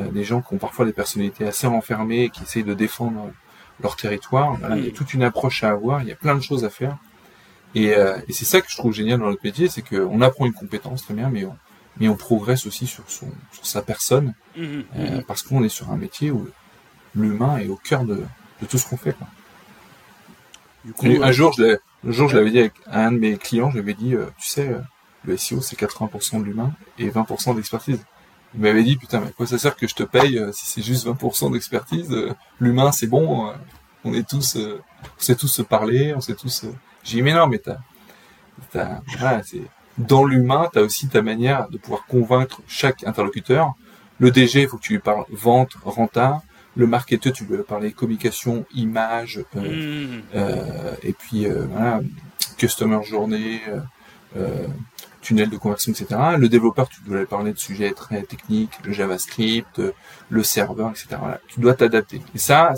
euh, 0.00 0.08
des 0.10 0.24
gens 0.24 0.42
qui 0.42 0.52
ont 0.54 0.58
parfois 0.58 0.86
des 0.86 0.92
personnalités 0.92 1.46
assez 1.46 1.68
renfermées 1.68 2.24
et 2.24 2.30
qui 2.30 2.42
essayent 2.42 2.64
de 2.64 2.74
défendre 2.74 3.30
leur 3.80 3.94
territoire. 3.94 4.58
il 4.76 4.86
y 4.86 4.88
a 4.88 4.90
toute 4.90 5.14
une 5.14 5.22
approche 5.22 5.62
à 5.62 5.70
avoir, 5.70 6.02
il 6.02 6.08
y 6.08 6.12
a 6.12 6.16
plein 6.16 6.34
de 6.34 6.40
choses 6.40 6.64
à 6.64 6.70
faire. 6.70 6.96
Et, 7.76 7.94
euh, 7.94 8.16
et 8.26 8.32
c'est 8.32 8.44
ça 8.44 8.60
que 8.60 8.68
je 8.68 8.76
trouve 8.76 8.92
génial 8.92 9.20
dans 9.20 9.26
notre 9.26 9.44
métier, 9.44 9.68
c'est 9.68 9.82
qu'on 9.82 10.20
apprend 10.20 10.46
une 10.46 10.54
compétence 10.54 11.04
très 11.04 11.14
bien, 11.14 11.30
mais 11.30 11.44
on, 11.44 11.56
mais 11.98 12.08
on 12.08 12.16
progresse 12.16 12.66
aussi 12.66 12.86
sur, 12.86 13.08
son, 13.10 13.30
sur 13.52 13.66
sa 13.66 13.82
personne, 13.82 14.34
mmh, 14.56 14.62
mmh, 14.62 14.82
mmh. 14.94 15.22
parce 15.26 15.42
qu'on 15.42 15.64
est 15.64 15.68
sur 15.68 15.90
un 15.90 15.96
métier 15.96 16.30
où 16.30 16.48
l'humain 17.14 17.58
est 17.58 17.68
au 17.68 17.76
cœur 17.76 18.04
de, 18.04 18.24
de 18.60 18.66
tout 18.66 18.78
ce 18.78 18.88
qu'on 18.88 18.96
fait. 18.96 19.14
Quoi. 19.14 19.26
Du 20.84 20.92
coup, 20.92 21.06
un 21.22 21.32
jour, 21.32 21.52
je 21.52 21.78
jour, 22.04 22.28
je 22.28 22.36
l'avais 22.36 22.50
dit 22.50 22.70
à 22.86 23.06
un 23.06 23.12
de 23.12 23.18
mes 23.18 23.36
clients, 23.36 23.70
je 23.70 23.74
lui 23.74 23.80
avais 23.80 23.94
dit, 23.94 24.14
euh, 24.14 24.26
tu 24.38 24.48
sais, 24.48 24.68
euh, 24.68 24.78
le 25.24 25.36
SEO, 25.36 25.60
c'est 25.60 25.78
80% 25.78 26.40
de 26.40 26.44
l'humain 26.44 26.72
et 26.98 27.10
20% 27.10 27.56
d'expertise. 27.56 28.04
Il 28.54 28.60
m'avait 28.60 28.84
dit, 28.84 28.96
putain, 28.96 29.20
mais 29.20 29.32
quoi 29.32 29.46
ça 29.46 29.58
sert 29.58 29.74
que 29.74 29.88
je 29.88 29.94
te 29.94 30.04
paye 30.04 30.38
euh, 30.38 30.52
si 30.52 30.66
c'est 30.66 30.82
juste 30.82 31.06
20% 31.06 31.52
d'expertise 31.52 32.14
L'humain, 32.60 32.92
c'est 32.92 33.08
bon, 33.08 33.52
on 34.04 34.14
est 34.14 34.28
tous, 34.28 34.56
on 34.56 35.20
sait 35.20 35.34
tous 35.34 35.48
se 35.48 35.62
parler, 35.62 36.14
on 36.14 36.20
sait 36.20 36.34
tous... 36.34 36.64
J'ai 37.02 37.16
dit, 37.16 37.22
mais 37.22 37.34
non, 37.34 37.48
mais 37.48 37.58
t'as... 37.58 37.78
t'as 38.70 39.00
c'est... 39.42 39.62
Dans 39.98 40.24
l'humain, 40.24 40.68
t'as 40.72 40.82
aussi 40.82 41.08
ta 41.08 41.22
manière 41.22 41.68
de 41.68 41.78
pouvoir 41.78 42.06
convaincre 42.06 42.60
chaque 42.66 43.04
interlocuteur. 43.04 43.74
Le 44.18 44.30
DG, 44.30 44.62
il 44.62 44.68
faut 44.68 44.76
que 44.76 44.82
tu 44.82 44.94
lui 44.94 45.00
parles 45.00 45.24
vente, 45.30 45.72
renta 45.84 46.42
le 46.76 46.86
marketeur, 46.86 47.32
tu 47.32 47.44
veux 47.44 47.62
parler 47.62 47.92
communication, 47.92 48.66
image, 48.74 49.42
euh, 49.56 49.60
mmh. 50.18 50.22
euh, 50.34 50.94
et 51.02 51.12
puis 51.12 51.46
euh, 51.46 51.64
voilà, 51.70 52.00
customer 52.58 53.02
journée, 53.02 53.62
tunnel 55.22 55.48
de 55.48 55.56
conversion, 55.56 55.92
etc. 55.92 56.20
Le 56.38 56.48
développeur, 56.48 56.88
tu 56.88 57.00
dois 57.06 57.24
parler 57.24 57.52
de 57.52 57.58
sujets 57.58 57.92
très 57.92 58.22
techniques, 58.22 58.72
le 58.84 58.92
JavaScript, 58.92 59.80
le 60.28 60.42
serveur, 60.42 60.90
etc. 60.90 61.16
Tu 61.48 61.60
dois 61.60 61.74
t'adapter. 61.74 62.20
Et 62.34 62.38
ça, 62.38 62.74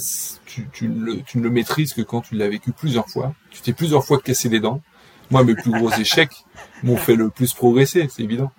tu, 0.47 0.69
tu, 0.73 0.87
le, 0.87 1.21
tu 1.23 1.39
ne 1.39 1.43
le 1.43 1.51
maîtrises 1.51 1.93
que 1.93 2.03
quand 2.03 2.21
tu 2.21 2.37
l'as 2.37 2.49
vécu 2.49 2.71
plusieurs 2.71 3.09
fois. 3.09 3.35
Tu 3.51 3.61
t'es 3.61 3.73
plusieurs 3.73 4.05
fois 4.05 4.21
cassé 4.21 4.49
les 4.49 4.61
dents. 4.61 4.81
Moi, 5.31 5.45
mes 5.45 5.55
plus 5.55 5.71
gros 5.71 5.93
échecs 5.93 6.45
m'ont 6.83 6.97
fait 6.97 7.15
le 7.17 7.29
plus 7.29 7.53
progresser, 7.53 8.09
c'est 8.11 8.23
évident. 8.23 8.51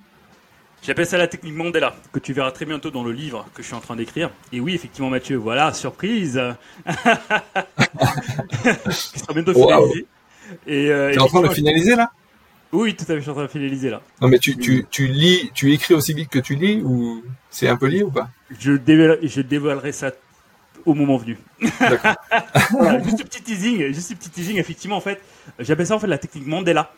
J'appelle 0.82 1.06
ça 1.06 1.18
la 1.18 1.28
technique 1.28 1.56
Mandela, 1.56 1.96
que 2.14 2.20
tu 2.20 2.32
verras 2.32 2.52
très 2.52 2.66
bientôt 2.66 2.90
dans 2.90 3.04
le 3.04 3.12
livre 3.12 3.46
que 3.54 3.62
je 3.62 3.68
suis 3.68 3.76
en 3.76 3.82
train 3.82 3.98
d'écrire. 3.98 4.30
Et 4.54 4.62
oui, 4.62 4.76
effectivement, 4.76 5.10
Mathieu, 5.10 5.36
voilà, 5.36 5.74
surprise 5.74 6.42
Qui 8.86 9.20
sera 9.20 9.34
bientôt 9.34 9.54
finalisé. 9.54 10.06
Et, 10.66 10.90
euh, 10.90 11.12
T'es 11.12 11.20
en 11.20 11.28
train 11.28 11.42
de 11.42 11.50
finaliser 11.50 11.96
là? 11.96 12.12
Oui, 12.72 12.96
tout 12.96 13.04
à 13.04 13.08
fait, 13.08 13.16
je 13.16 13.22
suis 13.22 13.30
en 13.32 13.34
train 13.34 13.44
de 13.44 13.50
finaliser 13.50 13.90
là. 13.90 14.02
Non, 14.22 14.28
mais 14.30 14.40
tu, 14.40 14.56
tu, 14.58 14.86
tu 14.90 15.08
lis, 15.08 15.52
tu 15.54 15.74
écris 15.74 15.96
aussi 15.96 16.14
vite 16.14 16.30
que 16.30 16.40
tu 16.40 16.56
lis 16.56 16.82
ou 16.84 17.24
c'est 17.50 17.68
un 17.68 17.76
peu 17.76 17.88
lié 17.88 18.04
ou 18.04 18.12
pas? 18.12 18.30
Je, 18.60 18.74
dévoile, 18.74 19.20
je 19.24 19.42
dévoilerai 19.42 19.92
ça 19.92 20.12
au 20.86 20.94
moment 20.94 21.18
venu. 21.18 21.38
voilà, 22.72 23.02
juste 23.04 23.22
un 23.22 23.26
petit 23.26 23.42
teasing, 23.42 23.94
juste 23.94 24.12
un 24.12 24.16
petit 24.16 24.30
teasing, 24.30 24.58
effectivement, 24.58 24.98
en 24.98 25.02
fait, 25.02 25.22
j'appelle 25.60 25.88
ça 25.88 25.96
en 25.96 26.00
fait 26.00 26.08
la 26.08 26.18
technique 26.18 26.48
Mandela, 26.48 26.92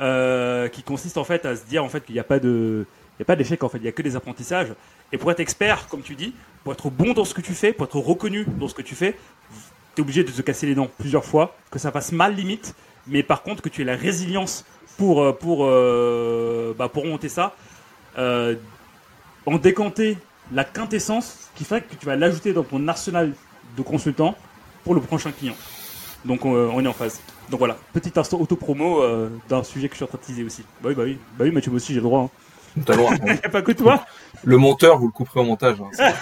euh, 0.00 0.68
qui 0.68 0.82
consiste 0.82 1.18
en 1.18 1.24
fait 1.24 1.44
à 1.44 1.56
se 1.56 1.64
dire 1.64 1.84
en 1.84 1.88
fait 1.88 2.04
qu'il 2.04 2.14
n'y 2.14 2.20
a 2.20 2.24
pas 2.24 2.38
de 2.38 2.86
n'y 3.18 3.24
a 3.24 3.26
pas 3.26 3.36
d'échec 3.36 3.62
en 3.62 3.68
fait, 3.68 3.78
il 3.78 3.82
n'y 3.82 3.88
a 3.88 3.92
que 3.92 4.02
des 4.02 4.16
apprentissages. 4.16 4.74
Et 5.12 5.18
pour 5.18 5.30
être 5.30 5.40
expert, 5.40 5.88
comme 5.88 6.02
tu 6.02 6.14
dis, 6.14 6.34
pour 6.64 6.72
être 6.72 6.90
bon 6.90 7.12
dans 7.12 7.24
ce 7.24 7.34
que 7.34 7.40
tu 7.40 7.52
fais, 7.52 7.72
pour 7.72 7.86
être 7.86 7.98
reconnu 7.98 8.46
dans 8.58 8.68
ce 8.68 8.74
que 8.74 8.82
tu 8.82 8.94
fais, 8.94 9.16
tu 9.94 10.00
es 10.00 10.00
obligé 10.00 10.24
de 10.24 10.30
te 10.30 10.42
casser 10.42 10.66
les 10.66 10.74
dents 10.74 10.88
plusieurs 10.98 11.24
fois, 11.24 11.56
que 11.70 11.78
ça 11.78 11.90
passe 11.90 12.12
mal 12.12 12.34
limite, 12.34 12.74
mais 13.06 13.22
par 13.22 13.42
contre 13.42 13.62
que 13.62 13.68
tu 13.68 13.82
aies 13.82 13.84
la 13.84 13.96
résilience 13.96 14.64
pour, 14.96 15.22
euh, 15.22 15.32
pour, 15.32 15.66
euh, 15.66 16.74
bah, 16.78 16.88
pour 16.88 17.04
monter 17.06 17.28
ça, 17.28 17.54
euh, 18.18 18.56
en 19.46 19.58
décanter 19.58 20.16
la 20.50 20.64
quintessence, 20.64 21.50
qui 21.54 21.64
fait 21.64 21.82
que 21.82 21.94
tu 21.94 22.06
vas 22.06 22.16
l'ajouter 22.16 22.52
dans 22.52 22.64
ton 22.64 22.88
arsenal 22.88 23.32
de 23.76 23.82
consultants 23.82 24.36
pour 24.84 24.94
le 24.94 25.00
prochain 25.00 25.30
client. 25.32 25.54
Donc 26.24 26.44
on, 26.44 26.80
est 26.80 26.88
en 26.88 26.92
phase. 26.92 27.20
Donc 27.50 27.58
voilà, 27.58 27.76
petit 27.92 28.12
instant 28.16 28.40
auto-promo 28.40 29.02
d'un 29.48 29.62
sujet 29.62 29.88
que 29.88 29.94
je 29.94 29.98
suis 29.98 30.04
en 30.04 30.08
train 30.08 30.18
de 30.18 30.24
teaser 30.24 30.44
aussi. 30.44 30.62
Bah 30.80 30.90
oui, 30.90 30.94
bah 30.94 31.02
oui, 31.04 31.18
bah 31.36 31.44
oui 31.44 31.50
Mathieu, 31.50 31.70
moi 31.70 31.76
aussi 31.76 31.92
j'ai 31.92 32.00
le 32.00 32.04
droit. 32.04 32.22
Hein. 32.22 32.30
Il 32.76 33.24
n'y 33.24 33.30
a 33.32 33.48
pas 33.48 33.62
que 33.62 33.72
toi. 33.72 34.04
Le 34.44 34.56
monteur, 34.56 34.98
vous 34.98 35.06
le 35.06 35.12
couperez 35.12 35.40
au 35.40 35.44
montage. 35.44 35.76
Hein, 35.80 36.12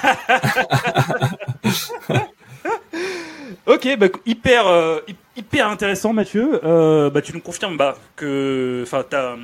ok, 3.66 3.96
bah, 3.98 4.06
hyper, 4.26 4.66
euh, 4.66 5.00
hyper 5.36 5.68
intéressant, 5.68 6.12
Mathieu. 6.12 6.60
Euh, 6.64 7.10
bah, 7.10 7.22
tu 7.22 7.32
nous 7.32 7.40
confirmes 7.40 7.76
bah, 7.76 7.96
que, 8.16 8.80
enfin, 8.82 9.04
t'as, 9.08 9.36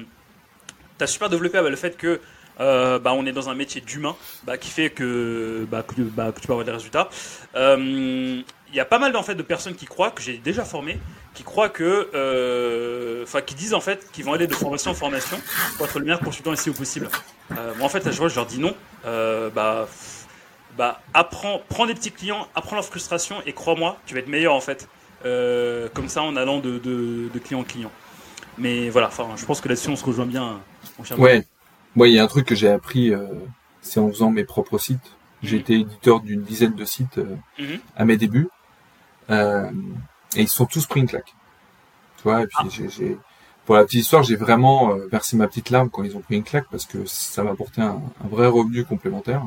as 1.01 1.07
super 1.07 1.29
développé 1.29 1.61
bah, 1.61 1.71
le 1.71 1.77
fait 1.77 1.97
que, 1.97 2.21
euh, 2.61 2.99
bah, 2.99 3.13
on 3.15 3.27
est 3.27 3.33
dans 3.33 3.49
un 3.49 3.55
métier 3.55 3.81
d'humain, 3.81 4.17
bah, 4.45 4.59
qui 4.59 4.71
fait 4.71 4.91
que, 4.91 5.67
bah, 5.71 5.83
que, 5.83 6.01
bah, 6.03 6.33
tu 6.39 6.47
peux 6.47 6.53
avoir 6.53 6.65
des 6.65 6.73
résultats. 6.73 7.09
Il 7.55 8.75
y 8.75 8.81
a 8.81 8.85
pas 8.85 8.99
mal 8.99 9.17
en 9.17 9.23
fait 9.23 9.37
de 9.37 9.43
personnes 9.43 9.77
qui 9.77 9.87
croient 9.87 10.11
que 10.11 10.21
j'ai 10.21 10.39
déjà 10.39 10.65
formé 10.65 10.99
qui 11.37 11.43
croient 11.43 11.69
que, 11.69 12.09
euh, 12.15 13.23
enfin, 13.23 13.43
qui 13.43 13.55
disent 13.55 13.75
en 13.75 13.81
fait 13.81 14.11
qu'ils 14.11 14.25
vont 14.25 14.33
aller 14.33 14.47
de 14.47 14.55
formation 14.55 14.91
en 14.91 14.95
formation 14.95 15.37
pour 15.77 15.87
être 15.87 15.99
le 15.99 16.07
meilleur 16.07 16.21
consultant 16.21 16.57
SEO 16.57 16.73
possible. 16.73 17.11
Euh, 17.53 17.75
moi, 17.77 17.87
en 17.87 17.89
fait, 17.91 18.07
à 18.07 18.11
je 18.11 18.35
leur 18.35 18.47
dis 18.47 18.59
non. 18.59 18.75
Euh, 19.05 19.51
bah, 19.51 19.87
bah, 20.79 21.03
apprends, 21.13 21.61
prends 21.69 21.87
des 21.87 21.95
petits 21.95 22.11
clients, 22.11 22.49
apprends 22.55 22.77
leur 22.77 22.87
frustration 22.87 23.37
et 23.45 23.53
crois-moi, 23.53 23.99
tu 24.07 24.15
vas 24.15 24.21
être 24.21 24.29
meilleur 24.29 24.55
en 24.55 24.63
fait. 24.63 24.89
comme 25.23 26.09
ça, 26.09 26.23
en 26.23 26.37
allant 26.37 26.59
de, 26.59 26.79
de, 26.79 27.39
client 27.39 27.61
en 27.61 27.65
client. 27.65 27.93
Mais 28.57 28.89
voilà, 28.89 29.11
je 29.37 29.45
pense 29.45 29.61
que 29.61 29.69
là-dessus, 29.69 29.91
on 29.91 29.97
se 29.97 30.05
rejoint 30.05 30.27
bien. 30.27 30.61
ouais. 31.19 31.45
Moi, 31.97 32.09
il 32.09 32.15
y 32.15 32.19
a 32.19 32.25
un 32.25 32.29
truc 32.29 32.47
que 32.47 32.55
j'ai 32.55 32.69
appris, 32.69 33.13
c'est 33.81 33.99
en 33.99 34.09
faisant 34.09 34.31
mes 34.31 34.45
propres 34.45 34.79
sites. 34.79 35.13
J'ai 35.43 35.57
mhm. 35.57 35.63
été 35.63 35.75
éditeur 35.81 36.21
d'une 36.21 36.43
dizaine 36.43 36.75
de 36.75 36.85
sites 36.85 37.19
mhm. 37.59 37.81
à 37.97 38.05
mes 38.05 38.17
débuts. 38.17 38.49
Et 39.31 40.43
ils 40.43 40.49
sont 40.49 40.67
tous 40.67 40.87
pris 40.87 41.01
une 41.01 41.09
claque. 41.09 41.35
Tu 42.19 42.23
vois, 42.25 42.43
et 42.43 42.47
puis 42.47 42.57
ah. 42.59 42.89
j'ai, 42.89 43.19
pour 43.67 43.75
la 43.75 43.85
petite 43.85 44.01
histoire, 44.01 44.23
j'ai 44.23 44.37
vraiment 44.37 44.93
euh, 44.93 45.09
versé 45.11 45.37
ma 45.37 45.49
petite 45.49 45.71
larme 45.71 45.91
quand 45.91 46.05
ils 46.05 46.17
ont 46.17 46.21
pris 46.21 46.37
une 46.37 46.45
claque 46.45 46.67
parce 46.71 46.85
que 46.85 47.05
ça 47.07 47.43
m'a 47.43 47.51
apporté 47.51 47.83
un, 47.83 48.01
vrai 48.29 48.47
revenu 48.47 48.85
complémentaire. 48.85 49.43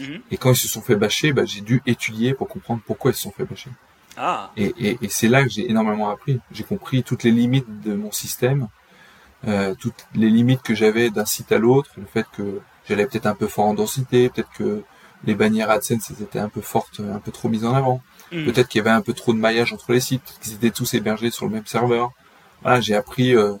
Mhm. 0.00 0.20
Et 0.30 0.36
quand 0.36 0.52
ils 0.52 0.56
se 0.56 0.68
sont 0.68 0.82
fait 0.82 0.96
bâcher, 0.96 1.32
bah, 1.32 1.44
j'ai 1.44 1.60
dû 1.60 1.82
étudier 1.86 2.34
pour 2.34 2.48
comprendre 2.48 2.80
pourquoi 2.84 3.12
ils 3.12 3.14
se 3.14 3.22
sont 3.22 3.30
fait 3.30 3.44
bâcher. 3.44 3.70
Ah. 4.16 4.50
Et, 4.56 4.74
et, 4.78 4.98
et 5.00 5.08
c'est 5.08 5.28
là 5.28 5.44
que 5.44 5.48
j'ai 5.48 5.70
énormément 5.70 6.08
appris. 6.10 6.40
J'ai 6.50 6.64
compris 6.64 7.02
toutes 7.02 7.22
les 7.22 7.30
limites 7.30 7.82
de 7.82 7.94
mon 7.94 8.10
système, 8.10 8.68
euh, 9.46 9.74
toutes 9.74 10.06
les 10.14 10.30
limites 10.30 10.62
que 10.62 10.74
j'avais 10.74 11.10
d'un 11.10 11.24
site 11.24 11.52
à 11.52 11.58
l'autre, 11.58 11.90
le 11.96 12.06
fait 12.06 12.26
que 12.36 12.60
j'allais 12.88 13.06
peut-être 13.06 13.26
un 13.26 13.34
peu 13.34 13.46
fort 13.46 13.66
en 13.66 13.74
densité, 13.74 14.28
peut-être 14.28 14.50
que 14.56 14.82
les 15.24 15.34
bannières 15.34 15.70
AdSense 15.70 16.10
étaient 16.10 16.38
un 16.38 16.48
peu 16.48 16.60
fortes, 16.60 17.00
un 17.00 17.18
peu 17.18 17.32
trop 17.32 17.48
mises 17.48 17.64
en 17.64 17.74
avant. 17.74 18.02
Mm. 18.32 18.44
Peut-être 18.44 18.68
qu'il 18.68 18.78
y 18.78 18.82
avait 18.82 18.90
un 18.90 19.02
peu 19.02 19.12
trop 19.12 19.32
de 19.32 19.38
maillage 19.38 19.72
entre 19.72 19.92
les 19.92 20.00
sites, 20.00 20.38
qu'ils 20.40 20.54
étaient 20.54 20.70
tous 20.70 20.94
hébergés 20.94 21.30
sur 21.30 21.46
le 21.46 21.52
même 21.52 21.66
serveur. 21.66 22.10
Voilà, 22.62 22.80
j'ai 22.80 22.94
appris 22.94 23.34
euh, 23.36 23.54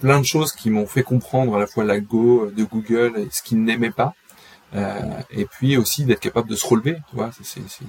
plein 0.00 0.18
de 0.18 0.24
choses 0.24 0.52
qui 0.52 0.70
m'ont 0.70 0.86
fait 0.86 1.02
comprendre 1.02 1.56
à 1.56 1.58
la 1.58 1.66
fois 1.66 1.84
l'algo 1.84 2.50
de 2.50 2.64
Google 2.64 3.14
et 3.18 3.28
ce 3.30 3.42
qu'ils 3.42 3.62
n'aimaient 3.62 3.90
pas. 3.90 4.14
Euh, 4.74 5.00
et 5.30 5.44
puis 5.44 5.76
aussi 5.76 6.04
d'être 6.04 6.20
capable 6.20 6.48
de 6.48 6.56
se 6.56 6.66
relever, 6.66 6.96
tu 7.10 7.16
vois, 7.16 7.30
c'est 7.42 7.60
aussi 7.60 7.84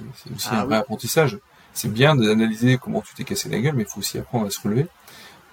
ah 0.50 0.60
un 0.60 0.64
vrai 0.66 0.76
apprentissage. 0.76 1.38
c'est 1.72 1.90
bien 1.90 2.14
d'analyser 2.14 2.76
comment 2.76 3.00
tu 3.00 3.14
t'es 3.14 3.24
cassé 3.24 3.48
la 3.48 3.58
gueule, 3.58 3.74
mais 3.74 3.84
il 3.84 3.88
faut 3.88 4.00
aussi 4.00 4.18
apprendre 4.18 4.46
à 4.46 4.50
se 4.50 4.60
relever. 4.60 4.86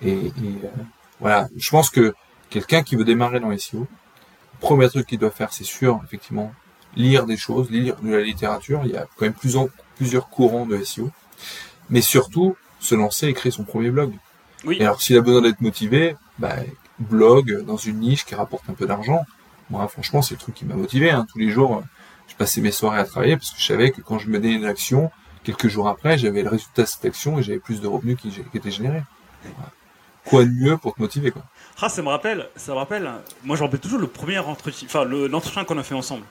Et, 0.02 0.12
et 0.12 0.32
euh, 0.64 0.84
voilà, 1.22 1.48
je 1.56 1.70
pense 1.70 1.90
que 1.90 2.14
quelqu'un 2.50 2.82
qui 2.82 2.96
veut 2.96 3.06
démarrer 3.06 3.40
dans 3.40 3.50
les 3.50 3.60
SEO, 3.60 3.82
le 3.82 4.60
premier 4.60 4.90
truc 4.90 5.08
qu'il 5.08 5.20
doit 5.20 5.32
faire, 5.32 5.54
c'est 5.54 5.64
sûr, 5.64 6.02
effectivement, 6.04 6.52
lire 6.96 7.26
des 7.26 7.38
choses, 7.38 7.70
lire 7.70 7.96
de 8.02 8.12
la 8.12 8.22
littérature. 8.22 8.82
Il 8.86 8.92
y 8.92 8.98
a 8.98 9.08
quand 9.16 9.26
même 9.26 9.34
plusieurs, 9.34 9.68
plusieurs 9.96 10.30
courants 10.30 10.66
de 10.66 10.84
SEO. 10.84 11.12
Mais 11.90 12.02
surtout, 12.02 12.56
se 12.80 12.96
lancer 12.96 13.28
et 13.28 13.34
créer 13.34 13.52
son 13.52 13.64
premier 13.64 13.92
blog. 13.92 14.14
Oui. 14.66 14.78
Et 14.80 14.84
alors, 14.84 15.02
s'il 15.02 15.16
a 15.18 15.22
besoin 15.22 15.42
d'être 15.42 15.62
motivé, 15.62 16.16
bah, 16.40 16.56
blog 17.00 17.64
dans 17.66 17.78
une 17.78 18.00
niche 18.00 18.26
qui 18.26 18.36
rapporte 18.36 18.70
un 18.70 18.74
peu 18.74 18.88
d'argent. 18.88 19.26
Moi, 19.70 19.88
franchement, 19.88 20.22
c'est 20.22 20.36
le 20.36 20.40
truc 20.40 20.56
qui 20.56 20.66
m'a 20.66 20.76
motivé. 20.76 21.12
Hein. 21.12 21.26
Tous 21.32 21.38
les 21.38 21.50
jours, 21.50 21.84
je 22.28 22.36
passais 22.36 22.62
mes 22.62 22.72
soirées 22.72 23.00
à 23.00 23.06
travailler 23.06 23.38
parce 23.38 23.52
que 23.52 23.60
je 23.60 23.66
savais 23.66 23.92
que 23.92 24.02
quand 24.02 24.20
je 24.20 24.30
menais 24.30 24.54
une 24.54 24.66
action, 24.66 25.12
quelques 25.44 25.68
jours 25.68 25.88
après, 25.88 26.18
j'avais 26.18 26.42
le 26.42 26.50
résultat 26.50 26.84
de 26.84 26.88
cette 26.88 27.06
action 27.06 27.40
et 27.40 27.44
j'avais 27.44 27.60
plus 27.60 27.80
de 27.80 27.88
revenus 27.88 28.18
qui, 28.18 28.32
qui 28.32 28.58
étaient 28.58 28.72
générés. 28.72 29.04
Voilà. 29.44 29.72
Quoi 30.26 30.46
de 30.46 30.50
mieux 30.50 30.78
pour 30.78 30.96
te 30.96 31.02
motiver, 31.02 31.32
quoi. 31.32 31.44
Ah, 31.82 31.90
ça 31.90 32.02
me 32.02 32.10
rappelle, 32.10 32.48
ça 32.56 32.72
me 32.74 32.78
rappelle. 32.78 33.10
Moi, 33.44 33.56
je 33.56 33.64
rappelle 33.64 33.80
toujours 33.80 34.00
le 34.00 34.08
premier 34.08 34.38
entretien, 34.40 34.88
enfin, 34.88 35.04
le- 35.04 35.28
l'entretien 35.28 35.64
qu'on 35.66 35.78
a 35.78 35.84
fait 35.84 35.96
ensemble. 35.96 36.24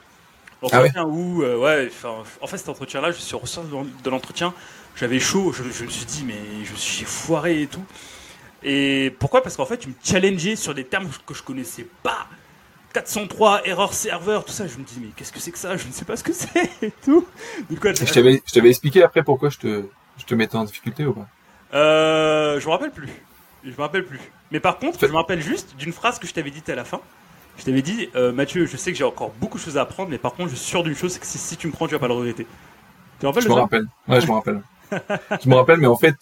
L'entretien 0.63 1.05
où, 1.07 1.43
euh, 1.43 1.57
ouais, 1.59 1.91
en 2.41 2.47
fait, 2.47 2.59
cet 2.59 2.69
entretien-là, 2.69 3.13
je 3.13 3.19
suis 3.19 3.37
ressort 3.37 3.65
de- 3.65 4.11
l'entretien, 4.11 4.55
j'avais 4.97 5.21
chaud, 5.21 5.53
je, 5.53 5.63
je 5.65 5.85
me 5.85 5.91
suis 5.91 6.07
dit, 6.07 6.25
mais 6.27 6.65
je 6.65 6.75
suis 6.75 7.05
foiré 7.05 7.63
et 7.63 7.67
tout. 7.67 7.85
Et 8.63 9.15
pourquoi? 9.19 9.43
Parce 9.43 9.57
qu'en 9.57 9.67
fait, 9.67 9.79
tu 9.79 9.89
me 9.89 9.95
challengeais 10.05 10.57
sur 10.57 10.75
des 10.75 10.85
termes 10.85 11.09
que 11.27 11.35
je 11.35 11.43
connaissais 11.43 11.87
pas. 12.03 12.27
403, 12.93 13.67
erreur 13.67 13.95
serveur, 13.95 14.45
tout 14.45 14.53
ça. 14.53 14.67
Je 14.67 14.79
me 14.79 14.85
dis, 14.85 14.99
mais 15.01 15.09
qu'est-ce 15.17 15.33
que 15.33 15.41
c'est 15.41 15.53
que 15.53 15.59
ça? 15.59 15.77
Je 15.77 15.87
ne 15.87 15.93
sais 15.93 16.05
pas 16.05 16.17
ce 16.17 16.25
que 16.25 16.33
c'est 16.35 16.71
et 16.83 16.93
tout. 17.05 17.27
Du 17.71 17.79
coup, 17.79 17.89
Et 17.89 17.95
je 17.95 18.13
t'avais, 18.13 18.43
je 18.47 18.53
t'avais 18.53 18.71
expliqué 18.71 19.03
après 19.03 19.23
pourquoi 19.23 19.51
je 19.51 19.59
te, 19.59 19.85
je 20.19 20.25
te 20.25 20.35
mettais 20.35 20.57
en 20.57 20.65
difficulté 20.65 21.07
ou 21.07 21.15
pas? 21.15 21.29
Euh, 21.75 22.59
je 22.61 22.67
me 22.67 22.71
rappelle 22.73 22.91
plus. 22.91 23.09
Je 23.65 23.71
me 23.71 23.77
rappelle 23.81 24.05
plus. 24.07 24.21
Mais 24.53 24.61
par 24.61 24.79
contre, 24.79 24.99
je 25.01 25.07
me 25.07 25.17
rappelle 25.17 25.41
juste 25.41 25.77
d'une 25.77 25.93
phrase 25.93 26.19
que 26.19 26.27
je 26.27 26.33
t'avais 26.33 26.51
dite 26.51 26.69
à 26.69 26.75
la 26.75 26.85
fin. 26.85 27.01
Je 27.59 27.65
t'avais 27.65 27.83
dit, 27.83 28.09
euh, 28.15 28.33
Mathieu, 28.33 28.65
je 28.67 28.77
sais 28.77 28.91
que 28.93 28.97
j'ai 28.97 29.05
encore 29.05 29.33
beaucoup 29.41 29.59
de 29.59 29.63
choses 29.63 29.77
à 29.77 29.83
apprendre, 29.83 30.09
mais 30.11 30.19
par 30.19 30.33
contre, 30.33 30.51
je 30.51 30.55
suis 30.57 30.67
sûr 30.69 30.83
d'une 30.83 30.95
chose, 30.95 31.13
c'est 31.13 31.21
que 31.21 31.27
si, 31.27 31.37
si 31.39 31.57
tu 31.57 31.67
me 31.67 31.73
prends, 31.73 31.87
tu 31.87 31.93
vas 31.93 31.99
pas 31.99 32.09
le 32.09 32.15
regretter. 32.15 32.45
Tu 32.45 33.21
te 33.21 33.27
rappelles 33.27 33.43
Je 33.43 33.49
me 33.49 33.55
rappelle. 33.55 33.87
Ouais, 34.09 34.21
je 34.21 34.27
me 34.27 34.33
rappelle. 34.33 34.63
je 35.43 35.49
me 35.49 35.55
rappelle, 35.55 35.79
mais 35.79 35.87
en 35.87 35.97
fait, 35.97 36.15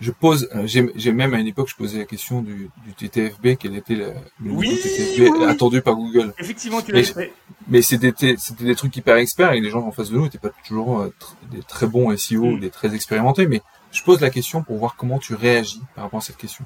je 0.00 0.10
pose, 0.10 0.48
euh, 0.56 0.66
j'ai 0.66 1.12
même 1.12 1.34
à 1.34 1.38
une 1.38 1.46
époque, 1.46 1.68
je 1.68 1.76
posais 1.76 1.98
la 1.98 2.04
question 2.04 2.42
du, 2.42 2.68
du 2.84 2.94
TTFB, 3.08 3.56
quel 3.60 3.76
était 3.76 3.94
le, 3.94 4.06
le 4.42 4.50
Oui, 4.50 4.76
TTFB 4.82 5.30
oui, 5.38 5.44
attendu 5.44 5.82
par 5.82 5.94
Google. 5.94 6.32
Effectivement, 6.38 6.80
tu 6.82 6.90
l'as 6.90 7.04
fait. 7.04 7.32
Mais 7.68 7.80
c'était 7.82 8.12
des 8.58 8.74
trucs 8.74 8.96
hyper 8.96 9.16
experts 9.16 9.52
et 9.52 9.60
les 9.60 9.70
gens 9.70 9.86
en 9.86 9.92
face 9.92 10.10
de 10.10 10.16
nous 10.16 10.24
n'étaient 10.24 10.38
pas 10.38 10.50
toujours 10.66 11.00
euh, 11.00 11.14
tr- 11.20 11.54
des 11.54 11.62
très 11.62 11.86
bons 11.86 12.16
SEO, 12.16 12.56
Mm. 12.56 12.60
des 12.60 12.70
très 12.70 12.92
expérimentés. 12.96 13.46
Mais 13.46 13.62
je 13.92 14.02
pose 14.02 14.20
la 14.20 14.30
question 14.30 14.62
pour 14.62 14.76
voir 14.78 14.96
comment 14.96 15.18
tu 15.18 15.34
réagis 15.34 15.82
par 15.94 16.04
rapport 16.04 16.18
à 16.18 16.22
cette 16.22 16.36
question. 16.38 16.64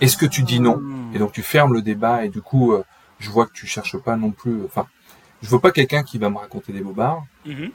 Est-ce 0.00 0.16
que 0.16 0.26
tu 0.26 0.42
dis 0.42 0.60
non 0.60 0.76
Hmm. 0.76 1.14
et 1.14 1.18
donc 1.18 1.32
tu 1.32 1.42
fermes 1.42 1.72
le 1.74 1.82
débat 1.82 2.24
et 2.24 2.28
du 2.28 2.40
coup, 2.42 2.72
euh, 2.72 2.84
je 3.18 3.30
vois 3.30 3.46
que 3.46 3.52
tu 3.52 3.66
cherches 3.66 3.96
pas 3.98 4.16
non 4.16 4.30
plus. 4.30 4.64
Enfin, 4.64 4.86
je 5.42 5.48
veux 5.48 5.58
pas 5.60 5.70
quelqu'un 5.72 6.02
qui 6.02 6.18
va 6.18 6.30
me 6.30 6.38
raconter 6.38 6.72
des 6.72 6.80
bobards. 6.80 7.24
Mhm. 7.46 7.54
Euh, 7.64 7.70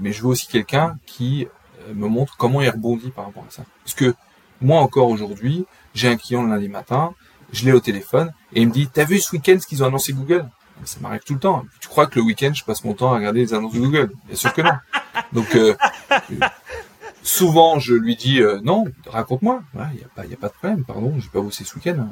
mais 0.00 0.12
je 0.12 0.22
veux 0.22 0.28
aussi 0.28 0.46
quelqu'un 0.48 0.98
qui 1.06 1.46
euh, 1.88 1.94
me 1.94 2.06
montre 2.08 2.36
comment 2.36 2.60
il 2.60 2.68
rebondit 2.68 3.10
par 3.10 3.26
rapport 3.26 3.44
à 3.48 3.50
ça. 3.50 3.64
Parce 3.84 3.94
que 3.94 4.14
moi 4.60 4.80
encore 4.80 5.08
aujourd'hui, 5.08 5.64
j'ai 5.94 6.08
un 6.08 6.16
client 6.16 6.42
le 6.42 6.48
lundi 6.50 6.68
matin, 6.68 7.14
je 7.52 7.64
l'ai 7.64 7.72
au 7.72 7.80
téléphone 7.80 8.32
et 8.52 8.62
il 8.62 8.68
me 8.68 8.72
dit 8.72 8.88
"T'as 8.92 9.04
vu 9.04 9.18
ce 9.20 9.32
week-end 9.34 9.56
ce 9.60 9.66
qu'ils 9.66 9.82
ont 9.82 9.86
annoncé 9.86 10.12
Google? 10.12 10.48
Ça 10.84 10.98
m'arrive 11.00 11.22
tout 11.24 11.34
le 11.34 11.40
temps. 11.40 11.64
Tu 11.80 11.88
crois 11.88 12.06
que 12.06 12.16
le 12.18 12.24
week-end 12.24 12.52
je 12.52 12.64
passe 12.64 12.82
mon 12.84 12.94
temps 12.94 13.12
à 13.12 13.16
regarder 13.16 13.40
les 13.40 13.54
annonces 13.54 13.74
de 13.74 13.78
Google? 13.80 14.10
Bien 14.26 14.36
sûr 14.36 14.52
que 14.52 14.62
non. 14.62 14.72
Donc 15.32 15.54
euh, 15.54 15.74
souvent 17.24 17.80
je 17.80 17.94
lui 17.94 18.14
dis 18.14 18.40
euh, 18.40 18.60
non, 18.62 18.84
raconte-moi. 19.06 19.62
Il 19.74 19.96
n'y 19.98 20.04
a 20.04 20.08
pas, 20.14 20.26
y 20.26 20.34
a 20.34 20.36
pas 20.36 20.48
de 20.48 20.52
problème. 20.52 20.84
Pardon, 20.84 21.12
j'ai 21.18 21.28
pas 21.28 21.40
bossé 21.40 21.64
ce 21.64 21.74
week-end. 21.74 22.06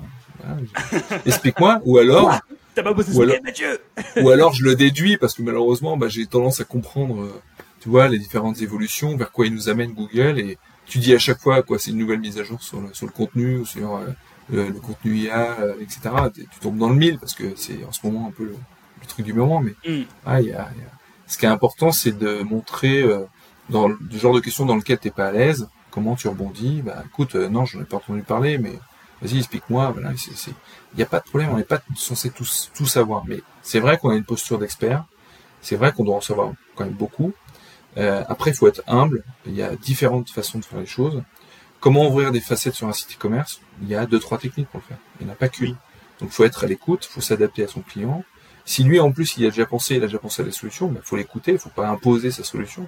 Je- 0.45 1.17
Explique-moi. 1.27 1.81
Ou 1.85 1.99
alors 1.99 2.41
T'as 2.75 2.83
pas 2.83 2.93
bossé 2.95 3.13
ce 3.13 3.19
week-end, 3.19 3.43
Mathieu 3.45 3.79
ou 4.23 4.31
alors 4.31 4.55
je 4.55 4.65
le 4.65 4.75
déduis 4.75 5.19
parce 5.19 5.35
que 5.35 5.43
malheureusement 5.43 5.97
bah, 5.99 6.09
j'ai 6.09 6.27
tendance 6.27 6.61
à 6.61 6.65
comprendre 6.65 7.21
euh, 7.23 7.43
tu 7.81 7.91
vois 7.91 8.09
les 8.09 8.19
différentes 8.19 8.63
évolutions 8.63 9.15
vers 9.17 9.31
quoi 9.31 9.47
il 9.47 9.53
nous 9.55 9.69
amène 9.69 9.93
Google 9.93 10.39
et 10.39 10.57
tu 10.87 10.99
dis 10.99 11.15
à 11.15 11.19
chaque 11.19 11.39
fois 11.39 11.63
quoi 11.63 11.79
c'est 11.79 11.91
une 11.91 11.99
nouvelle 11.99 12.21
mise 12.21 12.39
à 12.39 12.45
jour 12.45 12.63
sur 12.63 12.81
le, 12.81 12.89
sur 12.95 13.05
le 13.07 13.13
contenu 13.13 13.59
ou 13.59 13.67
sur 13.67 13.97
euh, 13.97 14.07
le, 14.51 14.69
le 14.69 14.81
contenu 14.81 15.15
IA 15.19 15.61
euh, 15.61 15.75
etc 15.83 16.01
T'es- 16.35 16.47
tu 16.51 16.61
tombes 16.61 16.79
dans 16.79 16.89
le 16.89 16.95
mille 16.97 17.19
parce 17.19 17.35
que 17.35 17.53
c'est 17.57 17.85
en 17.87 17.93
ce 17.93 18.01
moment 18.07 18.29
un 18.29 18.31
peu 18.33 18.45
le, 18.45 18.57
le 19.03 19.07
truc 19.07 19.27
du 19.27 19.35
moment 19.35 19.61
mais 19.61 19.75
Hmm. 19.87 20.05
ah, 20.25 20.41
y 20.41 20.51
a, 20.51 20.55
y 20.55 20.63
a- 20.63 20.71
ce 21.27 21.37
qui 21.37 21.45
est 21.45 21.51
important 21.51 21.93
c'est 21.93 22.17
de 22.19 22.43
montrer 22.43 23.03
euh, 23.03 23.21
dans 23.69 23.89
le 23.89 23.99
genre 24.13 24.35
de 24.35 24.41
questions 24.41 24.67
dans 24.67 24.77
lequel 24.77 24.99
t'es 24.99 25.11
pas 25.11 25.29
à 25.29 25.33
l'aise 25.33 25.69
comment 25.91 26.17
tu 26.17 26.29
rebondis 26.29 26.83
bah 26.83 27.03
écoute 27.07 27.37
euh, 27.37 27.49
non 27.49 27.65
j'en 27.65 27.81
ai 27.81 27.85
pas 27.85 27.97
entendu 27.97 28.23
parler 28.23 28.59
mais 28.59 28.79
vas-y 29.21 29.39
explique-moi 29.39 29.91
voilà 29.91 30.13
il 30.93 30.99
n'y 30.99 31.03
a 31.03 31.07
pas 31.07 31.21
de 31.21 31.25
problème, 31.25 31.51
on 31.51 31.57
n'est 31.57 31.65
pas 31.65 31.83
censé 31.97 32.31
tous 32.31 32.71
tout 32.75 32.87
savoir. 32.87 33.25
Mais 33.27 33.41
c'est 33.63 33.81
vrai 33.81 33.99
qu'on 33.99 34.11
a 34.11 34.15
une 34.15 34.25
posture 34.25 34.59
d'expert. 34.59 35.05
C'est 35.63 35.77
vrai 35.77 35.93
qu'on 35.93 36.05
doit 36.05 36.17
en 36.17 36.21
savoir 36.21 36.53
quand 36.75 36.85
même 36.85 36.93
beaucoup. 36.93 37.33
Euh, 37.97 38.25
après, 38.29 38.51
il 38.51 38.55
faut 38.55 38.69
être 38.69 38.83
humble. 38.87 39.25
Il 39.47 39.55
y 39.55 39.63
a 39.63 39.75
différentes 39.77 40.31
façons 40.31 40.59
de 40.59 40.65
faire 40.65 40.81
les 40.81 40.87
choses. 40.87 41.23
Comment 41.81 42.07
ouvrir 42.07 42.31
des 42.31 42.41
facettes 42.41 42.75
sur 42.75 42.89
un 42.89 42.93
site 42.93 43.15
e-commerce 43.15 43.61
Il 43.83 43.89
y 43.89 43.95
a 43.95 44.07
deux, 44.07 44.19
trois 44.19 44.39
techniques 44.39 44.69
pour 44.69 44.81
le 44.81 44.87
faire. 44.87 44.99
Il 45.21 45.27
n'y 45.27 45.31
en 45.31 45.35
a 45.35 45.37
pas 45.37 45.49
qu'une. 45.49 45.77
Donc, 46.21 46.29
il 46.29 46.31
faut 46.31 46.45
être 46.45 46.65
à 46.65 46.67
l'écoute. 46.67 47.07
Il 47.11 47.13
faut 47.13 47.21
s'adapter 47.21 47.65
à 47.65 47.69
son 47.69 47.81
client. 47.81 48.25
Si 48.65 48.85
lui, 48.85 49.01
en 49.01 49.11
plus, 49.11 49.37
il 49.39 49.47
a 49.47 49.51
déjà 49.51 49.67
pensé, 49.67 49.97
il 49.97 50.03
a 50.05 50.07
déjà 50.07 50.19
pensé 50.19 50.43
à 50.43 50.45
des 50.45 50.53
solutions, 50.53 50.93
il 50.95 51.03
faut 51.03 51.17
l'écouter. 51.17 51.53
Il 51.53 51.59
faut 51.59 51.71
pas 51.71 51.89
imposer 51.89 52.31
sa 52.31 52.45
solution. 52.45 52.87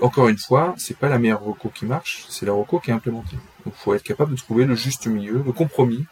Encore 0.00 0.28
une 0.28 0.38
fois, 0.38 0.74
c'est 0.76 0.96
pas 0.96 1.08
la 1.08 1.18
meilleure 1.18 1.42
reco 1.42 1.68
qui 1.68 1.86
marche, 1.86 2.24
c'est 2.28 2.46
la 2.46 2.52
reco 2.52 2.78
qui 2.80 2.90
est 2.90 2.94
implémentée. 2.94 3.36
Donc, 3.64 3.74
il 3.78 3.82
faut 3.82 3.94
être 3.94 4.02
capable 4.02 4.34
de 4.34 4.36
trouver 4.36 4.64
le 4.64 4.74
juste 4.74 5.06
milieu, 5.06 5.42
le 5.44 5.52
compromis 5.52 6.04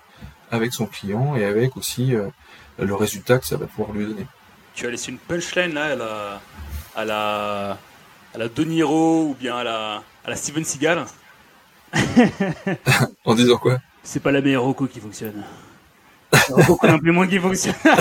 avec 0.51 0.73
son 0.73 0.87
client 0.87 1.35
et 1.37 1.45
avec 1.45 1.77
aussi 1.77 2.15
euh, 2.15 2.29
le 2.79 2.95
résultat 2.95 3.39
que 3.39 3.47
ça 3.47 3.57
va 3.57 3.67
pouvoir 3.67 3.93
lui 3.93 4.07
donner. 4.07 4.27
Tu 4.75 4.87
as 4.87 4.91
laissé 4.91 5.11
une 5.11 5.19
punchline 5.19 5.75
là 5.75 5.85
à 5.85 5.97
la, 5.97 6.41
à 6.97 7.05
la, 7.05 7.79
à 8.35 8.39
la 8.39 8.49
De 8.49 8.65
Niro 8.65 9.29
ou 9.29 9.37
bien 9.39 9.57
à 9.57 9.65
la, 9.65 10.03
à 10.25 10.31
la 10.31 10.37
Steven 10.37 10.65
Seagal. 10.65 11.05
En 13.25 13.35
disant 13.35 13.59
quoi? 13.59 13.79
C'est 14.03 14.21
pas 14.21 14.33
la 14.33 14.41
meilleure 14.41 14.63
Rocco 14.63 14.87
qui 14.87 15.01
fonctionne. 15.01 15.45
Qu'on 16.49 16.89
implémente 16.89 17.29
qui 17.29 17.39
fonctionne. 17.39 17.75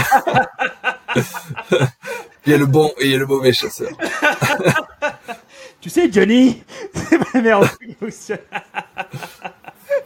Il 2.46 2.52
y 2.52 2.56
a 2.56 2.58
le 2.58 2.66
bon 2.66 2.92
et 2.98 3.06
il 3.06 3.12
y 3.12 3.16
a 3.16 3.20
le 3.20 3.28
mauvais 3.28 3.54
chasseur. 3.54 3.92
Tu 5.82 5.90
sais, 5.90 6.12
Johnny, 6.12 6.62
c'est 6.94 7.18
qui 7.80 7.96
fonctionne. 8.00 8.38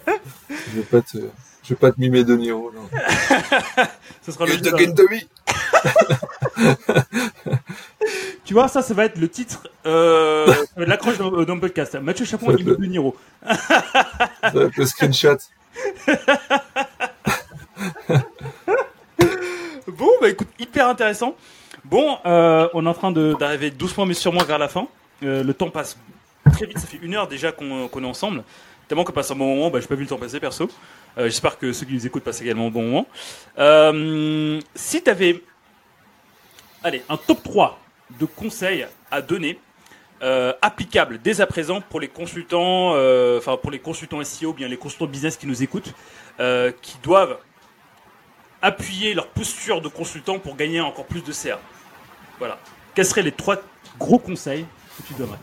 Je 0.08 0.76
vais 0.80 0.84
pas 0.84 1.02
te, 1.02 1.18
je 1.64 1.70
vais 1.70 1.76
pas 1.76 1.92
te 1.92 2.00
mimer 2.00 2.24
de 2.24 2.36
Niro. 2.38 2.72
Non. 2.74 2.88
Ce 4.26 4.32
sera 4.32 4.46
le 4.46 4.54
me 4.56 5.20
Tu 8.46 8.54
vois, 8.54 8.68
ça, 8.70 8.82
ça 8.82 8.94
va 8.94 9.06
être 9.06 9.18
le 9.18 9.28
titre, 9.28 9.68
euh, 9.86 10.46
va 10.48 10.84
être 10.84 10.90
l'accroche 10.90 11.18
dans, 11.18 11.30
dans 11.30 11.56
le 11.56 11.60
podcast. 11.60 11.96
Mathieu 11.96 12.26
Chapon 12.26 12.56
et 12.56 12.64
De 12.64 12.76
Niro. 12.86 13.18
Ça 13.46 13.58
va 14.54 14.64
être 14.64 14.78
le 14.78 14.86
screenshot. 14.86 15.38
Bon, 19.88 20.10
bah 20.22 20.30
écoute, 20.30 20.48
hyper 20.60 20.88
intéressant. 20.88 21.36
Bon, 21.84 22.18
euh, 22.26 22.68
on 22.74 22.86
est 22.86 22.90
en 22.90 22.94
train 22.94 23.12
de- 23.12 23.36
d'arriver 23.40 23.72
doucement 23.72 24.06
mais 24.06 24.14
sûrement 24.14 24.44
vers 24.44 24.58
la 24.58 24.68
fin. 24.68 24.88
Euh, 25.24 25.44
le 25.44 25.54
temps 25.54 25.70
passe 25.70 25.98
très 26.52 26.66
vite, 26.66 26.78
ça 26.80 26.88
fait 26.88 27.00
une 27.02 27.16
heure 27.16 27.28
déjà 27.28 27.52
qu'on 27.52 27.88
qu'on 27.88 28.04
est 28.04 28.08
ensemble. 28.08 28.44
Tellement 28.88 29.04
qu'on 29.04 29.14
passe 29.14 29.32
un 29.32 29.36
bon 29.36 29.56
moment, 29.56 29.70
bah, 29.72 29.80
j'ai 29.80 29.88
pas 29.88 29.96
vu 29.96 30.04
le 30.04 30.08
temps 30.10 30.18
passer 30.18 30.40
perso. 30.40 30.70
Euh, 31.18 31.26
J'espère 31.26 31.58
que 31.58 31.74
ceux 31.74 31.86
qui 31.86 31.94
nous 31.94 32.06
écoutent 32.06 32.24
passent 32.24 32.42
également 32.42 32.68
un 32.68 32.72
bon 32.72 32.84
moment. 32.84 33.08
Euh, 33.58 34.60
si 34.76 35.02
tu 35.02 35.10
avais 35.10 35.42
allez, 36.86 37.04
un 37.10 37.18
top 37.18 37.44
3 37.44 37.80
de 38.20 38.26
conseils 38.26 38.86
à 39.10 39.22
donner 39.22 39.60
euh, 40.22 40.54
applicables 40.62 41.20
dès 41.22 41.42
à 41.42 41.48
présent 41.48 41.82
pour 41.82 42.00
les 42.00 42.08
consultants, 42.08 42.94
euh, 42.96 43.40
enfin 43.40 43.58
pour 43.58 43.72
les 43.72 43.80
consultants 43.80 44.24
SEO, 44.24 44.54
bien 44.54 44.68
les 44.68 44.78
consultants 44.78 45.08
business 45.08 45.36
qui 45.36 45.48
nous 45.48 45.64
écoutent, 45.64 45.94
euh, 46.40 46.72
qui 46.82 46.98
doivent 47.04 47.38
appuyer 48.62 49.14
leur 49.14 49.28
posture 49.28 49.82
de 49.82 49.90
consultant 49.90 50.40
pour 50.40 50.56
gagner 50.56 50.80
encore 50.80 51.06
plus 51.06 51.24
de 51.24 51.32
CA. 51.32 51.60
Voilà. 52.40 52.60
Quels 52.94 53.06
seraient 53.06 53.24
les 53.24 53.32
trois 53.32 53.58
gros 54.00 54.20
conseils 54.20 54.66
que 54.98 55.04
tu 55.08 55.14
donnerais 55.14 55.38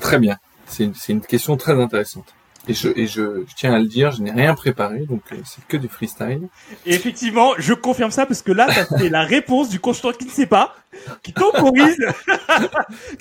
Très 0.00 0.18
bien. 0.18 0.36
C'est 0.66 0.84
une, 0.84 0.94
c'est 0.94 1.12
une 1.12 1.20
question 1.20 1.56
très 1.56 1.80
intéressante. 1.80 2.34
Et 2.68 2.74
je, 2.74 2.88
et 2.94 3.06
je, 3.06 3.44
je 3.48 3.54
tiens 3.56 3.72
à 3.74 3.78
le 3.78 3.86
dire, 3.86 4.10
je 4.12 4.22
n'ai 4.22 4.30
rien 4.30 4.54
préparé, 4.54 5.00
donc 5.06 5.22
euh, 5.32 5.36
c'est 5.44 5.66
que 5.66 5.76
du 5.78 5.88
freestyle. 5.88 6.46
Et 6.84 6.94
effectivement, 6.94 7.52
je 7.58 7.72
confirme 7.72 8.10
ça 8.10 8.26
parce 8.26 8.42
que 8.42 8.52
là, 8.52 8.68
fait 8.70 9.08
la 9.08 9.22
réponse 9.22 9.70
du 9.70 9.80
consultant 9.80 10.12
qui 10.16 10.26
ne 10.26 10.30
sait 10.30 10.46
pas, 10.46 10.74
qui 11.22 11.32
temporise, 11.32 11.96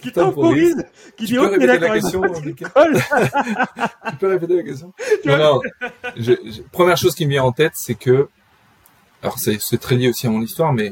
qui 0.02 0.12
Temporise. 0.12 0.86
qui 1.18 1.26
dit 1.26 1.38
ok 1.40 1.58
d'accord. 1.58 1.96
Tu 4.10 4.16
peux 4.20 4.28
répéter 4.28 4.58
la 4.58 4.64
question 4.64 4.94
Non, 5.26 5.38
vois 5.38 5.38
non. 5.38 5.62
Je, 6.18 6.34
je- 6.46 6.62
première 6.72 6.98
chose 6.98 7.16
qui 7.16 7.26
me 7.26 7.32
vient 7.32 7.44
en 7.44 7.54
tête, 7.54 7.74
c'est 7.76 7.96
que, 7.96 8.28
alors 9.24 9.40
c'est 9.40 9.58
c'est 9.62 9.78
très 9.78 9.96
lié 9.96 10.10
aussi 10.10 10.28
à 10.28 10.30
mon 10.30 10.42
histoire, 10.42 10.74
mais 10.74 10.92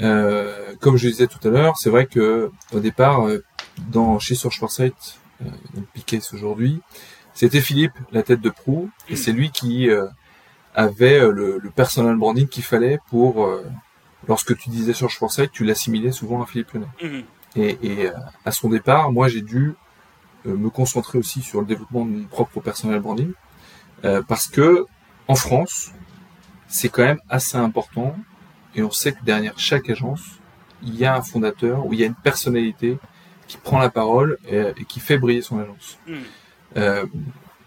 euh, 0.00 0.74
comme 0.80 0.96
je 0.96 1.08
disais 1.08 1.26
tout 1.26 1.46
à 1.46 1.50
l'heure, 1.50 1.76
c'est 1.76 1.90
vrai 1.90 2.06
que 2.06 2.50
au 2.72 2.80
départ, 2.80 3.26
euh, 3.26 3.44
dans 3.90 4.18
chez 4.18 4.34
Search 4.34 4.58
Foresight, 4.58 5.18
euh, 5.42 5.48
Piquet 5.94 6.20
aujourd'hui, 6.32 6.80
c'était 7.38 7.60
Philippe, 7.60 7.92
la 8.10 8.24
tête 8.24 8.40
de 8.40 8.50
proue, 8.50 8.90
et 9.08 9.14
c'est 9.14 9.30
lui 9.30 9.52
qui 9.52 9.88
euh, 9.88 10.08
avait 10.74 11.20
euh, 11.20 11.30
le, 11.30 11.58
le, 11.58 11.70
personal 11.70 12.16
branding 12.16 12.48
qu'il 12.48 12.64
fallait 12.64 12.98
pour 13.10 13.44
euh, 13.44 13.64
lorsque 14.26 14.56
tu 14.56 14.70
disais 14.70 14.92
Search 14.92 15.16
Foresight, 15.16 15.52
tu 15.52 15.64
l'assimilais 15.64 16.10
souvent 16.10 16.42
à 16.42 16.46
Philippe 16.46 16.72
Lenet. 16.72 16.86
Mhm. 17.00 17.24
Et, 17.54 17.78
et 17.82 18.10
à 18.44 18.50
son 18.50 18.68
départ, 18.68 19.12
moi 19.12 19.28
j'ai 19.28 19.40
dû 19.40 19.74
me 20.44 20.68
concentrer 20.68 21.18
aussi 21.18 21.40
sur 21.40 21.60
le 21.60 21.66
développement 21.66 22.04
de 22.04 22.10
mon 22.10 22.24
propre 22.24 22.60
personal 22.60 22.98
branding, 23.00 23.32
parce 24.26 24.48
que 24.48 24.86
en 25.28 25.34
France, 25.34 25.92
c'est 26.66 26.88
quand 26.88 27.04
même 27.04 27.20
assez 27.28 27.56
important, 27.56 28.16
et 28.78 28.82
on 28.82 28.90
sait 28.90 29.12
que 29.12 29.22
derrière 29.24 29.58
chaque 29.58 29.90
agence, 29.90 30.22
il 30.82 30.94
y 30.94 31.04
a 31.04 31.16
un 31.16 31.22
fondateur 31.22 31.84
ou 31.84 31.92
il 31.94 31.98
y 32.00 32.04
a 32.04 32.06
une 32.06 32.14
personnalité 32.14 32.98
qui 33.48 33.56
prend 33.56 33.78
la 33.78 33.90
parole 33.90 34.38
et, 34.48 34.58
et 34.80 34.84
qui 34.90 35.00
fait 35.00 35.18
briller 35.18 35.42
son 35.42 35.58
agence. 35.58 35.98
Mhm. 36.06 36.16
Euh, 36.76 37.06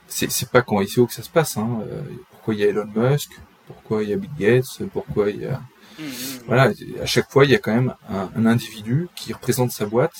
c'est 0.08 0.50
pas 0.50 0.62
quand 0.62 0.80
ICO 0.82 1.06
que 1.08 1.14
ça 1.14 1.24
se 1.24 1.30
passe. 1.30 1.58
Hein. 1.58 1.70
Euh, 1.92 2.02
pourquoi 2.32 2.54
il 2.54 2.60
y 2.62 2.64
a 2.64 2.68
Elon 2.68 2.88
Musk? 2.96 3.32
Pourquoi 3.68 4.04
il 4.04 4.10
y 4.10 4.14
a 4.14 4.18
Bill 4.18 4.30
Gates? 4.40 4.84
Pourquoi 4.94 5.30
il 5.30 5.42
y 5.42 5.46
a 5.46 5.62
Mhm. 6.00 6.08
voilà 6.48 6.72
à 7.02 7.06
chaque 7.06 7.30
fois 7.30 7.44
il 7.44 7.52
y 7.52 7.56
a 7.56 7.58
quand 7.60 7.76
même 7.76 7.94
un, 8.10 8.30
un 8.36 8.46
individu 8.46 9.10
qui 9.14 9.34
représente 9.34 9.72
sa 9.72 9.86
boîte. 9.86 10.16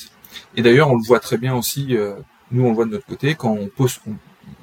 Et 0.56 0.62
d'ailleurs 0.62 0.90
on 0.92 0.98
le 0.98 1.04
voit 1.12 1.22
très 1.22 1.38
bien 1.38 1.56
aussi. 1.56 1.96
euh, 1.96 2.16
nous 2.52 2.64
on 2.66 2.70
le 2.70 2.76
voit 2.76 2.86
de 2.86 2.92
notre 2.92 3.06
côté 3.06 3.36
quand 3.36 3.54
on 3.54 3.68
poste, 3.70 4.02
on, 4.06 4.16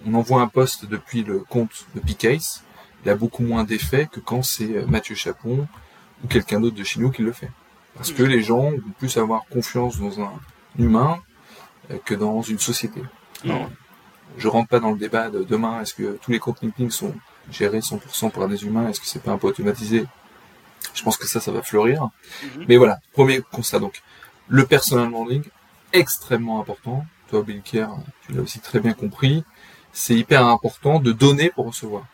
on 0.07 0.13
envoie 0.15 0.43
un 0.43 0.49
poste 0.49 0.85
depuis 0.85 1.23
le 1.25 1.39
compte 1.41 1.87
de 1.95 2.01
Picase, 2.01 2.63
il 3.05 3.11
a 3.11 3.15
beaucoup 3.17 3.43
moins 3.43 3.65
d'effet 3.65 4.07
que 4.13 4.21
quand 4.21 4.43
c'est 4.43 4.73
euh, 4.77 4.87
Mathieu 4.87 5.15
Chapon 5.15 5.67
ou 6.25 6.29
quelqu'un 6.29 6.61
d'autre 6.61 6.77
de 6.77 6.85
chez 6.85 7.01
nous 7.01 7.11
qui 7.11 7.23
le 7.23 7.33
fait. 7.33 7.51
Parce 7.95 8.13
que 8.13 8.23
les 8.23 8.43
gens 8.43 8.71
vont 8.71 8.93
plus 8.99 9.17
avoir 9.17 9.45
confiance 9.47 9.99
dans 9.99 10.21
un 10.21 10.33
humain 10.79 11.19
euh, 11.91 11.99
que 12.05 12.15
dans 12.15 12.43
une 12.43 12.59
société. 12.59 13.03
Alors, 13.45 13.71
je 14.37 14.49
rentre 14.49 14.69
pas 14.69 14.81
dans 14.81 14.93
le 14.93 14.99
débat 14.99 15.31
de 15.31 15.43
demain, 15.43 15.81
est-ce 15.81 15.95
que 15.95 16.19
tous 16.23 16.31
les 16.31 16.39
comptes 16.39 16.61
LinkedIn 16.63 16.91
sont 16.91 17.15
gérés 17.51 17.81
100% 17.81 18.31
par 18.31 18.49
des 18.49 18.65
humains, 18.65 18.89
est-ce 18.89 19.01
que 19.01 19.07
c'est 19.07 19.23
pas 19.23 19.33
un 19.33 19.39
peu 19.39 19.49
automatisé? 19.49 20.07
Je 20.95 21.03
pense 21.03 21.17
que 21.17 21.27
ça, 21.27 21.41
ça 21.41 21.51
va 21.51 21.63
fleurir. 21.63 22.09
Mhm. 22.43 22.65
Mais 22.69 22.77
voilà, 22.77 22.99
premier 23.13 23.41
constat 23.53 23.79
donc. 23.79 24.03
Le 24.49 24.65
personal 24.65 25.11
branding, 25.11 25.43
extrêmement 25.93 26.61
important. 26.61 27.05
Toi, 27.29 27.43
Bill 27.43 27.63
Kerr, 27.63 27.89
tu 28.25 28.33
l'as 28.33 28.43
aussi 28.43 28.61
très 28.61 28.81
bien 28.81 28.95
compris. 28.95 29.45
C'est 29.93 30.15
hyper 30.15 30.47
important 30.47 31.01
de 31.01 31.13
donner 31.13 31.51
pour 31.51 31.67
recevoir. 31.67 32.05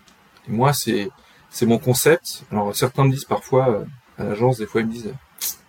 Et 0.49 0.53
moi, 0.53 0.73
c'est, 0.73 1.11
c'est 1.55 1.67
mon 1.67 1.79
concept. 1.79 2.43
Alors, 2.51 2.75
certains 2.75 3.05
me 3.05 3.13
disent 3.13 3.27
parfois, 3.27 3.69
euh, 3.69 3.85
à 4.19 4.25
l'agence, 4.25 4.59
des 4.59 4.67
fois, 4.67 4.81
ils 4.81 4.89
me 4.89 4.93
disent, 4.93 5.15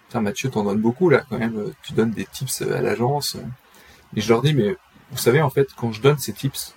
putain, 0.08 0.20
Mathieu, 0.20 0.50
t'en 0.50 0.64
donnes 0.64 0.82
beaucoup, 0.82 1.12
là, 1.12 1.24
quand 1.30 1.38
même. 1.38 1.74
Tu 1.84 1.94
donnes 1.94 2.10
des 2.10 2.26
tips 2.26 2.64
à 2.64 2.82
l'agence. 2.82 3.38
Et 4.16 4.22
je 4.22 4.28
leur 4.30 4.42
dis, 4.42 4.56
mais 4.56 4.76
vous 5.12 5.18
savez, 5.18 5.44
en 5.44 5.52
fait, 5.52 5.68
quand 5.78 5.92
je 5.92 6.02
donne 6.02 6.18
ces 6.18 6.34
tips, 6.34 6.74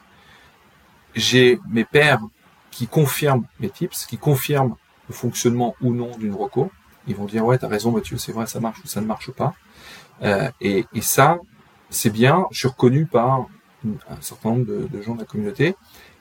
j'ai 1.15 1.59
mes 1.71 1.87
pairs 1.87 2.21
qui 2.71 2.87
confirment 2.87 3.47
mes 3.61 3.71
tips, 3.71 4.05
qui 4.05 4.19
confirment 4.19 4.77
le 5.09 5.15
fonctionnement 5.15 5.75
ou 5.81 5.95
non 5.95 6.15
d'une 6.19 6.35
reco. 6.35 6.71
Ils 7.07 7.17
vont 7.17 7.25
dire, 7.25 7.47
ouais, 7.47 7.57
t'as 7.57 7.69
raison, 7.69 7.93
Mathieu, 7.93 8.19
c'est 8.19 8.33
vrai, 8.33 8.47
ça 8.47 8.61
marche 8.61 8.81
ou 8.85 8.89
ça 8.89 9.01
ne 9.01 9.07
marche 9.07 9.31
pas. 9.31 9.55
Euh, 10.21 10.51
et, 10.61 10.85
et 10.93 11.01
ça, 11.01 11.39
c'est 11.89 12.11
bien. 12.11 12.45
Je 12.51 12.59
suis 12.59 12.69
reconnu 12.69 13.07
par 13.07 13.47
un 13.87 14.21
certain 14.21 14.51
nombre 14.51 14.67
de, 14.67 14.87
de 14.87 15.01
gens 15.01 15.15
de 15.15 15.21
la 15.21 15.27
communauté. 15.27 15.77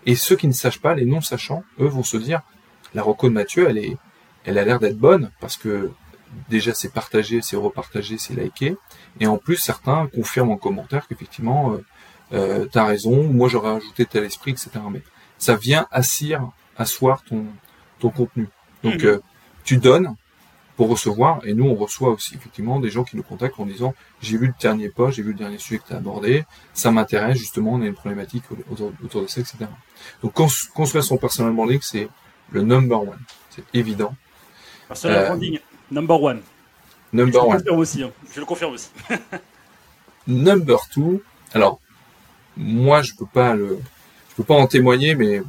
Et 0.05 0.15
ceux 0.15 0.38
qui 0.38 0.47
ne 0.47 0.53
sachent 0.53 0.79
pas, 0.79 0.95
les 0.95 1.05
non-sachants, 1.05 1.63
eux 1.81 1.88
vont 1.88 2.03
se 2.03 2.15
dire, 2.15 2.43
la 2.97 3.03
reco 3.03 3.29
de 3.29 3.33
Mathieu, 3.41 3.63
elle 3.69 3.77
est, 3.77 3.95
elle 4.45 4.57
a 4.57 4.63
l'air 4.67 4.79
d'être 4.79 4.97
bonne 4.97 5.25
parce 5.39 5.55
que 5.61 5.91
déjà 6.49 6.73
c'est 6.73 6.91
partagé, 7.01 7.35
c'est 7.41 7.55
repartagé, 7.67 8.17
c'est 8.17 8.33
liké. 8.33 8.75
Et 9.21 9.27
en 9.27 9.37
plus, 9.37 9.57
certains 9.57 10.07
confirment 10.07 10.51
en 10.57 10.57
commentaire 10.57 11.07
qu'effectivement, 11.07 11.61
euh, 11.73 11.77
euh, 12.33 12.65
t'as 12.73 12.85
raison, 12.85 13.17
moi 13.39 13.47
j'aurais 13.51 13.73
ajouté 13.79 14.05
tel 14.05 14.23
esprit, 14.31 14.51
etc. 14.51 14.69
Mais 14.91 15.01
ça 15.37 15.55
vient 15.55 15.85
assir, 15.91 16.35
asseoir 16.75 17.23
ton, 17.23 17.45
ton 17.99 18.09
contenu. 18.09 18.47
Donc 18.83 19.01
Mhm. 19.03 19.05
euh, 19.11 19.19
tu 19.63 19.77
donnes 19.77 20.09
pour 20.75 20.89
recevoir, 20.89 21.33
et 21.47 21.53
nous 21.57 21.65
on 21.73 21.75
reçoit 21.75 22.11
aussi 22.17 22.35
effectivement 22.35 22.79
des 22.79 22.91
gens 22.95 23.03
qui 23.03 23.15
nous 23.17 23.23
contactent 23.31 23.59
en 23.59 23.65
disant 23.65 23.91
j'ai 24.21 24.37
vu 24.37 24.47
le 24.47 24.53
dernier 24.59 24.89
post, 24.89 25.15
j'ai 25.17 25.23
vu 25.23 25.31
le 25.37 25.37
dernier 25.45 25.57
sujet 25.65 25.79
que 25.79 25.87
tu 25.87 25.93
as 25.93 25.97
abordé, 25.97 26.45
ça 26.73 26.89
m'intéresse 26.91 27.37
justement, 27.45 27.71
on 27.77 27.81
a 27.81 27.87
une 27.87 27.95
problématique 28.03 28.43
autour, 28.71 28.91
autour 29.03 29.21
de 29.23 29.27
ça, 29.27 29.39
etc. 29.41 29.57
Donc 30.21 30.33
cons- 30.33 30.47
construire 30.79 31.03
son 31.03 31.17
personal 31.17 31.51
branding, 31.53 31.79
c'est 31.81 32.07
le 32.51 32.61
number 32.63 33.01
one, 33.01 33.19
c'est 33.49 33.63
évident. 33.73 34.15
Personal 34.87 35.17
Euh, 35.17 35.25
branding, 35.27 35.59
number 35.91 36.21
one. 36.21 36.41
je 37.13 37.17
Number 37.17 37.41
le 37.43 37.47
one. 37.47 37.57
confirme 37.57 37.79
aussi. 37.79 38.03
hein. 38.03 38.11
Je 38.33 38.39
le 38.39 38.45
confirme 38.45 38.73
aussi. 38.73 38.89
Number 40.27 40.87
two, 40.89 41.21
alors 41.53 41.79
moi 42.57 43.01
je 43.01 43.13
peux 43.13 43.25
pas 43.25 43.55
le, 43.55 43.79
je 44.29 44.35
peux 44.35 44.43
pas 44.43 44.55
en 44.55 44.67
témoigner, 44.67 45.15
mais 45.15 45.41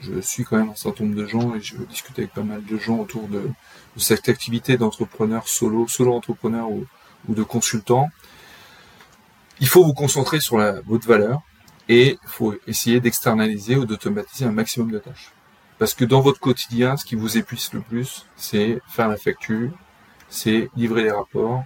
je 0.00 0.20
suis 0.20 0.44
quand 0.44 0.56
même 0.58 0.70
un 0.70 0.74
certain 0.76 1.04
nombre 1.04 1.16
de 1.16 1.26
gens 1.26 1.54
et 1.54 1.60
je 1.60 1.76
discute 1.88 2.18
avec 2.18 2.32
pas 2.32 2.42
mal 2.42 2.64
de 2.64 2.76
gens 2.78 2.98
autour 2.98 3.26
de, 3.28 3.40
de 3.40 4.00
cette 4.00 4.28
activité 4.28 4.76
d'entrepreneur 4.76 5.48
solo, 5.48 5.88
solo 5.88 6.12
entrepreneur 6.14 6.70
ou, 6.70 6.86
ou 7.28 7.34
de 7.34 7.42
consultant. 7.42 8.10
Il 9.60 9.68
faut 9.68 9.84
vous 9.84 9.94
concentrer 9.94 10.40
sur 10.40 10.56
la, 10.58 10.80
votre 10.82 11.06
valeur 11.08 11.40
et 11.88 12.10
il 12.22 12.28
faut 12.28 12.54
essayer 12.68 13.00
d'externaliser 13.00 13.76
ou 13.76 13.86
d'automatiser 13.86 14.44
un 14.44 14.52
maximum 14.52 14.90
de 14.92 14.98
tâches. 14.98 15.30
Parce 15.82 15.94
que 15.94 16.04
dans 16.04 16.20
votre 16.20 16.38
quotidien, 16.38 16.96
ce 16.96 17.04
qui 17.04 17.16
vous 17.16 17.36
épuise 17.38 17.72
le 17.72 17.80
plus, 17.80 18.24
c'est 18.36 18.78
faire 18.86 19.08
la 19.08 19.16
facture, 19.16 19.72
c'est 20.28 20.70
livrer 20.76 21.02
les 21.02 21.10
rapports, 21.10 21.64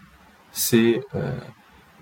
c'est 0.52 1.02
euh, 1.14 1.38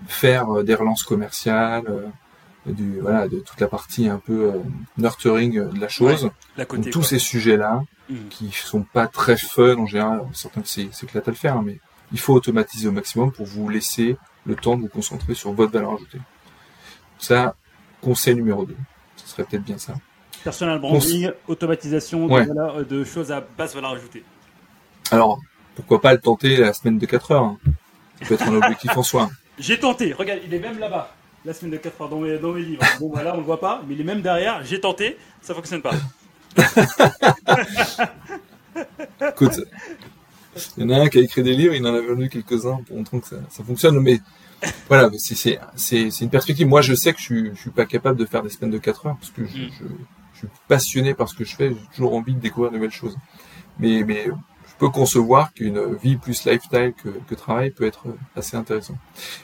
faire 0.07 0.49
euh, 0.49 0.63
des 0.63 0.75
relances 0.75 1.03
commerciales, 1.03 1.83
euh, 1.89 2.71
du 2.71 3.01
voilà, 3.01 3.27
de 3.27 3.39
toute 3.41 3.59
la 3.59 3.67
partie 3.67 4.07
un 4.07 4.19
peu 4.19 4.53
euh, 4.53 4.59
nurturing 4.97 5.69
de 5.69 5.77
la 5.77 5.89
chose. 5.89 6.29
La 6.55 6.63
Donc 6.63 6.77
côté. 6.77 6.89
tous 6.89 7.03
ces 7.03 7.19
sujets-là, 7.19 7.83
Mhm. 8.07 8.29
qui 8.29 8.49
sont 8.51 8.83
pas 8.83 9.07
très 9.07 9.35
fun 9.35 9.75
en 9.75 9.85
général, 9.85 10.21
certains 10.31 10.61
éclaté 10.61 11.27
à 11.27 11.31
le 11.31 11.35
faire, 11.35 11.57
hein, 11.57 11.63
mais 11.65 11.81
il 12.13 12.19
faut 12.19 12.33
automatiser 12.33 12.87
au 12.87 12.93
maximum 12.93 13.33
pour 13.33 13.45
vous 13.45 13.67
laisser 13.67 14.15
le 14.45 14.55
temps 14.55 14.77
de 14.77 14.83
vous 14.83 14.87
concentrer 14.87 15.33
sur 15.35 15.51
votre 15.51 15.73
valeur 15.73 15.95
ajoutée. 15.95 16.21
Ça, 17.19 17.57
conseil 18.01 18.35
numéro 18.35 18.65
2. 18.65 18.73
Ce 19.17 19.27
serait 19.27 19.43
peut-être 19.43 19.65
bien 19.65 19.77
ça. 19.77 19.95
Personal 20.45 20.79
branding, 20.79 21.31
automatisation 21.47 22.27
de, 22.27 22.31
Ouais. 22.31 22.45
valeur- 22.45 22.77
euh, 22.79 22.83
de 22.85 23.03
choses 23.03 23.31
à 23.31 23.43
basse 23.57 23.73
valeur 23.75 23.91
ajoutée. 23.93 24.23
Alors, 25.11 25.39
pourquoi 25.75 25.99
pas 25.99 26.13
le 26.13 26.19
tenter 26.19 26.55
la 26.57 26.71
semaine 26.71 26.99
de 26.99 27.05
4 27.05 27.31
heures 27.31 27.43
hein. 27.43 27.57
Ça 28.21 28.27
peut 28.27 28.33
être 28.35 28.47
un 28.47 28.55
objectif 28.55 28.95
en 28.95 29.03
soi. 29.03 29.29
J'ai 29.59 29.79
tenté, 29.79 30.13
regarde, 30.13 30.39
il 30.45 30.53
est 30.53 30.59
même 30.59 30.77
là-bas. 30.79 31.13
La 31.45 31.53
semaine 31.53 31.71
de 31.71 31.77
4 31.77 31.99
heures 32.01 32.09
dans 32.09 32.19
mes, 32.19 32.37
dans 32.37 32.51
mes 32.53 32.61
livres. 32.61 32.83
Bon, 32.99 33.09
voilà, 33.09 33.33
on 33.33 33.37
le 33.37 33.43
voit 33.43 33.59
pas, 33.59 33.81
mais 33.87 33.95
il 33.95 34.01
est 34.01 34.05
même 34.05 34.21
derrière. 34.21 34.63
J'ai 34.63 34.79
tenté, 34.79 35.17
ça 35.41 35.53
fonctionne 35.53 35.81
pas. 35.81 35.91
Écoute, 39.29 39.61
il 40.77 40.83
y 40.83 40.85
en 40.85 40.89
a 40.91 40.99
un 41.01 41.07
qui 41.09 41.17
a 41.17 41.21
écrit 41.21 41.43
des 41.43 41.53
livres, 41.55 41.73
il 41.73 41.85
en 41.87 41.93
a 41.93 42.01
vendu 42.01 42.29
quelques-uns 42.29 42.81
pour 42.87 42.97
montrer 42.97 43.19
que 43.19 43.27
ça, 43.27 43.37
ça 43.49 43.63
fonctionne, 43.63 43.99
mais 43.99 44.19
voilà, 44.87 45.09
c'est, 45.17 45.59
une 46.21 46.29
perspective. 46.29 46.67
Moi, 46.67 46.81
je 46.81 46.93
sais 46.93 47.13
que 47.13 47.19
je 47.19 47.23
suis, 47.23 47.51
je 47.55 47.59
suis 47.61 47.69
pas 47.71 47.85
capable 47.85 48.19
de 48.19 48.25
faire 48.25 48.43
des 48.43 48.49
semaines 48.49 48.71
de 48.71 48.77
4 48.77 49.07
heures 49.07 49.17
parce 49.19 49.31
que 49.31 49.45
je, 49.45 49.57
Mm. 49.57 49.69
je, 49.79 49.85
je 50.35 50.39
suis 50.39 50.47
passionné 50.67 51.13
par 51.13 51.29
ce 51.29 51.35
que 51.35 51.43
je 51.43 51.55
fais, 51.55 51.69
j'ai 51.69 51.95
toujours 51.95 52.13
envie 52.15 52.33
de 52.33 52.39
découvrir 52.39 52.71
de 52.71 52.77
nouvelles 52.77 52.91
choses. 52.91 53.17
Mais, 53.79 54.03
mais 54.03 54.25
je 54.25 54.75
peux 54.77 54.89
concevoir 54.89 55.53
qu'une 55.53 55.95
vie 55.95 56.17
plus 56.17 56.45
lifestyle 56.45 56.93
que, 57.01 57.09
que 57.27 57.35
travail 57.35 57.71
peut 57.71 57.85
être 57.85 58.05
assez 58.35 58.55
intéressant. 58.55 58.97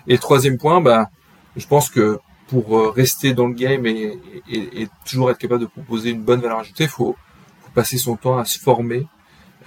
Et 0.08 0.18
troisième 0.18 0.58
point, 0.58 0.82
bah, 0.82 1.10
je 1.56 1.66
pense 1.68 1.90
que 1.90 2.20
pour 2.48 2.78
euh, 2.78 2.90
rester 2.90 3.34
dans 3.34 3.48
le 3.48 3.54
game 3.54 3.86
et, 3.86 4.20
et, 4.50 4.82
et 4.82 4.88
toujours 5.06 5.32
être 5.32 5.38
capable 5.38 5.62
de 5.62 5.68
proposer 5.68 6.10
une 6.12 6.22
bonne 6.22 6.42
valeur 6.42 6.60
ajoutée, 6.60 6.88
faut, 6.88 7.16
faut 7.62 7.72
passer 7.74 7.98
son 7.98 8.18
temps 8.18 8.38
à 8.38 8.46
se 8.46 8.60
former. 8.60 9.08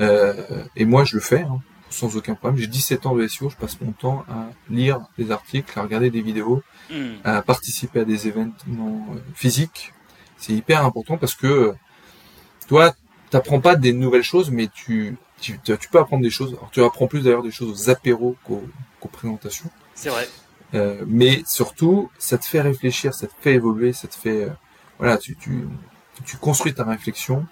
Euh, 0.01 0.65
et 0.77 0.85
moi, 0.85 1.05
je 1.05 1.17
le 1.17 1.23
fais 1.23 1.43
hein, 1.43 1.61
sans 1.89 2.17
aucun 2.17 2.35
problème. 2.35 2.61
J'ai 2.61 2.67
17 2.67 3.07
ans 3.07 3.15
de 3.15 3.27
SEO, 3.27 3.49
je 3.49 3.57
passe 3.57 3.81
mon 3.81 3.93
temps 3.93 4.25
à 4.29 4.51
lire 4.69 5.01
des 5.17 5.31
articles, 5.31 5.79
à 5.79 5.83
regarder 5.83 6.11
des 6.11 6.21
vidéos, 6.21 6.63
Hmm. 6.91 7.15
à 7.25 7.41
participer 7.41 8.01
à 8.01 8.05
des 8.05 8.29
événements 8.29 9.07
euh, 9.15 9.19
physiques. 9.35 9.94
C'est 10.45 10.53
hyper 10.53 10.85
important 10.85 11.17
parce 11.17 11.35
que 11.35 11.75
toi, 12.69 12.93
t'apprends 13.31 13.61
pas 13.61 13.77
des 13.77 13.95
nouvelles 13.95 14.23
choses, 14.23 14.51
mais 14.51 14.69
tu, 14.69 15.17
tu, 15.41 15.59
tu 15.59 15.89
peux 15.91 15.99
apprendre 15.99 16.23
des 16.23 16.29
choses. 16.29 16.53
Alors, 16.53 16.69
tu 16.71 16.85
apprends 16.85 17.07
plus 17.07 17.23
d'ailleurs 17.23 17.43
des 17.43 17.51
choses 17.51 17.71
aux 17.71 17.91
apéros 17.91 18.37
qu'aux 18.45 18.61
présentations. 19.11 19.71
C'est 19.95 20.11
vrai. 20.11 20.29
Euh, 20.75 21.03
mais 21.07 21.43
surtout, 21.47 22.11
ça 22.19 22.37
te 22.37 22.45
fait 22.45 22.61
réfléchir, 22.61 23.15
ça 23.15 23.27
te 23.27 23.33
fait 23.41 23.55
évoluer, 23.55 23.95
ça 23.95 24.07
te 24.07 24.15
fait, 24.17 24.45
euh, 24.45 24.51
voilà, 24.99 25.17
tu, 25.17 25.35
tu, 25.37 25.67
tu 26.27 26.37
construis 26.37 26.75
ta 26.75 26.85
réflexion 26.85 27.47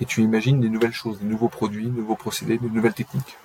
et 0.00 0.06
tu 0.06 0.22
imagines 0.22 0.58
des 0.58 0.70
nouvelles 0.70 0.94
choses, 0.94 1.18
des 1.18 1.26
nouveaux 1.26 1.50
produits, 1.50 1.84
de 1.84 2.00
nouveaux 2.00 2.16
procédés, 2.16 2.56
de 2.56 2.68
nouvelles 2.68 2.94
techniques. 2.94 3.36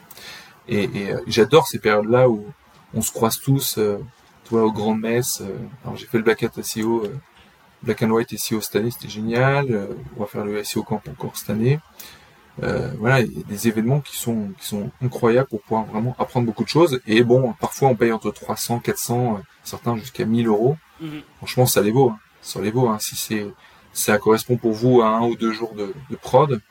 Et, 0.70 0.84
et 0.84 1.12
euh, 1.12 1.20
j'adore 1.28 1.68
ces 1.68 1.80
périodes-là 1.80 2.30
où 2.30 2.46
on 2.94 3.02
se 3.02 3.12
croise 3.12 3.38
tous, 3.38 3.78
toi, 4.46 4.64
aux 4.64 4.72
grandes 4.72 5.02
messes. 5.02 5.44
alors 5.84 5.98
j'ai 5.98 6.06
fait 6.06 6.20
le 6.20 6.24
Black 6.24 6.42
Hat 6.44 6.62
SEO, 6.62 7.04
Black 7.84 8.02
and 8.04 8.10
White 8.12 8.38
SEO 8.38 8.62
cette 8.62 8.76
année, 8.78 8.92
c'était 8.92 9.10
génial. 9.10 9.68
euh, 9.72 9.88
on 10.18 10.22
va 10.22 10.26
faire 10.28 10.46
le 10.46 10.64
SEO 10.64 10.84
Camp 10.84 11.02
encore 11.10 11.36
cette 11.38 11.50
année. 11.50 11.80
euh, 12.64 12.92
voilà, 13.00 13.22
il 13.22 13.38
y 13.38 13.42
a 13.42 13.44
des 13.44 13.68
événements 13.68 14.00
qui 14.02 14.16
sont 14.18 14.50
qui 14.60 14.68
sont 14.68 14.92
incroyables 15.04 15.48
pour 15.50 15.62
pouvoir 15.62 15.86
vraiment 15.86 16.16
apprendre 16.20 16.46
beaucoup 16.46 16.64
de 16.64 16.70
choses. 16.70 17.02
Et 17.08 17.24
bon, 17.24 17.54
parfois 17.60 17.90
on 17.90 17.96
paye 17.96 18.12
entre 18.12 18.32
300, 18.32 18.80
400, 18.80 19.36
euh, 19.38 19.42
certains 19.64 19.96
jusqu'à 19.98 20.26
1000 20.26 20.48
euros. 20.48 20.78
Mhm. 21.02 21.22
Franchement, 21.38 21.66
ça 21.66 21.82
les 21.82 21.92
vaut. 21.92 22.10
Hein. 22.12 22.20
Ça 22.42 22.62
les 22.62 22.72
vaut. 22.72 22.88
Hein. 22.90 23.00
Si 23.00 23.16
c'est 23.16 23.48
ça 23.92 24.18
correspond 24.18 24.58
pour 24.58 24.72
vous 24.74 25.02
à 25.02 25.08
un 25.08 25.22
ou 25.22 25.36
deux 25.36 25.52
jours 25.52 25.74
de, 25.76 25.94
de 26.10 26.16
prod, 26.16 26.62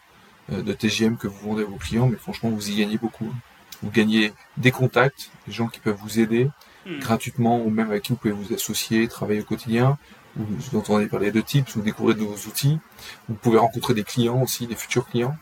euh, 0.53 0.63
de 0.63 0.73
TGM 0.73 1.17
que 1.17 1.29
vous 1.29 1.51
vendez 1.51 1.63
à 1.63 1.67
vos 1.67 1.77
clients, 1.77 2.09
mais 2.09 2.17
franchement, 2.17 2.51
vous 2.51 2.71
y 2.71 2.77
gagnez 2.77 2.99
beaucoup. 2.99 3.27
hein. 3.27 3.37
Vous 3.83 3.91
gagnez 3.91 4.33
des 4.57 4.71
contacts, 4.71 5.31
des 5.47 5.53
gens 5.53 5.67
qui 5.69 5.81
peuvent 5.81 5.99
vous 6.01 6.19
aider 6.21 6.49
Mhm. 6.85 6.99
gratuitement 6.99 7.61
ou 7.65 7.71
même 7.71 7.91
avec 7.91 8.03
qui 8.03 8.13
vous 8.13 8.19
pouvez 8.19 8.33
vous 8.35 8.53
associer, 8.53 9.07
travailler 9.07 9.41
au 9.41 9.45
quotidien. 9.45 9.99
Vous 10.37 10.79
entendez 10.79 11.07
parler 11.07 11.31
de 11.31 11.41
tips, 11.41 11.77
vous 11.77 11.83
découvrez 11.83 12.15
de 12.15 12.21
nouveaux 12.21 12.49
outils. 12.49 12.79
Vous 13.29 13.35
pouvez 13.35 13.59
rencontrer 13.59 13.93
des 13.95 14.05
clients 14.05 14.41
aussi, 14.43 14.67
des 14.67 14.75
futurs 14.77 15.07
clients. 15.09 15.37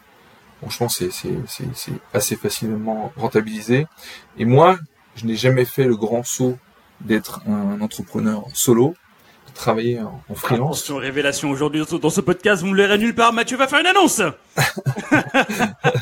Franchement, 0.60 0.88
c'est 0.88 1.10
c'est- 1.10 1.38
c'est- 1.46 1.74
c'est 1.74 1.92
assez 2.12 2.36
facilement 2.36 3.12
rentabilisé. 3.16 3.86
Et 4.36 4.44
moi, 4.44 4.78
je 5.16 5.26
n'ai 5.26 5.36
jamais 5.36 5.64
fait 5.64 5.84
le 5.84 5.96
grand 5.96 6.22
saut 6.24 6.58
d'être 7.00 7.40
un 7.48 7.80
entrepreneur 7.80 8.44
solo, 8.52 8.94
de 9.48 9.54
travailler 9.54 10.00
en, 10.00 10.22
freelance. 10.34 10.78
Attention, 10.78 10.96
révélation 10.96 11.50
aujourd'hui 11.50 11.82
dans 12.02 12.10
ce 12.10 12.20
podcast, 12.20 12.62
vous 12.62 12.68
ne 12.68 12.74
l'aurez 12.76 12.98
nulle 12.98 13.14
part. 13.14 13.32
Mathieu 13.32 13.56
va 13.56 13.68
faire 13.68 13.80
une 13.80 13.86
annonce. 13.86 14.20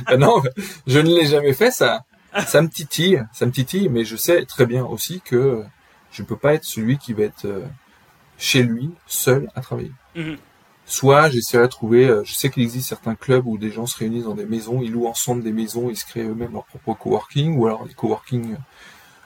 Ah 0.07 0.17
non, 0.19 0.43
je 0.87 0.99
ne 0.99 1.09
l'ai 1.09 1.27
jamais 1.27 1.53
fait, 1.53 1.71
ça, 1.71 2.05
ça 2.47 2.63
me 2.63 2.69
titille, 2.69 3.23
ça 3.33 3.47
me 3.47 3.53
titille, 3.53 3.89
mais 3.89 4.05
je 4.05 4.17
sais 4.17 4.45
très 4.45 4.67
bien 4.67 4.85
aussi 4.85 5.21
que 5.25 5.63
je 6.11 6.23
ne 6.23 6.27
peux 6.27 6.37
pas 6.37 6.55
être 6.55 6.65
celui 6.65 6.99
qui 6.99 7.13
va 7.13 7.25
être 7.25 7.45
euh, 7.45 7.61
chez 8.39 8.63
lui, 8.63 8.91
seul, 9.07 9.51
à 9.55 9.61
travailler. 9.61 9.93
Mhm. 10.15 10.37
Soit 10.87 11.29
j'essaierai 11.29 11.65
de 11.65 11.69
trouver, 11.71 12.09
euh, 12.09 12.25
je 12.25 12.33
sais 12.33 12.49
qu'il 12.49 12.63
existe 12.63 12.89
certains 12.89 13.15
clubs 13.15 13.47
où 13.47 13.59
des 13.59 13.71
gens 13.71 13.85
se 13.87 13.99
réunissent 13.99 14.25
dans 14.25 14.35
des 14.35 14.47
maisons, 14.47 14.81
ils 14.83 14.91
louent 14.91 15.07
ensemble 15.07 15.43
des 15.43 15.53
maisons, 15.53 15.91
ils 15.91 15.97
se 15.97 16.07
créent 16.07 16.23
eux-mêmes 16.27 16.53
leur 16.55 16.65
propre 16.65 16.95
coworking, 16.95 17.57
ou 17.59 17.67
alors 17.67 17.87
des 17.87 17.93
coworking 17.93 18.57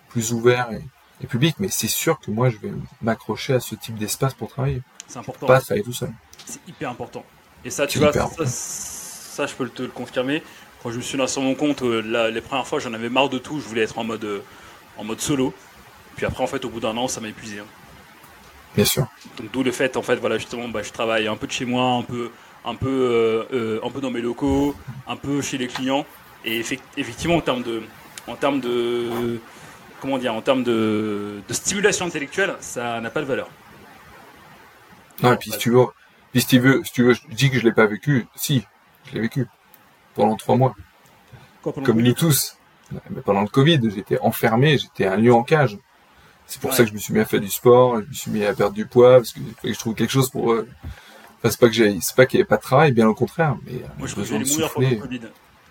plus 0.08 0.32
ouverts 0.32 0.72
et, 0.72 0.82
et 1.22 1.26
publics, 1.28 1.54
mais 1.60 1.68
c'est 1.68 1.86
sûr 1.88 2.18
que 2.18 2.30
moi 2.32 2.50
je 2.50 2.56
vais 2.58 2.72
m'accrocher 3.00 3.54
à 3.54 3.60
ce 3.60 3.76
type 3.76 3.96
d'espace 3.96 4.34
pour 4.34 4.48
travailler, 4.48 4.82
C'est 5.06 5.18
important. 5.20 5.46
pas 5.46 5.60
travailler 5.60 5.84
tout 5.84 5.92
seul. 5.92 6.10
C'est 6.44 6.60
hyper 6.66 6.90
important. 6.90 7.24
Et 7.64 7.70
ça, 7.70 7.86
tu 7.86 7.98
vois, 8.00 8.12
ça, 8.12 8.26
ça, 8.46 9.46
je 9.46 9.54
peux 9.54 9.68
te 9.68 9.82
le 9.82 9.88
confirmer. 9.88 10.42
Quand 10.82 10.90
je 10.90 10.96
me 10.96 11.02
suis 11.02 11.16
lancé 11.16 11.34
sur 11.34 11.42
mon 11.42 11.54
compte, 11.54 11.82
euh, 11.82 12.00
la- 12.02 12.28
les 12.30 12.40
premières 12.40 12.66
fois, 12.66 12.80
j'en 12.80 12.92
avais 12.92 13.08
marre 13.08 13.28
de 13.28 13.38
tout. 13.38 13.60
Je 13.60 13.68
voulais 13.68 13.82
être 13.82 13.98
en 14.00 14.04
mode, 14.04 14.24
euh, 14.24 14.42
en 14.98 15.04
mode 15.04 15.20
solo. 15.20 15.54
Puis 16.16 16.26
après, 16.26 16.42
en 16.42 16.48
fait, 16.48 16.64
au 16.64 16.68
bout 16.70 16.80
d'un 16.80 16.96
an, 16.96 17.06
ça 17.06 17.20
m'a 17.20 17.28
épuisé. 17.28 17.60
hein. 17.60 17.66
Bien 18.74 18.84
sûr. 18.84 19.06
Donc 19.36 19.50
d'où 19.52 19.62
le 19.62 19.72
fait, 19.72 19.96
en 19.96 20.02
fait, 20.02 20.16
voilà, 20.16 20.38
justement, 20.38 20.68
bah, 20.68 20.82
je 20.82 20.92
travaille 20.92 21.28
un 21.28 21.36
peu 21.36 21.46
de 21.46 21.52
chez 21.52 21.64
moi, 21.64 21.84
un 21.92 22.02
peu, 22.02 22.30
un 22.64 22.74
peu, 22.74 22.88
euh, 22.88 23.44
euh, 23.52 23.80
un 23.84 23.90
peu 23.90 24.00
dans 24.00 24.10
mes 24.10 24.20
locaux, 24.22 24.74
un 25.06 25.16
peu 25.16 25.42
chez 25.42 25.58
les 25.58 25.66
clients. 25.68 26.06
Et 26.44 26.60
effec- 26.60 26.80
effectivement, 26.96 27.36
en 27.36 27.40
termes 27.40 27.62
de, 27.62 27.82
en 28.26 28.34
termes 28.34 28.60
de, 28.60 29.38
comment 30.00 30.18
dire, 30.18 30.34
en 30.34 30.42
termes 30.42 30.64
de, 30.64 31.40
de 31.46 31.54
stimulation 31.54 32.06
intellectuelle, 32.06 32.56
ça 32.60 33.00
n'a 33.00 33.10
pas 33.10 33.20
de 33.20 33.26
valeur. 33.26 33.48
Non, 35.22 35.32
et 35.32 35.36
puis 35.36 35.52
si 35.52 35.58
tu 35.58 35.70
veux, 35.70 35.86
puis 36.32 36.40
si 36.40 36.46
tu 36.46 36.58
veux, 36.58 36.82
si 36.84 36.92
tu 36.92 37.02
veux, 37.04 37.14
je 37.14 37.20
dis 37.30 37.50
que 37.50 37.58
je 37.58 37.64
l'ai 37.64 37.72
pas 37.72 37.86
vécu. 37.86 38.26
Si, 38.34 38.64
je 39.06 39.14
l'ai 39.14 39.20
vécu 39.20 39.46
pendant 40.14 40.36
trois 40.36 40.56
mois, 40.56 40.74
Quoi, 41.62 41.72
pendant 41.72 41.86
comme 41.86 42.00
nous 42.00 42.12
tous. 42.14 42.56
Mais 43.10 43.22
pendant 43.22 43.42
le 43.42 43.48
Covid, 43.48 43.80
j'étais 43.94 44.18
enfermé, 44.20 44.78
j'étais 44.78 45.06
un 45.06 45.16
lion 45.16 45.38
en 45.38 45.44
cage. 45.44 45.78
C'est 46.52 46.60
pour 46.60 46.68
Ouais. 46.70 46.76
ça 46.76 46.82
que 46.82 46.90
je 46.90 46.94
me 46.94 46.98
suis 46.98 47.14
mis 47.14 47.20
à 47.20 47.24
faire 47.24 47.40
du 47.40 47.48
sport, 47.48 48.00
je 48.02 48.06
me 48.06 48.12
suis 48.12 48.30
mis 48.30 48.44
à 48.44 48.52
perdre 48.52 48.74
du 48.74 48.84
poids 48.84 49.16
parce 49.16 49.32
que, 49.32 49.40
je 49.64 49.72
trouve 49.78 49.94
quelque 49.94 50.10
chose 50.10 50.28
pour. 50.28 50.52
euh, 50.52 50.68
Enfin, 51.38 51.50
c'est 51.50 51.58
pas 51.58 51.66
que 51.68 51.72
j'ai, 51.74 51.98
c'est 52.02 52.14
pas 52.14 52.26
qu'il 52.26 52.38
y 52.38 52.42
avait 52.42 52.48
pas 52.48 52.58
de 52.58 52.62
travail, 52.62 52.92
bien 52.92 53.08
au 53.08 53.14
contraire. 53.14 53.56
Mais 53.64 53.72
euh, 53.72 53.86
Moi, 53.98 54.06
je 54.06 54.12
crois 54.12 54.22
que 54.22 54.28
j'allais 54.28 54.44
mourir 54.44 54.70
pendant 54.70 54.90
le. 54.90 54.96
Covid. 54.96 55.20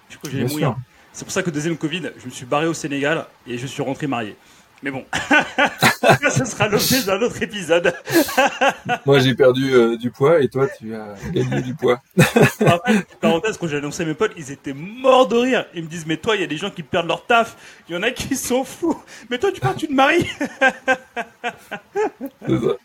Je 0.10 0.18
crois 0.18 0.30
que 0.30 0.36
j'allais 0.36 0.50
mourir. 0.50 0.76
C'est 1.14 1.24
pour 1.24 1.32
ça 1.32 1.44
que 1.44 1.50
deuxième 1.52 1.78
Covid, 1.78 2.12
je 2.20 2.26
me 2.26 2.32
suis 2.32 2.46
barré 2.46 2.66
au 2.68 2.74
Sénégal 2.74 3.26
et 3.48 3.58
je 3.60 3.68
suis 3.68 3.82
rentré 3.84 4.08
marié. 4.08 4.36
Mais 4.84 4.90
bon, 4.90 5.06
ce 6.32 6.44
sera 6.46 6.68
l'objet 6.68 7.04
d'un 7.04 7.22
autre 7.22 7.42
épisode. 7.42 7.94
Moi, 9.06 9.20
j'ai 9.20 9.36
perdu 9.36 9.72
euh, 9.74 9.96
du 9.96 10.10
poids 10.10 10.42
et 10.42 10.48
toi, 10.48 10.68
tu 10.68 10.96
as 10.96 11.14
gagné 11.32 11.62
du 11.62 11.76
poids. 11.76 12.02
Après, 12.66 13.06
parenthèse, 13.20 13.58
quand 13.58 13.68
j'ai 13.68 13.78
annoncé 13.78 14.02
à 14.02 14.06
mes 14.08 14.16
potes, 14.16 14.32
ils 14.38 14.52
étaient 14.52 14.74
morts 14.74 15.28
de 15.28 15.36
rire. 15.36 15.66
Ils 15.76 15.84
me 15.84 15.88
disent, 15.88 16.08
mais 16.08 16.18
toi, 16.18 16.36
il 16.36 16.42
y 16.42 16.44
a 16.44 16.48
des 16.48 16.58
gens 16.58 16.72
qui 16.72 16.82
perdent 16.82 17.08
leur 17.08 17.28
taf. 17.28 17.56
Il 17.88 17.96
y 17.96 17.98
en 17.98 18.02
a 18.02 18.10
qui 18.10 18.36
sont 18.36 18.64
fous. 18.64 19.00
Mais 19.30 19.38
toi, 19.38 19.52
tu 19.52 19.62
pars, 19.62 19.76
tu 19.76 19.88
te 19.88 19.94
maries. 19.94 20.28
C'est 22.48 22.60
ça. 22.60 22.76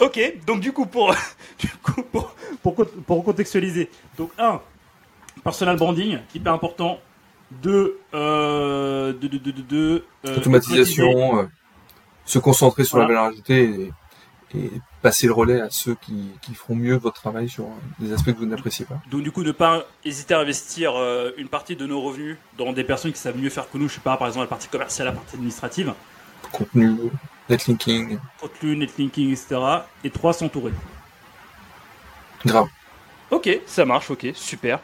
ok, 0.00 0.34
donc 0.46 0.60
du 0.60 0.72
coup, 0.72 0.84
pour, 0.84 1.14
du 1.58 1.68
coup, 1.82 2.02
pour, 2.02 2.34
pour, 2.62 2.74
con- 2.74 2.88
pour 3.06 3.24
contextualiser. 3.24 3.88
Donc, 4.18 4.30
un, 4.38 4.60
personal 5.42 5.76
branding, 5.76 6.18
hyper 6.34 6.52
important. 6.52 7.00
Deux, 7.50 7.98
euh, 8.14 9.12
deux, 9.14 9.28
deux, 9.28 9.52
deux, 9.52 10.04
euh. 10.26 10.36
Automatisation, 10.36 11.38
euh, 11.40 11.44
se 12.26 12.38
concentrer 12.38 12.84
sur 12.84 12.96
Voilà. 12.98 13.08
la 13.08 13.14
valeur 13.20 13.32
ajoutée 13.32 13.90
et, 14.54 14.58
et 14.58 14.70
passer 15.00 15.26
le 15.26 15.32
relais 15.32 15.60
à 15.60 15.70
ceux 15.70 15.94
qui, 15.94 16.30
qui 16.42 16.54
feront 16.54 16.74
mieux 16.74 16.96
votre 16.96 17.20
travail 17.20 17.48
sur 17.48 17.64
euh, 17.64 17.68
des 18.00 18.12
aspects 18.12 18.32
que 18.32 18.38
vous 18.38 18.46
n'appréciez 18.46 18.84
pas. 18.84 19.00
Donc 19.10 19.22
du 19.22 19.32
coup, 19.32 19.42
ne 19.44 19.52
pas 19.52 19.86
hésiter 20.04 20.34
à 20.34 20.40
investir 20.40 20.92
une 21.38 21.48
partie 21.48 21.74
de 21.74 21.86
nos 21.86 22.02
revenus 22.02 22.36
dans 22.58 22.72
des 22.74 22.84
personnes 22.84 23.12
qui 23.12 23.18
savent 23.18 23.38
mieux 23.38 23.50
faire 23.50 23.70
que 23.70 23.78
nous. 23.78 23.88
Je 23.88 23.94
sais 23.94 24.00
pas, 24.00 24.16
par 24.18 24.28
exemple 24.28 24.44
la 24.44 24.48
partie 24.48 24.68
commerciale, 24.68 25.06
la 25.06 25.12
partie 25.14 25.36
administrative, 25.36 25.94
Contenu, 26.52 26.96
netlinking, 27.48 28.18
contenu, 28.40 28.76
netlinking, 28.76 29.30
etc. 29.32 29.56
Et 30.04 30.10
trois, 30.10 30.32
s'entourer. 30.32 30.72
grave. 32.44 32.66
Ok, 33.30 33.48
ça 33.66 33.84
marche, 33.84 34.10
ok, 34.10 34.28
super. 34.34 34.80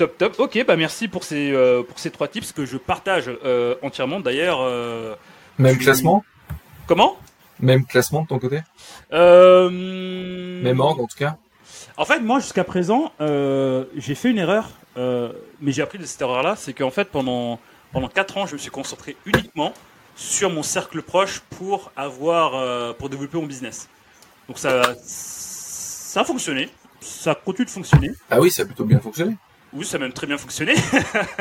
Top, 0.00 0.16
top. 0.16 0.34
Ok, 0.38 0.64
bah 0.66 0.76
merci 0.76 1.08
pour 1.08 1.24
ces, 1.24 1.52
euh, 1.52 1.82
pour 1.82 1.98
ces 1.98 2.10
trois 2.10 2.26
tips 2.26 2.52
que 2.52 2.64
je 2.64 2.78
partage 2.78 3.30
euh, 3.44 3.74
entièrement. 3.82 4.18
D'ailleurs, 4.18 4.60
euh, 4.62 5.14
Même 5.58 5.76
Tu- 5.76 5.84
classement 5.84 6.24
comment? 6.86 7.18
Même 7.58 7.84
classement 7.84 8.22
de 8.22 8.28
ton 8.28 8.38
côté? 8.38 8.62
Euh, 9.12 9.68
Même 10.62 10.80
ordre 10.80 11.02
en 11.04 11.06
tout 11.06 11.18
cas? 11.18 11.36
En 11.98 12.06
fait, 12.06 12.18
moi, 12.20 12.40
jusqu'à 12.40 12.64
présent, 12.64 13.12
euh, 13.20 13.84
j'ai 13.94 14.14
fait 14.14 14.30
une 14.30 14.38
erreur, 14.38 14.70
euh, 14.96 15.34
mais 15.60 15.70
j'ai 15.70 15.82
appris 15.82 15.98
de 15.98 16.06
cette 16.06 16.22
erreur-là, 16.22 16.56
c'est 16.56 16.72
qu'en 16.72 16.90
fait, 16.90 17.10
pendant, 17.10 17.60
pendant 17.92 18.08
4 18.08 18.38
ans, 18.38 18.46
je 18.46 18.54
me 18.54 18.58
suis 18.58 18.70
concentré 18.70 19.18
uniquement 19.26 19.74
sur 20.16 20.48
mon 20.48 20.62
cercle 20.62 21.02
proche 21.02 21.40
pour 21.58 21.92
avoir, 21.94 22.54
euh, 22.54 22.94
pour 22.94 23.10
développer 23.10 23.36
mon 23.36 23.44
business. 23.44 23.90
Donc 24.48 24.58
ça, 24.58 24.80
ça 24.96 26.22
a 26.22 26.24
fonctionné, 26.24 26.70
ça 27.02 27.34
continue 27.34 27.66
de 27.66 27.70
fonctionner. 27.70 28.12
Ah 28.30 28.40
oui, 28.40 28.50
ça 28.50 28.62
a 28.62 28.64
plutôt 28.64 28.86
bien 28.86 28.98
fonctionné. 28.98 29.36
Oui, 29.72 29.84
ça 29.84 29.96
a 29.96 30.00
même 30.00 30.12
très 30.12 30.26
bien 30.26 30.36
fonctionné. 30.36 30.74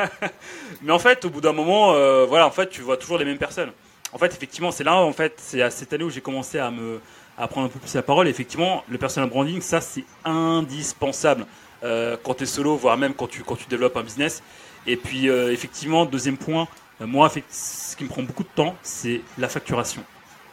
Mais 0.83 0.91
en 0.91 0.99
fait, 0.99 1.25
au 1.25 1.29
bout 1.29 1.41
d'un 1.41 1.53
moment, 1.53 1.93
euh, 1.93 2.25
voilà, 2.25 2.45
en 2.45 2.51
fait, 2.51 2.69
tu 2.69 2.81
vois 2.81 2.97
toujours 2.97 3.17
les 3.17 3.25
mêmes 3.25 3.39
personnes. 3.39 3.71
En 4.13 4.17
fait, 4.17 4.27
effectivement, 4.27 4.71
c'est 4.71 4.83
là, 4.83 4.95
en 4.97 5.13
fait, 5.13 5.33
c'est 5.37 5.61
à 5.61 5.71
cette 5.71 5.93
année 5.93 6.03
où 6.03 6.09
j'ai 6.09 6.21
commencé 6.21 6.59
à 6.59 6.69
me 6.71 6.99
à 7.37 7.47
prendre 7.47 7.67
un 7.67 7.69
peu 7.69 7.79
plus 7.79 7.93
la 7.95 8.03
parole. 8.03 8.27
Et 8.27 8.29
effectivement, 8.29 8.83
le 8.89 8.97
personal 8.97 9.29
branding, 9.29 9.61
ça, 9.61 9.81
c'est 9.81 10.03
indispensable 10.25 11.45
euh, 11.83 12.17
quand 12.21 12.35
tu 12.35 12.43
es 12.43 12.45
solo, 12.45 12.75
voire 12.75 12.97
même 12.97 13.13
quand 13.13 13.27
tu 13.27 13.43
quand 13.43 13.55
tu 13.55 13.67
développes 13.67 13.97
un 13.97 14.03
business. 14.03 14.43
Et 14.85 14.97
puis, 14.97 15.29
euh, 15.29 15.51
effectivement, 15.51 16.05
deuxième 16.05 16.37
point, 16.37 16.67
moi, 16.99 17.31
ce 17.49 17.95
qui 17.95 18.03
me 18.03 18.09
prend 18.09 18.23
beaucoup 18.23 18.43
de 18.43 18.49
temps, 18.49 18.75
c'est 18.83 19.21
la 19.37 19.47
facturation. 19.47 20.03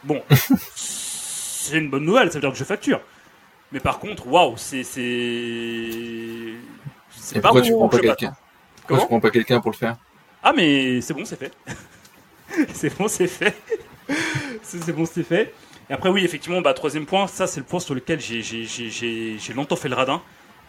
Bon, 0.03 0.23
c'est 0.75 1.77
une 1.77 1.89
bonne 1.89 2.05
nouvelle, 2.05 2.29
ça 2.29 2.35
veut 2.35 2.41
dire 2.41 2.51
que 2.51 2.57
je 2.57 2.63
facture. 2.63 3.01
Mais 3.71 3.79
par 3.81 3.99
contre, 3.99 4.27
waouh, 4.27 4.55
c'est 4.55 4.83
c'est 7.27 7.41
pas 7.41 7.49
pourquoi 7.49 7.61
tu 7.61 7.73
prends 7.73 7.89
pas 7.89 7.99
quelqu'un 7.99 8.27
m'attends. 8.27 8.41
Pourquoi 8.77 8.99
tu 8.99 9.07
prends 9.07 9.19
pas 9.19 9.29
quelqu'un 9.31 9.59
pour 9.59 9.71
le 9.71 9.75
faire 9.75 9.97
Ah 10.41 10.53
mais 10.55 11.01
c'est 11.01 11.13
bon, 11.13 11.25
c'est 11.25 11.37
fait. 11.37 11.51
c'est 12.73 12.97
bon, 12.97 13.07
c'est 13.09 13.27
fait. 13.27 13.53
c'est 14.61 14.93
bon, 14.93 15.05
c'est 15.05 15.23
fait. 15.23 15.53
Et 15.89 15.93
après 15.93 16.09
oui, 16.09 16.23
effectivement, 16.23 16.61
bah 16.61 16.73
troisième 16.73 17.05
point, 17.05 17.27
ça 17.27 17.45
c'est 17.45 17.59
le 17.59 17.65
point 17.65 17.81
sur 17.81 17.93
lequel 17.93 18.21
j'ai 18.21 19.53
longtemps 19.53 19.75
fait 19.75 19.89
le 19.89 19.95
radin. 19.95 20.21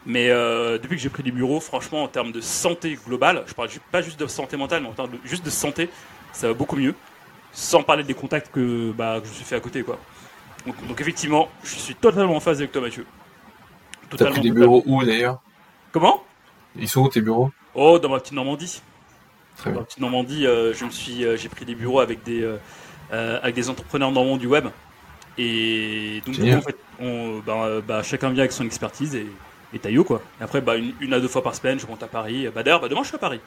Mais 0.04 0.30
euh, 0.30 0.78
depuis 0.78 0.96
que 0.96 1.02
j'ai 1.02 1.10
pris 1.10 1.22
des 1.22 1.30
bureaux, 1.30 1.60
franchement, 1.60 2.02
en 2.02 2.08
termes 2.08 2.32
de 2.32 2.40
santé 2.40 2.98
globale, 3.06 3.44
je 3.46 3.54
parle 3.54 3.68
pas 3.92 4.02
juste 4.02 4.18
de 4.18 4.26
santé 4.26 4.56
mentale, 4.56 4.82
mais 4.82 4.88
en 4.88 4.94
termes 4.94 5.10
de, 5.10 5.18
juste 5.24 5.44
de 5.44 5.50
santé, 5.50 5.90
ça 6.32 6.48
va 6.48 6.54
beaucoup 6.54 6.76
mieux. 6.76 6.94
Sans 7.52 7.82
parler 7.82 8.04
des 8.04 8.14
contacts 8.14 8.50
que, 8.50 8.90
bah, 8.92 9.18
que 9.20 9.26
je 9.26 9.30
me 9.30 9.34
suis 9.36 9.44
fait 9.44 9.56
à 9.56 9.60
côté, 9.60 9.82
quoi. 9.82 9.98
Donc, 10.66 10.86
donc 10.86 11.00
effectivement, 11.00 11.48
je 11.62 11.74
suis 11.74 11.94
totalement 11.94 12.36
en 12.36 12.40
phase 12.40 12.58
avec 12.58 12.72
toi, 12.72 12.82
Mathieu. 12.82 13.06
T'as 14.10 14.30
pris 14.30 14.40
des 14.40 14.48
totalement. 14.48 14.54
bureaux 14.54 14.82
où 14.86 15.04
d'ailleurs? 15.04 15.40
Comment? 15.92 16.24
Ils 16.76 16.88
sont 16.88 17.02
où 17.02 17.08
tes 17.08 17.20
bureaux? 17.20 17.50
Oh, 17.74 17.98
dans 17.98 18.08
ma 18.08 18.20
petite 18.20 18.32
Normandie. 18.34 18.82
Très 19.56 19.72
Dans 19.72 19.80
la 19.80 19.86
petite 19.86 20.00
Normandie, 20.00 20.46
euh, 20.46 20.72
je 20.74 20.84
me 20.84 20.90
suis, 20.90 21.24
euh, 21.24 21.36
j'ai 21.36 21.48
pris 21.48 21.64
des 21.64 21.74
bureaux 21.74 22.00
avec 22.00 22.22
des, 22.22 22.42
euh, 22.42 23.40
avec 23.42 23.54
des 23.54 23.70
entrepreneurs 23.70 24.12
normands 24.12 24.36
du 24.36 24.46
web. 24.46 24.66
Et 25.38 26.22
donc, 26.26 26.38
du 26.38 26.46
coup, 26.46 26.56
en 26.56 26.62
fait, 26.62 26.76
on, 27.00 27.40
bah, 27.40 27.80
bah, 27.86 28.02
chacun 28.02 28.30
vient 28.30 28.40
avec 28.42 28.52
son 28.52 28.64
expertise 28.66 29.14
et, 29.14 29.26
et 29.72 29.78
taillot, 29.78 30.04
quoi. 30.04 30.22
Et 30.40 30.44
après, 30.44 30.60
bah, 30.60 30.76
une, 30.76 30.94
une 31.00 31.14
à 31.14 31.20
deux 31.20 31.28
fois 31.28 31.42
par 31.42 31.54
semaine, 31.54 31.78
je 31.80 31.86
monte 31.86 32.02
à 32.02 32.08
Paris. 32.08 32.48
Bah, 32.54 32.62
d'ailleurs, 32.62 32.80
bah, 32.80 32.88
demain, 32.88 33.02
je 33.02 33.08
suis 33.08 33.16
à 33.16 33.20
Paris. 33.20 33.40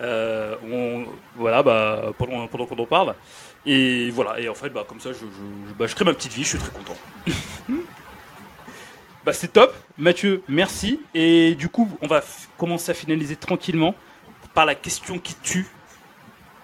Euh, 0.00 0.56
on, 0.70 1.06
voilà, 1.36 1.62
bah, 1.62 2.12
pendant, 2.18 2.48
pendant 2.48 2.66
qu'on 2.66 2.78
en 2.78 2.86
parle. 2.86 3.14
Et 3.66 4.10
voilà, 4.10 4.40
et 4.40 4.48
en 4.48 4.54
fait, 4.54 4.70
bah, 4.70 4.84
comme 4.88 5.00
ça, 5.00 5.12
je, 5.12 5.18
je, 5.18 5.68
je- 5.68 5.74
bah, 5.74 5.86
je 5.86 5.94
crée 5.94 6.04
ma 6.04 6.14
petite 6.14 6.32
vie, 6.32 6.44
je 6.44 6.50
suis 6.50 6.58
très 6.58 6.72
content. 6.72 6.96
Bah 9.24 9.32
c'est 9.32 9.52
top, 9.52 9.72
Mathieu, 9.98 10.42
merci. 10.48 11.00
Et 11.14 11.54
du 11.54 11.68
coup, 11.68 11.88
on 12.00 12.08
va 12.08 12.22
commencer 12.58 12.90
à 12.90 12.94
finaliser 12.94 13.36
tranquillement 13.36 13.94
par 14.52 14.66
la 14.66 14.74
question 14.74 15.20
qui 15.20 15.36
tue, 15.36 15.68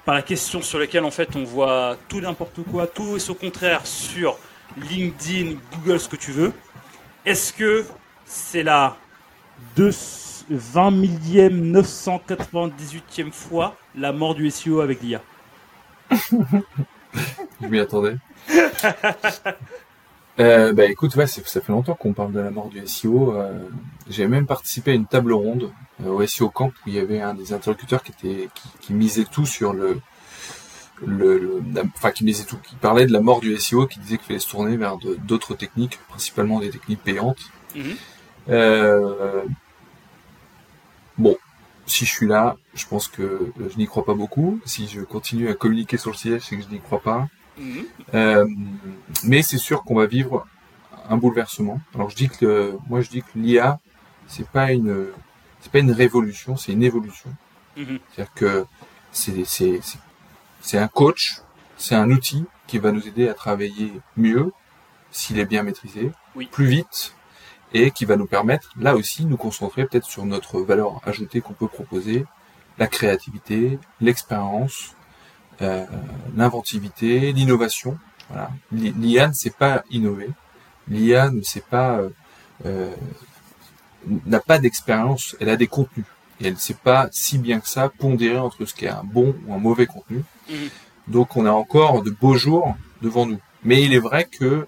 par 0.04 0.16
la 0.16 0.22
question 0.22 0.60
sur 0.60 0.80
laquelle 0.80 1.04
en 1.04 1.12
fait 1.12 1.36
on 1.36 1.44
voit 1.44 1.96
tout 2.08 2.20
n'importe 2.20 2.64
quoi, 2.64 2.88
tout 2.88 3.14
et 3.14 3.20
son 3.20 3.34
contraire 3.34 3.86
sur 3.86 4.36
LinkedIn, 4.76 5.56
Google, 5.72 6.00
ce 6.00 6.08
que 6.08 6.16
tu 6.16 6.32
veux. 6.32 6.52
Est-ce 7.24 7.52
que 7.52 7.84
c'est 8.24 8.64
la 8.64 8.96
20 9.76 10.90
millième 10.90 11.72
998e 11.72 13.30
fois 13.30 13.76
la 13.94 14.12
mort 14.12 14.34
du 14.34 14.50
SEO 14.50 14.80
avec 14.80 15.00
l'IA 15.00 15.22
Je 16.10 17.66
m'y 17.68 17.78
attendais. 17.78 18.16
Euh, 20.40 20.72
bah 20.72 20.84
écoute, 20.84 21.16
ouais, 21.16 21.26
ça 21.26 21.42
fait 21.42 21.72
longtemps 21.72 21.94
qu'on 21.94 22.12
parle 22.12 22.32
de 22.32 22.40
la 22.40 22.50
mort 22.50 22.68
du 22.68 22.86
SEO. 22.86 23.34
Euh, 23.34 23.58
j'ai 24.08 24.28
même 24.28 24.46
participé 24.46 24.92
à 24.92 24.94
une 24.94 25.06
table 25.06 25.32
ronde 25.32 25.72
euh, 26.04 26.10
au 26.10 26.24
SEO 26.26 26.48
Camp 26.48 26.68
où 26.68 26.88
il 26.88 26.94
y 26.94 27.00
avait 27.00 27.20
un 27.20 27.34
des 27.34 27.52
interlocuteurs 27.52 28.02
qui 28.02 28.12
était 28.12 28.48
qui, 28.80 28.92
misait 28.92 29.24
tout 29.24 29.46
sur 29.46 29.72
le, 29.72 30.00
le, 31.04 31.60
enfin 31.96 32.12
qui 32.12 32.24
misait 32.24 32.44
tout, 32.44 32.58
qui 32.58 32.76
parlait 32.76 33.06
de 33.06 33.12
la 33.12 33.20
mort 33.20 33.40
du 33.40 33.56
SEO, 33.56 33.86
qui 33.86 33.98
disait 33.98 34.16
qu'il 34.16 34.26
fallait 34.26 34.38
se 34.38 34.48
tourner 34.48 34.76
vers 34.76 34.96
d'autres 34.96 35.54
techniques, 35.54 35.98
principalement 36.08 36.60
des 36.60 36.70
techniques 36.70 37.02
payantes. 37.02 37.50
Mhm. 37.74 37.96
bon, 41.18 41.36
si 41.86 42.06
je 42.06 42.10
suis 42.10 42.28
là, 42.28 42.56
je 42.74 42.86
pense 42.86 43.08
que 43.08 43.52
je 43.58 43.76
n'y 43.76 43.86
crois 43.86 44.04
pas 44.04 44.14
beaucoup. 44.14 44.60
Si 44.64 44.86
je 44.86 45.00
continue 45.00 45.48
à 45.48 45.54
communiquer 45.54 45.96
sur 45.96 46.12
le 46.12 46.16
siège, 46.16 46.42
c'est 46.42 46.56
que 46.56 46.62
je 46.62 46.68
n'y 46.68 46.80
crois 46.80 47.00
pas. 47.00 47.28
Euh, 48.14 48.46
mais 49.24 49.42
c'est 49.42 49.58
sûr 49.58 49.82
qu'on 49.84 49.94
va 49.94 50.06
vivre 50.06 50.46
un 51.08 51.16
bouleversement. 51.16 51.80
Alors 51.94 52.10
je 52.10 52.16
dis 52.16 52.28
que 52.28 52.76
moi 52.88 53.00
je 53.00 53.10
dis 53.10 53.22
que 53.22 53.30
l'IA 53.36 53.80
c'est 54.26 54.48
pas 54.48 54.72
une 54.72 55.06
c'est 55.60 55.72
pas 55.72 55.78
une 55.78 55.92
révolution, 55.92 56.56
c'est 56.56 56.72
une 56.72 56.82
évolution. 56.82 57.30
Mhm. 57.76 57.98
C'est-à-dire 58.10 58.34
que 58.34 58.66
c'est 59.12 59.44
c'est 59.44 59.80
c'est 60.60 60.78
un 60.78 60.88
coach, 60.88 61.42
c'est 61.76 61.94
un 61.94 62.10
outil 62.10 62.44
qui 62.66 62.78
va 62.78 62.92
nous 62.92 63.06
aider 63.06 63.28
à 63.28 63.34
travailler 63.34 63.92
mieux 64.16 64.52
s'il 65.10 65.38
est 65.38 65.46
bien 65.46 65.62
maîtrisé, 65.62 66.10
plus 66.52 66.66
vite 66.66 67.14
et 67.72 67.90
qui 67.90 68.04
va 68.04 68.16
nous 68.16 68.26
permettre 68.26 68.72
là 68.78 68.94
aussi 68.94 69.26
nous 69.26 69.36
concentrer 69.36 69.86
peut-être 69.86 70.06
sur 70.06 70.24
notre 70.24 70.60
valeur 70.60 71.00
ajoutée 71.06 71.40
qu'on 71.40 71.52
peut 71.52 71.68
proposer, 71.68 72.24
la 72.78 72.86
créativité, 72.86 73.78
l'expérience, 74.00 74.94
euh, 75.60 75.84
l'inventivité, 76.36 77.32
l'innovation. 77.32 77.98
Voilà. 78.28 78.50
L'IA 78.72 79.28
ne 79.28 79.32
sait 79.32 79.50
pas 79.50 79.82
innover. 79.90 80.30
L'IA 80.86 81.30
ne 81.30 81.42
sait 81.42 81.64
pas 81.68 81.98
euh, 81.98 82.10
euh, 82.66 82.94
n'a 84.26 84.40
pas 84.40 84.58
d'expérience. 84.58 85.36
Elle 85.40 85.48
a 85.48 85.56
des 85.56 85.66
contenus 85.66 86.06
et 86.40 86.46
elle 86.46 86.54
ne 86.54 86.58
sait 86.58 86.74
pas 86.74 87.08
si 87.10 87.38
bien 87.38 87.58
que 87.58 87.68
ça 87.68 87.88
pondérer 87.88 88.38
entre 88.38 88.64
ce 88.64 88.74
qui 88.74 88.84
est 88.84 88.90
un 88.90 89.02
bon 89.02 89.34
ou 89.46 89.54
un 89.54 89.58
mauvais 89.58 89.86
contenu. 89.86 90.22
Mmh. 90.48 90.54
Donc 91.08 91.36
on 91.36 91.44
a 91.44 91.50
encore 91.50 92.02
de 92.02 92.10
beaux 92.10 92.36
jours 92.36 92.76
devant 93.02 93.26
nous. 93.26 93.40
Mais 93.64 93.82
il 93.82 93.92
est 93.92 93.98
vrai 93.98 94.24
que 94.30 94.66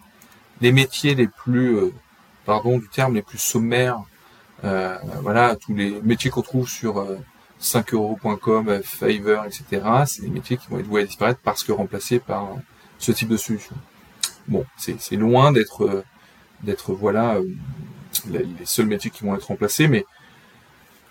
les 0.61 0.73
métiers 0.73 1.15
les 1.15 1.29
plus, 1.29 1.79
pardon 2.45 2.79
du 2.79 2.89
terme, 2.89 3.15
les 3.15 3.23
plus 3.23 3.39
sommaires, 3.39 4.03
voilà, 4.63 5.55
tous 5.57 5.75
les 5.75 6.01
métiers 6.03 6.31
qu'on 6.31 6.43
trouve 6.43 6.69
sur 6.69 7.07
5euros.com, 7.61 8.81
Fiverr, 8.83 9.45
etc. 9.45 9.83
C'est 10.07 10.23
des 10.23 10.31
métiers 10.31 10.57
qui 10.57 10.69
vont 10.69 10.79
être 10.79 10.87
voués 10.87 11.03
à 11.03 11.05
disparaître 11.05 11.41
parce 11.43 11.63
que 11.63 11.73
remplacés 11.73 12.19
par 12.19 12.49
ce 12.99 13.13
type 13.13 13.29
de 13.29 13.37
solution. 13.37 13.77
Bon, 14.49 14.65
c'est 14.77 15.17
loin 15.17 15.53
d'être 15.53 16.05
d'être 16.63 16.93
voilà 16.93 17.37
euh, 17.37 17.45
les 18.29 18.47
seuls 18.65 18.87
métiers 18.87 19.11
qui 19.11 19.25
vont 19.25 19.35
être 19.35 19.47
remplacés, 19.47 19.89
mais 19.89 20.05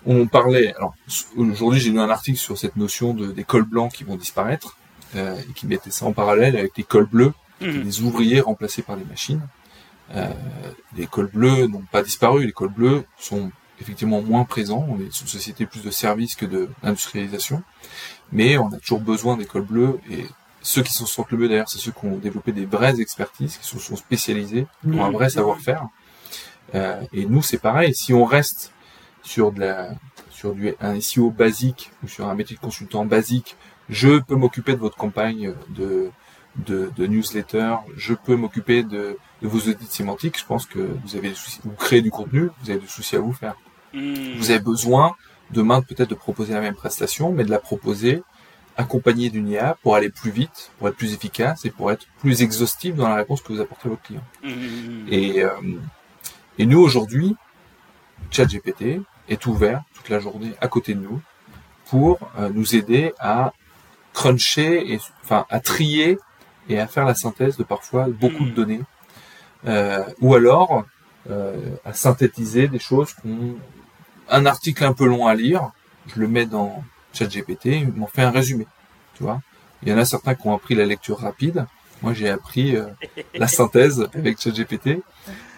on 0.06 0.26
parlait. 0.26 0.74
Alors 0.74 0.94
aujourd'hui, 1.36 1.80
j'ai 1.80 1.90
lu 1.90 2.00
un 2.00 2.10
article 2.10 2.38
sur 2.38 2.58
cette 2.58 2.76
notion 2.76 3.14
de 3.14 3.32
des 3.32 3.44
cols 3.44 3.64
blancs 3.64 3.92
qui 3.92 4.04
vont 4.04 4.16
disparaître 4.16 4.76
euh, 5.16 5.36
et 5.38 5.52
qui 5.52 5.66
mettait 5.66 5.90
ça 5.90 6.06
en 6.06 6.12
parallèle 6.12 6.56
avec 6.56 6.76
les 6.76 6.84
cols 6.84 7.06
bleus, 7.06 7.32
mmh. 7.60 7.82
des 7.82 8.00
ouvriers 8.02 8.40
remplacés 8.40 8.82
par 8.82 8.96
des 8.96 9.04
machines. 9.04 9.42
Euh, 10.14 10.32
les 10.96 11.06
cols 11.06 11.30
bleus 11.32 11.66
n'ont 11.66 11.84
pas 11.90 12.02
disparu. 12.02 12.46
Les 12.46 12.52
cols 12.52 12.72
bleus 12.72 13.04
sont 13.18 13.50
effectivement 13.80 14.20
moins 14.22 14.44
présent. 14.44 14.86
On 14.88 15.00
est 15.00 15.20
une 15.20 15.26
société 15.26 15.66
plus 15.66 15.82
de 15.82 15.90
services 15.90 16.34
que 16.34 16.46
d'industrialisation. 16.46 17.62
Mais 18.32 18.58
on 18.58 18.68
a 18.68 18.78
toujours 18.78 19.00
besoin 19.00 19.36
d'écoles 19.36 19.64
bleues 19.64 19.98
et 20.10 20.26
ceux 20.62 20.82
qui 20.82 20.92
s'en 20.92 21.06
sortent 21.06 21.30
le 21.32 21.38
mieux 21.38 21.48
d'ailleurs, 21.48 21.68
c'est 21.68 21.78
ceux 21.78 21.92
qui 21.92 22.04
ont 22.04 22.18
développé 22.18 22.52
des 22.52 22.66
vraies 22.66 23.00
expertises, 23.00 23.56
qui 23.56 23.66
se 23.66 23.78
sont 23.78 23.96
spécialisés, 23.96 24.66
qui 24.82 24.98
ont 24.98 25.04
un 25.04 25.10
vrai 25.10 25.30
savoir-faire. 25.30 25.88
Euh, 26.74 27.00
et 27.12 27.24
nous, 27.24 27.42
c'est 27.42 27.58
pareil. 27.58 27.94
Si 27.94 28.12
on 28.12 28.24
reste 28.24 28.72
sur 29.22 29.52
de 29.52 29.60
la, 29.60 29.90
sur 30.30 30.54
du 30.54 30.74
un 30.80 31.00
SEO 31.00 31.30
basique 31.30 31.90
ou 32.04 32.08
sur 32.08 32.28
un 32.28 32.34
métier 32.34 32.56
de 32.56 32.60
consultant 32.60 33.04
basique, 33.06 33.56
je 33.88 34.20
peux 34.20 34.36
m'occuper 34.36 34.74
de 34.74 34.78
votre 34.78 34.96
campagne 34.96 35.54
de 35.70 36.10
de, 36.56 36.90
de 36.96 37.06
newsletter, 37.06 37.76
je 37.96 38.14
peux 38.14 38.36
m'occuper 38.36 38.82
de, 38.82 39.16
de, 39.42 39.48
vos 39.48 39.70
audits 39.70 39.86
sémantiques. 39.88 40.38
Je 40.38 40.44
pense 40.44 40.66
que 40.66 40.78
vous 41.04 41.16
avez 41.16 41.30
des 41.30 41.34
soucis, 41.34 41.60
vous 41.64 41.70
créez 41.72 42.02
du 42.02 42.10
contenu, 42.10 42.50
vous 42.62 42.70
avez 42.70 42.80
des 42.80 42.86
soucis 42.86 43.16
à 43.16 43.20
vous 43.20 43.32
faire. 43.32 43.54
Hmm. 43.94 44.36
Vous 44.38 44.50
avez 44.50 44.60
besoin 44.60 45.16
demain 45.50 45.82
peut-être 45.82 46.10
de 46.10 46.14
proposer 46.14 46.54
la 46.54 46.60
même 46.60 46.74
prestation, 46.74 47.32
mais 47.32 47.44
de 47.44 47.50
la 47.50 47.58
proposer 47.58 48.22
accompagnée 48.76 49.30
d'une 49.30 49.48
IA 49.48 49.76
pour 49.82 49.96
aller 49.96 50.10
plus 50.10 50.30
vite, 50.30 50.70
pour 50.78 50.88
être 50.88 50.96
plus 50.96 51.12
efficace 51.12 51.64
et 51.64 51.70
pour 51.70 51.90
être 51.90 52.06
plus 52.20 52.42
exhaustif 52.42 52.94
dans 52.94 53.08
la 53.08 53.16
réponse 53.16 53.42
que 53.42 53.52
vous 53.52 53.60
apportez 53.60 53.88
à 53.88 53.90
votre 53.90 54.02
client. 54.02 54.24
Hmm. 54.42 55.06
Et, 55.08 55.42
euh, 55.42 55.50
et 56.58 56.66
nous 56.66 56.80
aujourd'hui, 56.80 57.36
ChatGPT 58.30 59.00
est 59.28 59.46
ouvert 59.46 59.82
toute 59.94 60.08
la 60.08 60.20
journée 60.20 60.52
à 60.60 60.68
côté 60.68 60.94
de 60.94 61.00
nous 61.00 61.20
pour 61.86 62.18
euh, 62.38 62.50
nous 62.52 62.76
aider 62.76 63.12
à 63.18 63.52
cruncher 64.12 64.92
et 64.92 65.00
enfin 65.24 65.46
à 65.50 65.60
trier 65.60 66.18
et 66.68 66.78
à 66.78 66.86
faire 66.86 67.04
la 67.04 67.14
synthèse 67.14 67.56
de 67.56 67.64
parfois 67.64 68.06
beaucoup 68.08 68.44
de 68.44 68.50
hmm. 68.50 68.54
données, 68.54 68.80
euh, 69.66 70.04
ou 70.20 70.34
alors 70.34 70.84
euh, 71.28 71.56
à 71.84 71.92
synthétiser 71.92 72.68
des 72.68 72.78
choses 72.78 73.12
qu'on 73.14 73.56
un 74.30 74.46
article 74.46 74.84
un 74.84 74.92
peu 74.92 75.06
long 75.06 75.26
à 75.26 75.34
lire, 75.34 75.70
je 76.06 76.20
le 76.20 76.28
mets 76.28 76.46
dans 76.46 76.82
ChatGPT, 77.12 77.66
il 77.66 77.92
m'en 77.92 78.06
fait 78.06 78.22
un 78.22 78.30
résumé. 78.30 78.66
Tu 79.14 79.22
vois 79.22 79.40
Il 79.82 79.88
y 79.88 79.92
en 79.92 79.98
a 79.98 80.04
certains 80.04 80.34
qui 80.34 80.46
ont 80.46 80.54
appris 80.54 80.74
la 80.74 80.86
lecture 80.86 81.18
rapide. 81.18 81.66
Moi, 82.02 82.14
j'ai 82.14 82.30
appris 82.30 82.76
euh, 82.76 82.86
la 83.34 83.48
synthèse 83.58 84.08
avec 84.14 84.40
ChatGPT. 84.40 85.02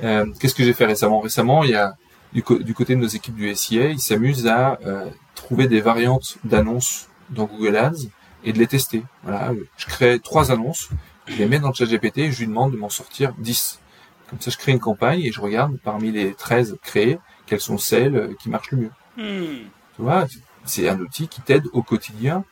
Euh, 0.03 0.27
Qu'est-ce 0.41 0.55
que 0.55 0.65
j'ai 0.65 0.73
fait 0.73 0.87
récemment? 0.87 1.21
Récemment, 1.21 1.63
il 1.63 1.71
y 1.71 1.77
a 1.77 1.95
du, 2.33 2.43
côté 2.43 2.95
de 2.95 3.01
nos 3.01 3.07
équipes 3.07 3.35
du 3.35 3.55
SIA, 3.55 3.91
ils 3.91 4.01
s'amusent 4.01 4.47
à 4.47 4.79
euh, 4.87 5.07
trouver 5.35 5.69
des 5.69 5.81
variantes 5.81 6.39
d'annonces 6.45 7.09
dans 7.31 7.45
Google 7.45 7.77
Ads 7.77 8.09
et 8.45 8.53
de 8.53 8.59
les 8.59 8.67
tester. 8.67 9.05
Voilà, 9.23 9.53
je 9.77 9.87
crée 9.87 10.19
trois 10.19 10.51
annonces, 10.51 10.89
je 11.27 11.37
les 11.37 11.47
mets 11.47 11.59
dans 11.59 11.73
ChatGPT 11.73 12.19
et 12.19 12.33
je 12.33 12.41
lui 12.41 12.47
demande 12.47 12.73
de 12.73 12.77
m'en 12.77 12.89
sortir 12.89 13.35
10. 13.39 13.81
Comme 14.29 14.41
ça, 14.41 14.51
je 14.51 14.57
crée 14.57 14.73
une 14.73 14.81
campagne 14.81 15.21
et 15.21 15.31
je 15.31 15.41
regarde 15.41 15.79
parmi 15.85 16.11
les 16.11 16.33
13 16.33 16.79
créées, 16.83 17.19
quelles 17.53 17.61
sont 17.61 17.77
celles 17.77 18.35
qui 18.41 18.49
marchent 18.49 18.71
le 18.71 18.79
mieux. 18.79 18.91
Hmm. 19.19 19.67
Tu 19.95 20.01
vois, 20.01 20.27
c'est 20.65 20.89
un 20.89 20.99
outil 20.99 21.29
qui 21.29 21.43
t'aide 21.43 21.65
au 21.75 21.83
quotidien. 21.83 22.47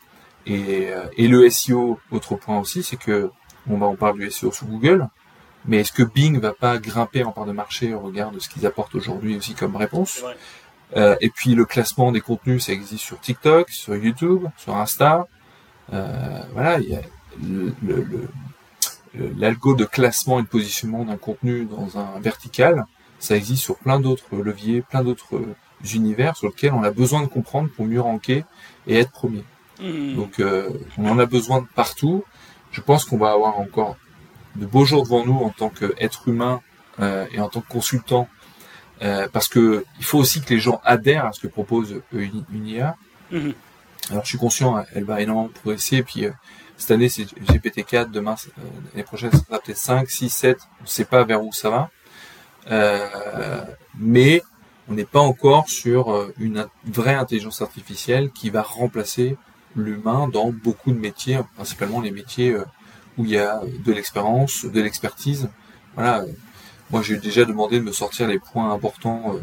Et, 0.45 0.91
euh, 0.91 1.07
et 1.17 1.27
le 1.27 1.49
SEO, 1.49 1.99
autre 2.11 2.35
point 2.35 2.59
aussi, 2.59 2.83
c'est 2.83 2.99
que 2.99 3.31
on 3.67 3.79
va 3.79 3.87
on 3.87 3.97
parle 3.97 4.19
du 4.19 4.31
SEO 4.31 4.53
sur 4.53 4.67
Google, 4.67 5.09
mais 5.65 5.79
est-ce 5.79 5.93
que 5.93 6.03
Bing 6.03 6.39
va 6.39 6.53
pas 6.53 6.77
grimper 6.77 7.25
en 7.25 7.33
part 7.33 7.47
de 7.47 7.53
marché 7.53 7.95
au 7.95 8.01
regard 8.01 8.31
de 8.31 8.41
ce 8.41 8.51
qu'ils 8.51 8.67
apportent 8.67 8.95
aujourd'hui 8.95 9.39
aussi 9.39 9.55
comme 9.55 9.75
réponse 9.75 10.23
euh, 10.99 11.17
Et 11.23 11.31
puis 11.31 11.55
le 11.55 11.65
classement 11.65 12.13
des 12.13 12.21
contenus, 12.21 12.67
ça 12.67 12.73
existe 12.73 13.03
sur 13.03 13.19
TikTok, 13.21 13.71
sur 13.71 13.97
YouTube, 13.97 14.49
sur 14.59 14.77
Insta. 14.77 15.29
Euh, 15.95 16.43
voilà, 16.53 16.79
il 16.79 16.91
y 16.91 16.95
a 16.95 17.01
le, 17.43 17.75
le, 17.83 18.29
l'algo 19.39 19.75
de 19.75 19.87
classement 19.87 20.41
et 20.41 20.43
de 20.43 20.49
positionnement 20.49 21.07
d'un 21.07 21.17
contenu 21.17 21.65
dans 21.65 21.99
un 21.99 22.21
vertical 22.21 22.85
ça 23.21 23.37
existe 23.37 23.63
sur 23.63 23.77
plein 23.77 24.01
d'autres 24.01 24.37
leviers, 24.37 24.83
plein 24.83 25.05
d'autres 25.05 25.41
univers 25.95 26.37
sur 26.37 26.49
lesquels 26.49 26.73
on 26.73 26.83
a 26.83 26.91
besoin 26.91 27.23
de 27.23 27.27
comprendre 27.27 27.71
pour 27.71 27.87
mieux 27.87 28.01
ranker 28.01 28.45
et 28.87 28.99
être 28.99 29.11
premier. 29.13 29.45
Hmm. 29.81 30.15
Donc 30.15 30.41
euh, 30.41 30.69
on 30.99 31.09
en 31.09 31.19
a 31.19 31.27
besoin 31.27 31.63
de 31.63 31.67
partout. 31.75 32.25
Je 32.73 32.81
pense 32.81 33.05
qu'on 33.05 33.17
va 33.17 33.33
avoir 33.33 33.59
encore 33.59 33.97
de 34.57 34.67
beaux 34.67 34.85
jours 34.85 35.05
devant 35.05 35.25
nous 35.25 35.39
en 35.39 35.51
tant 35.51 35.71
qu'être 35.71 36.29
humain 36.29 36.61
euh, 37.01 37.27
et 37.33 37.41
en 37.41 37.49
tant 37.49 37.61
que 37.61 37.69
consultant, 37.69 38.29
euh, 39.03 39.29
parce 39.33 39.49
que 39.49 39.85
il 39.99 40.05
faut 40.05 40.19
aussi 40.19 40.41
que 40.43 40.53
les 40.53 40.61
gens 40.61 40.81
adhèrent 40.85 41.27
à 41.27 41.33
ce 41.33 41.41
que 41.41 41.47
propose 41.47 42.03
une, 42.13 42.67
IA. 42.67 42.97
Hmm. 43.31 43.53
Alors 44.11 44.25
je 44.25 44.29
suis 44.29 44.39
conscient, 44.39 44.85
elle 44.95 45.05
va 45.05 45.21
énormément 45.21 45.49
progresser, 45.49 46.03
puis 46.03 46.27
cette 46.77 46.91
année 46.91 47.09
c'est 47.09 47.25
GPT-4, 47.25 48.11
demain 48.11 48.35
l'année 48.93 49.05
prochaine 49.05 49.31
ça 49.31 49.39
sera 49.39 49.59
peut-être 49.61 49.79
5, 49.79 50.11
6, 50.11 50.31
7, 50.31 50.59
on 50.81 50.83
ne 50.83 50.89
sait 50.89 51.05
pas 51.05 51.25
vers 51.25 51.43
où 51.43 51.53
ça 51.53 51.71
va. 51.71 51.91
Euh, 52.71 53.65
mais 53.99 54.43
on 54.89 54.95
n'est 54.95 55.05
pas 55.05 55.21
encore 55.21 55.69
sur 55.69 56.13
euh, 56.13 56.35
une 56.39 56.67
vraie 56.85 57.15
intelligence 57.15 57.63
artificielle 57.63 58.31
qui 58.31 58.51
va 58.51 58.63
remplacer 58.63 59.37
l'humain 59.77 60.29
dans 60.29 60.51
beaucoup 60.51 60.93
de 60.93 60.99
métiers, 60.99 61.39
principalement 61.57 62.01
les 62.01 62.11
métiers 62.11 62.53
euh, 62.53 62.65
où 63.19 63.25
il 63.25 63.31
y 63.31 63.39
a 63.39 63.63
de 63.85 63.93
l'expérience, 63.93 64.65
de 64.65 64.81
l'expertise. 64.81 65.49
Voilà, 65.95 66.25
moi 66.91 67.03
j'ai 67.03 67.19
déjà 67.19 67.45
demandé 67.45 67.79
de 67.79 67.85
me 67.85 67.93
sortir 67.93 68.29
les 68.29 68.39
points 68.39 68.73
importants 68.73 69.35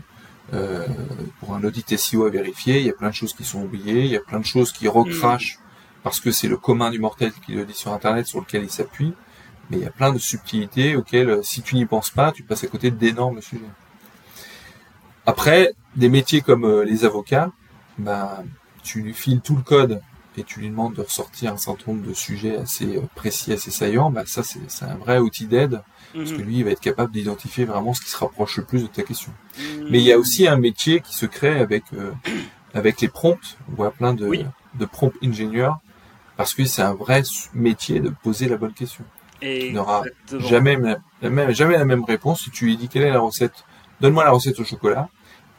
pour 1.39 1.53
un 1.53 1.64
audit 1.64 1.98
SEO 1.98 2.26
à 2.26 2.30
vérifier. 2.30 2.80
Il 2.80 2.85
y 2.85 2.89
a 2.89 2.94
plein 2.94 3.10
de 3.10 3.14
choses 3.14 3.34
qui 3.34 3.44
sont 3.44 3.61
oubliées, 3.61 4.06
il 4.06 4.11
y 4.11 4.15
a 4.15 4.22
plein 4.22 4.39
de 4.39 4.45
choses 4.45 4.72
qui 4.72 4.88
recrachent 4.88 5.60
parce 6.03 6.22
que 6.22 6.31
c'est 6.31 6.48
le 6.48 6.56
commun 6.56 6.89
du 6.89 6.99
mortel 6.99 7.34
qui 7.45 7.52
le 7.52 7.65
dit 7.65 7.73
sur 7.73 7.91
Internet 7.91 8.26
sur 8.26 8.39
lequel 8.39 8.64
il 8.64 8.69
s'appuie. 8.69 9.14
Mais 9.69 9.77
il 9.77 9.84
y 9.84 9.88
a 9.88 9.91
plein 9.91 10.14
de 10.14 10.19
subtilités 10.19 10.95
auxquelles, 10.95 11.44
si 11.44 11.61
tu 11.61 11.76
n'y 11.76 11.85
penses 11.85 12.10
pas, 12.10 12.31
tu 12.31 12.44
passes 12.44 12.64
à 12.64 12.68
côté 12.68 12.91
d'énormes 12.91 13.41
sujets. 13.41 13.64
Après, 15.26 15.73
des 15.95 16.10
métiers 16.10 16.41
comme 16.41 16.81
les 16.84 17.03
avocats, 17.03 17.52
bah, 17.98 18.44
tu 18.84 19.02
lui 19.02 19.14
files 19.14 19.41
tout 19.41 19.56
le 19.56 19.64
code 19.64 20.02
et 20.38 20.44
tu 20.44 20.60
lui 20.60 20.69
demandes 20.69 20.94
de 20.94 21.02
ressortir 21.02 21.52
un 21.52 21.57
certain 21.57 21.91
nombre 21.91 22.07
de 22.07 22.14
sujets 22.14 22.57
assez 22.57 23.02
précis, 23.15 23.52
assez 23.52 23.72
saillants, 23.72 24.11
bah 24.11 24.23
ça 24.26 24.44
c'est 24.44 24.85
un 24.85 24.95
vrai 24.95 25.18
outil 25.18 25.48
d'aide 25.48 25.81
parce 26.14 26.31
que 26.31 26.38
mhm. 26.38 26.44
lui 26.44 26.57
il 26.57 26.64
va 26.64 26.72
être 26.72 26.80
capable 26.80 27.11
d'identifier 27.11 27.65
vraiment 27.65 27.94
ce 27.94 28.02
qui 28.02 28.10
se 28.10 28.18
rapproche 28.18 28.57
le 28.57 28.64
plus 28.64 28.84
de 28.84 28.88
ta 28.88 29.02
question. 29.02 29.31
Mhm. 29.57 29.88
Mais 29.89 29.99
il 29.99 30.06
y 30.06 30.14
a 30.14 30.18
aussi 30.18 30.48
un 30.48 30.57
métier 30.57 31.02
qui 31.02 31.15
se 31.15 31.26
crée 31.26 31.60
avec 31.60 31.84
euh, 31.94 32.11
avec 32.73 33.02
les 33.02 33.07
prompts. 33.07 33.57
On 33.72 33.76
voit 33.76 33.91
plein 33.91 34.14
de, 34.14 34.45
de 34.76 34.85
prompt 34.85 35.14
ingénieurs 35.23 35.80
parce 36.38 36.53
que 36.53 36.65
c'est 36.65 36.84
un 36.84 36.94
vrai 36.94 37.23
métier 37.53 37.99
de 37.99 38.10
poser 38.10 38.48
la 38.48 38.57
bonne 38.57 38.73
question. 38.73 39.03
Et 39.41 39.72
n'aura 39.72 40.03
jamais 40.39 40.77
la 41.22 41.30
même 41.30 41.51
jamais 41.51 41.77
la 41.77 41.85
même 41.85 42.03
réponse 42.03 42.43
si 42.43 42.51
tu 42.51 42.65
lui 42.65 42.77
dis 42.77 42.88
quelle 42.88 43.03
est 43.03 43.11
la 43.11 43.19
recette? 43.19 43.65
Donne-moi 44.01 44.23
la 44.23 44.31
recette 44.31 44.59
au 44.59 44.64
chocolat 44.64 45.09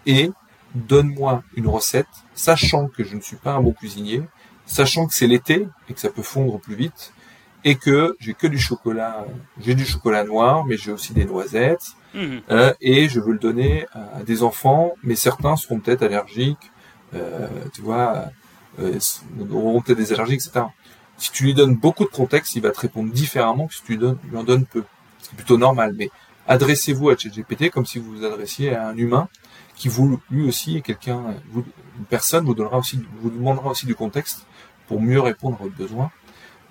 et 0.07 0.31
donne-moi 0.75 1.43
une 1.57 1.67
recette, 1.67 2.07
sachant 2.35 2.89
que 2.89 3.05
je 3.05 3.17
ne 3.17 3.21
suis 3.21 3.37
pas 3.37 3.53
un 3.53 3.61
bon 3.61 3.73
cuisinier, 3.73 4.23
sachant 4.67 5.07
que 5.07 5.15
c'est 5.15 5.27
l'été 5.27 5.67
et 5.89 5.95
que 5.95 6.01
ça 6.01 6.11
peut 6.11 6.23
fondre 6.23 6.59
plus 6.59 6.75
vite, 6.75 7.13
et 7.65 7.75
que 7.75 8.17
j'ai 8.21 8.35
que 8.35 8.47
du 8.47 8.59
chocolat, 8.59 9.27
j'ai 9.61 9.75
du 9.75 9.85
chocolat 9.85 10.25
noir, 10.25 10.65
mais 10.65 10.77
j'ai 10.77 10.93
aussi 10.93 11.13
des 11.13 11.25
noisettes, 11.25 11.95
mhm. 12.15 12.41
euh, 12.51 12.73
et 12.81 13.09
je 13.09 13.21
veux 13.21 13.33
le 13.33 13.39
donner 13.39 13.87
à 13.93 14.23
des 14.23 14.43
enfants, 14.43 14.93
mais 15.03 15.15
certains 15.15 15.57
seront 15.57 15.81
peut-être 15.81 16.03
allergiques, 16.03 16.71
euh, 17.15 17.49
tu 17.73 17.83
vois, 17.83 18.27
euh, 18.79 18.99
auront 19.51 19.81
peut-être 19.81 19.99
des 19.99 20.13
allergies, 20.13 20.35
etc. 20.35 20.67
Si 21.19 21.33
tu 21.33 21.45
lui 21.45 21.55
donnes 21.55 21.75
beaucoup 21.75 22.05
de 22.05 22.11
contexte, 22.11 22.55
il 22.55 22.63
va 22.63 22.71
te 22.71 22.81
répondre 22.81 23.13
différemment 23.13 23.67
que 23.67 23.75
si 23.75 23.83
tu 23.83 23.97
lui, 23.97 24.07
en 24.37 24.45
donnes 24.45 24.65
peu. 24.65 24.85
C'est 25.21 25.35
plutôt 25.35 25.59
normal, 25.59 25.95
mais 25.97 26.11
adressez-vous 26.47 27.11
à 27.11 27.17
ChatGPT 27.17 27.71
comme 27.71 27.85
si 27.85 27.99
vous 27.99 28.19
vous 28.19 28.25
adressiez 28.25 28.75
à 28.75 28.89
un 28.89 28.97
humain 28.97 29.29
qui 29.75 29.89
vous, 29.89 30.21
lui 30.31 30.49
aussi, 30.49 30.83
quelqu'un, 30.83 31.37
une 31.55 32.05
personne 32.09 32.45
vous 32.45 32.55
donnera 32.55 32.79
aussi, 32.79 33.05
vous 33.21 33.31
demandera 33.31 33.71
aussi 33.71 33.87
du 33.87 33.95
contexte 33.95 34.47
pour 34.87 35.01
mieux 35.01 35.21
répondre 35.21 35.57
à 35.61 35.65
votre 35.65 35.77
besoin. 35.77 36.11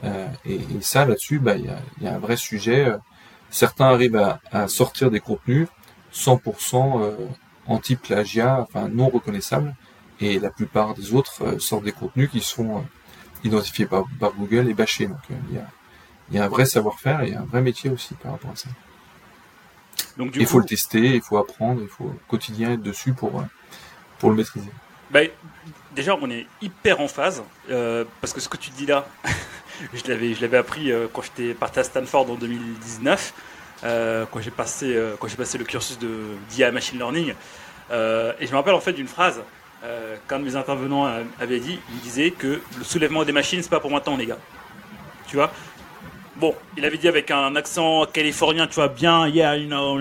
Euh, 0.03 0.27
et, 0.45 0.59
ça, 0.81 1.05
là-dessus, 1.05 1.39
bah, 1.39 1.55
il 1.55 1.65
y, 1.65 1.69
a, 1.69 1.79
y, 2.01 2.07
a, 2.07 2.15
un 2.15 2.19
vrai 2.19 2.37
sujet. 2.37 2.91
Certains 3.49 3.85
arrivent 3.85 4.39
à, 4.51 4.67
sortir 4.67 5.09
des 5.11 5.19
contenus 5.19 5.67
100% 6.13 7.01
euh, 7.01 7.15
anti-plagiat, 7.67 8.61
enfin 8.61 8.89
non 8.89 9.09
reconnaissables, 9.09 9.75
et 10.19 10.39
la 10.39 10.49
plupart 10.49 10.93
des 10.93 11.13
autres 11.13 11.43
euh, 11.43 11.59
sortent 11.59 11.83
des 11.83 11.91
contenus 11.91 12.29
qui 12.29 12.41
sont 12.41 12.83
euh, 13.43 13.47
identifiés 13.47 13.85
par, 13.85 14.05
par, 14.19 14.33
Google 14.33 14.69
et 14.69 14.73
bâchés. 14.73 15.07
Donc 15.07 15.17
il 15.49 15.55
y 15.55 15.59
a, 15.59 15.67
y, 16.31 16.37
a, 16.39 16.45
un 16.45 16.47
vrai 16.47 16.65
savoir-faire 16.65 17.21
et 17.21 17.33
un 17.33 17.43
vrai 17.43 17.61
métier 17.61 17.89
aussi 17.89 18.13
par 18.15 18.33
rapport 18.33 18.51
à 18.51 18.55
ça. 18.55 18.69
Donc, 20.17 20.35
il 20.35 20.45
faut 20.45 20.59
le 20.59 20.65
tester, 20.65 21.15
il 21.15 21.21
faut 21.21 21.37
apprendre, 21.37 21.81
il 21.81 21.87
faut 21.87 22.13
quotidien 22.27 22.73
être 22.73 22.81
dessus 22.81 23.13
pour, 23.13 23.43
pour 24.19 24.29
le 24.29 24.35
maîtriser. 24.35 24.69
Bah, 25.09 25.21
déjà, 25.95 26.15
on 26.21 26.29
est 26.29 26.45
hyper 26.61 26.99
en 26.99 27.07
phase, 27.07 27.43
euh, 27.69 28.03
parce 28.21 28.33
que 28.33 28.39
ce 28.39 28.49
que 28.49 28.57
tu 28.57 28.71
dis 28.71 28.85
là, 28.85 29.07
je 29.93 30.09
l'avais, 30.09 30.33
je 30.33 30.41
l'avais 30.41 30.57
appris 30.57 30.91
euh, 30.91 31.07
quand 31.11 31.21
j'étais 31.21 31.53
parti 31.53 31.79
à 31.79 31.83
Stanford 31.83 32.29
en 32.29 32.35
2019, 32.35 33.33
euh, 33.83 34.25
quand 34.31 34.41
j'ai 34.41 34.51
passé, 34.51 34.99
quand 35.19 35.27
j'ai 35.27 35.37
passé 35.37 35.57
le 35.57 35.63
cursus 35.63 35.99
de 35.99 36.09
d'IA 36.49 36.71
Machine 36.71 36.97
Learning, 36.97 37.29
et 37.29 38.45
je 38.45 38.51
me 38.51 38.55
rappelle 38.55 38.73
en 38.73 38.81
fait 38.81 38.93
d'une 38.93 39.07
phrase 39.07 39.41
qu'un 40.27 40.39
de 40.39 40.43
mes 40.43 40.55
intervenants 40.55 41.05
avait 41.39 41.59
dit, 41.59 41.79
il 41.93 41.99
disait 41.99 42.31
que 42.31 42.61
le 42.77 42.83
soulèvement 42.83 43.23
des 43.23 43.31
machines, 43.31 43.61
c'est 43.61 43.69
pas 43.69 43.79
pour 43.79 43.91
maintenant, 43.91 44.17
les 44.17 44.25
gars. 44.25 44.37
Tu 45.27 45.35
vois? 45.35 45.51
Bon, 46.37 46.53
il 46.77 46.85
avait 46.85 46.97
dit 46.97 47.07
avec 47.07 47.31
un 47.31 47.55
accent 47.55 48.05
californien, 48.05 48.67
tu 48.67 48.75
vois, 48.75 48.89
bien, 48.89 49.27
yeah, 49.27 49.57
you 49.57 49.67
know, 49.67 49.97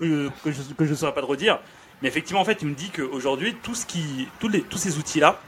que, 0.00 0.30
je 0.50 0.90
ne 0.90 0.94
saurais 0.94 1.14
pas 1.14 1.20
de 1.20 1.26
redire. 1.26 1.60
Mais 2.02 2.08
effectivement, 2.08 2.40
en 2.40 2.44
fait, 2.44 2.58
il 2.62 2.68
me 2.68 2.74
dit 2.74 2.90
qu'aujourd'hui, 2.90 3.54
tout 3.62 3.74
ce 3.74 3.86
qui, 3.86 4.28
tous, 4.40 4.48
les, 4.48 4.64
ces 4.74 4.98
outils-là 4.98 5.40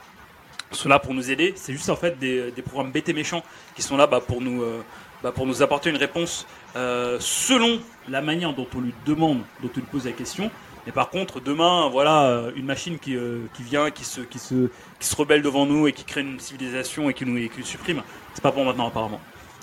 sont 0.70 0.89
là 0.89 0.99
pour 0.99 1.15
nous 1.15 1.31
aider. 1.31 1.55
C'est 1.57 1.73
juste 1.73 1.91
en 1.91 1.97
fait 1.97 2.19
des, 2.19 2.53
programmes 2.65 2.93
bêtes 2.93 3.09
et 3.09 3.12
méchants 3.12 3.43
qui 3.75 3.83
sont 3.83 3.97
là 3.97 4.07
bah, 4.07 4.20
pour, 4.20 4.41
nous, 4.41 4.62
euh, 4.62 4.83
bah, 5.23 5.33
pour 5.33 5.47
nous 5.47 5.62
apporter 5.62 5.91
une 5.91 5.97
réponse 5.97 6.47
euh, 6.77 7.19
selon 7.20 7.81
la 8.09 8.20
manière 8.20 8.55
dont 8.55 8.66
on 8.75 8.81
lui 8.81 8.95
demande, 9.07 9.39
dont 9.62 9.70
on 9.75 9.81
lui 9.81 9.87
pose 9.87 10.07
la 10.07 10.12
question. 10.12 10.51
Mais 10.89 10.93
par 10.93 11.10
contre, 11.10 11.39
demain, 11.39 11.90
voilà, 11.90 12.44
une 12.56 12.65
machine 12.65 12.98
qui, 12.98 13.15
euh, 13.15 13.40
qui 13.52 13.62
vient, 13.62 13.90
qui 13.90 14.06
se, 14.06 14.23
qui, 14.23 14.39
se, 14.39 14.70
qui 14.98 15.06
se 15.06 15.15
rebelle 15.15 15.43
devant 15.43 15.66
nous 15.66 15.86
et 15.86 15.93
qui 15.93 16.02
crée 16.02 16.23
une 16.23 16.40
civilisation 16.40 17.10
et 17.10 17.15
qui 17.15 17.27
nous, 17.27 17.36
et 17.36 17.51
qui 17.51 17.59
nous 17.59 17.66
supprime, 17.66 18.02
c'est 18.32 18.40
pas 18.40 18.52
pour 18.52 18.65
maintenant 18.65 18.89
apparemment. 18.89 19.20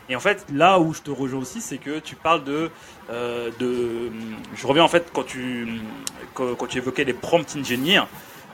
Et 0.08 0.16
en 0.16 0.20
fait, 0.20 0.46
là 0.54 0.80
où 0.80 0.94
je 0.94 1.02
te 1.02 1.10
rejoins 1.10 1.42
aussi, 1.42 1.62
c'est 1.62 1.80
que 1.80 1.98
tu 1.98 2.16
parles 2.16 2.44
de, 2.44 2.70
euh, 3.10 3.50
de. 3.58 4.12
Je 4.54 4.68
reviens 4.68 4.84
en 4.84 4.88
fait 4.88 5.10
quand 5.12 5.24
tu, 5.24 5.68
quand, 6.36 6.68
tu 6.68 6.78
évoquais 6.78 7.06
les 7.06 7.16
prompt 7.16 7.56
engineers. 7.58 8.04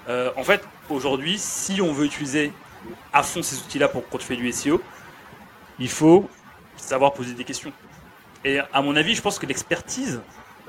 Euh, 0.08 0.32
en 0.38 0.46
fait, 0.46 0.64
aujourd'hui, 0.90 1.38
si 1.38 1.82
on 1.82 1.92
veut 1.92 2.06
utiliser 2.06 2.54
à 3.12 3.22
fond 3.22 3.44
ces 3.44 3.58
outils-là 3.58 3.90
pour 3.90 4.08
quand 4.08 4.18
tu 4.18 4.26
fais 4.26 4.38
du 4.38 4.50
SEO, 4.50 4.82
il 5.78 5.90
faut 5.90 6.30
savoir 6.78 7.12
poser 7.12 7.34
des 7.34 7.44
questions. 7.44 7.74
Et 8.46 8.60
à 8.72 8.82
mon 8.82 8.96
avis, 8.96 9.14
je 9.14 9.22
pense 9.22 9.40
que 9.40 9.46
l'expertise 9.46 10.22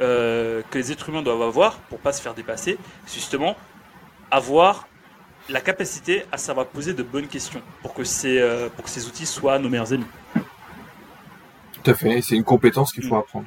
euh, 0.02 0.62
que 0.70 0.78
les 0.78 0.92
êtres 0.92 1.08
humains 1.08 1.22
doivent 1.22 1.42
avoir 1.42 1.78
pour 1.78 1.98
pas 1.98 2.12
se 2.12 2.20
faire 2.20 2.34
dépasser, 2.34 2.76
c'est 3.06 3.14
justement 3.14 3.56
avoir 4.30 4.88
la 5.48 5.60
capacité 5.60 6.24
à 6.30 6.36
savoir 6.36 6.66
poser 6.66 6.94
de 6.94 7.02
bonnes 7.02 7.28
questions 7.28 7.62
pour 7.82 7.94
que 7.94 8.04
ces, 8.04 8.40
pour 8.76 8.84
que 8.84 8.90
ces 8.90 9.06
outils 9.06 9.26
soient 9.26 9.58
nos 9.58 9.68
meilleurs 9.68 9.92
ennemis. 9.92 10.06
Tout 11.82 11.90
à 11.90 11.94
fait, 11.94 12.22
c'est 12.22 12.36
une 12.36 12.44
compétence 12.44 12.92
qu'il 12.92 13.04
faut 13.04 13.16
mm. 13.16 13.18
apprendre. 13.18 13.46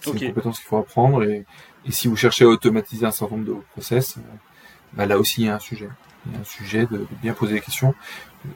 C'est 0.00 0.10
une 0.10 0.28
compétence 0.28 0.58
qu'il 0.58 0.66
faut 0.66 0.76
apprendre 0.76 1.22
et, 1.22 1.44
si 1.90 2.08
vous 2.08 2.16
cherchez 2.16 2.44
à 2.44 2.48
automatiser 2.48 3.04
un 3.04 3.10
certain 3.10 3.36
nombre 3.36 3.46
de 3.46 3.60
process, 3.72 4.16
euh, 4.16 4.20
bah 4.94 5.04
là 5.04 5.18
aussi 5.18 5.42
il 5.42 5.46
y 5.46 5.48
a 5.50 5.54
un 5.54 5.58
sujet. 5.58 5.88
Il 6.26 6.32
y 6.32 6.36
a 6.36 6.40
un 6.40 6.44
sujet 6.44 6.86
de, 6.86 7.06
bien 7.22 7.34
poser 7.34 7.54
des 7.54 7.60
questions. 7.60 7.94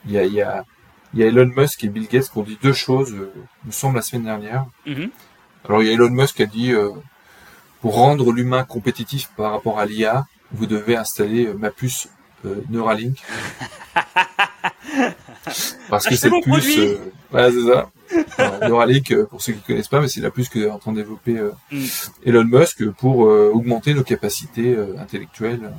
Il 0.06 0.12
y 0.12 0.18
a, 0.18 0.24
il 0.24 0.32
y 0.32 0.40
a, 0.40 0.64
il 1.12 1.20
y 1.20 1.22
a 1.22 1.26
Elon 1.26 1.50
Musk 1.54 1.84
et 1.84 1.88
Bill 1.88 2.08
Gates 2.08 2.30
qui 2.30 2.38
ont 2.38 2.42
dit 2.42 2.58
deux 2.62 2.72
choses, 2.72 3.12
euh, 3.12 3.32
me 3.64 3.70
semble 3.70 3.96
la 3.96 4.02
semaine 4.02 4.24
dernière. 4.24 4.66
Mm-hmm. 4.86 5.10
Alors 5.64 5.82
il 5.82 5.88
y 5.88 5.90
a 5.90 5.94
Elon 5.94 6.10
Musk 6.10 6.36
qui 6.36 6.42
a 6.42 6.46
dit 6.46 6.72
euh, 6.72 6.90
pour 7.80 7.94
rendre 7.94 8.32
l'humain 8.32 8.64
compétitif 8.64 9.30
par 9.36 9.52
rapport 9.52 9.78
à 9.78 9.86
l'IA, 9.86 10.26
vous 10.52 10.66
devez 10.66 10.96
installer 10.96 11.52
ma 11.54 11.70
puce 11.70 12.08
Neuralink. 12.70 13.18
Parce 15.88 16.06
que 16.06 16.16
c'est 16.16 16.30
plus. 16.30 16.78
Euh, 16.78 17.12
voilà, 17.30 17.50
c'est 17.50 17.66
ça. 17.66 18.68
Neuralink, 18.68 19.12
euh, 19.12 19.26
pour 19.26 19.42
ceux 19.42 19.52
qui 19.52 19.60
connaissent 19.60 19.88
pas, 19.88 20.00
mais 20.00 20.08
c'est 20.08 20.20
la 20.20 20.30
plus 20.30 20.48
que 20.48 20.58
est 20.58 20.70
en 20.70 20.78
train 20.78 20.92
de 20.92 20.98
développer 20.98 21.38
euh, 21.38 21.50
mm. 21.70 21.84
Elon 22.26 22.44
Musk 22.44 22.88
pour 22.90 23.18
augmenter 23.18 23.94
nos 23.94 24.04
capacités 24.04 24.76
intellectuelles. 24.98 25.72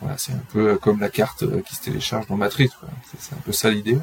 Voilà, 0.00 0.18
c'est 0.18 0.32
un 0.32 0.42
peu 0.52 0.76
comme 0.76 1.00
la 1.00 1.08
carte 1.08 1.44
qui 1.62 1.74
se 1.74 1.82
télécharge 1.82 2.26
dans 2.26 2.36
Matrix. 2.36 2.70
C'est 3.18 3.34
un 3.34 3.40
peu 3.44 3.52
ça 3.52 3.70
l'idée. 3.70 3.98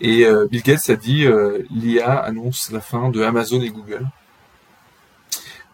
Et 0.00 0.24
Bill 0.50 0.62
Gates 0.62 0.88
a 0.88 0.96
dit 0.96 1.26
l'IA 1.70 2.18
annonce 2.18 2.70
la 2.70 2.80
fin 2.80 3.10
de 3.10 3.22
Amazon 3.22 3.60
et 3.60 3.70
Google. 3.70 4.06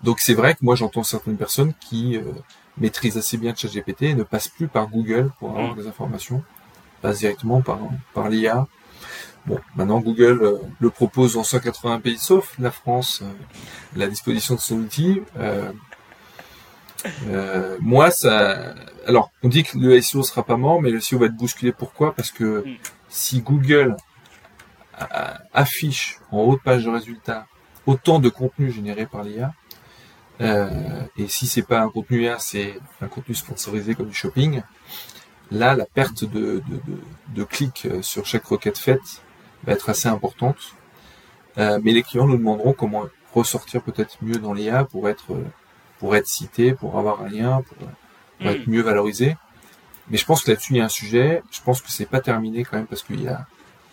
Donc 0.03 0.21
c'est 0.21 0.35
vrai 0.35 0.55
que 0.55 0.61
moi 0.63 0.75
j'entends 0.75 1.05
certaines 1.05 1.37
personnes 1.37 1.73
qui 1.81 2.19
maîtrisent 2.79 3.17
assez 3.17 3.37
bien 3.37 3.55
ChatGPT 3.55 4.03
et 4.03 4.15
ne 4.15 4.25
passent 4.25 4.49
plus 4.49 4.69
par 4.69 4.89
Google 4.89 5.31
pour 5.39 5.51
avoir 5.51 5.75
mm. 5.75 5.79
des 5.79 5.87
informations 5.87 6.43
passe 7.03 7.19
directement 7.19 7.63
par, 7.63 7.79
par 8.15 8.29
l'IA. 8.29 8.67
Bon, 9.47 9.59
maintenant 9.77 10.01
Google 10.01 10.41
euh, 10.43 10.59
le 10.81 10.91
propose 10.91 11.35
dans 11.35 11.45
180 11.45 12.01
pays 12.01 12.19
sauf 12.19 12.55
la 12.59 12.71
France, 12.71 13.23
euh, 13.23 13.33
la 13.95 14.09
disposition 14.09 14.55
de 14.55 14.61
son 14.61 14.79
outil. 14.79 15.23
Euh, 15.39 15.71
moi, 17.81 18.11
ça. 18.11 18.75
Alors, 19.07 19.31
on 19.45 19.49
dit 19.49 19.63
que 19.63 19.79
le 19.79 20.01
SEO 20.01 20.25
sera 20.25 20.43
pas 20.43 20.57
mort, 20.57 20.83
mais 20.83 20.91
le 20.91 21.01
SEO 21.01 21.19
va 21.19 21.27
être 21.27 21.37
bousculé. 21.37 21.71
Pourquoi? 21.71 22.13
Parce 22.13 22.33
que 22.33 22.65
mm. 22.67 22.77
si 23.09 23.43
Google 23.43 23.97
affiche 25.53 26.19
en 26.31 26.39
haut 26.41 26.57
de 26.57 26.61
page 26.61 26.85
de 26.85 26.91
résultats 26.91 27.47
autant 27.87 28.19
de 28.19 28.29
contenu 28.29 28.71
généré 28.71 29.07
par 29.07 29.23
l'IA, 29.23 29.53
et 30.41 31.29
si 31.29 31.47
c'est 31.47 31.63
pas 31.63 31.81
un 31.81 31.89
contenu 31.89 32.25
IA, 32.25 32.39
c'est 32.39 32.79
un 33.01 33.09
contenu 33.09 33.35
sponsorisé 33.35 33.95
comme 33.95 34.09
du 34.09 34.15
shopping, 34.15 34.63
là, 35.51 35.75
la 35.75 35.87
perte 35.87 36.25
de, 36.25 36.63
de, 37.29 37.45
clics 37.45 37.87
euh, 37.87 38.03
sur 38.03 38.27
chaque 38.27 38.45
requête 38.45 38.79
faite 38.79 39.23
va 39.65 39.73
être 39.73 39.89
assez 39.89 40.09
importante. 40.09 40.75
Euh, 41.59 41.81
mais 41.83 41.93
les 41.93 42.03
clients 42.03 42.27
nous 42.27 42.37
demanderont 42.37 42.73
comment 42.73 43.05
ressortir 43.33 43.83
peut-être 43.83 44.19
mieux 44.23 44.37
dans 44.37 44.53
l'IA 44.53 44.85
pour 44.85 45.09
être 45.09 45.33
euh, 45.33 45.45
pour 45.99 46.15
être 46.15 46.27
cité, 46.27 46.73
pour 46.73 46.99
avoir 46.99 47.23
un 47.23 47.29
lien, 47.29 47.63
pour, 47.63 48.49
être 48.49 48.67
mm. 48.67 48.71
mieux 48.71 48.83
valorisé. 48.83 49.37
Mais 50.11 50.19
je 50.19 50.27
pense 50.27 50.43
que 50.43 50.51
là-dessus 50.51 50.75
il 50.75 50.77
y 50.77 50.81
a 50.81 50.85
un 50.85 50.91
sujet. 50.91 51.43
Je 51.51 51.63
pense 51.63 51.81
que 51.81 51.91
c'est 51.91 52.07
pas 52.07 52.21
terminé 52.21 52.65
quand 52.65 52.77
même 52.77 52.87
parce 52.87 53.03
qu'il 53.03 53.23
y 53.23 53.29
a 53.29 53.47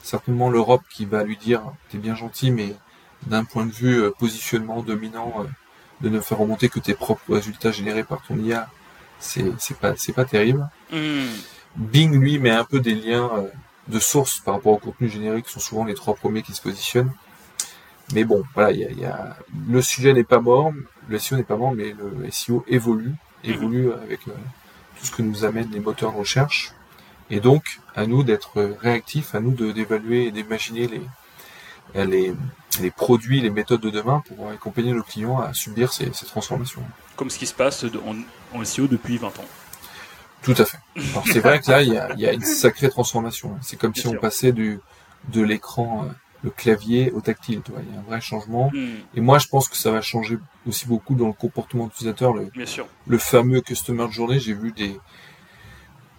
certainement 0.04 0.52
l'Europe 0.52 0.84
qui 0.92 1.06
va 1.06 1.24
lui 1.24 1.38
dire 1.38 1.64
t'es 1.90 1.98
bien 1.98 2.16
gentil 2.16 2.52
mais 2.52 2.76
d'un 3.26 3.44
point 3.46 3.66
de 3.66 3.72
vue 3.72 4.12
positionnement 4.20 4.84
dominant, 4.84 5.46
de 6.02 6.10
ne 6.10 6.20
faire 6.20 6.38
remonter 6.38 6.70
que 6.70 6.80
tes 6.80 6.94
propres 6.94 7.34
résultats 7.34 7.72
générés 7.72 8.04
par 8.04 8.22
ton 8.22 8.38
IA, 8.38 8.70
c'est 9.20 9.46
c'est 9.58 9.78
pas 9.78 9.96
c'est 9.96 10.14
pas 10.14 10.26
terrible. 10.26 10.70
Hmm. 10.92 11.32
Bing 11.78 12.20
lui 12.20 12.38
met 12.38 12.52
un 12.52 12.66
peu 12.66 12.80
des 12.80 12.94
liens 12.94 13.32
de 13.88 14.00
source 14.00 14.40
par 14.40 14.56
rapport 14.56 14.74
au 14.74 14.78
contenu 14.78 15.10
générique, 15.10 15.46
qui 15.46 15.54
sont 15.54 15.60
souvent 15.60 15.86
les 15.86 15.94
trois 15.94 16.16
premiers 16.16 16.42
qui 16.42 16.54
se 16.54 16.62
positionnent. 16.62 17.12
Mais 18.14 18.24
bon, 18.26 18.44
voilà, 18.54 18.72
il 18.72 19.00
y 19.00 19.06
a, 19.06 19.38
le 19.70 19.82
sujet 19.82 20.14
n'est 20.14 20.24
pas 20.24 20.40
mort, 20.40 20.72
le 21.08 21.20
SEO 21.20 21.38
n'est 21.38 21.44
pas 21.44 21.58
mort, 21.58 21.74
mais 21.74 21.94
le 21.94 22.30
SEO 22.32 22.64
évolue, 22.68 23.14
évolue 23.44 23.92
avec 23.92 24.28
euh, 24.28 24.32
tout 25.00 25.06
ce 25.06 25.12
que 25.12 25.22
nous 25.22 25.46
amènent 25.46 25.72
les 25.72 25.80
moteurs 25.80 26.12
de 26.12 26.18
recherche. 26.18 26.74
Et 27.34 27.40
donc, 27.40 27.80
à 27.96 28.06
nous 28.06 28.22
d'être 28.22 28.62
réactifs, 28.80 29.34
à 29.34 29.40
nous 29.40 29.54
d'évaluer 29.54 30.28
et 30.28 30.32
d'imaginer 30.32 30.88
les, 30.88 32.06
les, 32.06 32.32
les, 32.80 32.92
produits, 32.92 33.42
les 33.42 33.50
méthodes 33.50 33.82
de 33.82 33.90
demain 33.90 34.22
pour 34.28 34.52
accompagner 34.52 34.94
nos 34.94 35.02
clients 35.02 35.40
à 35.40 35.52
subir 35.52 35.92
ces, 35.92 36.14
ces 36.14 36.28
transformations. 36.28 36.84
Comme 37.16 37.32
ce 37.32 37.40
qui 37.40 37.48
se 37.48 37.56
passe 37.56 37.86
en, 38.06 38.56
en 38.56 38.64
SEO 38.64 38.86
depuis 38.86 39.18
20 39.18 39.30
ans. 39.40 39.46
Tout 40.44 40.54
à 40.60 40.66
fait. 40.66 40.78
Alors 40.96 41.24
c'est 41.26 41.40
vrai 41.40 41.60
que 41.60 41.72
là, 41.72 41.82
il 41.82 41.92
y 41.92 41.98
a, 41.98 42.14
y 42.14 42.28
a, 42.28 42.34
une 42.34 42.42
sacrée 42.42 42.90
transformation. 42.90 43.58
C'est 43.64 43.80
comme 43.80 43.96
si 43.96 44.06
on 44.06 44.14
passait 44.14 44.52
du, 44.52 44.80
de 45.30 45.42
l'écran, 45.42 46.04
euh, 46.04 46.12
le 46.44 46.52
clavier 46.52 47.12
au 47.14 47.22
tactile. 47.22 47.64
Tu 47.66 47.72
vois. 47.72 47.82
Il 47.82 47.92
y 47.92 47.98
a 47.98 48.00
un 48.00 48.04
vrai 48.04 48.22
changement. 48.22 48.70
Hmm. 48.72 48.98
Et 49.16 49.22
moi, 49.22 49.40
je 49.40 49.48
pense 49.48 49.68
que 49.68 49.76
ça 49.76 49.90
va 49.90 50.02
changer 50.02 50.38
aussi 50.68 50.86
beaucoup 50.86 51.16
dans 51.16 51.28
le 51.28 51.34
comportement 51.34 51.88
utilisateur. 51.88 52.36
Le, 52.36 52.46
Bien 52.54 52.68
sûr. 52.68 52.86
le 53.08 53.18
fameux 53.18 53.62
customer 53.62 54.12
journée, 54.12 54.40
j'ai 54.40 54.54
vu 54.54 54.72
des 54.72 55.00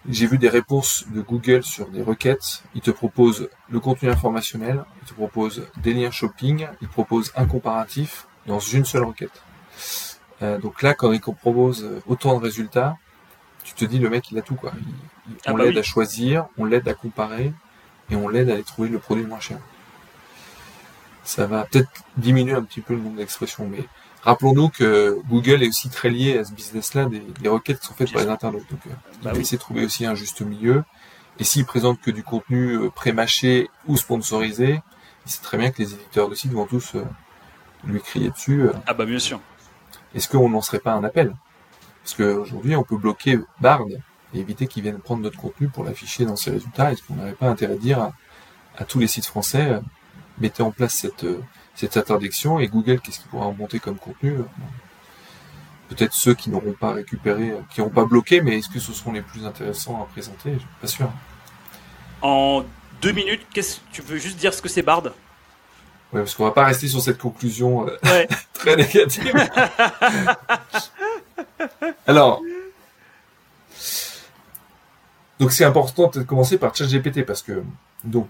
j'ai 0.09 0.27
vu 0.27 0.37
des 0.37 0.49
réponses 0.49 1.05
de 1.09 1.21
Google 1.21 1.63
sur 1.63 1.87
des 1.89 2.01
requêtes. 2.01 2.63
Il 2.75 2.81
te 2.81 2.91
propose 2.91 3.49
le 3.69 3.79
contenu 3.79 4.09
informationnel, 4.09 4.83
il 5.01 5.07
te 5.07 5.13
propose 5.13 5.67
des 5.77 5.93
liens 5.93 6.11
shopping, 6.11 6.67
il 6.81 6.87
propose 6.87 7.31
un 7.35 7.45
comparatif 7.45 8.27
dans 8.45 8.59
une 8.59 8.85
seule 8.85 9.03
requête. 9.03 9.41
Euh, 10.41 10.57
donc 10.59 10.81
là, 10.81 10.93
quand 10.93 11.11
il 11.11 11.21
propose 11.21 11.89
autant 12.07 12.37
de 12.37 12.43
résultats, 12.43 12.97
tu 13.63 13.73
te 13.73 13.85
dis 13.85 13.97
le 13.99 14.09
mec 14.09 14.31
il 14.31 14.37
a 14.37 14.41
tout 14.41 14.55
quoi. 14.55 14.71
Ah 15.45 15.51
on 15.51 15.57
bah 15.57 15.63
l'aide 15.63 15.73
oui. 15.73 15.79
à 15.79 15.83
choisir, 15.83 16.47
on 16.57 16.65
l'aide 16.65 16.87
à 16.87 16.93
comparer 16.93 17.51
et 18.11 18.15
on 18.15 18.27
l'aide 18.27 18.49
à 18.49 18.53
aller 18.53 18.63
trouver 18.63 18.89
le 18.89 18.99
produit 18.99 19.23
le 19.23 19.29
moins 19.29 19.39
cher. 19.39 19.57
Ça 21.23 21.47
va 21.47 21.63
peut-être 21.63 21.89
diminuer 22.17 22.53
un 22.53 22.61
petit 22.61 22.81
peu 22.81 22.93
le 22.93 23.01
nombre 23.01 23.17
d'expressions, 23.17 23.67
mais 23.67 23.83
rappelons-nous 24.25 24.69
que 24.69 25.19
Google 25.29 25.63
est 25.63 25.69
aussi 25.69 25.89
très 25.89 26.09
lié 26.09 26.37
à 26.39 26.43
ce 26.43 26.51
business-là 26.53 27.05
des, 27.05 27.21
des 27.41 27.49
requêtes 27.49 27.79
qui 27.79 27.87
sont 27.87 27.93
faites 27.93 28.11
par 28.11 28.23
les 28.23 28.29
internautes. 28.29 28.69
Donc, 28.69 28.81
il 28.85 29.23
va 29.23 29.31
essayer 29.33 29.57
de 29.57 29.61
trouver 29.61 29.85
aussi 29.85 30.05
un 30.05 30.15
juste 30.15 30.41
milieu. 30.41 30.83
Et 31.39 31.43
s'il 31.43 31.65
présente 31.65 31.99
que 32.01 32.11
du 32.11 32.23
contenu 32.23 32.73
euh, 32.77 32.89
pré-mâché 32.89 33.69
ou 33.87 33.97
sponsorisé, 33.97 34.81
il 35.25 35.31
sait 35.31 35.41
très 35.41 35.57
bien 35.57 35.71
que 35.71 35.81
les 35.81 35.93
éditeurs 35.93 36.29
de 36.29 36.35
sites 36.35 36.51
vont 36.53 36.65
tous 36.65 36.95
euh, 36.95 37.03
lui 37.83 37.99
crier 38.01 38.29
dessus. 38.29 38.61
euh, 38.61 38.73
Ah 38.87 38.93
bah 38.93 39.05
bien 39.05 39.19
sûr. 39.19 39.39
est-ce 40.13 40.27
qu'on 40.29 40.49
n'en 40.49 40.61
serait 40.61 40.79
pas 40.79 40.93
un 40.93 41.03
appel? 41.03 41.35
Parce 42.03 42.15
qu'aujourd'hui, 42.15 42.75
on 42.75 42.83
peut 42.83 42.97
bloquer 42.97 43.39
Bard 43.59 43.81
et 44.33 44.39
éviter 44.39 44.67
qu'ils 44.67 44.83
viennent 44.83 44.99
prendre 44.99 45.23
notre 45.23 45.37
contenu 45.37 45.67
pour 45.67 45.83
l'afficher 45.83 46.23
dans 46.25 46.35
ses 46.37 46.51
résultats. 46.51 46.91
Est-ce 46.91 47.03
qu'on 47.03 47.15
n'aurait 47.15 47.33
pas 47.33 47.49
intérêt 47.49 47.75
de 47.75 47.79
dire 47.81 47.99
à, 47.99 48.13
à 48.77 48.85
tous 48.85 48.99
les 48.99 49.07
sites 49.07 49.25
français, 49.25 49.79
mettez 50.37 50.63
en 50.63 50.71
place 50.71 50.93
cette, 50.93 51.25
cette 51.75 51.97
interdiction 51.97 52.59
et 52.59 52.67
Google, 52.67 52.99
qu'est-ce 53.01 53.19
qu'il 53.19 53.27
pourra 53.27 53.47
remonter 53.47 53.79
comme 53.79 53.97
contenu 53.97 54.31
euh, 54.31 54.43
Peut-être 55.89 56.13
ceux 56.13 56.33
qui 56.33 56.49
n'auront 56.49 56.73
pas 56.73 56.93
récupéré, 56.93 57.51
euh, 57.51 57.59
qui 57.69 57.79
n'auront 57.81 57.93
pas 57.93 58.05
bloqué, 58.05 58.41
mais 58.41 58.57
est-ce 58.57 58.69
que 58.69 58.79
ce 58.79 58.93
seront 58.93 59.11
les 59.11 59.21
plus 59.21 59.45
intéressants 59.45 60.01
à 60.01 60.05
présenter? 60.05 60.53
Je 60.53 60.59
suis 60.59 60.67
pas 60.81 60.87
sûr. 60.87 61.09
En 62.21 62.63
deux 63.01 63.11
minutes, 63.11 63.45
qu'est-ce 63.53 63.79
tu 63.91 64.01
veux 64.01 64.17
juste 64.17 64.37
dire 64.37 64.53
ce 64.53 64.61
que 64.61 64.69
c'est 64.69 64.81
Bard? 64.81 65.03
Ouais, 65.03 66.21
parce 66.21 66.33
qu'on 66.33 66.45
va 66.45 66.51
pas 66.51 66.65
rester 66.65 66.87
sur 66.87 67.01
cette 67.01 67.17
conclusion 67.17 67.87
euh, 67.87 67.97
Ouais. 68.05 68.27
très 68.53 68.75
négative. 68.77 69.33
Alors, 72.07 72.41
donc 75.39 75.51
c'est 75.51 75.65
important 75.65 76.07
de 76.07 76.23
commencer 76.23 76.57
par 76.57 76.73
ChatGPT 76.73 77.25
parce 77.25 77.41
que 77.41 77.63
donc 78.03 78.29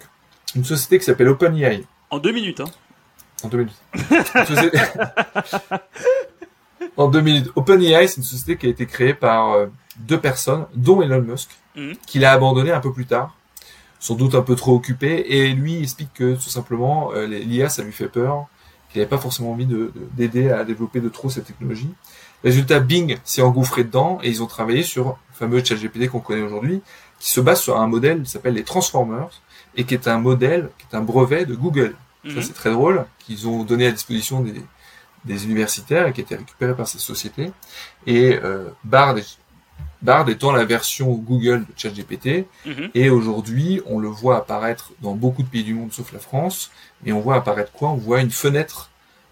une 0.56 0.64
société 0.64 0.98
qui 0.98 1.06
s'appelle 1.06 1.28
OpenAI 1.30 1.86
En 2.10 2.18
deux 2.18 2.32
minutes, 2.32 2.62
hein. 2.62 2.66
En 3.46 3.50
deux 3.50 3.58
minutes. 3.60 3.76
Société- 4.48 4.78
en 6.98 7.08
deux 7.08 7.22
minutes. 7.22 7.52
OpenAI, 7.56 8.08
c'est 8.08 8.18
une 8.18 8.24
société 8.24 8.58
qui 8.58 8.68
a 8.68 8.70
été 8.70 8.86
créée 8.86 9.14
par 9.14 9.54
euh, 9.54 9.68
deux 10.00 10.20
personnes, 10.20 10.66
dont 10.76 11.02
Elon 11.02 11.22
Musk, 11.22 11.50
Mhm. 11.76 11.96
qu'il 12.08 12.24
a 12.24 12.32
abandonné 12.32 12.72
un 12.72 12.80
peu 12.80 12.94
plus 12.94 13.06
tard, 13.06 13.36
sans 14.00 14.16
doute 14.16 14.34
un 14.36 14.42
peu 14.42 14.56
trop 14.56 14.74
occupé, 14.76 15.26
et 15.28 15.50
lui 15.52 15.74
il 15.74 15.84
explique 15.84 16.14
que 16.14 16.36
tout 16.36 16.50
simplement 16.50 17.12
euh, 17.14 17.28
l'IA 17.28 17.68
ça 17.68 17.84
lui 17.84 17.92
fait 17.92 18.08
peur, 18.08 18.46
qu'il 18.90 19.02
n'avait 19.02 19.10
pas 19.10 19.18
forcément 19.18 19.52
envie 19.52 19.66
de- 19.66 19.92
de- 19.94 20.08
d'aider 20.14 20.50
à 20.52 20.64
développer 20.64 21.02
de 21.02 21.10
trop 21.10 21.30
cette 21.30 21.46
technologie. 21.46 21.90
Résultat, 22.46 22.80
Bing 22.80 23.18
s'est 23.26 23.42
engouffré 23.42 23.84
dedans 23.84 24.20
et 24.24 24.30
ils 24.30 24.42
ont 24.42 24.46
travaillé 24.46 24.84
sur 24.84 25.06
le 25.08 25.14
fameux 25.34 25.62
ChatGPT 25.64 26.08
qu'on 26.10 26.20
connaît 26.22 26.44
aujourd'hui, 26.44 26.82
qui 27.20 27.30
se 27.32 27.42
base 27.42 27.60
sur 27.60 27.78
un 27.78 27.88
modèle 27.88 28.22
qui 28.24 28.30
s'appelle 28.30 28.54
les 28.54 28.64
Transformers 28.64 29.30
et 29.76 29.84
qui 29.84 29.96
est 29.96 30.08
un 30.08 30.20
modèle, 30.20 30.70
qui 30.78 30.86
est 30.92 30.96
un 30.98 31.02
brevet 31.02 31.46
de 31.46 31.56
Google. 31.56 31.96
Ça, 32.26 32.32
Mhm. 32.36 32.42
c'est 32.42 32.54
très 32.54 32.72
drôle, 32.72 33.06
qu'ils 33.20 33.48
ont 33.48 33.64
donné 33.64 33.86
à 33.88 33.92
disposition 33.92 34.42
des, 34.42 34.62
des 35.26 35.46
universitaires 35.46 36.08
et 36.08 36.14
qui 36.14 36.22
a 36.22 36.24
été 36.24 36.36
récupéré 36.36 36.74
par 36.76 36.88
ces 36.88 36.98
sociétés. 37.00 37.52
Et 38.08 38.40
euh, 38.44 38.70
Bard, 38.84 39.16
Bard 40.02 40.28
étant 40.30 40.52
la 40.52 40.66
version 40.66 41.12
Google 41.14 41.62
de 41.62 41.74
ChatGPT, 41.78 42.46
Mhm. 42.66 42.90
et 42.94 43.10
aujourd'hui, 43.10 43.82
on 43.86 44.00
le 44.00 44.08
voit 44.08 44.38
apparaître 44.38 44.92
dans 45.02 45.14
beaucoup 45.14 45.44
de 45.44 45.48
pays 45.48 45.64
du 45.64 45.74
monde, 45.74 45.92
sauf 45.94 46.12
la 46.14 46.20
France, 46.20 46.72
et 47.06 47.12
on 47.14 47.20
voit 47.22 47.36
apparaître 47.36 47.72
quoi? 47.72 47.90
On 47.90 47.96
voit 47.98 48.22
une 48.22 48.32
fenêtre 48.32 48.90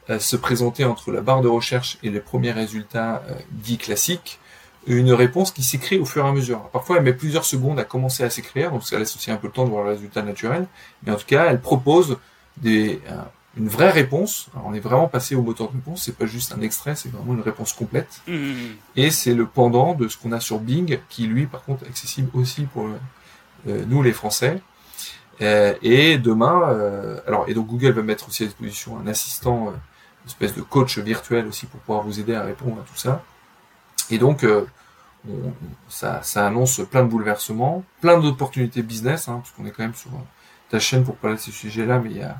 euh, 0.09 0.19
se 0.19 0.35
présenter 0.35 0.83
entre 0.83 1.11
la 1.13 1.21
barre 1.21 1.41
de 1.41 1.47
recherche 1.47 1.97
et 2.03 2.09
les 2.09 2.19
premiers 2.19 2.51
résultats 2.51 3.23
euh, 3.29 3.35
dits 3.51 3.77
classiques, 3.77 4.37
une 4.85 5.13
réponse 5.13 5.51
qui 5.51 5.63
s'écrit 5.63 5.97
au 5.97 6.03
fur 6.05 6.25
et 6.25 6.27
à 6.27 6.31
mesure. 6.33 6.59
Parfois, 6.73 6.97
elle 6.97 7.03
met 7.03 7.13
plusieurs 7.13 7.45
secondes 7.45 7.79
à 7.79 7.85
commencer 7.85 8.21
à 8.25 8.29
s'écrire, 8.29 8.71
donc 8.71 8.83
ça 8.83 8.99
laisse 8.99 9.15
aussi 9.15 9.31
un 9.31 9.37
peu 9.37 9.47
le 9.47 9.53
temps 9.53 9.63
de 9.63 9.69
voir 9.69 9.85
le 9.85 9.91
résultat 9.91 10.21
naturel, 10.23 10.67
mais 11.03 11.13
en 11.13 11.15
tout 11.15 11.25
cas, 11.25 11.45
elle 11.45 11.61
propose 11.61 12.17
des, 12.57 13.01
euh, 13.09 13.21
une 13.57 13.67
vraie 13.67 13.91
réponse. 13.91 14.47
Alors, 14.53 14.67
on 14.67 14.73
est 14.73 14.79
vraiment 14.79 15.07
passé 15.07 15.35
au 15.35 15.41
moteur 15.41 15.69
de 15.69 15.73
réponse, 15.77 16.03
c'est 16.03 16.17
pas 16.17 16.25
juste 16.25 16.53
un 16.53 16.61
extrait, 16.61 16.95
c'est 16.95 17.09
vraiment 17.09 17.33
une 17.33 17.41
réponse 17.41 17.73
complète. 17.73 18.21
Mhm. 18.27 18.75
Et 18.95 19.11
c'est 19.11 19.33
le 19.33 19.45
pendant 19.45 19.93
de 19.93 20.07
ce 20.07 20.17
qu'on 20.17 20.31
a 20.31 20.39
sur 20.39 20.59
Bing, 20.59 20.99
qui 21.09 21.27
lui, 21.27 21.45
par 21.45 21.63
contre, 21.63 21.83
est 21.83 21.87
accessible 21.89 22.29
aussi 22.33 22.63
pour 22.63 22.87
euh, 23.67 23.85
nous, 23.87 24.01
les 24.03 24.13
Français. 24.13 24.61
Euh, 25.41 25.73
et 25.81 26.17
demain, 26.19 26.69
euh, 26.69 27.19
alors 27.27 27.45
et 27.47 27.53
donc 27.55 27.65
Google 27.67 27.91
va 27.91 28.03
mettre 28.03 28.27
aussi 28.27 28.43
à 28.43 28.45
disposition 28.45 28.99
un 28.99 29.07
assistant, 29.07 29.69
une 29.71 30.27
espèce 30.27 30.53
de 30.55 30.61
coach 30.61 30.99
virtuel 30.99 31.47
aussi 31.47 31.65
pour 31.65 31.79
pouvoir 31.81 32.03
vous 32.03 32.19
aider 32.19 32.35
à 32.35 32.43
répondre 32.43 32.77
à 32.79 32.83
tout 32.83 32.95
ça. 32.97 33.23
Et 34.11 34.19
donc, 34.19 34.43
euh, 34.43 34.65
on- 35.27 35.53
ça, 35.89 36.21
ça 36.21 36.45
annonce 36.45 36.81
plein 36.89 37.03
de 37.03 37.09
bouleversements, 37.09 37.83
plein 38.01 38.19
d'opportunités 38.19 38.83
business, 38.83 39.27
hein, 39.27 39.39
parce 39.43 39.51
qu'on 39.51 39.65
est 39.65 39.71
quand 39.71 39.83
même 39.83 39.95
sur 39.95 40.11
ta 40.69 40.79
chaîne 40.79 41.03
pour 41.03 41.15
parler 41.15 41.37
de 41.37 41.41
ces 41.41 41.51
sujets-là, 41.51 41.99
mais 41.99 42.09
il 42.11 42.17
y 42.17 42.21
a 42.23 42.37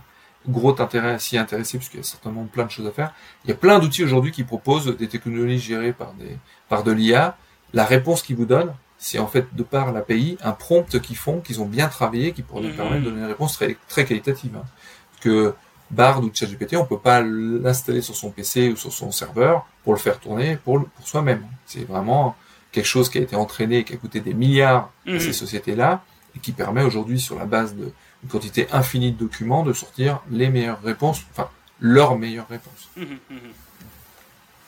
gros 0.48 0.76
intérêt 0.82 1.12
à 1.14 1.20
s'y 1.20 1.38
intéresser, 1.38 1.78
puisqu'il 1.78 1.98
y 1.98 2.00
a 2.02 2.04
certainement 2.04 2.44
plein 2.46 2.66
de 2.66 2.72
choses 2.72 2.88
à 2.88 2.92
faire. 2.92 3.14
Il 3.46 3.50
y 3.50 3.54
a 3.54 3.56
plein 3.56 3.80
d'outils 3.80 4.04
aujourd'hui 4.04 4.32
qui 4.32 4.44
proposent 4.44 4.96
des 4.98 5.08
technologies 5.08 5.60
gérées 5.60 5.94
par 5.94 6.14
des 6.14 6.38
par 6.70 6.84
de 6.84 6.92
l'IA. 6.92 7.38
La 7.74 7.86
réponse 7.86 8.22
qu'ils 8.22 8.36
vous 8.36 8.46
donnent, 8.46 8.74
c'est 8.98 9.20
en 9.20 9.28
fait 9.28 9.48
de 9.56 9.64
par 9.64 9.92
l'API 9.94 10.38
un 10.44 10.52
prompt 10.52 11.00
qu'ils 11.00 11.16
font, 11.16 11.40
qu'ils 11.40 11.62
ont 11.62 11.66
bien 11.66 11.88
travaillé, 11.88 12.34
qui 12.34 12.42
pourrait 12.42 12.62
nous 12.64 12.70
Mhm. 12.70 12.76
permettre 12.76 13.04
de 13.04 13.10
donner 13.10 13.22
une 13.22 13.28
réponse 13.28 13.54
très 13.54 13.78
très 13.88 14.06
qualitative. 14.06 14.52
hein. 14.58 14.64
Parce 15.12 15.24
que 15.24 15.54
Bard 15.92 16.24
ou 16.24 16.32
ChatGPT, 16.34 16.76
on 16.76 16.86
peut 16.86 16.98
pas 16.98 17.22
l'installer 17.22 18.02
sur 18.02 18.16
son 18.16 18.32
PC 18.32 18.70
ou 18.72 18.76
sur 18.76 18.92
son 18.92 19.12
serveur 19.12 19.66
pour 19.84 19.94
le 19.94 20.00
faire 20.00 20.20
tourner 20.20 20.58
pour, 20.58 20.80
le- 20.80 20.86
pour 20.86 21.08
soi-même. 21.08 21.46
C'est 21.66 21.84
vraiment 21.88 22.36
quelque 22.72 22.86
chose 22.88 23.10
qui 23.10 23.20
a 23.20 23.22
été 23.22 23.36
entraîné 23.36 23.80
et 23.80 23.84
qui 23.84 23.94
a 23.94 23.98
coûté 23.98 24.20
des 24.20 24.34
milliards 24.34 24.90
à 25.08 25.12
Mhm. 25.12 25.20
ces 25.20 25.34
sociétés-là 25.34 26.04
et 26.36 26.40
qui 26.40 26.52
permet 26.52 26.82
aujourd'hui, 26.84 27.20
sur 27.20 27.38
la 27.38 27.46
base 27.46 27.76
d'une 28.24 28.30
quantité 28.32 28.68
infinie 28.72 29.12
de 29.12 29.18
documents, 29.20 29.62
de 29.64 29.74
sortir 29.74 30.22
les 30.32 30.50
meilleures 30.50 30.82
réponses, 30.82 31.22
enfin, 31.32 31.50
leurs 31.80 32.18
meilleures 32.18 32.48
réponses. 32.50 32.90
Mhm, 32.98 33.18
mhm. 33.30 33.40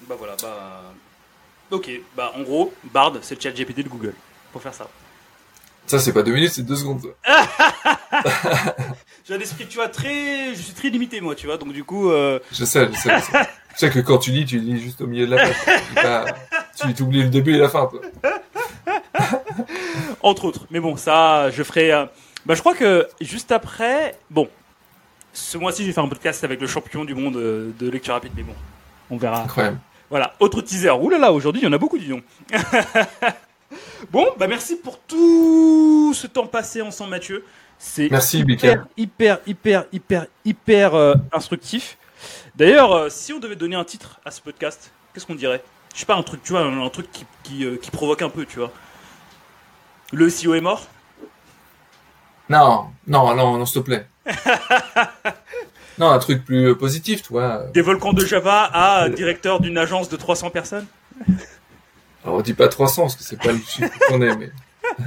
Bah 0.08 0.16
voilà, 0.20 0.36
bah. 0.42 0.84
Ok, 1.72 1.90
bah 2.16 2.32
en 2.36 2.42
gros, 2.44 2.72
Bard, 2.94 3.14
c'est 3.22 3.36
le 3.36 3.42
chat 3.42 3.52
GPT 3.52 3.80
de 3.84 3.90
Google. 3.90 4.14
Pour 4.52 4.62
faire 4.62 4.74
ça. 4.74 4.88
Ça, 5.88 6.00
c'est 6.00 6.14
pas 6.14 6.22
deux 6.24 6.34
minutes, 6.34 6.52
c'est 6.52 6.64
deux 6.64 6.76
secondes. 6.76 7.02
J'ai 9.28 9.34
un 9.36 9.40
esprit, 9.40 9.68
tu 9.68 9.76
vois, 9.78 9.88
très. 9.88 10.54
Je 10.54 10.62
suis 10.62 10.74
très 10.74 10.90
limité, 10.90 11.22
moi, 11.22 11.36
tu 11.36 11.46
vois, 11.48 11.58
donc 11.58 11.74
du 11.74 11.84
coup. 11.84 12.10
euh, 12.12 12.40
Je 12.52 12.66
sais, 12.66 12.88
je 12.92 12.98
sais, 13.00 13.18
je 13.18 13.24
sais. 13.24 13.48
Je 13.74 13.80
sais 13.80 13.90
que 13.90 14.00
quand 14.00 14.18
tu 14.20 14.32
lis, 14.32 14.46
tu 14.46 14.60
lis 14.60 14.80
juste 14.80 15.02
au 15.02 15.08
milieu 15.08 15.26
de 15.28 15.36
la 15.36 15.48
page. 15.48 16.34
Tu 16.76 16.94
t'oublies 16.94 17.24
le 17.24 17.30
début 17.30 17.56
et 17.56 17.58
la 17.58 17.70
fin, 17.70 17.88
toi. 17.88 18.02
Entre 20.22 20.46
autres. 20.46 20.66
Mais 20.72 20.80
bon, 20.80 20.98
ça, 20.98 21.50
je 21.52 21.64
ferai. 21.64 21.92
euh, 21.92 22.06
Bah, 22.46 22.54
je 22.54 22.60
crois 22.60 22.76
que 22.76 23.08
juste 23.22 23.52
après. 23.52 24.16
Bon. 24.30 24.48
Ce 25.34 25.58
mois-ci, 25.58 25.82
je 25.82 25.88
vais 25.88 25.94
faire 25.94 26.04
un 26.04 26.08
podcast 26.08 26.44
avec 26.44 26.62
le 26.62 26.68
champion 26.68 27.04
du 27.04 27.14
monde 27.14 27.36
euh, 27.36 27.72
de 27.78 27.90
lecture 27.90 28.14
rapide, 28.14 28.32
mais 28.36 28.44
bon. 28.44 28.54
On 29.10 29.18
verra. 29.18 29.44
Incroyable. 29.44 29.80
Voilà, 30.10 30.34
autre 30.40 30.62
teaser. 30.62 30.92
Ouh 30.92 31.10
là 31.10 31.18
là, 31.18 31.32
aujourd'hui, 31.34 31.62
il 31.62 31.66
y 31.66 31.68
en 31.68 31.74
a 31.74 31.78
beaucoup, 31.78 31.98
dis 31.98 32.08
donc. 32.08 32.24
bon, 34.12 34.28
bah 34.38 34.48
merci 34.48 34.76
pour 34.76 35.00
tout 35.00 36.14
ce 36.14 36.28
temps 36.28 36.46
passé 36.46 36.82
ensemble, 36.82 37.10
Mathieu. 37.10 37.44
C'est 37.78 38.10
Merci, 38.10 38.40
hyper, 38.40 38.86
hyper, 38.96 39.40
hyper, 39.46 39.86
hyper, 39.92 40.28
hyper 40.46 40.96
euh, 40.96 41.16
instructif. 41.34 41.98
D'ailleurs, 42.56 42.94
euh, 42.94 43.10
si 43.10 43.34
on 43.34 43.40
devait 43.40 43.58
donner 43.58 43.76
un 43.76 43.84
titre 43.84 44.22
à 44.24 44.32
ce 44.32 44.40
podcast, 44.40 44.92
qu'est-ce 45.14 45.26
qu'on 45.26 45.36
dirait? 45.36 45.62
Je 45.94 46.00
sais 46.00 46.06
pas, 46.06 46.16
un 46.16 46.24
truc, 46.24 46.42
tu 46.44 46.54
vois, 46.54 46.62
un, 46.62 46.90
truc 46.90 47.12
qui, 47.12 47.26
qui, 47.44 47.66
qui, 47.80 47.92
provoque 47.92 48.22
un 48.22 48.30
peu, 48.30 48.46
tu 48.46 48.60
vois. 48.60 48.72
Le 50.14 50.28
CEO 50.28 50.54
est 50.54 50.62
mort 50.62 50.88
Non, 52.50 52.88
non, 53.08 53.36
non, 53.36 53.58
non, 53.58 53.66
s'il 53.66 53.82
te 53.82 53.86
plaît. 53.86 54.08
non, 55.98 56.10
un 56.10 56.20
truc 56.20 56.46
plus 56.46 56.76
positif, 56.76 57.24
tu 57.24 57.34
vois. 57.34 57.64
Des 57.74 57.82
volcans 57.82 58.14
de 58.14 58.26
Java 58.26 58.70
à 58.72 59.10
directeur 59.10 59.60
d'une 59.60 59.78
agence 59.78 60.10
de 60.10 60.18
300 60.18 60.50
personnes? 60.52 60.86
Alors, 62.24 62.38
on 62.38 62.42
dit 62.42 62.54
pas 62.54 62.68
300 62.68 63.04
parce 63.04 63.16
que 63.16 63.24
c'est 63.24 63.42
pas 63.42 63.52
le 63.52 63.60
chiffre 63.60 63.92
qu'on 64.08 64.22
est, 64.22 64.36
mais. 64.36 64.52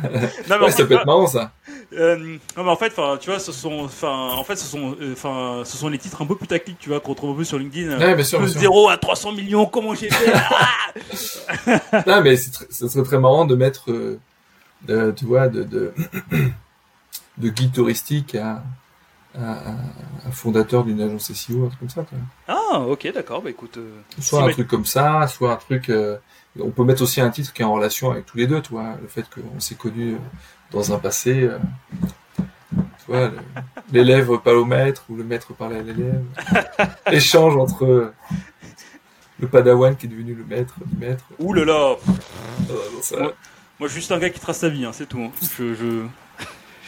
non, 0.48 0.56
mais 0.60 0.70
ça 0.70 0.84
peut 0.84 0.94
être 0.94 1.06
marrant 1.06 1.26
ça. 1.26 1.52
Euh, 1.94 2.16
non 2.56 2.64
mais 2.64 2.70
en 2.70 2.76
fait, 2.76 2.92
tu 3.20 3.30
vois, 3.30 3.38
ce 3.38 3.52
sont, 3.52 3.88
en 4.02 4.44
fait, 4.44 4.56
ce 4.56 4.66
sont, 4.66 4.96
euh, 5.00 5.12
enfin, 5.12 5.62
ce 5.64 5.76
sont 5.76 5.88
les 5.88 5.98
titres 5.98 6.20
un 6.20 6.26
peu 6.26 6.36
putaclic, 6.36 6.78
tu 6.78 6.90
vois, 6.90 7.00
qu'on 7.00 7.12
retrouve 7.12 7.30
un 7.30 7.36
peu 7.36 7.44
sur 7.44 7.58
LinkedIn. 7.58 7.98
Ouais, 7.98 8.14
bien 8.14 8.24
sûr, 8.24 8.40
de 8.40 8.46
0 8.46 8.88
à 8.88 8.98
300 8.98 9.32
millions, 9.32 9.66
comment 9.66 9.94
j'ai 9.94 10.10
fait? 10.10 10.32
Non, 12.06 12.20
mais 12.22 12.36
ce 12.36 12.88
serait 12.88 13.04
très 13.04 13.18
marrant 13.18 13.44
de 13.44 13.54
mettre, 13.54 13.90
euh, 13.90 15.12
tu 15.12 15.24
vois, 15.24 15.48
de, 15.48 15.62
de, 15.62 15.94
de 17.38 17.48
guide 17.48 17.72
touristique 17.72 18.34
à, 18.34 18.62
un 19.34 20.30
fondateur 20.32 20.84
d'une 20.84 21.00
agence 21.00 21.32
SEO, 21.32 21.66
un 21.66 21.68
truc 21.68 21.78
comme 21.78 21.88
ça. 21.88 22.02
Quoi. 22.02 22.18
Ah, 22.48 22.80
ok, 22.80 23.12
d'accord. 23.12 23.40
Bah 23.40 23.50
écoute. 23.50 23.76
Euh, 23.76 24.00
soit 24.20 24.42
un 24.42 24.50
truc 24.50 24.66
comme 24.66 24.86
ça, 24.86 25.28
soit 25.28 25.52
un 25.52 25.56
truc. 25.56 25.92
on 26.58 26.70
peut 26.70 26.84
mettre 26.84 27.02
aussi 27.02 27.20
un 27.20 27.30
titre 27.30 27.52
qui 27.52 27.62
est 27.62 27.64
en 27.64 27.74
relation 27.74 28.10
avec 28.10 28.26
tous 28.26 28.36
les 28.36 28.46
deux, 28.46 28.60
tu 28.60 28.70
vois, 28.70 28.96
le 29.00 29.06
fait 29.06 29.24
qu'on 29.30 29.60
s'est 29.60 29.76
connus 29.76 30.16
dans 30.72 30.92
un 30.92 30.98
passé. 30.98 31.42
Euh, 31.44 31.58
vois, 33.08 33.30
l'élève 33.92 34.38
pas 34.38 34.54
au 34.54 34.64
maître 34.64 35.04
ou 35.08 35.16
le 35.16 35.24
maître 35.24 35.52
parle 35.54 35.74
à 35.74 35.82
l'élève. 35.82 36.22
Échange 37.10 37.56
entre 37.56 38.12
le 39.40 39.48
padawan 39.48 39.96
qui 39.96 40.06
est 40.06 40.08
devenu 40.08 40.34
le 40.34 40.44
maître 40.44 40.74
du 40.84 40.96
maître. 40.96 41.24
Ouh 41.38 41.52
là 41.52 41.64
là 41.64 41.96
moi, 42.68 43.32
moi, 43.80 43.88
je 43.88 43.92
suis 43.92 44.00
juste 44.00 44.12
un 44.12 44.18
gars 44.18 44.30
qui 44.30 44.40
trace 44.40 44.58
sa 44.58 44.68
vie, 44.68 44.84
hein, 44.84 44.90
c'est 44.92 45.06
tout. 45.06 45.20
Hein. 45.20 45.30
Je, 45.56 45.74
je, 45.74 46.04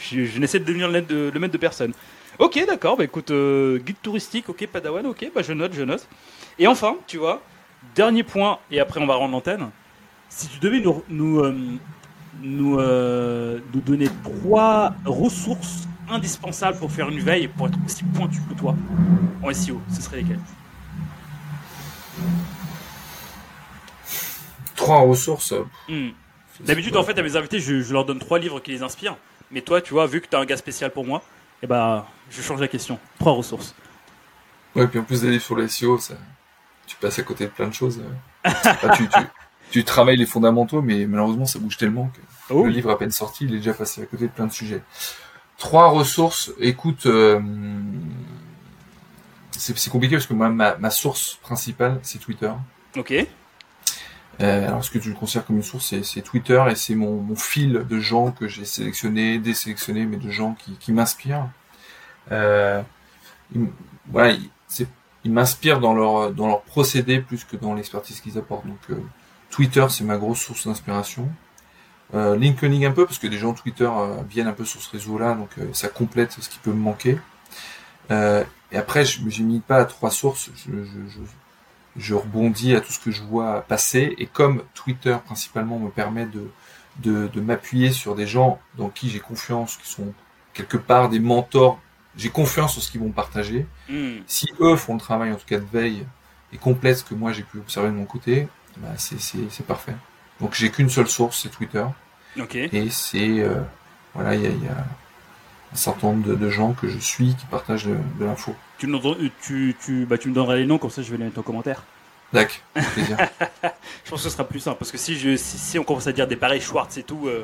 je, 0.09 0.39
n'essaie 0.39 0.59
de 0.59 0.65
devenir 0.65 0.89
le, 0.89 1.01
de, 1.01 1.31
le 1.33 1.39
maître 1.39 1.53
de 1.53 1.57
personne. 1.57 1.93
Ok, 2.39 2.63
d'accord, 2.65 2.97
bah 2.97 3.03
écoute, 3.03 3.31
euh, 3.31 3.77
guide 3.77 3.97
touristique, 4.01 4.49
ok, 4.49 4.65
padawan, 4.67 5.05
ok, 5.05 5.31
bah 5.35 5.41
je 5.41 5.53
note, 5.53 5.73
je 5.73 5.83
note. 5.83 6.07
Et 6.57 6.67
enfin, 6.67 6.95
tu 7.07 7.17
vois, 7.17 7.41
dernier 7.95 8.23
point, 8.23 8.59
et 8.71 8.79
après 8.79 8.99
on 8.99 9.05
va 9.05 9.15
rendre 9.15 9.33
l'antenne. 9.33 9.69
Si 10.29 10.47
tu 10.47 10.59
devais 10.59 10.79
nous, 10.79 11.03
nous, 11.09 11.39
euh, 11.39 11.55
nous, 12.41 12.79
euh, 12.79 13.59
nous 13.73 13.81
donner 13.81 14.07
trois 14.23 14.93
ressources 15.05 15.87
indispensables 16.09 16.77
pour 16.79 16.91
faire 16.91 17.09
une 17.09 17.19
veille 17.19 17.47
pour 17.47 17.67
être 17.67 17.77
aussi 17.85 18.03
pointu 18.03 18.39
que 18.49 18.53
toi 18.55 18.75
en 19.43 19.53
SEO, 19.53 19.81
ce 19.93 20.01
serait 20.01 20.17
lesquelles? 20.17 20.39
Trois 24.75 25.01
ressources 25.01 25.53
hmm. 25.89 26.09
D'habitude, 26.65 26.95
en 26.95 27.03
fait, 27.03 27.17
à 27.17 27.23
mes 27.23 27.35
invités, 27.35 27.59
je, 27.59 27.91
leur 27.91 28.05
donne 28.05 28.19
trois 28.19 28.39
livres 28.39 28.59
qui 28.59 28.71
les 28.71 28.83
inspirent. 28.83 29.17
Mais 29.51 29.61
toi, 29.61 29.81
tu 29.81 29.93
vois, 29.93 30.07
vu 30.07 30.21
que 30.21 30.27
tu 30.27 30.35
as 30.35 30.39
un 30.39 30.45
gars 30.45 30.57
spécial 30.57 30.91
pour 30.91 31.05
moi, 31.05 31.21
eh 31.61 31.67
ben, 31.67 32.05
je 32.29 32.41
change 32.41 32.59
la 32.59 32.67
question. 32.67 32.99
Trois 33.19 33.33
ressources. 33.33 33.75
Ouais, 34.75 34.87
puis 34.87 34.99
en 34.99 35.03
plus 35.03 35.23
livres 35.23 35.43
sur 35.43 35.55
le 35.55 35.67
SEO, 35.67 35.97
ça, 35.97 36.15
tu 36.87 36.95
passes 36.95 37.19
à 37.19 37.23
côté 37.23 37.45
de 37.45 37.49
plein 37.49 37.67
de 37.67 37.73
choses. 37.73 38.01
tu, 38.95 39.07
tu 39.71 39.83
travailles 39.83 40.17
les 40.17 40.25
fondamentaux, 40.25 40.81
mais 40.81 41.05
malheureusement, 41.05 41.45
ça 41.45 41.59
bouge 41.59 41.77
tellement 41.77 42.07
que 42.07 42.21
oh. 42.53 42.65
le 42.65 42.71
livre 42.71 42.91
à 42.91 42.97
peine 42.97 43.11
sorti, 43.11 43.45
il 43.45 43.53
est 43.53 43.57
déjà 43.57 43.73
passé 43.73 44.01
à 44.01 44.05
côté 44.05 44.27
de 44.27 44.31
plein 44.31 44.47
de 44.47 44.51
sujets. 44.51 44.81
Trois 45.57 45.89
ressources. 45.89 46.51
Écoute, 46.59 47.05
euh, 47.05 47.39
c'est 49.51 49.89
compliqué 49.89 50.15
parce 50.15 50.25
que 50.25 50.33
moi, 50.33 50.49
ma, 50.49 50.89
source 50.89 51.39
principale, 51.41 51.99
c'est 52.03 52.19
Twitter. 52.19 52.51
Ok. 52.97 53.13
Euh, 54.41 54.67
alors, 54.67 54.83
ce 54.83 54.89
que 54.89 54.97
tu 54.97 55.13
considères 55.13 55.45
comme 55.45 55.57
une 55.57 55.63
source, 55.63 55.93
c'est 56.01 56.21
Twitter 56.21 56.63
et 56.69 56.75
c'est 56.75 56.95
mon, 56.95 57.35
fil 57.35 57.85
de 57.87 57.99
gens 57.99 58.31
que 58.31 58.47
j'ai 58.47 58.65
sélectionnés, 58.65 59.37
désélectionnés, 59.39 60.05
mais 60.05 60.17
de 60.17 60.29
gens 60.29 60.55
qui, 60.79 60.91
m'inspirent. 60.91 61.49
Euh, 62.31 62.81
voilà, 64.07 64.35
ils 65.23 65.31
m'inspirent 65.31 65.79
dans 65.79 65.93
leur 65.93 66.31
dans 66.31 66.47
leur 66.47 66.61
procédé 66.61 67.19
plus 67.19 67.43
que 67.43 67.55
dans 67.55 67.73
l'expertise 67.75 68.19
qu'ils 68.21 68.37
apportent. 68.37 68.65
Donc, 68.65 68.79
euh, 68.89 68.95
Twitter, 69.49 69.85
c'est 69.89 70.03
ma 70.03 70.17
grosse 70.17 70.39
source 70.39 70.67
d'inspiration. 70.67 71.29
Euh, 72.13 72.35
LinkedIn 72.35 72.87
un 72.87 72.91
peu, 72.91 73.05
parce 73.05 73.19
que 73.19 73.27
des 73.27 73.37
gens 73.37 73.53
Twitter 73.53 73.89
viennent 74.29 74.47
un 74.47 74.53
peu 74.53 74.65
sur 74.65 74.81
ce 74.81 74.89
réseau-là, 74.91 75.35
donc 75.35 75.49
ça 75.73 75.87
complète 75.87 76.31
ce 76.31 76.49
qui 76.49 76.59
peut 76.59 76.71
me 76.71 76.81
manquer. 76.81 77.17
Et 78.09 78.77
après, 78.77 79.05
je 79.05 79.21
n'ai 79.21 79.43
mis 79.43 79.59
pas 79.59 79.77
à 79.77 79.85
trois 79.85 80.11
sources, 80.11 80.49
je, 80.55 80.71
je, 80.83 81.09
je, 81.09 81.19
rebondis 82.13 82.75
à 82.75 82.81
tout 82.81 82.91
ce 82.91 82.99
que 82.99 83.11
je 83.11 83.21
vois 83.23 83.61
passer. 83.61 84.15
Et 84.17 84.25
comme 84.25 84.63
Twitter 84.73 85.17
principalement 85.23 85.79
me 85.79 85.89
permet 85.89 86.25
de, 86.25 86.49
de, 86.99 87.27
de 87.27 87.41
m'appuyer 87.41 87.91
sur 87.91 88.15
des 88.15 88.27
gens 88.27 88.59
dans 88.77 88.89
qui 88.89 89.09
j'ai 89.09 89.19
confiance, 89.19 89.77
qui 89.77 89.89
sont 89.89 90.13
quelque 90.53 90.77
part 90.77 91.09
des 91.09 91.19
mentors, 91.19 91.79
j'ai 92.17 92.29
confiance 92.29 92.77
en 92.77 92.81
ce 92.81 92.91
qu'ils 92.91 93.01
vont 93.01 93.11
partager. 93.11 93.65
Hmm. 93.89 94.19
Si 94.27 94.47
eux 94.59 94.75
font 94.75 94.95
le 94.95 94.99
travail, 94.99 95.31
en 95.31 95.35
tout 95.35 95.45
cas 95.45 95.59
de 95.59 95.65
veille, 95.65 96.05
et 96.53 96.57
complètent 96.57 96.97
ce 96.97 97.03
que 97.03 97.13
moi 97.13 97.31
j'ai 97.31 97.43
pu 97.43 97.57
observer 97.59 97.89
de 97.89 97.95
mon 97.95 98.05
côté, 98.05 98.47
bah, 98.77 98.89
c'est 98.97 99.65
parfait. 99.65 99.95
Donc 100.39 100.53
j'ai 100.53 100.69
qu'une 100.69 100.89
seule 100.89 101.07
source, 101.07 101.41
c'est 101.41 101.49
Twitter. 101.49 101.85
Et 102.71 102.89
c'est 102.89 103.39
euh, 103.39 103.61
voilà, 104.13 104.35
il 104.35 104.41
y 104.41 104.47
a, 104.47 104.85
un 105.71 105.75
certain 105.75 106.07
nombre 106.07 106.35
de, 106.35 106.49
gens 106.49 106.73
que 106.73 106.87
je 106.87 106.99
suis 106.99 107.35
qui 107.35 107.45
partagent 107.45 107.85
de, 107.85 108.25
l'info. 108.25 108.53
Tu, 108.77 108.87
tu, 109.41 109.75
tu, 109.83 110.05
bah, 110.05 110.17
tu 110.17 110.29
me 110.29 110.33
donneras 110.33 110.55
les 110.55 110.65
noms, 110.65 110.77
comme 110.77 110.89
ça 110.89 111.01
je 111.01 111.11
vais 111.11 111.17
les 111.17 111.25
mettre 111.25 111.39
en 111.39 111.43
commentaire. 111.43 111.83
D'accord, 112.33 112.55
je 112.75 114.09
pense 114.09 114.23
que 114.23 114.29
ce 114.29 114.29
sera 114.29 114.45
plus 114.45 114.61
simple, 114.61 114.77
parce 114.77 114.91
que 114.91 114.97
si, 114.97 115.17
je, 115.17 115.35
si, 115.35 115.77
on 115.77 115.83
commence 115.83 116.07
à 116.07 116.13
dire 116.13 116.27
des 116.27 116.37
pareils 116.37 116.61
Schwartz 116.61 116.97
et 116.97 117.03
tout, 117.03 117.27
euh, 117.27 117.43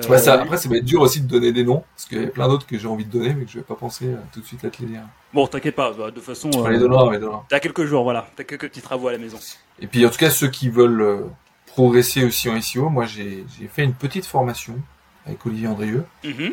ça, 0.00 0.34
après, 0.34 0.58
ça 0.58 0.68
va 0.68 0.76
être 0.76 0.84
dur 0.84 1.00
aussi 1.00 1.22
de 1.22 1.26
donner 1.26 1.52
des 1.52 1.64
noms, 1.64 1.82
parce 1.94 2.06
qu'il 2.06 2.20
y 2.20 2.24
a 2.24 2.28
plein 2.28 2.48
d'autres 2.48 2.66
que 2.66 2.76
j'ai 2.76 2.86
envie 2.86 3.06
de 3.06 3.10
donner, 3.10 3.32
mais 3.32 3.46
que 3.46 3.50
je 3.50 3.58
vais 3.58 3.64
pas 3.64 3.74
penser 3.74 4.10
tout 4.32 4.40
de 4.40 4.44
suite 4.44 4.62
à 4.64 4.70
te 4.70 4.82
les 4.82 4.88
dire. 4.88 5.02
Bon, 5.32 5.46
t'inquiète 5.46 5.74
pas, 5.74 5.92
bah, 5.92 6.06
de 6.06 6.16
toute 6.16 6.24
façon. 6.24 6.50
On 6.54 6.68
les 6.68 6.78
donnera, 6.78 7.06
on 7.06 7.10
les 7.10 7.18
donnera. 7.18 7.46
T'as 7.48 7.60
quelques 7.60 7.84
jours, 7.86 8.02
voilà. 8.02 8.28
T'as 8.36 8.44
quelques 8.44 8.68
petits 8.68 8.82
travaux 8.82 9.08
à 9.08 9.12
la 9.12 9.18
maison. 9.18 9.38
Et 9.80 9.86
puis, 9.86 10.04
en 10.04 10.10
tout 10.10 10.18
cas, 10.18 10.30
ceux 10.30 10.48
qui 10.48 10.68
veulent 10.68 11.00
euh, 11.00 11.20
progresser 11.66 12.24
aussi 12.24 12.50
en 12.50 12.60
SEO, 12.60 12.90
moi, 12.90 13.06
j'ai 13.06 13.46
fait 13.72 13.84
une 13.84 13.94
petite 13.94 14.26
formation 14.26 14.74
avec 15.24 15.44
Olivier 15.46 15.68
Andrieux 15.68 16.04
mm-hmm. 16.24 16.52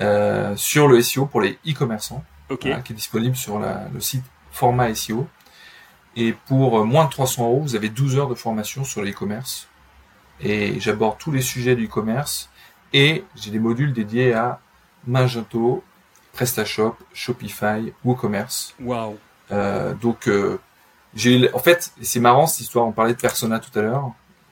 Euh, 0.00 0.54
sur 0.56 0.88
le 0.88 1.00
SEO 1.02 1.26
pour 1.26 1.40
les 1.40 1.58
e-commerçants, 1.66 2.24
qui 2.60 2.68
est 2.68 2.92
disponible 2.92 3.36
sur 3.36 3.58
la, 3.58 3.88
le 3.92 4.00
site 4.00 4.24
Format 4.52 4.94
SEO. 4.94 5.26
Et 6.16 6.32
pour 6.32 6.80
euh, 6.80 6.84
moins 6.84 7.04
de 7.04 7.10
300 7.10 7.44
euros, 7.44 7.60
vous 7.60 7.76
avez 7.76 7.88
12 7.88 8.16
heures 8.16 8.28
de 8.28 8.34
formation 8.34 8.84
sur 8.84 9.02
le 9.02 9.10
e-commerce. 9.10 9.68
Et 10.40 10.80
j'aborde 10.80 11.18
tous 11.18 11.30
les 11.30 11.42
sujets 11.42 11.76
du 11.76 11.86
e-commerce 11.86 12.50
et 12.92 13.24
j'ai 13.36 13.50
des 13.50 13.58
modules 13.58 13.92
dédiés 13.92 14.34
à 14.34 14.60
Magento, 15.06 15.82
PrestaShop, 16.32 16.96
Shopify, 17.12 17.92
WooCommerce. 18.04 18.74
Wow. 18.80 19.18
Euh, 19.50 19.94
donc 19.94 20.28
euh, 20.28 20.58
j'ai, 21.14 21.52
en 21.54 21.58
fait, 21.58 21.92
c'est 22.02 22.20
marrant 22.20 22.46
cette 22.46 22.60
histoire. 22.60 22.86
On 22.86 22.92
parlait 22.92 23.14
de 23.14 23.20
Persona 23.20 23.60
tout 23.60 23.76
à 23.78 23.82
l'heure. 23.82 24.10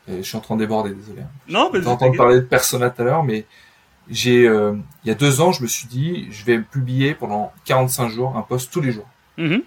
je 0.09 0.23
suis 0.23 0.37
en 0.37 0.41
train 0.41 0.55
de 0.55 0.61
déborder, 0.61 0.95
désolé. 0.95 1.23
Non, 1.49 1.71
mais 1.73 1.85
entendu 1.87 2.17
parler 2.17 2.37
de 2.37 2.41
Persona 2.47 2.91
tout 2.91 3.03
à 3.03 3.05
l'heure, 3.05 3.25
mais 3.25 3.45
j'ai, 4.09 4.47
euh, 4.47 4.77
il 5.05 5.09
y 5.09 5.11
a 5.11 5.15
deux 5.15 5.41
ans, 5.41 5.53
je 5.53 5.63
me 5.63 5.67
suis 5.67 5.87
dit, 5.87 6.29
je 6.31 6.45
vais 6.45 6.59
publier 6.61 7.15
pendant 7.15 7.53
45 7.65 8.09
jours 8.09 8.37
un 8.37 8.43
post 8.43 8.73
tous 8.73 8.81
les 8.81 8.93
jours. 8.93 9.09
Mm 9.37 9.59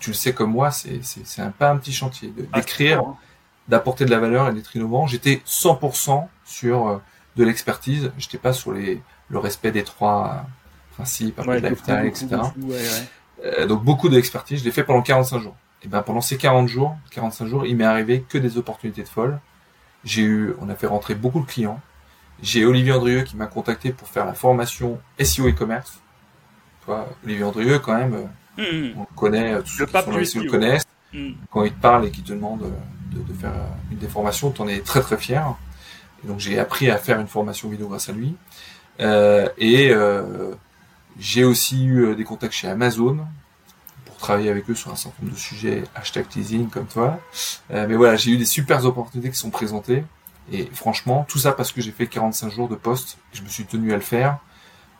Tu 0.00 0.10
le 0.10 0.14
sais 0.14 0.32
comme 0.32 0.50
moi, 0.50 0.70
c'est, 0.70 1.00
c'est, 1.02 1.40
un, 1.42 1.50
pas 1.50 1.70
un 1.70 1.76
petit 1.76 1.92
chantier 1.92 2.32
ah, 2.52 2.58
d'écrire, 2.58 3.04
d'apporter 3.68 4.04
de 4.04 4.10
la 4.10 4.18
valeur 4.18 4.48
et 4.48 4.52
d'être 4.52 4.74
innovant. 4.76 5.06
J'étais 5.06 5.42
100% 5.46 6.26
sur 6.44 6.88
euh, 6.88 6.98
de 7.36 7.44
l'expertise. 7.44 8.12
J'étais 8.18 8.38
pas 8.38 8.52
sur 8.52 8.72
les, 8.72 9.02
le 9.28 9.38
respect 9.38 9.72
des 9.72 9.84
trois 9.84 10.46
principes, 10.92 11.38
ouais, 11.46 11.60
lifestyle, 11.60 12.04
etc. 12.04 12.28
Euh, 13.44 13.66
donc 13.66 13.84
beaucoup 13.84 14.08
d'expertise. 14.08 14.60
Je 14.60 14.64
l'ai 14.64 14.70
fait 14.70 14.84
pendant 14.84 15.02
45 15.02 15.40
jours. 15.40 15.56
Et 15.82 15.88
ben 15.88 16.02
pendant 16.02 16.22
ces 16.22 16.36
40 16.36 16.68
jours, 16.68 16.96
45 17.10 17.46
jours, 17.46 17.66
il 17.66 17.76
m'est 17.76 17.84
arrivé 17.84 18.24
que 18.28 18.38
des 18.38 18.56
opportunités 18.56 19.02
de 19.02 19.08
folle. 19.08 19.38
J'ai 20.04 20.22
eu, 20.22 20.54
on 20.60 20.68
a 20.68 20.74
fait 20.74 20.86
rentrer 20.86 21.14
beaucoup 21.14 21.40
de 21.40 21.46
clients. 21.46 21.80
J'ai 22.42 22.64
Olivier 22.64 22.92
Andrieux 22.92 23.22
qui 23.22 23.36
m'a 23.36 23.46
contacté 23.46 23.92
pour 23.92 24.08
faire 24.08 24.26
la 24.26 24.34
formation 24.34 25.00
SEO 25.18 25.48
e-commerce. 25.48 26.00
Toi, 26.84 27.08
Olivier 27.24 27.44
Andrieux, 27.44 27.78
quand 27.78 27.96
même, 27.96 28.28
euh, 28.58 28.92
hmm. 28.92 28.98
on 29.00 29.04
connaît, 29.16 29.54
euh, 29.54 29.62
tous 29.62 29.70
ceux 29.70 29.86
qui 29.86 30.38
le 30.40 30.50
connaissent. 30.50 30.86
Hmm. 31.12 31.32
Quand 31.50 31.64
il 31.64 31.72
te 31.72 31.80
parle 31.80 32.06
et 32.06 32.10
qu'il 32.10 32.24
te 32.24 32.32
demande 32.32 32.70
de, 33.12 33.22
de, 33.22 33.32
faire 33.32 33.52
une 33.90 33.98
des 33.98 34.08
formations, 34.08 34.50
tu 34.50 34.60
en 34.60 34.68
es 34.68 34.80
très 34.80 35.00
très 35.00 35.16
fier 35.16 35.56
donc 36.26 36.40
j'ai 36.40 36.58
appris 36.58 36.90
à 36.90 36.98
faire 36.98 37.20
une 37.20 37.28
formation 37.28 37.68
vidéo 37.68 37.88
grâce 37.88 38.08
à 38.08 38.12
lui. 38.12 38.34
Euh, 39.00 39.48
et 39.58 39.90
euh, 39.90 40.52
j'ai 41.18 41.44
aussi 41.44 41.84
eu 41.84 42.06
euh, 42.06 42.14
des 42.14 42.24
contacts 42.24 42.54
chez 42.54 42.68
Amazon 42.68 43.18
pour 44.04 44.16
travailler 44.16 44.50
avec 44.50 44.68
eux 44.70 44.74
sur 44.74 44.90
un 44.90 44.96
certain 44.96 45.22
nombre 45.22 45.34
de 45.34 45.38
sujets 45.38 45.84
hashtag 45.94 46.28
teasing 46.28 46.68
comme 46.68 46.86
toi. 46.86 47.20
mais 47.70 47.94
voilà, 47.94 48.16
j'ai 48.16 48.32
eu 48.32 48.36
des 48.36 48.46
super 48.46 48.84
opportunités 48.84 49.30
qui 49.30 49.38
sont 49.38 49.50
présentées. 49.50 50.04
Et 50.52 50.66
franchement, 50.72 51.26
tout 51.28 51.38
ça 51.38 51.52
parce 51.52 51.72
que 51.72 51.80
j'ai 51.80 51.90
fait 51.90 52.06
45 52.06 52.50
jours 52.50 52.68
de 52.68 52.76
poste, 52.76 53.18
et 53.32 53.36
je 53.36 53.42
me 53.42 53.48
suis 53.48 53.64
tenu 53.64 53.92
à 53.92 53.96
le 53.96 54.02
faire. 54.02 54.38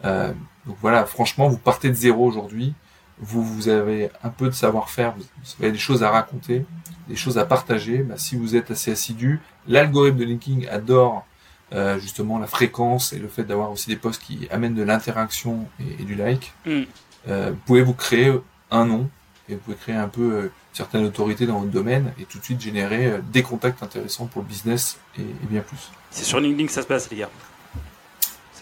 donc 0.02 0.76
voilà, 0.80 1.06
franchement, 1.06 1.48
vous 1.48 1.58
partez 1.58 1.88
de 1.88 1.94
zéro 1.94 2.26
aujourd'hui. 2.26 2.74
vous, 3.20 3.42
vous 3.42 3.68
avez 3.68 4.10
un 4.22 4.30
peu 4.30 4.46
de 4.46 4.54
savoir-faire, 4.54 5.14
vous 5.16 5.24
avez 5.60 5.72
des 5.72 5.78
choses 5.78 6.02
à 6.02 6.10
raconter, 6.10 6.64
des 7.08 7.16
choses 7.16 7.38
à 7.38 7.44
partager, 7.44 7.98
bah, 7.98 8.14
si 8.16 8.36
vous 8.36 8.56
êtes 8.56 8.70
assez 8.70 8.90
assidu, 8.90 9.40
l'algorithme 9.68 10.18
de 10.18 10.24
linking 10.24 10.68
adore 10.68 11.24
euh, 11.72 11.98
justement 11.98 12.38
la 12.38 12.46
fréquence 12.46 13.12
et 13.12 13.18
le 13.18 13.26
fait 13.26 13.42
d'avoir 13.42 13.72
aussi 13.72 13.88
des 13.88 13.96
posts 13.96 14.22
qui 14.22 14.46
amènent 14.50 14.74
de 14.74 14.84
l'interaction 14.84 15.66
et, 15.80 16.04
du 16.04 16.14
like. 16.14 16.52
Mm. 16.64 16.82
Euh, 17.28 17.50
vous 17.50 17.56
pouvez 17.66 17.82
vous 17.82 17.94
créer 17.94 18.32
un 18.70 18.84
nom 18.84 19.08
et 19.48 19.54
vous 19.54 19.60
pouvez 19.60 19.76
créer 19.76 19.94
un 19.94 20.08
peu 20.08 20.32
euh, 20.32 20.52
certaine 20.72 21.04
autorité 21.04 21.46
dans 21.46 21.60
votre 21.60 21.70
domaine 21.70 22.12
et 22.18 22.24
tout 22.24 22.38
de 22.38 22.44
suite 22.44 22.60
générer 22.60 23.06
euh, 23.06 23.18
des 23.22 23.42
contacts 23.42 23.82
intéressants 23.82 24.26
pour 24.26 24.42
le 24.42 24.48
business 24.48 24.98
et, 25.18 25.22
et 25.22 25.46
bien 25.48 25.62
plus. 25.62 25.90
C'est 26.10 26.24
sur 26.24 26.40
LinkedIn 26.40 26.66
que 26.66 26.72
ça 26.72 26.82
se 26.82 26.86
passe, 26.86 27.10
les 27.10 27.18
gars. 27.18 27.30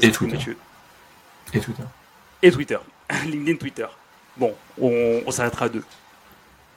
Et 0.01 0.11
Twitter. 0.11 0.36
et 1.52 1.61
Twitter. 1.61 1.82
Et 2.43 2.51
Twitter. 2.52 2.78
LinkedIn, 3.24 3.56
Twitter. 3.56 3.86
Bon, 4.36 4.55
on, 4.81 5.23
on 5.24 5.31
s'arrêtera 5.31 5.66
à 5.66 5.69
deux. 5.69 5.85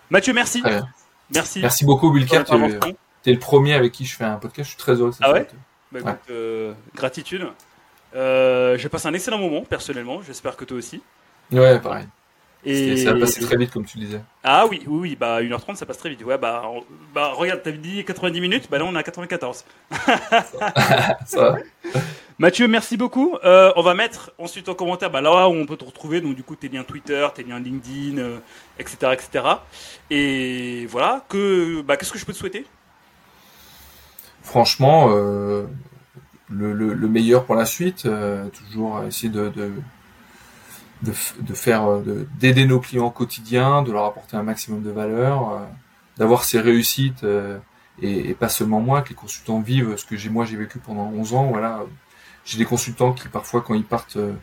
Mathieu, 0.09 0.33
merci. 0.33 0.61
Merci. 1.33 1.61
Merci 1.61 1.85
beaucoup, 1.85 2.11
Wilker. 2.11 2.43
Tu 2.45 3.29
es, 3.29 3.33
le 3.33 3.39
premier 3.39 3.73
avec 3.73 3.91
qui 3.91 4.05
je 4.05 4.15
fais 4.15 4.23
un 4.23 4.37
podcast. 4.37 4.69
Je 4.69 4.75
suis 4.75 4.77
très 4.77 4.93
heureux. 4.93 5.11
Ah 5.19 5.33
ouais, 5.33 5.47
bah, 5.91 5.99
écoute, 5.99 6.15
euh, 6.29 6.73
Gratitude. 6.95 7.45
Euh, 8.15 8.77
J'ai 8.77 8.87
passé 8.87 9.07
un 9.07 9.13
excellent 9.13 9.37
moment, 9.37 9.63
personnellement. 9.63 10.21
J'espère 10.21 10.55
que 10.55 10.63
toi 10.63 10.77
aussi. 10.77 11.01
Ouais, 11.51 11.79
pareil. 11.79 12.07
Et... 12.67 12.97
Ça 12.97 13.11
a 13.11 13.15
passé 13.15 13.39
très 13.39 13.55
vite, 13.55 13.71
comme 13.71 13.85
tu 13.85 13.97
disais. 13.97 14.19
Ah 14.43 14.65
oui, 14.69 14.81
oui, 14.87 14.99
oui, 14.99 15.17
bah 15.17 15.41
1h30, 15.41 15.75
ça 15.75 15.85
passe 15.85 15.97
très 15.97 16.09
vite. 16.09 16.23
Ouais, 16.23 16.37
bah, 16.37 16.63
bah 17.13 17.31
regarde, 17.33 17.63
t'avais 17.63 17.77
dit 17.77 18.03
90 18.03 18.41
minutes, 18.41 18.67
bah 18.69 18.77
là 18.77 18.83
on 18.85 18.93
est 18.93 18.99
à 18.99 19.03
94. 19.03 19.63
ça 21.25 21.41
va. 21.41 21.57
Mathieu, 22.39 22.67
merci 22.67 22.97
beaucoup. 22.97 23.35
Euh, 23.45 23.71
on 23.77 23.81
va 23.81 23.93
mettre 23.95 24.31
ensuite 24.37 24.67
en 24.69 24.75
commentaire 24.75 25.09
bah, 25.09 25.21
là 25.21 25.47
où 25.47 25.53
on 25.53 25.65
peut 25.65 25.77
te 25.77 25.85
retrouver. 25.85 26.21
Donc, 26.21 26.35
du 26.35 26.43
coup, 26.43 26.55
tes 26.55 26.67
liens 26.69 26.83
Twitter, 26.83 27.25
tes 27.33 27.43
liens 27.43 27.59
LinkedIn, 27.59 28.21
etc., 28.77 28.97
euh, 29.03 29.13
etc. 29.13 29.45
Et 30.11 30.85
voilà. 30.87 31.25
Que, 31.29 31.81
bah, 31.81 31.97
qu'est-ce 31.97 32.11
que 32.11 32.19
je 32.19 32.25
peux 32.25 32.33
te 32.33 32.37
souhaiter? 32.37 32.67
Franchement, 34.43 35.07
euh, 35.09 35.65
le, 36.49 37.07
meilleur 37.07 37.45
pour 37.45 37.55
la 37.55 37.65
suite. 37.65 38.07
toujours 38.53 39.03
essayer 39.03 39.29
de, 39.29 39.49
de, 39.49 39.71
faire, 41.53 41.99
d'aider 42.39 42.65
nos 42.65 42.79
clients 42.79 43.07
au 43.07 43.11
quotidien, 43.11 43.81
de 43.83 43.91
leur 43.91 44.05
apporter 44.05 44.37
un 44.37 44.43
maximum 44.43 44.83
de 44.83 44.91
valeur, 44.91 45.61
d'avoir 46.17 46.43
ces 46.43 46.59
réussites. 46.59 47.25
Et, 48.01 48.29
et, 48.29 48.33
pas 48.35 48.49
seulement 48.49 48.79
moi, 48.79 49.01
que 49.01 49.09
les 49.09 49.15
consultants 49.15 49.59
vivent 49.59 49.97
ce 49.97 50.05
que 50.05 50.15
j'ai 50.15 50.29
moi 50.29 50.45
j'ai 50.45 50.55
vécu 50.55 50.77
pendant 50.77 51.07
11 51.07 51.33
ans, 51.33 51.47
voilà, 51.47 51.83
j'ai 52.47 52.57
des 52.57 52.65
consultants 52.65 53.11
qui 53.11 53.27
parfois 53.27 53.61
quand 53.61 53.73
ils 53.73 53.83
partent 53.83 54.15
euh, 54.15 54.33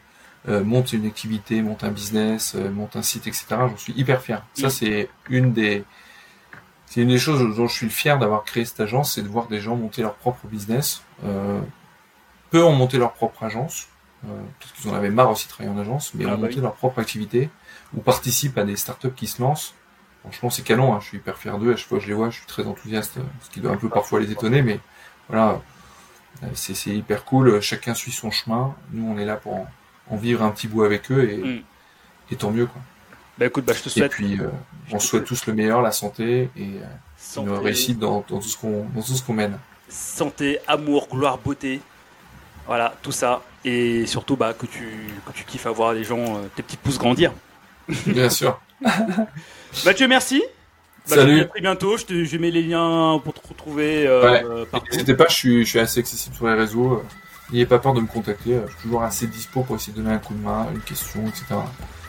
euh, 0.49 0.63
montent 0.63 0.93
une 0.93 1.07
activité, 1.07 1.63
montent 1.63 1.85
un 1.85 1.91
business, 1.91 2.55
euh, 2.55 2.71
montent 2.71 2.97
un 2.97 3.03
site, 3.03 3.27
etc. 3.27 3.47
J'en 3.51 3.77
suis 3.79 3.95
hyper 3.95 4.21
fier. 4.21 4.45
Ça 4.53 4.69
c'est 4.69 5.09
une 5.31 5.53
des 5.53 5.85
c'est 6.87 7.01
une 7.01 7.09
des 7.09 7.19
choses 7.19 7.57
dont 7.57 7.67
je 7.67 7.75
suis 7.75 7.91
fier 7.91 8.19
d'avoir 8.19 8.45
créé 8.45 8.65
cette 8.67 8.79
agence, 8.79 9.15
c'est 9.15 9.23
de 9.23 9.29
voir 9.29 9.49
des 9.49 9.59
gens 9.59 9.75
monter 9.75 10.03
leur 10.03 10.15
propre 10.15 10.47
business. 10.47 11.03
peu 12.51 12.63
ont 12.63 12.73
monté 12.73 12.99
leur 12.99 13.15
propre 13.15 13.43
agence, 13.43 13.89
parce 14.61 14.73
qu'ils 14.73 14.91
en 14.91 14.95
avaient 14.95 15.11
marre 15.11 15.31
aussi 15.31 15.47
de 15.47 15.51
travailler 15.51 15.75
en 15.75 15.81
agence, 15.81 16.13
mais 16.15 16.25
ah 16.25 16.29
ont 16.29 16.31
bah 16.33 16.49
monté 16.49 16.61
leur 16.61 16.75
propre 16.75 16.99
activité, 17.01 17.51
ou 17.97 18.01
participent 18.01 18.59
à 18.59 18.65
des 18.65 18.77
startups 18.77 19.13
qui 19.15 19.27
se 19.27 19.41
lancent. 19.41 19.75
Franchement, 20.23 20.51
c'est 20.51 20.63
canon, 20.63 20.95
hein, 20.95 21.01
je 21.01 21.09
suis 21.09 21.19
hyper 21.19 21.37
fier 21.37 21.59
d'eux, 21.59 21.73
à 21.73 21.77
chaque 21.77 21.89
fois 21.89 21.99
que 21.99 22.05
je 22.05 22.09
les 22.09 22.15
vois, 22.15 22.31
je 22.31 22.37
suis 22.39 22.47
très 22.47 22.67
enthousiaste, 22.67 23.19
ce 23.43 23.51
qui 23.51 23.61
doit 23.61 23.73
un 23.73 23.77
peu 23.77 23.89
parfois 23.89 24.21
les 24.21 24.31
étonner, 24.31 24.63
mais 24.63 24.81
voilà, 25.29 25.61
euh, 26.43 26.47
c'est 26.55 26.91
hyper 26.91 27.25
cool. 27.25 27.61
Chacun 27.61 27.95
suit 27.95 28.13
son 28.13 28.31
chemin. 28.31 28.75
Nous, 28.93 29.07
on 29.07 29.19
est 29.19 29.25
là 29.25 29.37
pour 29.37 29.67
en, 30.09 30.17
vivre 30.17 30.43
un 30.43 30.51
petit 30.51 30.69
bout 30.69 30.83
avec 30.83 31.11
eux 31.11 31.31
et, 31.31 31.37
mm. 31.37 31.63
et 32.33 32.37
tant 32.37 32.51
mieux. 32.51 32.67
Quoi. 32.67 32.81
Bah 33.39 33.47
écoute, 33.47 33.65
bah, 33.65 33.73
je 33.77 33.83
te 33.83 33.89
souhaite. 33.89 34.13
Et 34.13 34.15
puis, 34.15 34.41
euh, 34.41 34.49
on 34.93 34.99
souhaite 34.99 35.25
tous 35.25 35.47
le 35.47 35.55
meilleur, 35.55 35.83
la 35.83 35.93
santé 35.93 36.51
et 36.57 36.71
euh, 37.37 37.41
une 37.41 37.51
réussite 37.51 37.99
dans, 37.99 38.25
dans, 38.29 38.39
tout 38.39 38.49
ce 38.49 38.57
qu'on 38.57 38.87
dans 38.95 39.03
tout 39.03 39.15
ce 39.15 39.23
qu'on 39.23 39.33
mène. 39.33 39.59
Santé, 39.89 40.59
amour, 40.67 41.09
gloire, 41.11 41.39
beauté. 41.39 41.81
Voilà, 42.67 42.95
tout 43.03 43.13
ça. 43.13 43.43
Et 43.65 44.07
surtout, 44.07 44.37
bah, 44.37 44.55
que 44.55 44.67
tu, 44.67 44.87
que 45.27 45.33
tu 45.33 45.45
kiffes 45.45 45.67
avoir 45.67 45.93
les 45.93 46.05
gens, 46.05 46.41
tes 46.57 46.63
petits 46.63 46.77
pouces 46.77 46.99
grandir. 46.99 47.33
Bien 48.07 48.31
sûr. 48.31 48.61
Mathieu, 49.85 50.09
merci. 50.09 50.43
Bah, 51.09 51.17
Salut. 51.17 51.41
À 51.41 51.45
très 51.45 51.61
bientôt. 51.61 51.97
Je, 51.97 52.05
te, 52.05 52.25
je 52.25 52.37
mets 52.39 52.51
les 52.51 52.63
liens 52.63 53.21
pour 53.23 53.35
te 53.35 53.47
retrouver. 53.47 54.07
Euh, 54.07 54.65
ouais. 54.73 54.81
N'hésitez 54.91 55.15
pas, 55.15 55.27
je 55.29 55.35
suis, 55.35 55.65
je 55.65 55.69
suis 55.69 55.79
assez 55.79 56.01
accessible 56.01 56.35
sur 56.35 56.47
les 56.47 56.55
réseaux. 56.55 57.03
N'ayez 57.51 57.67
pas 57.67 57.79
peur 57.79 57.93
de 57.93 58.01
me 58.01 58.07
contacter. 58.07 58.59
Je 58.67 58.73
suis 58.73 58.83
toujours 58.83 59.03
assez 59.03 59.27
dispo 59.27 59.63
pour 59.63 59.77
essayer 59.77 59.93
de 59.93 59.99
donner 60.03 60.15
un 60.15 60.19
coup 60.19 60.35
de 60.35 60.41
main, 60.41 60.67
une 60.73 60.81
question, 60.81 61.27
etc. 61.27 61.45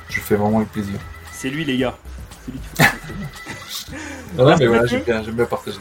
Je 0.09 0.19
fais 0.21 0.35
vraiment 0.35 0.57
avec 0.57 0.71
plaisir. 0.71 0.97
C'est 1.31 1.49
lui, 1.49 1.65
les 1.65 1.77
gars. 1.77 1.97
C'est 2.45 2.51
lui 2.51 2.59
qui 2.59 2.83
fait 2.83 4.41
Non, 4.41 4.55
mais 4.57 4.67
voilà, 4.67 4.85
j'aime 4.85 5.03
bien, 5.03 5.21
bien 5.21 5.45
partager. 5.45 5.79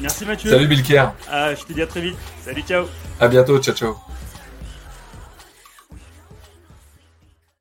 Merci 0.00 0.24
Mathieu. 0.26 0.50
Salut 0.50 0.66
Bilker. 0.66 1.06
Ah, 1.30 1.54
je 1.54 1.62
te 1.64 1.72
dis 1.72 1.82
à 1.82 1.86
très 1.86 2.00
vite. 2.00 2.16
Salut, 2.44 2.62
ciao. 2.62 2.86
À 3.20 3.28
bientôt, 3.28 3.58
ciao, 3.58 3.74
ciao. 3.74 3.96